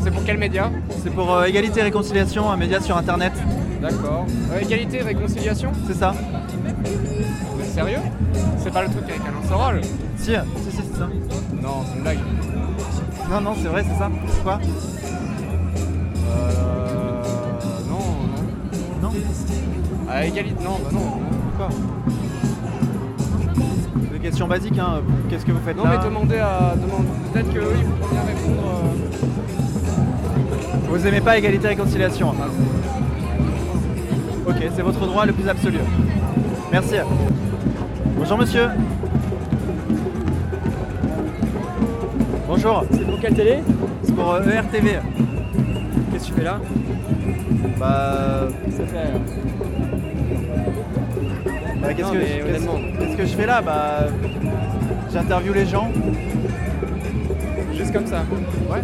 C'est 0.02 0.10
pour 0.10 0.24
quel 0.24 0.38
média? 0.38 0.70
C'est 1.02 1.10
pour 1.10 1.44
Égalité 1.44 1.80
et 1.80 1.82
Réconciliation, 1.82 2.50
un 2.50 2.56
média 2.56 2.80
sur 2.80 2.96
Internet. 2.96 3.32
D'accord. 3.82 4.26
égalité 4.60 4.98
et 4.98 5.02
Réconciliation? 5.02 5.70
C'est 5.86 5.96
ça. 5.96 6.14
Vous 6.84 7.64
sérieux? 7.74 7.98
C'est 8.58 8.72
pas 8.72 8.82
le 8.82 8.88
truc 8.88 9.04
avec 9.04 9.20
Alain 9.20 9.46
Soral? 9.48 9.80
Si, 10.16 10.24
si, 10.24 10.30
si, 10.70 10.76
c'est 10.76 10.98
ça. 10.98 11.08
Non, 11.62 11.84
c'est 11.86 11.96
une 11.96 12.02
blague. 12.02 12.18
Non, 13.30 13.40
non, 13.40 13.54
c'est 13.60 13.68
vrai, 13.68 13.84
c'est 13.86 13.98
ça. 13.98 14.10
Quoi? 14.42 14.58
À 20.14 20.24
égalité 20.24 20.62
Non, 20.62 20.78
bah 20.80 20.90
non. 20.92 21.20
Pourquoi 21.48 21.68
C'est 24.04 24.12
des 24.12 24.20
questions 24.20 24.46
basiques, 24.46 24.78
hein. 24.78 25.02
Qu'est-ce 25.28 25.44
que 25.44 25.50
vous 25.50 25.58
faites 25.66 25.76
non, 25.76 25.82
là 25.82 25.90
Non, 25.90 25.98
mais 25.98 26.04
demandez 26.04 26.38
à. 26.38 26.74
Demande... 26.76 27.06
Peut-être 27.32 27.52
que 27.52 27.58
oui, 27.58 27.82
vous 27.84 27.96
pourriez 27.96 28.20
répondre. 28.20 28.62
Euh. 28.64 28.92
Vous 30.88 31.06
aimez 31.08 31.20
pas 31.20 31.36
égalité 31.36 31.64
et 31.66 31.70
réconciliation 31.70 32.30
hein. 32.30 32.48
Ok, 34.46 34.54
c'est 34.76 34.82
votre 34.82 35.04
droit 35.04 35.26
le 35.26 35.32
plus 35.32 35.48
absolu. 35.48 35.78
Merci. 36.70 36.94
Bonjour 38.16 38.38
monsieur. 38.38 38.68
Bonjour. 42.46 42.84
C'est 42.92 43.04
pour 43.04 43.18
quelle 43.18 43.34
télé 43.34 43.58
C'est 44.04 44.14
pour 44.14 44.36
ERTV. 44.36 44.90
E 44.90 45.00
Qu'est-ce 46.12 46.28
que 46.28 46.28
tu 46.28 46.34
fais 46.34 46.44
là 46.44 46.60
Bah. 47.80 48.46
Ça 48.70 48.86
fait. 48.86 49.08
Euh, 51.84 51.88
bah, 51.88 51.94
qu'est-ce, 51.94 53.16
que, 53.16 53.26
je 53.26 53.34
fais 53.34 53.46
là? 53.46 53.60
Bah, 53.60 54.06
j'interviewe 55.12 55.54
les 55.54 55.66
gens. 55.66 55.90
Juste 57.74 57.92
comme 57.92 58.06
ça 58.06 58.24
Ouais. 58.70 58.80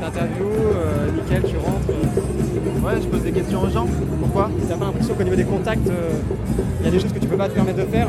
T'interviews, 0.00 0.46
euh, 0.46 1.10
nickel, 1.12 1.42
tu 1.42 1.56
rentres. 1.56 1.90
Euh. 1.90 2.86
Ouais, 2.86 3.00
je 3.02 3.08
pose 3.08 3.22
des 3.22 3.32
questions 3.32 3.62
aux 3.62 3.68
gens. 3.68 3.86
Pourquoi? 4.20 4.50
T'as 4.68 4.76
pas 4.76 4.84
l'impression 4.84 5.14
qu'au 5.14 5.24
niveau 5.24 5.36
des 5.36 5.44
contacts, 5.44 5.88
euh, 5.88 6.10
il 6.80 6.86
y 6.86 6.88
a 6.88 6.92
des 6.92 7.00
choses 7.00 7.12
que 7.12 7.18
tu 7.18 7.26
peux 7.26 7.36
pas 7.36 7.48
te 7.48 7.54
permettre 7.54 7.78
de 7.78 7.90
faire? 7.90 8.06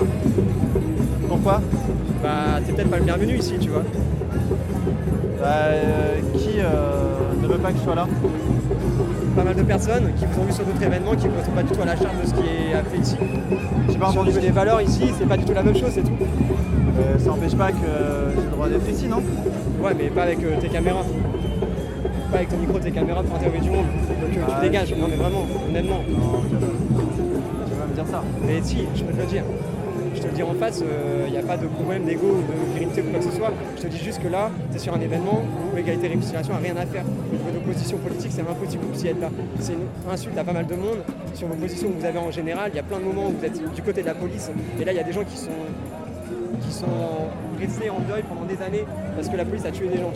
Pourquoi? 1.28 1.62
Bah, 2.22 2.60
t'es 2.66 2.74
peut-être 2.74 2.92
pas 2.92 2.98
le 2.98 3.06
bienvenu 3.06 3.38
ici, 3.38 3.54
tu 3.60 3.70
vois. 3.70 3.84
Bah, 5.42 5.70
qui 6.34 6.58
ne 6.58 7.48
veut 7.48 7.58
pas 7.58 7.72
que 7.72 7.78
je 7.80 7.84
sois 7.84 7.96
là? 7.96 8.08
Pas 9.40 9.46
mal 9.46 9.56
de 9.56 9.64
personnes 9.64 10.12
qui 10.18 10.26
vous 10.26 10.42
ont 10.42 10.44
vu 10.44 10.52
sur 10.52 10.66
d'autres 10.66 10.84
événements 10.84 11.16
qui 11.16 11.30
ne 11.30 11.44
sont 11.46 11.52
pas 11.52 11.64
du 11.64 11.72
tout 11.72 11.82
à 11.82 11.86
la 11.86 11.96
charge 11.96 12.22
de 12.22 12.28
ce 12.28 12.34
qui 12.34 12.42
est 12.42 12.92
fait 12.92 12.98
ici. 12.98 13.16
J'ai 13.90 13.98
pas 13.98 14.10
entendu 14.10 14.32
les 14.38 14.52
valeurs 14.52 14.82
ici, 14.82 15.14
c'est 15.18 15.26
pas 15.26 15.38
du 15.38 15.46
tout 15.46 15.54
la 15.54 15.64
même 15.64 15.76
chose, 15.78 15.92
c'est 15.94 16.02
tout. 16.02 16.12
Euh, 17.00 17.18
ça 17.18 17.30
n'empêche 17.30 17.56
pas 17.56 17.72
que 17.72 17.78
j'ai 18.36 18.44
le 18.44 18.52
droit 18.52 18.68
d'être 18.68 18.90
ici, 18.90 19.08
non? 19.08 19.24
Ouais, 19.82 19.94
mais 19.98 20.10
pas 20.10 20.24
avec 20.24 20.44
euh, 20.44 20.60
tes 20.60 20.68
caméras. 20.68 21.06
Pas 22.32 22.38
avec 22.38 22.50
ton 22.50 22.58
micro, 22.58 22.80
tes 22.80 22.92
caméras 22.92 23.24
pour 23.24 23.38
interviewer 23.38 23.64
du 23.64 23.70
monde. 23.70 23.86
Donc 23.86 24.38
euh, 24.38 24.46
tu 24.46 24.54
ah, 24.58 24.60
dégages. 24.62 24.94
Non, 24.98 25.08
mais 25.10 25.16
vraiment, 25.16 25.46
honnêtement. 25.70 26.02
Non, 26.10 26.42
tu 26.50 27.76
vas 27.76 27.86
me 27.88 27.94
dire 27.94 28.08
ça. 28.12 28.22
Mais 28.46 28.60
si, 28.62 28.88
je 28.94 29.04
peux 29.04 29.14
te 29.14 29.22
le 29.22 29.26
dire 29.26 29.44
je 30.20 30.24
te 30.24 30.28
le 30.28 30.34
dis 30.34 30.44
en 30.44 30.54
face, 30.54 30.80
il 30.82 30.86
euh, 30.86 31.30
n'y 31.30 31.38
a 31.38 31.42
pas 31.42 31.56
de 31.56 31.66
problème 31.68 32.04
d'ego 32.04 32.28
de 32.28 32.74
virilité 32.74 33.02
ou 33.02 33.10
quoi 33.10 33.20
que 33.20 33.26
ce 33.26 33.32
soit. 33.32 33.54
Je 33.78 33.84
te 33.84 33.88
dis 33.88 33.98
juste 33.98 34.22
que 34.22 34.28
là, 34.28 34.52
es 34.76 34.78
sur 34.78 34.94
un 34.94 35.00
événement 35.00 35.42
où 35.74 35.78
égalité 35.78 36.08
et 36.08 36.10
réconciliation 36.10 36.54
n'a 36.54 36.60
rien 36.60 36.76
à 36.76 36.86
faire. 36.86 37.04
Votre 37.46 37.66
position 37.66 37.98
politique, 38.00 38.32
c'est 38.34 38.42
impossible 38.42 38.84
que 38.86 38.98
vous 38.98 39.06
y 39.06 39.08
êtes 39.08 39.22
là. 39.22 39.30
C'est 39.60 39.74
une 39.74 40.12
insulte 40.12 40.38
à 40.38 40.44
pas 40.44 40.52
mal 40.52 40.68
de 40.68 40.76
monde 40.76 41.04
sur 41.36 41.48
vos 41.48 41.56
positions 41.56 41.90
que 41.92 42.00
vous 42.00 42.06
avez 42.06 42.20
en 42.20 42.32
général. 42.32 42.72
Il 42.74 42.76
y 42.76 42.80
a 42.80 42.84
plein 42.84 43.00
de 43.00 43.06
moments 43.06 43.28
où 43.28 43.34
vous 43.38 43.46
êtes 43.46 43.74
du 43.74 43.82
côté 43.82 44.02
de 44.02 44.08
la 44.08 44.16
police 44.16 44.52
et 44.80 44.84
là, 44.84 44.92
il 44.92 44.98
y 44.98 45.00
a 45.00 45.04
des 45.04 45.14
gens 45.14 45.24
qui 45.24 45.38
sont 45.38 45.52
qui 46.62 47.66
restés 47.66 47.90
en 47.90 48.00
deuil 48.00 48.24
pendant 48.24 48.46
des 48.46 48.62
années 48.62 48.86
parce 49.16 49.30
que 49.30 49.38
la 49.38 49.46
police 49.46 49.66
a 49.66 49.72
tué 49.72 49.88
des 49.88 49.98
gens. 49.98 50.12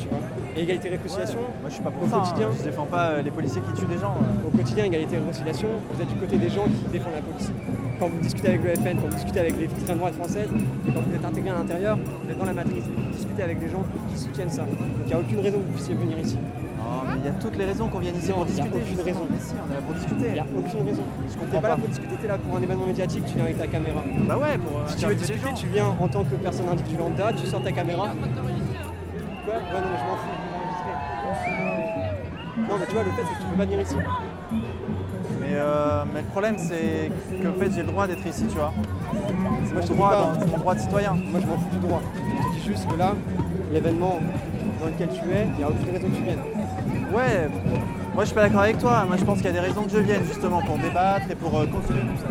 Et 0.55 0.61
égalité 0.61 0.87
et 0.87 0.91
réconciliation, 0.91 1.39
moi 1.61 1.69
je 1.69 1.73
suis 1.73 1.83
pas 1.83 1.91
pour 1.91 2.07
ça, 2.07 2.17
quotidien. 2.19 2.49
Hein. 2.49 2.55
Je 2.57 2.63
défends 2.63 2.85
pas 2.85 3.09
euh, 3.09 3.21
les 3.21 3.31
policiers 3.31 3.61
qui 3.61 3.79
tuent 3.79 3.87
des 3.87 3.97
gens. 3.97 4.15
Au 4.45 4.55
quotidien, 4.55 4.85
égalité 4.85 5.15
et 5.15 5.19
réconciliation, 5.19 5.67
vous 5.91 6.01
êtes 6.01 6.09
du 6.09 6.15
côté 6.15 6.37
des 6.37 6.49
gens 6.49 6.65
qui 6.65 6.91
défendent 6.91 7.15
la 7.15 7.21
police 7.21 7.51
quand 7.99 8.09
vous 8.09 8.19
discutez 8.19 8.49
avec 8.49 8.63
le 8.63 8.75
FN, 8.75 8.97
quand 8.97 9.07
vous 9.07 9.15
discutez 9.15 9.39
avec 9.39 9.57
les 9.57 9.65
extrêmes 9.65 9.97
droites 9.97 10.15
françaises, 10.15 10.49
quand 10.49 11.01
vous 11.01 11.15
êtes 11.15 11.25
intégré 11.25 11.49
à 11.51 11.53
l'intérieur, 11.53 11.97
vous 11.97 12.29
êtes 12.29 12.37
dans 12.37 12.45
la 12.45 12.53
matrice, 12.53 12.83
vous 12.83 13.11
discutez 13.15 13.43
avec 13.43 13.59
des 13.59 13.69
gens 13.69 13.83
qui 14.11 14.19
soutiennent 14.19 14.49
ça. 14.49 14.63
Donc 14.63 14.77
il 15.05 15.07
n'y 15.07 15.13
a 15.13 15.19
aucune 15.19 15.39
raison 15.39 15.59
que 15.59 15.63
vous 15.63 15.73
puissiez 15.73 15.95
venir 15.95 16.19
ici. 16.19 16.35
Non, 16.35 17.01
mais 17.07 17.19
il 17.19 17.25
y 17.25 17.29
a 17.29 17.31
toutes 17.31 17.55
les 17.57 17.65
raisons 17.65 17.87
qu'on 17.87 17.99
vienne 17.99 18.15
ici 18.17 18.31
pour 18.31 18.45
discuter. 18.45 18.69
Il 18.75 18.83
n'y 18.83 18.91
a 18.91 18.91
aucune 18.91 19.05
raison. 19.05 19.27
Ici, 19.39 19.53
on 19.55 19.71
est 19.71 19.75
là 19.75 19.81
pour 19.81 19.95
discuter. 19.95 20.25
Il 20.27 20.33
n'y 20.33 20.39
a 20.39 20.43
aucune 20.43 20.89
raison. 20.89 21.03
Je 21.31 21.37
comprends 21.37 21.61
pas, 21.61 21.69
là 21.69 21.77
pour 21.77 21.87
discuter, 21.87 22.15
tu 22.19 22.25
es 22.25 22.27
là 22.27 22.37
pour 22.37 22.57
un 22.57 22.61
événement 22.61 22.87
médiatique, 22.87 23.25
tu 23.25 23.35
viens 23.35 23.45
avec 23.45 23.57
ta 23.57 23.67
caméra. 23.67 24.03
Bah 24.27 24.37
ouais, 24.37 24.57
pour. 24.57 24.89
Si 24.89 24.97
tu 24.97 25.05
veux 25.05 25.15
discuter, 25.15 25.49
tu 25.55 25.67
viens 25.67 25.87
en 25.87 26.07
tant 26.09 26.23
que 26.23 26.35
personne 26.35 26.67
individuelle 26.67 26.99
lambda, 26.99 27.31
tu 27.31 27.47
sors 27.47 27.63
ta 27.63 27.71
caméra. 27.71 28.09
Quoi? 29.45 29.53
Ouais, 29.53 29.59
non, 29.59 29.79
mais 29.91 29.97
je 29.99 30.05
m'en 30.05 30.17
fous, 30.17 30.42
Non, 32.73 32.79
mais 32.79 32.85
tu 32.87 32.93
vois, 32.93 33.03
le 33.03 33.11
fait, 33.11 33.21
c'est 33.21 33.35
que 33.35 33.41
tu 33.43 33.47
peux 33.51 33.57
pas 33.57 33.65
venir 33.65 33.81
ici. 33.81 33.95
Euh, 35.53 36.03
mais, 36.11 36.21
le 36.21 36.27
problème, 36.27 36.55
c'est 36.57 37.11
que 37.39 37.47
en 37.47 37.53
fait, 37.53 37.71
j'ai 37.71 37.81
le 37.81 37.87
droit 37.87 38.07
d'être 38.07 38.25
ici, 38.25 38.45
tu 38.47 38.55
vois. 38.57 38.73
C'est 39.67 39.75
mon, 39.75 39.95
droit, 39.95 40.33
mon 40.47 40.57
droit 40.57 40.73
de 40.73 40.79
citoyen. 40.79 41.11
Moi, 41.13 41.39
je 41.39 41.45
m'en 41.45 41.57
fous 41.59 41.69
du 41.71 41.77
droit. 41.77 42.01
Je 42.15 42.19
te 42.49 42.55
dis 42.55 42.65
juste 42.65 42.87
que 42.89 42.95
là, 42.97 43.13
l'événement 43.71 44.19
dans 44.81 44.87
lequel 44.87 45.09
tu 45.09 45.21
es, 45.31 45.45
il 45.51 45.57
n'y 45.57 45.63
a 45.63 45.69
aucune 45.69 45.91
raison 45.91 46.07
que 46.09 46.15
tu 46.15 46.23
viennes. 46.23 46.39
Ouais, 47.13 47.47
moi 48.15 48.23
je 48.23 48.25
suis 48.25 48.35
pas 48.35 48.41
d'accord 48.41 48.61
avec 48.61 48.79
toi. 48.79 49.05
Moi 49.07 49.17
je 49.17 49.23
pense 49.23 49.37
qu'il 49.37 49.45
y 49.45 49.49
a 49.49 49.53
des 49.53 49.59
raisons 49.59 49.83
que 49.83 49.91
je 49.91 49.99
vienne 49.99 50.23
justement 50.25 50.61
pour 50.63 50.77
débattre 50.79 51.29
et 51.29 51.35
pour 51.35 51.55
euh, 51.59 51.67
continuer 51.67 52.01
tout 52.01 52.17
ça. 52.17 52.27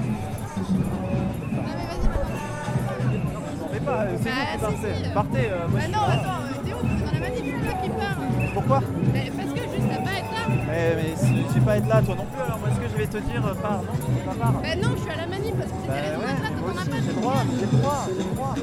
Non 3.61 3.69
mais 3.73 3.81
pas, 3.81 4.07
c'est 4.21 4.29
Bah, 4.29 4.35
vous 4.61 4.67
qui 4.67 4.77
si, 4.77 4.83
partez. 4.83 5.05
si. 5.05 5.11
Partez, 5.15 5.39
euh, 5.51 5.69
moi 5.69 5.79
Bah 5.79 5.79
je 5.79 5.83
suis 5.85 5.93
non, 5.93 6.01
là. 6.01 6.13
attends, 6.15 6.43
euh, 6.43 6.65
Théo, 6.65 6.77
dans 6.83 7.13
la 7.13 7.21
manif, 7.21 7.43
c'est 7.45 7.71
toi 7.71 7.79
qui 7.83 7.89
parle. 7.91 8.51
Pourquoi? 8.55 8.81
Mais 9.13 9.31
parce 9.37 9.49
à 9.49 9.52
là. 10.73 10.79
mais, 10.97 10.97
mais 10.97 11.17
si 11.17 11.55
tu 11.55 11.61
pas 11.61 11.77
être 11.77 11.89
là, 11.89 12.03
toi 12.03 12.15
non 12.17 12.25
plus, 12.27 12.43
alors 12.43 12.59
moi 12.59 12.69
est-ce 12.71 12.81
que 12.81 12.89
je 12.93 12.97
vais 12.97 13.07
te 13.07 13.19
dire 13.19 13.47
euh, 13.47 13.55
pars 13.55 13.83
Non, 13.83 13.93
tu 13.95 14.11
pas. 14.27 14.35
Bah 14.35 14.77
non, 14.77 14.89
je 14.97 15.01
suis 15.03 15.11
à 15.11 15.17
la 15.17 15.27
manif 15.27 15.55
parce 15.55 15.71
que 15.71 15.87
Bah 15.87 15.95
c'était 15.95 16.17
ouais, 16.17 16.17
moi 16.17 16.71
as 16.73 16.81
aussi, 16.81 16.89
pas. 16.91 16.97
j'ai 17.03 17.09
le 17.09 17.21
droit, 17.21 17.43
j'ai 17.51 17.67
le 17.67 17.79
droit, 17.79 18.07
j'ai 18.09 18.15
le 18.15 18.35
droit. 18.35 18.55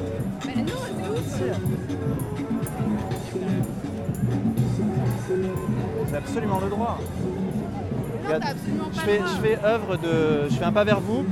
Bah 0.44 0.52
non, 0.56 0.80
c'est 0.96 1.08
ouf. 1.10 1.42
J'ai 6.10 6.16
absolument 6.16 6.60
le 6.60 6.68
droit. 6.70 6.98
Non, 7.00 8.26
Regarde, 8.26 8.42
t'as 8.42 8.50
absolument 8.50 8.84
je 8.92 8.96
pas 8.96 9.02
fais, 9.02 9.12
le 9.12 9.18
droit. 9.18 9.30
je 9.34 9.40
fais 9.40 9.58
œuvre 9.64 9.96
de. 9.96 10.48
Je 10.50 10.54
fais 10.56 10.64
un 10.64 10.72
pas 10.72 10.84
vers 10.84 11.00
vous, 11.00 11.24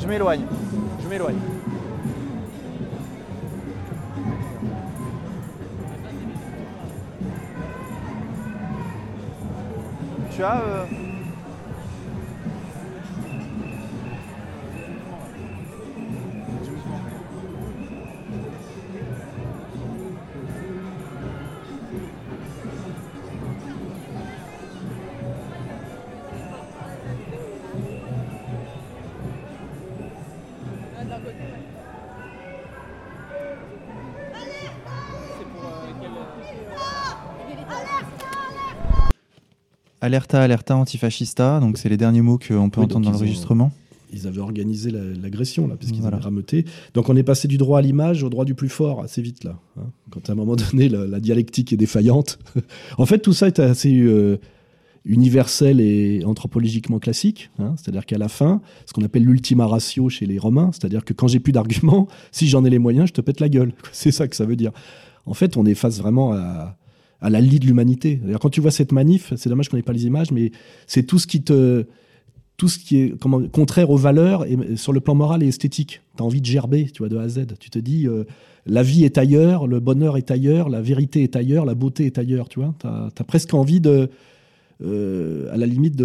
je 0.00 0.06
m'éloigne. 0.06 0.42
Je 1.02 1.08
m'éloigne. 1.08 1.36
Tu 10.36 10.42
as. 10.42 11.03
Alerta, 40.04 40.42
alerta, 40.42 40.76
antifascista. 40.76 41.60
Donc, 41.60 41.78
c'est 41.78 41.88
les 41.88 41.96
derniers 41.96 42.20
mots 42.22 42.38
qu'on 42.38 42.68
peut 42.70 42.80
Oui, 42.80 42.86
entendre 42.86 43.06
dans 43.06 43.12
l'enregistrement. 43.12 43.72
Ils 44.12 44.26
avaient 44.28 44.40
organisé 44.40 44.90
la- 44.90 45.00
l'agression, 45.20 45.66
là, 45.66 45.76
puisqu'ils 45.76 46.00
Voilà. 46.02 46.18
avaient 46.18 46.24
rameuté. 46.26 46.66
Donc 46.92 47.08
on 47.08 47.16
est 47.16 47.22
passé 47.24 47.48
du 47.48 47.56
droit 47.56 47.78
à 47.80 47.82
l'image 47.82 48.22
au 48.22 48.28
droit 48.30 48.44
du 48.44 48.54
plus 48.54 48.68
fort 48.68 49.02
assez 49.02 49.20
vite, 49.22 49.42
là. 49.42 49.58
hein. 49.76 49.86
Quand 50.10 50.28
à 50.28 50.32
un 50.32 50.36
moment 50.36 50.54
donné, 50.56 50.88
la, 50.88 51.06
la 51.06 51.18
dialectique 51.20 51.72
est 51.72 51.76
défaillante. 51.76 52.38
en 52.98 53.06
fait, 53.06 53.18
tout 53.18 53.32
ça 53.32 53.48
est 53.48 53.58
assez 53.58 53.92
euh, 53.98 54.36
universel 55.04 55.80
et 55.80 56.22
anthropologiquement 56.24 56.98
classique. 56.98 57.50
hein. 57.58 57.74
C'est-à-dire 57.76 58.06
qu'à 58.06 58.18
la 58.18 58.28
fin, 58.28 58.60
ce 58.86 58.92
qu'on 58.92 59.02
appelle 59.04 59.24
l'ultima 59.24 59.66
ratio 59.66 60.08
chez 60.08 60.26
les 60.26 60.38
Romains, 60.38 60.70
c'est-à-dire 60.72 61.04
que 61.04 61.12
quand 61.12 61.26
j'ai 61.26 61.40
plus 61.40 61.52
d'arguments, 61.52 62.06
si 62.32 62.46
j'en 62.46 62.64
ai 62.64 62.70
les 62.70 62.78
moyens, 62.78 63.08
je 63.08 63.14
te 63.14 63.20
pète 63.20 63.40
la 63.40 63.48
gueule. 63.48 63.72
C'est 63.92 64.12
ça 64.12 64.28
que 64.28 64.36
ça 64.36 64.44
veut 64.46 64.56
dire. 64.56 64.70
En 65.26 65.34
fait, 65.34 65.56
on 65.56 65.64
est 65.66 65.74
face 65.74 65.98
vraiment 65.98 66.32
à, 66.34 66.76
à 67.24 67.30
la 67.30 67.40
lie 67.40 67.58
de 67.58 67.66
l'humanité. 67.66 68.20
Quand 68.38 68.50
tu 68.50 68.60
vois 68.60 68.70
cette 68.70 68.92
manif, 68.92 69.32
c'est 69.36 69.48
dommage 69.48 69.70
qu'on 69.70 69.78
n'ait 69.78 69.82
pas 69.82 69.94
les 69.94 70.04
images, 70.04 70.30
mais 70.30 70.52
c'est 70.86 71.04
tout 71.04 71.18
ce 71.18 71.26
qui 71.26 71.42
te 71.42 71.86
tout 72.56 72.68
ce 72.68 72.78
qui 72.78 73.00
est 73.00 73.14
contraire 73.50 73.90
aux 73.90 73.96
valeurs 73.96 74.44
et, 74.44 74.76
sur 74.76 74.92
le 74.92 75.00
plan 75.00 75.16
moral 75.16 75.42
et 75.42 75.48
esthétique. 75.48 76.02
Tu 76.16 76.22
as 76.22 76.26
envie 76.26 76.40
de 76.40 76.46
gerber, 76.46 76.84
tu 76.84 76.98
vois, 76.98 77.08
de 77.08 77.16
A 77.16 77.22
à 77.22 77.28
Z. 77.28 77.46
Tu 77.58 77.68
te 77.68 77.80
dis, 77.80 78.06
euh, 78.06 78.24
la 78.64 78.84
vie 78.84 79.04
est 79.04 79.18
ailleurs, 79.18 79.66
le 79.66 79.80
bonheur 79.80 80.16
est 80.16 80.30
ailleurs, 80.30 80.68
la 80.68 80.80
vérité 80.80 81.24
est 81.24 81.34
ailleurs, 81.34 81.64
la 81.64 81.74
beauté 81.74 82.06
est 82.06 82.16
ailleurs, 82.16 82.48
tu 82.48 82.60
vois. 82.60 82.72
As, 82.84 83.24
presque 83.24 83.54
envie 83.54 83.80
de, 83.80 84.08
euh, 84.84 85.52
à 85.52 85.56
la 85.56 85.66
limite 85.66 86.00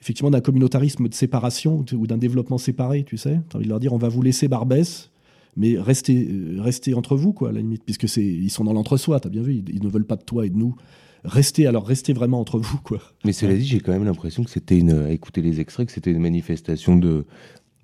effectivement, 0.00 0.30
d'un 0.30 0.42
communautarisme 0.42 1.08
de 1.08 1.14
séparation 1.14 1.84
ou 1.94 2.06
d'un 2.06 2.18
développement 2.18 2.58
séparé, 2.58 3.02
tu 3.04 3.16
sais. 3.16 3.40
Tu 3.48 3.56
as 3.56 3.56
envie 3.56 3.64
de 3.64 3.70
leur 3.70 3.80
dire, 3.80 3.92
on 3.92 3.98
va 3.98 4.08
vous 4.08 4.22
laisser 4.22 4.46
Barbès, 4.46 5.10
mais 5.56 5.78
restez, 5.78 6.28
euh, 6.30 6.60
restez 6.60 6.94
entre 6.94 7.16
vous, 7.16 7.32
quoi, 7.32 7.48
à 7.48 7.52
la 7.52 7.60
limite, 7.60 7.84
puisque 7.84 8.08
c'est, 8.08 8.24
ils 8.24 8.50
sont 8.50 8.64
dans 8.64 8.72
l'entre-soi, 8.72 9.20
tu 9.20 9.28
as 9.28 9.30
bien 9.30 9.42
vu, 9.42 9.54
ils, 9.54 9.74
ils 9.74 9.82
ne 9.82 9.88
veulent 9.88 10.06
pas 10.06 10.16
de 10.16 10.24
toi 10.24 10.46
et 10.46 10.50
de 10.50 10.56
nous. 10.56 10.76
Restez, 11.24 11.66
alors 11.66 11.86
restez 11.86 12.12
vraiment 12.12 12.40
entre 12.40 12.58
vous, 12.58 12.78
quoi. 12.78 13.00
Mais 13.24 13.32
cela 13.32 13.54
dit, 13.54 13.64
j'ai 13.64 13.80
quand 13.80 13.92
même 13.92 14.04
l'impression 14.04 14.44
que 14.44 14.50
c'était 14.50 14.78
une. 14.78 14.90
À 14.90 15.10
écouter 15.10 15.42
les 15.42 15.60
extraits, 15.60 15.86
que 15.86 15.92
c'était 15.92 16.12
une 16.12 16.20
manifestation 16.20 16.96
de, 16.96 17.24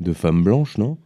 de 0.00 0.12
femmes 0.12 0.44
blanches, 0.44 0.78
non? 0.78 0.96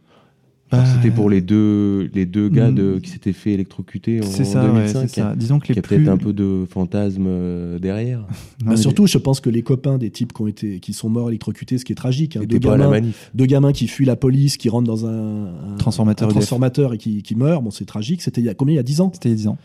Bah, 0.69 0.83
C'était 0.85 1.11
pour 1.15 1.29
les 1.29 1.39
deux, 1.39 2.09
les 2.13 2.25
deux 2.25 2.49
gars 2.49 2.71
de, 2.71 2.99
qui 3.01 3.09
s'étaient 3.11 3.31
fait 3.31 3.51
électrocuter 3.53 4.19
en 4.21 4.25
C'est 4.25 4.43
ça, 4.43 4.63
ouais, 4.65 4.67
2005. 4.67 5.01
c'est 5.07 5.21
ça. 5.21 5.33
Disons 5.35 5.59
que 5.59 5.67
les 5.69 5.73
Il 5.73 5.75
y 5.77 5.79
a 5.79 5.81
plus- 5.81 5.95
peut-être 5.97 6.09
un 6.09 6.17
peu 6.17 6.33
de 6.33 6.65
fantasme 6.69 7.25
euh, 7.25 7.79
derrière. 7.79 8.19
Non, 8.19 8.25
Bah, 8.65 8.71
mais 8.71 8.77
surtout, 8.77 9.07
je 9.07 9.17
pense 9.17 9.39
que 9.39 9.49
les 9.49 9.61
copains 9.61 9.97
des 9.97 10.09
types 10.09 10.33
qui, 10.33 10.41
ont 10.41 10.47
été, 10.47 10.79
qui 10.79 10.91
sont 10.91 11.07
morts 11.09 11.29
électrocutés, 11.29 11.77
ce 11.77 11.85
qui 11.85 11.93
est 11.93 11.95
tragique, 11.95 12.35
hein, 12.35 12.41
deux, 12.45 12.57
gamins, 12.57 12.99
deux 13.33 13.45
gamins 13.45 13.71
qui 13.71 13.87
fuient 13.87 14.05
la 14.05 14.15
police, 14.17 14.57
qui 14.57 14.67
rentrent 14.67 14.87
dans 14.87 15.05
un, 15.05 15.45
un- 15.45 15.77
Transformateur 15.77 16.27
un 16.27 16.31
EDF. 16.31 16.39
transformateur 16.41 16.93
et 16.93 16.97
qui, 16.97 17.23
qui 17.23 17.35
meurent, 17.35 17.61
bon, 17.61 17.71
c'est 17.71 17.85
tragique. 17.85 18.21
C'était 18.21 18.41
il 18.41 18.45
y 18.45 18.49
a 18.49 18.53
combien? 18.53 18.73
Il 18.73 18.77
y 18.77 18.79
a 18.79 18.83
10 18.83 18.99
ans? 19.01 19.11
C'était 19.13 19.29
il 19.29 19.31
y 19.31 19.35
a 19.35 19.37
10 19.37 19.47
ans. 19.47 19.57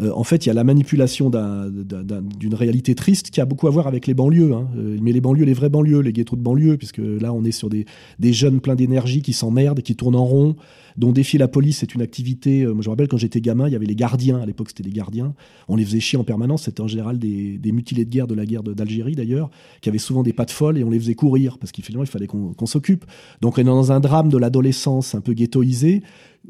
Euh, 0.00 0.10
en 0.14 0.24
fait, 0.24 0.46
il 0.46 0.48
y 0.48 0.50
a 0.50 0.54
la 0.54 0.64
manipulation 0.64 1.30
d'un- 1.30 1.68
d'un- 1.68 2.02
d'un- 2.02 2.22
d'une 2.22 2.54
réalité 2.54 2.94
triste 2.94 3.30
qui 3.30 3.40
a 3.40 3.44
beaucoup 3.44 3.66
à 3.66 3.70
voir 3.70 3.86
avec 3.86 4.06
les 4.06 4.14
banlieues. 4.14 4.52
hein. 4.52 4.68
Euh, 4.76 4.96
mais 5.00 5.12
les 5.12 5.20
banlieues, 5.20 5.44
les 5.44 5.52
vraies 5.52 5.68
banlieues, 5.68 6.00
les 6.00 6.12
ghettos 6.12 6.36
de 6.36 6.42
banlieue, 6.42 6.76
puisque 6.76 6.98
là, 6.98 7.32
on 7.32 7.44
est 7.44 7.52
sur 7.52 7.68
des, 7.68 7.84
jeunes 8.32 8.60
pleins 8.60 8.76
d'énergie 8.76 9.22
qui 9.22 9.32
s'emmerdent, 9.32 9.82
qui 9.82 9.96
tournent 9.96 10.16
en 10.16 10.24
rond, 10.24 10.56
dont 10.96 11.12
défier 11.12 11.38
la 11.38 11.48
police, 11.48 11.78
c'est 11.78 11.94
une 11.94 12.02
activité. 12.02 12.62
euh, 12.62 12.72
moi, 12.72 12.82
je 12.82 12.88
me 12.88 12.92
rappelle 12.92 13.08
quand 13.08 13.16
j'étais 13.16 13.40
gamin, 13.40 13.66
il 13.68 13.72
y 13.72 13.76
avait 13.76 13.86
les 13.86 13.94
gardiens. 13.96 14.38
À 14.40 14.46
l'époque, 14.46 14.68
c'était 14.68 14.82
les 14.82 14.92
gardiens. 14.92 15.34
On 15.68 15.76
les 15.76 15.84
faisait 15.84 16.00
chier 16.00 16.18
en 16.18 16.24
permanence. 16.24 16.64
C'était 16.64 16.80
en 16.80 16.88
général 16.88 17.18
des, 17.18 17.58
mutilés 17.72 18.04
de 18.04 18.10
guerre 18.10 18.26
de 18.26 18.34
la 18.34 18.46
guerre 18.46 18.62
d'Algérie, 18.62 19.14
d'ailleurs, 19.14 19.50
qui 19.80 19.88
avaient 19.88 19.98
souvent 19.98 20.22
des 20.22 20.32
pattes 20.32 20.50
folles 20.50 20.78
et 20.78 20.84
on 20.84 20.90
les 20.90 20.98
faisait 20.98 21.14
courir 21.14 21.58
parce 21.58 21.72
qu'il 21.72 21.84
il 21.88 22.06
fallait 22.06 22.26
qu'on 22.26 22.52
qu'on 22.54 22.66
s'occupe. 22.66 23.04
Donc, 23.40 23.58
on 23.58 23.60
est 23.60 23.64
dans 23.64 23.92
un 23.92 24.00
drame 24.00 24.28
de 24.28 24.38
l'adolescence 24.38 25.14
un 25.14 25.20
peu 25.20 25.32
ghettoisé, 25.32 26.02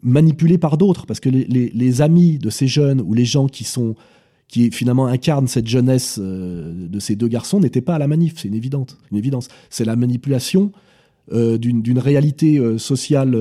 manipulé 0.02 0.58
par 0.58 0.76
d'autres, 0.76 1.06
parce 1.06 1.20
que 1.20 1.28
les, 1.28 2.02
amis 2.02 2.38
de 2.38 2.50
ces 2.50 2.66
jeunes 2.66 3.00
ou 3.00 3.14
les 3.14 3.24
gens 3.24 3.46
qui 3.46 3.64
sont 3.64 3.94
qui 4.48 4.72
finalement 4.72 5.06
incarnent 5.06 5.46
cette 5.46 5.68
jeunesse 5.68 6.18
euh, 6.20 6.88
de 6.88 6.98
ces 6.98 7.14
deux 7.14 7.28
garçons 7.28 7.60
n'étaient 7.60 7.80
pas 7.80 7.94
à 7.94 7.98
la 8.00 8.08
manif, 8.08 8.34
c'est 8.36 8.48
une 8.48 8.54
une 8.54 9.18
évidence. 9.18 9.48
C'est 9.68 9.84
la 9.84 9.94
manipulation 9.94 10.72
euh, 11.32 11.56
d'une 11.56 11.98
réalité 12.00 12.58
euh, 12.58 12.76
sociale 12.76 13.36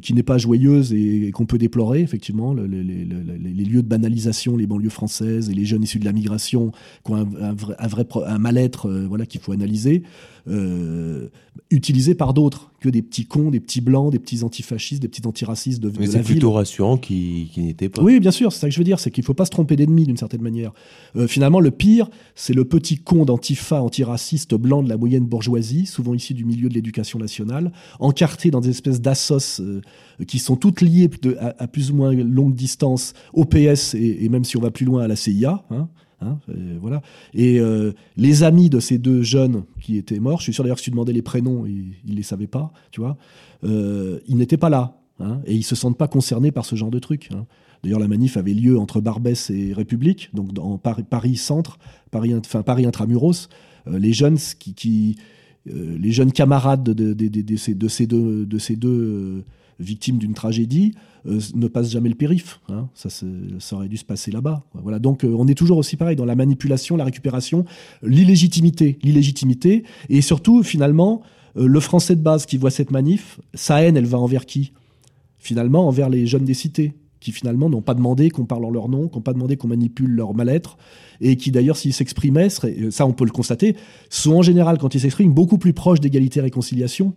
qui 0.00 0.14
n'est 0.14 0.22
pas 0.22 0.38
joyeuse 0.38 0.92
et, 0.92 1.30
qu'on 1.32 1.44
peut 1.44 1.58
déplorer, 1.58 2.00
effectivement, 2.00 2.54
le- 2.54 2.66
le- 2.66 2.82
le- 2.82 3.04
le- 3.04 3.36
les, 3.36 3.64
lieux 3.64 3.82
de 3.82 3.88
banalisation, 3.88 4.56
les 4.56 4.66
banlieues 4.66 4.90
françaises 4.90 5.50
et 5.50 5.54
les 5.54 5.64
jeunes 5.64 5.82
issus 5.82 5.98
de 5.98 6.04
la 6.04 6.12
migration 6.12 6.70
qui 7.04 7.12
ont 7.12 7.16
un, 7.16 7.52
vrai, 7.52 7.74
un 7.78 7.88
vrai 7.88 8.06
un 8.26 8.38
mal-être 8.38 8.90
voilà, 8.90 9.26
qu'il 9.26 9.40
faut 9.40 9.52
analyser, 9.52 10.04
euh, 10.48 11.28
utilisé 11.70 12.14
par 12.14 12.34
d'autres 12.34 12.70
que 12.80 12.88
des 12.88 13.02
petits 13.02 13.26
cons, 13.26 13.50
des 13.50 13.60
petits 13.60 13.80
blancs, 13.80 14.10
des 14.10 14.18
petits 14.18 14.42
antifascistes, 14.42 15.00
des 15.00 15.08
petits 15.08 15.26
antiracistes 15.26 15.80
de, 15.80 15.88
Mais 15.98 16.06
de 16.06 16.10
c'est 16.10 16.16
la 16.18 16.22
ville. 16.22 16.32
plutôt 16.36 16.52
rassurant 16.52 16.96
qu'ils 16.96 17.48
n'étaient 17.56 17.88
pas. 17.88 18.02
Oui, 18.02 18.18
bien 18.18 18.30
sûr, 18.32 18.52
c'est 18.52 18.58
ça 18.60 18.68
que 18.68 18.74
je 18.74 18.78
veux 18.78 18.84
dire, 18.84 18.98
c'est 18.98 19.10
qu'il 19.12 19.22
faut 19.24 19.34
pas 19.34 19.44
se 19.44 19.50
tromper 19.50 19.76
d'ennemi 19.76 20.04
d'une 20.04 20.16
certaine 20.16 20.42
manière. 20.42 20.72
Euh, 21.16 21.28
finalement, 21.28 21.60
le 21.60 21.70
pire, 21.70 22.10
c'est 22.34 22.54
le 22.54 22.64
petit 22.64 22.96
con 22.98 23.24
d'antifa 23.24 23.80
antiraciste 23.82 24.54
blanc 24.54 24.82
de 24.82 24.88
la 24.88 24.96
moyenne 24.96 25.24
bourgeoisie, 25.26 25.86
souvent 25.86 26.14
issu 26.14 26.34
du 26.34 26.44
milieu 26.44 26.68
de 26.68 26.74
l'éducation 26.74 27.18
nationale, 27.20 27.72
encarté 28.00 28.50
dans 28.50 28.60
des 28.60 28.70
espèces 28.70 29.00
d'assos 29.00 29.60
euh, 29.60 29.80
qui 30.26 30.38
sont 30.40 30.56
toutes 30.56 30.80
liées 30.80 31.08
de- 31.22 31.36
à, 31.38 31.54
à 31.62 31.66
plus 31.68 31.90
ou 31.92 31.94
moins 31.94 32.12
longue 32.12 32.54
distance 32.54 33.12
au 33.32 33.44
PS 33.44 33.94
et, 33.94 34.24
et 34.24 34.28
même 34.28 34.44
si 34.44 34.56
on 34.56 34.60
va 34.60 34.70
plus 34.72 34.86
loin 34.86 35.02
à 35.04 35.08
la 35.08 35.16
CIA. 35.16 35.64
hein, 35.70 35.88
hein, 36.22 36.38
euh, 36.48 36.78
voilà. 36.80 37.02
Et 37.34 37.60
euh, 37.60 37.92
les 38.16 38.42
amis 38.42 38.70
de 38.70 38.80
ces 38.80 38.98
deux 38.98 39.22
jeunes 39.22 39.64
qui 39.80 39.96
étaient 39.96 40.20
morts, 40.20 40.38
je 40.38 40.44
suis 40.44 40.52
sûr 40.52 40.64
d'ailleurs 40.64 40.76
que 40.76 40.82
si 40.82 40.86
tu 40.86 40.90
demandais 40.92 41.12
les 41.12 41.22
prénoms, 41.22 41.66
ils, 41.66 41.94
ils 42.06 42.14
les 42.14 42.22
savaient 42.22 42.46
pas, 42.46 42.72
tu 42.90 43.00
vois, 43.00 43.16
euh, 43.64 44.18
ils 44.28 44.36
n'étaient 44.36 44.56
pas 44.56 44.70
là. 44.70 44.96
hein, 45.20 45.40
et 45.44 45.54
ils 45.54 45.62
se 45.64 45.74
sentent 45.74 45.98
pas 45.98 46.08
concernés 46.08 46.52
par 46.52 46.64
ce 46.64 46.76
genre 46.76 46.90
de 46.90 46.98
truc. 46.98 47.28
hein. 47.34 47.46
D'ailleurs, 47.82 47.98
la 48.00 48.08
manif 48.08 48.36
avait 48.36 48.54
lieu 48.54 48.78
entre 48.78 49.00
Barbès 49.00 49.50
et 49.50 49.72
République, 49.72 50.30
donc 50.34 50.52
dans 50.52 50.78
Paris, 50.78 51.36
centre, 51.36 51.78
Paris, 52.10 52.32
enfin 52.34 52.62
Paris 52.62 52.86
intramuros. 52.86 53.48
Euh, 53.88 53.98
les 53.98 54.12
jeunes 54.12 54.38
qui, 54.58 55.16
les 55.66 56.12
jeunes 56.12 56.32
camarades 56.32 56.84
de 56.84 57.56
ces 57.56 58.76
deux 58.76 59.44
victimes 59.82 60.18
d'une 60.18 60.34
tragédie 60.34 60.94
euh, 61.26 61.40
ne 61.54 61.68
passent 61.68 61.90
jamais 61.90 62.08
le 62.08 62.14
périph. 62.14 62.60
hein. 62.68 62.88
Ça, 62.94 63.08
ça 63.10 63.76
aurait 63.76 63.88
dû 63.88 63.96
se 63.96 64.04
passer 64.04 64.30
là-bas. 64.30 64.64
Voilà. 64.74 64.98
Donc, 64.98 65.24
euh, 65.24 65.34
on 65.36 65.46
est 65.46 65.54
toujours 65.54 65.78
aussi 65.78 65.96
pareil 65.96 66.16
dans 66.16 66.24
la 66.24 66.34
manipulation, 66.34 66.96
la 66.96 67.04
récupération, 67.04 67.64
l'illégitimité, 68.02 68.98
l'illégitimité, 69.02 69.84
et 70.08 70.20
surtout, 70.20 70.62
finalement, 70.62 71.22
euh, 71.56 71.66
le 71.66 71.80
Français 71.80 72.16
de 72.16 72.22
base 72.22 72.46
qui 72.46 72.56
voit 72.56 72.70
cette 72.70 72.90
manif, 72.90 73.40
sa 73.54 73.82
haine, 73.82 73.96
elle 73.96 74.06
va 74.06 74.18
envers 74.18 74.46
qui? 74.46 74.72
Finalement, 75.38 75.86
envers 75.86 76.08
les 76.08 76.26
jeunes 76.26 76.44
des 76.44 76.54
cités 76.54 76.94
qui 77.22 77.30
finalement 77.30 77.70
n'ont 77.70 77.82
pas 77.82 77.94
demandé 77.94 78.30
qu'on 78.30 78.46
parle 78.46 78.64
en 78.64 78.70
leur 78.70 78.88
nom, 78.88 79.06
qui 79.06 79.16
n'ont 79.16 79.22
pas 79.22 79.32
demandé 79.32 79.56
qu'on 79.56 79.68
manipule 79.68 80.10
leur 80.10 80.34
mal-être, 80.34 80.76
et 81.20 81.36
qui 81.36 81.52
d'ailleurs, 81.52 81.76
s'ils 81.76 81.92
s'exprimaient, 81.92 82.48
ça 82.48 83.06
on 83.06 83.12
peut 83.12 83.24
le 83.24 83.30
constater, 83.30 83.76
sont 84.10 84.32
en 84.32 84.42
général, 84.42 84.76
quand 84.76 84.96
ils 84.96 85.00
s'expriment, 85.00 85.32
beaucoup 85.32 85.56
plus 85.56 85.72
proches 85.72 86.00
d'égalité 86.00 86.40
et 86.40 86.42
réconciliation, 86.42 87.14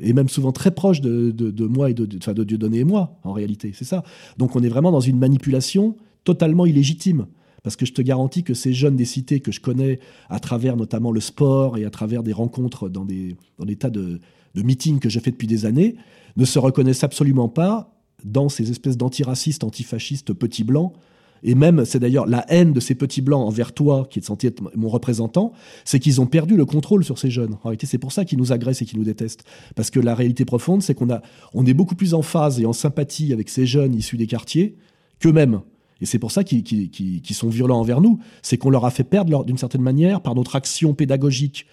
et 0.00 0.12
même 0.12 0.28
souvent 0.28 0.52
très 0.52 0.70
proches 0.70 1.00
de, 1.00 1.66
moi 1.66 1.90
et 1.90 1.94
de, 1.94 2.06
de, 2.06 2.32
de 2.32 2.44
Dieudonné 2.44 2.80
et 2.80 2.84
moi, 2.84 3.18
en 3.24 3.32
réalité, 3.32 3.72
c'est 3.74 3.84
ça. 3.84 4.02
Donc 4.38 4.56
on 4.56 4.62
est 4.62 4.68
vraiment 4.68 4.92
dans 4.92 5.00
une 5.00 5.18
manipulation 5.18 5.96
totalement 6.24 6.66
illégitime, 6.66 7.26
Parce 7.62 7.76
que 7.76 7.86
je 7.86 7.92
te 7.92 8.02
garantis 8.02 8.42
que 8.42 8.54
ces 8.54 8.72
jeunes 8.72 8.96
des 8.96 9.04
cités 9.04 9.40
que 9.40 9.52
je 9.52 9.60
connais 9.60 9.98
à 10.28 10.38
travers 10.38 10.76
notamment 10.76 11.12
le 11.12 11.20
sport 11.20 11.78
et 11.78 11.84
à 11.84 11.90
travers 11.90 12.22
des 12.22 12.32
rencontres 12.32 12.88
dans 12.88 13.04
des, 13.04 13.36
dans 13.58 13.64
des 13.64 13.76
tas 13.76 13.90
de, 13.90 14.20
de 14.54 14.62
meetings 14.62 14.98
que 14.98 15.08
j'ai 15.08 15.20
fait 15.20 15.30
depuis 15.30 15.48
des 15.48 15.66
années, 15.66 15.96
ne 16.36 16.44
se 16.44 16.58
reconnaissent 16.58 17.04
absolument 17.04 17.48
pas 17.48 17.96
dans 18.24 18.48
ces 18.48 18.70
espèces 18.70 18.96
d'antiracistes, 18.96 19.64
antifascistes 19.64 20.32
petits 20.32 20.64
blancs. 20.64 20.92
Et 21.42 21.54
même, 21.54 21.84
c'est 21.84 21.98
d'ailleurs 21.98 22.26
la 22.26 22.44
haine 22.48 22.72
de 22.72 22.80
ces 22.80 22.94
petits 22.94 23.22
blancs 23.22 23.46
envers 23.46 23.72
toi, 23.72 24.06
qui 24.08 24.18
est 24.18 24.22
censé 24.22 24.48
être 24.48 24.62
mon 24.76 24.88
représentant, 24.88 25.52
c'est 25.84 25.98
qu'ils 25.98 26.20
ont 26.20 26.26
perdu 26.26 26.56
le 26.56 26.64
contrôle 26.64 27.04
sur 27.04 27.18
ces 27.18 27.30
jeunes. 27.30 27.54
En 27.54 27.68
réalité, 27.68 27.86
c'est 27.86 27.98
pour 27.98 28.12
ça 28.12 28.24
qu'ils 28.24 28.38
nous 28.38 28.52
agressent 28.52 28.82
et 28.82 28.84
qu'ils 28.84 28.98
nous 28.98 29.04
détestent. 29.04 29.44
Parce 29.74 29.90
que 29.90 30.00
la 30.00 30.14
réalité 30.14 30.44
profonde, 30.44 30.82
c'est 30.82 30.94
qu'on 30.94 31.10
a, 31.10 31.22
on 31.54 31.64
est 31.66 31.74
beaucoup 31.74 31.94
plus 31.94 32.14
en 32.14 32.22
phase 32.22 32.60
et 32.60 32.66
en 32.66 32.72
sympathie 32.72 33.32
avec 33.32 33.48
ces 33.48 33.66
jeunes 33.66 33.94
issus 33.94 34.16
des 34.16 34.26
quartiers 34.26 34.76
qu'eux-mêmes. 35.18 35.60
Et 36.00 36.06
c'est 36.06 36.18
pour 36.18 36.32
ça 36.32 36.44
qu'ils 36.44 37.20
sont 37.30 37.48
violents 37.48 37.80
envers 37.80 38.00
nous. 38.00 38.20
C'est 38.42 38.56
qu'on 38.56 38.70
leur 38.70 38.84
a 38.84 38.90
fait 38.90 39.04
perdre, 39.04 39.44
d'une 39.44 39.58
certaine 39.58 39.82
manière, 39.82 40.22
par 40.22 40.34
notre 40.34 40.56
action 40.56 40.94
pédagogique 40.94 41.66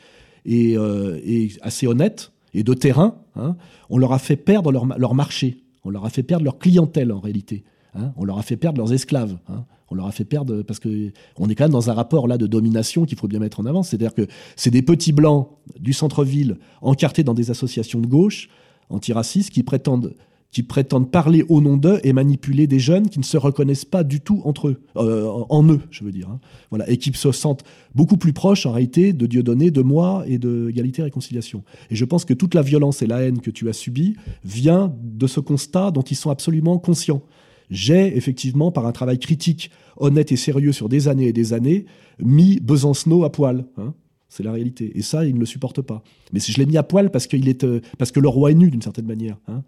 et, 0.45 0.77
euh, 0.77 1.19
assez 1.61 1.87
honnête 1.87 2.31
et 2.53 2.63
de 2.63 2.73
terrain, 2.73 3.19
hein, 3.35 3.55
on 3.89 3.97
leur 3.97 4.13
a 4.13 4.19
fait 4.19 4.35
perdre 4.37 4.71
leur 4.71 5.13
marché. 5.13 5.63
On 5.83 5.89
leur 5.89 6.05
a 6.05 6.09
fait 6.09 6.23
perdre 6.23 6.43
leur 6.43 6.57
clientèle 6.59 7.11
en 7.13 7.19
réalité. 7.19 7.63
Hein. 7.97 8.13
On 8.17 8.25
leur 8.25 8.37
a 8.37 8.41
fait 8.43 8.57
perdre 8.57 8.77
leurs 8.79 8.93
esclaves. 8.93 9.37
hein. 9.49 9.65
On 9.89 9.95
leur 9.95 10.07
a 10.07 10.11
fait 10.11 10.25
perdre 10.25 10.63
parce 10.63 10.79
que 10.79 11.11
on 11.37 11.47
est 11.49 11.55
quand 11.55 11.63
même 11.63 11.71
dans 11.71 11.89
un 11.89 11.93
rapport 11.93 12.27
là 12.27 12.37
de 12.37 12.45
domination 12.45 13.05
qu'il 13.05 13.17
faut 13.17 13.29
bien 13.29 13.39
mettre 13.39 13.59
en 13.61 13.65
avant. 13.65 13.83
C'est-à-dire 13.83 14.13
que 14.13 14.27
c'est 14.57 14.69
des 14.71 14.81
petits 14.81 15.13
blancs 15.13 15.47
du 15.79 15.93
centre-ville 15.93 16.57
encartés 16.81 17.23
dans 17.23 17.33
des 17.33 17.51
associations 17.51 18.01
de 18.01 18.07
gauche 18.07 18.49
antiracistes 18.89 19.49
qui 19.51 19.63
prétendent 19.63 20.13
qui 20.49 20.63
prétendent 20.63 21.11
parler 21.11 21.43
au 21.49 21.59
nom 21.59 21.75
d'eux 21.75 21.99
et 22.03 22.13
manipuler 22.13 22.67
des 22.67 22.79
jeunes 22.79 23.09
qui 23.09 23.19
ne 23.19 23.23
se 23.25 23.35
reconnaissent 23.35 23.83
pas 23.85 24.05
du 24.05 24.21
tout 24.21 24.41
entre 24.45 24.69
eux, 24.69 24.81
euh, 24.95 25.27
en 25.49 25.67
eux, 25.69 25.81
je 25.91 26.05
veux 26.05 26.11
dire. 26.11 26.29
hein. 26.29 26.39
Voilà, 26.69 26.89
et 26.89 26.95
qui 26.97 27.11
se 27.11 27.31
sentent 27.33 27.65
beaucoup 27.93 28.15
plus 28.15 28.31
proches 28.31 28.65
en 28.65 28.71
réalité 28.71 29.11
de 29.11 29.25
Dieudonné, 29.25 29.71
de 29.71 29.81
moi 29.81 30.23
et 30.25 30.37
de 30.37 30.69
Égalité 30.69 31.01
et 31.01 31.03
Réconciliation. 31.03 31.63
Et 31.91 31.95
je 31.97 32.05
pense 32.05 32.23
que 32.23 32.33
toute 32.33 32.55
la 32.55 32.61
violence 32.61 33.01
et 33.01 33.07
la 33.07 33.23
haine 33.23 33.41
que 33.41 33.51
tu 33.51 33.67
as 33.67 33.73
subie 33.73 34.15
vient 34.45 34.93
de 35.03 35.27
ce 35.27 35.41
constat 35.41 35.91
dont 35.91 36.01
ils 36.01 36.15
sont 36.15 36.29
absolument 36.29 36.77
conscients. 36.77 37.21
J'ai 37.69 38.15
effectivement, 38.17 38.71
par 38.71 38.85
un 38.85 38.91
travail 38.91 39.19
critique, 39.19 39.71
honnête 39.97 40.31
et 40.31 40.37
sérieux 40.37 40.71
sur 40.71 40.89
des 40.89 41.07
années 41.07 41.27
et 41.27 41.33
des 41.33 41.53
années, 41.53 41.85
mis 42.19 42.59
Besancenot 42.59 43.23
à 43.23 43.31
poil. 43.31 43.65
hein. 43.77 43.93
C'est 44.29 44.43
la 44.43 44.51
réalité. 44.51 44.91
Et 44.97 45.01
ça, 45.01 45.25
il 45.25 45.35
ne 45.35 45.39
le 45.39 45.45
supporte 45.45 45.81
pas. 45.81 46.03
Mais 46.33 46.39
je 46.39 46.57
l'ai 46.57 46.65
mis 46.65 46.77
à 46.77 46.83
poil 46.83 47.11
parce, 47.11 47.27
euh, 47.33 47.79
que 48.13 48.19
le 48.19 48.27
roi 48.27 48.51
est 48.51 48.55
nu 48.55 48.69
d'une 48.69 48.81
certaine 48.81 49.05
manière. 49.05 49.37
hein. 49.47 49.63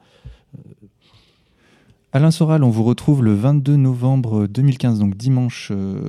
Alain 2.11 2.31
Soral, 2.31 2.63
on 2.63 2.71
vous 2.71 2.83
retrouve 2.83 3.23
le 3.23 3.35
22 3.35 3.75
novembre 3.75 4.47
2015, 4.47 4.97
donc 4.97 5.15
dimanche, 5.15 5.71
euh, 5.71 5.99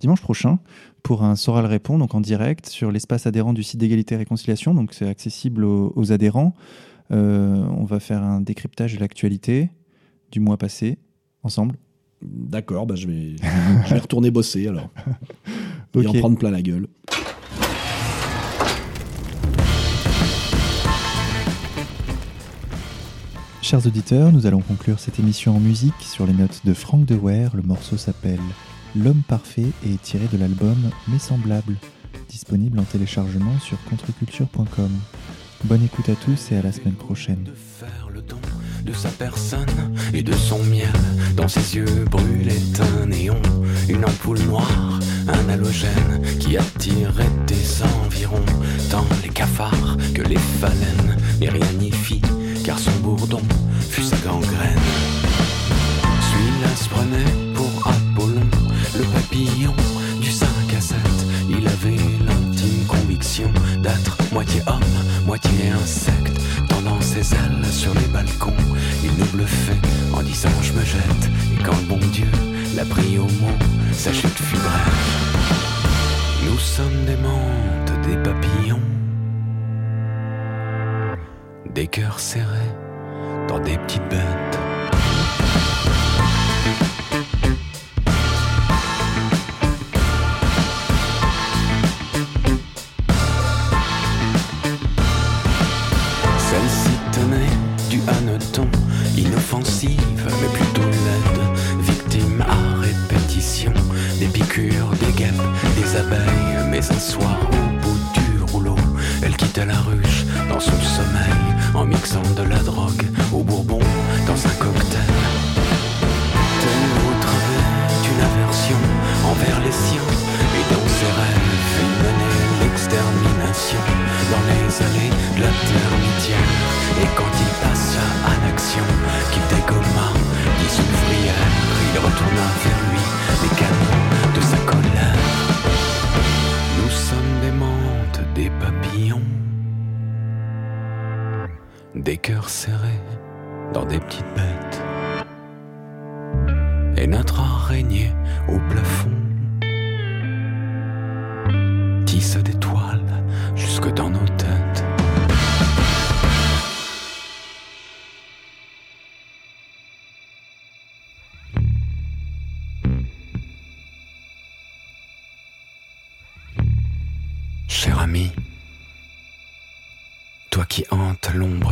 dimanche 0.00 0.20
prochain, 0.20 0.60
pour 1.02 1.24
un 1.24 1.34
Soral 1.34 1.66
Répond, 1.66 1.98
donc 1.98 2.14
en 2.14 2.20
direct, 2.20 2.66
sur 2.66 2.92
l'espace 2.92 3.26
adhérent 3.26 3.52
du 3.52 3.64
site 3.64 3.80
d'égalité 3.80 4.14
et 4.14 4.18
réconciliation. 4.18 4.72
Donc 4.72 4.94
c'est 4.94 5.08
accessible 5.08 5.64
aux, 5.64 6.12
adhérents. 6.12 6.54
Euh, 7.10 7.64
on 7.76 7.84
va 7.84 7.98
faire 7.98 8.22
un 8.22 8.40
décryptage 8.40 8.94
de 8.94 9.00
l'actualité 9.00 9.70
du 10.30 10.38
mois 10.38 10.58
passé, 10.58 10.98
ensemble. 11.46 11.76
D'accord, 12.22 12.86
bah 12.86 12.94
je, 12.94 13.06
vais, 13.06 13.36
je 13.86 13.94
vais 13.94 14.00
retourner 14.00 14.30
bosser 14.30 14.68
alors. 14.68 14.90
Et 15.94 16.06
en 16.06 16.12
prendre 16.12 16.36
plein 16.36 16.50
la 16.50 16.60
gueule. 16.60 16.86
Chers 23.62 23.84
auditeurs, 23.84 24.30
nous 24.30 24.46
allons 24.46 24.60
conclure 24.60 25.00
cette 25.00 25.18
émission 25.18 25.56
en 25.56 25.60
musique 25.60 26.00
sur 26.00 26.24
les 26.26 26.32
notes 26.32 26.60
de 26.64 26.72
Frank 26.72 27.04
De 27.04 27.16
Weer. 27.16 27.50
Le 27.56 27.62
morceau 27.62 27.96
s'appelle 27.96 28.38
L'homme 28.94 29.22
parfait 29.26 29.66
et 29.84 29.94
est 29.94 30.02
tiré 30.02 30.26
de 30.32 30.38
l'album 30.38 30.76
Mes 31.08 31.18
semblables, 31.18 31.76
disponible 32.28 32.78
en 32.78 32.84
téléchargement 32.84 33.58
sur 33.58 33.82
contreculture.com. 33.90 34.90
Bonne 35.64 35.84
écoute 35.84 36.08
à 36.08 36.14
tous 36.14 36.52
et 36.52 36.56
à 36.56 36.62
la 36.62 36.70
semaine 36.70 36.94
prochaine. 36.94 37.44
De 38.86 38.92
sa 38.92 39.08
personne 39.08 39.66
et 40.14 40.22
de 40.22 40.32
son 40.32 40.62
miel. 40.64 40.92
Dans 41.36 41.48
ses 41.48 41.76
yeux 41.76 42.04
brûlait 42.10 42.62
un 42.80 43.06
néon, 43.06 43.42
une 43.88 44.04
ampoule 44.04 44.38
noire, 44.40 45.00
un 45.28 45.48
halogène 45.48 46.22
qui 46.38 46.56
attirait 46.56 47.36
des 47.46 47.82
environs. 48.04 48.44
Tant 48.90 49.04
les 49.22 49.28
cafards 49.28 49.96
que 50.14 50.22
les 50.22 50.38
phalènes, 50.60 51.16
mais 51.40 51.48
rien 51.48 51.72
n'y 51.78 51.90
fit, 51.90 52.22
car 52.64 52.78
son 52.78 52.92
bourdon 53.02 53.42
fut 53.90 54.04
sa 54.04 54.16
gangrène. 54.18 54.86
Celui-là 56.30 56.76
se 56.76 56.88
prenait 56.88 57.54
pour 57.54 57.88
Apollon, 57.88 58.48
le 58.96 59.04
papillon 59.04 59.74
du 60.20 60.30
5 60.30 60.48
à 60.76 60.80
7. 60.80 60.96
Il 61.50 61.66
avait 61.66 62.02
l'intime 62.24 62.84
conviction 62.86 63.50
d'être 63.82 64.16
moitié 64.32 64.62
homme, 64.66 65.26
moitié 65.26 65.70
insecte. 65.70 66.25
Ses 67.16 67.34
ailes 67.34 67.64
sur 67.64 67.94
les 67.94 68.08
balcons, 68.08 68.52
il 69.02 69.10
nous 69.18 69.24
bluffait 69.32 69.80
en 70.12 70.20
disant 70.20 70.50
je 70.60 70.74
me 70.74 70.84
jette. 70.84 71.30
Et 71.50 71.62
quand 71.62 71.74
le 71.74 71.86
bon 71.88 71.98
Dieu 72.12 72.26
l'a 72.76 72.84
pris 72.84 73.16
au 73.16 73.22
mot, 73.22 73.56
sa 73.90 74.12
chute 74.12 74.28
fut 74.28 74.58
brève. 74.58 76.44
Nous 76.44 76.58
sommes 76.58 77.06
des 77.06 77.16
mantes, 77.16 78.06
des 78.06 78.18
papillons, 78.18 78.82
des 81.74 81.86
cœurs 81.86 82.20
serrés 82.20 82.74
dans 83.48 83.60
des 83.60 83.78
petites 83.78 84.06
bêtes. 84.10 84.75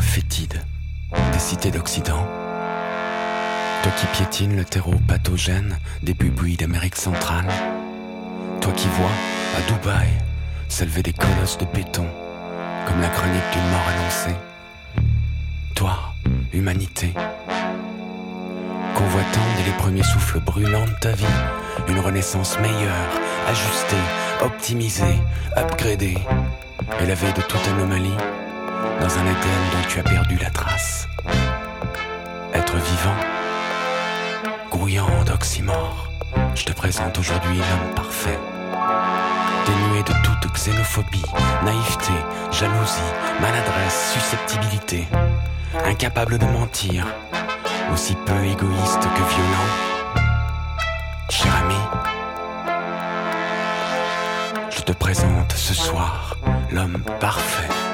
Fétide 0.01 0.62
des 1.32 1.39
cités 1.39 1.70
d'Occident, 1.70 2.27
toi 3.82 3.93
qui 3.98 4.06
piétines 4.06 4.56
le 4.56 4.65
terreau 4.65 4.94
pathogène 5.09 5.78
des 6.02 6.15
bubuis 6.15 6.56
d'Amérique 6.56 6.97
centrale, 6.97 7.48
toi 8.61 8.73
qui 8.77 8.86
vois 8.89 9.11
à 9.56 9.73
Dubaï 9.73 10.09
s'élever 10.69 11.02
des 11.02 11.12
colosses 11.12 11.59
de 11.59 11.65
béton 11.65 12.06
comme 12.86 13.01
la 13.01 13.09
chronique 13.09 13.51
d'une 13.52 13.70
mort 13.70 13.89
annoncée, 13.89 14.36
toi, 15.74 16.15
humanité, 16.52 17.12
convoitant 18.94 19.47
dès 19.56 19.65
les 19.65 19.77
premiers 19.78 20.02
souffles 20.02 20.40
brûlants 20.40 20.86
de 20.86 21.01
ta 21.01 21.12
vie 21.12 21.24
une 21.89 21.98
renaissance 21.98 22.59
meilleure, 22.61 23.11
ajustée, 23.48 23.97
optimisée, 24.44 25.19
upgradée, 25.56 26.19
élevée 27.01 27.32
de 27.32 27.43
toute 27.43 27.66
anomalie 27.69 28.16
dans 29.01 29.19
un 29.19 29.23
Éden 29.23 29.61
dont 29.73 29.89
tu 29.89 29.98
as 30.01 30.02
perdu 30.02 30.36
la 30.36 30.51
trace. 30.51 31.09
Être 32.52 32.77
vivant, 32.77 33.16
grouillant 34.70 35.24
d'oxymore, 35.24 36.11
Je 36.55 36.65
te 36.65 36.73
présente 36.73 37.19
aujourd'hui 37.19 37.59
l'homme 37.59 37.94
parfait. 37.94 38.39
Dénué 39.66 40.02
de 40.02 40.12
toute 40.23 40.52
xénophobie, 40.52 41.24
naïveté, 41.65 42.12
jalousie, 42.51 43.12
maladresse, 43.40 44.12
susceptibilité. 44.15 45.09
Incapable 45.85 46.39
de 46.39 46.44
mentir, 46.47 47.06
aussi 47.93 48.15
peu 48.27 48.44
égoïste 48.44 49.01
que 49.01 49.24
violent. 49.35 49.70
Cher 51.31 51.52
ami, 51.65 51.81
je 54.70 54.82
te 54.82 54.93
présente 54.93 55.52
ce 55.52 55.74
soir 55.74 56.36
l'homme 56.70 57.02
parfait. 57.20 57.94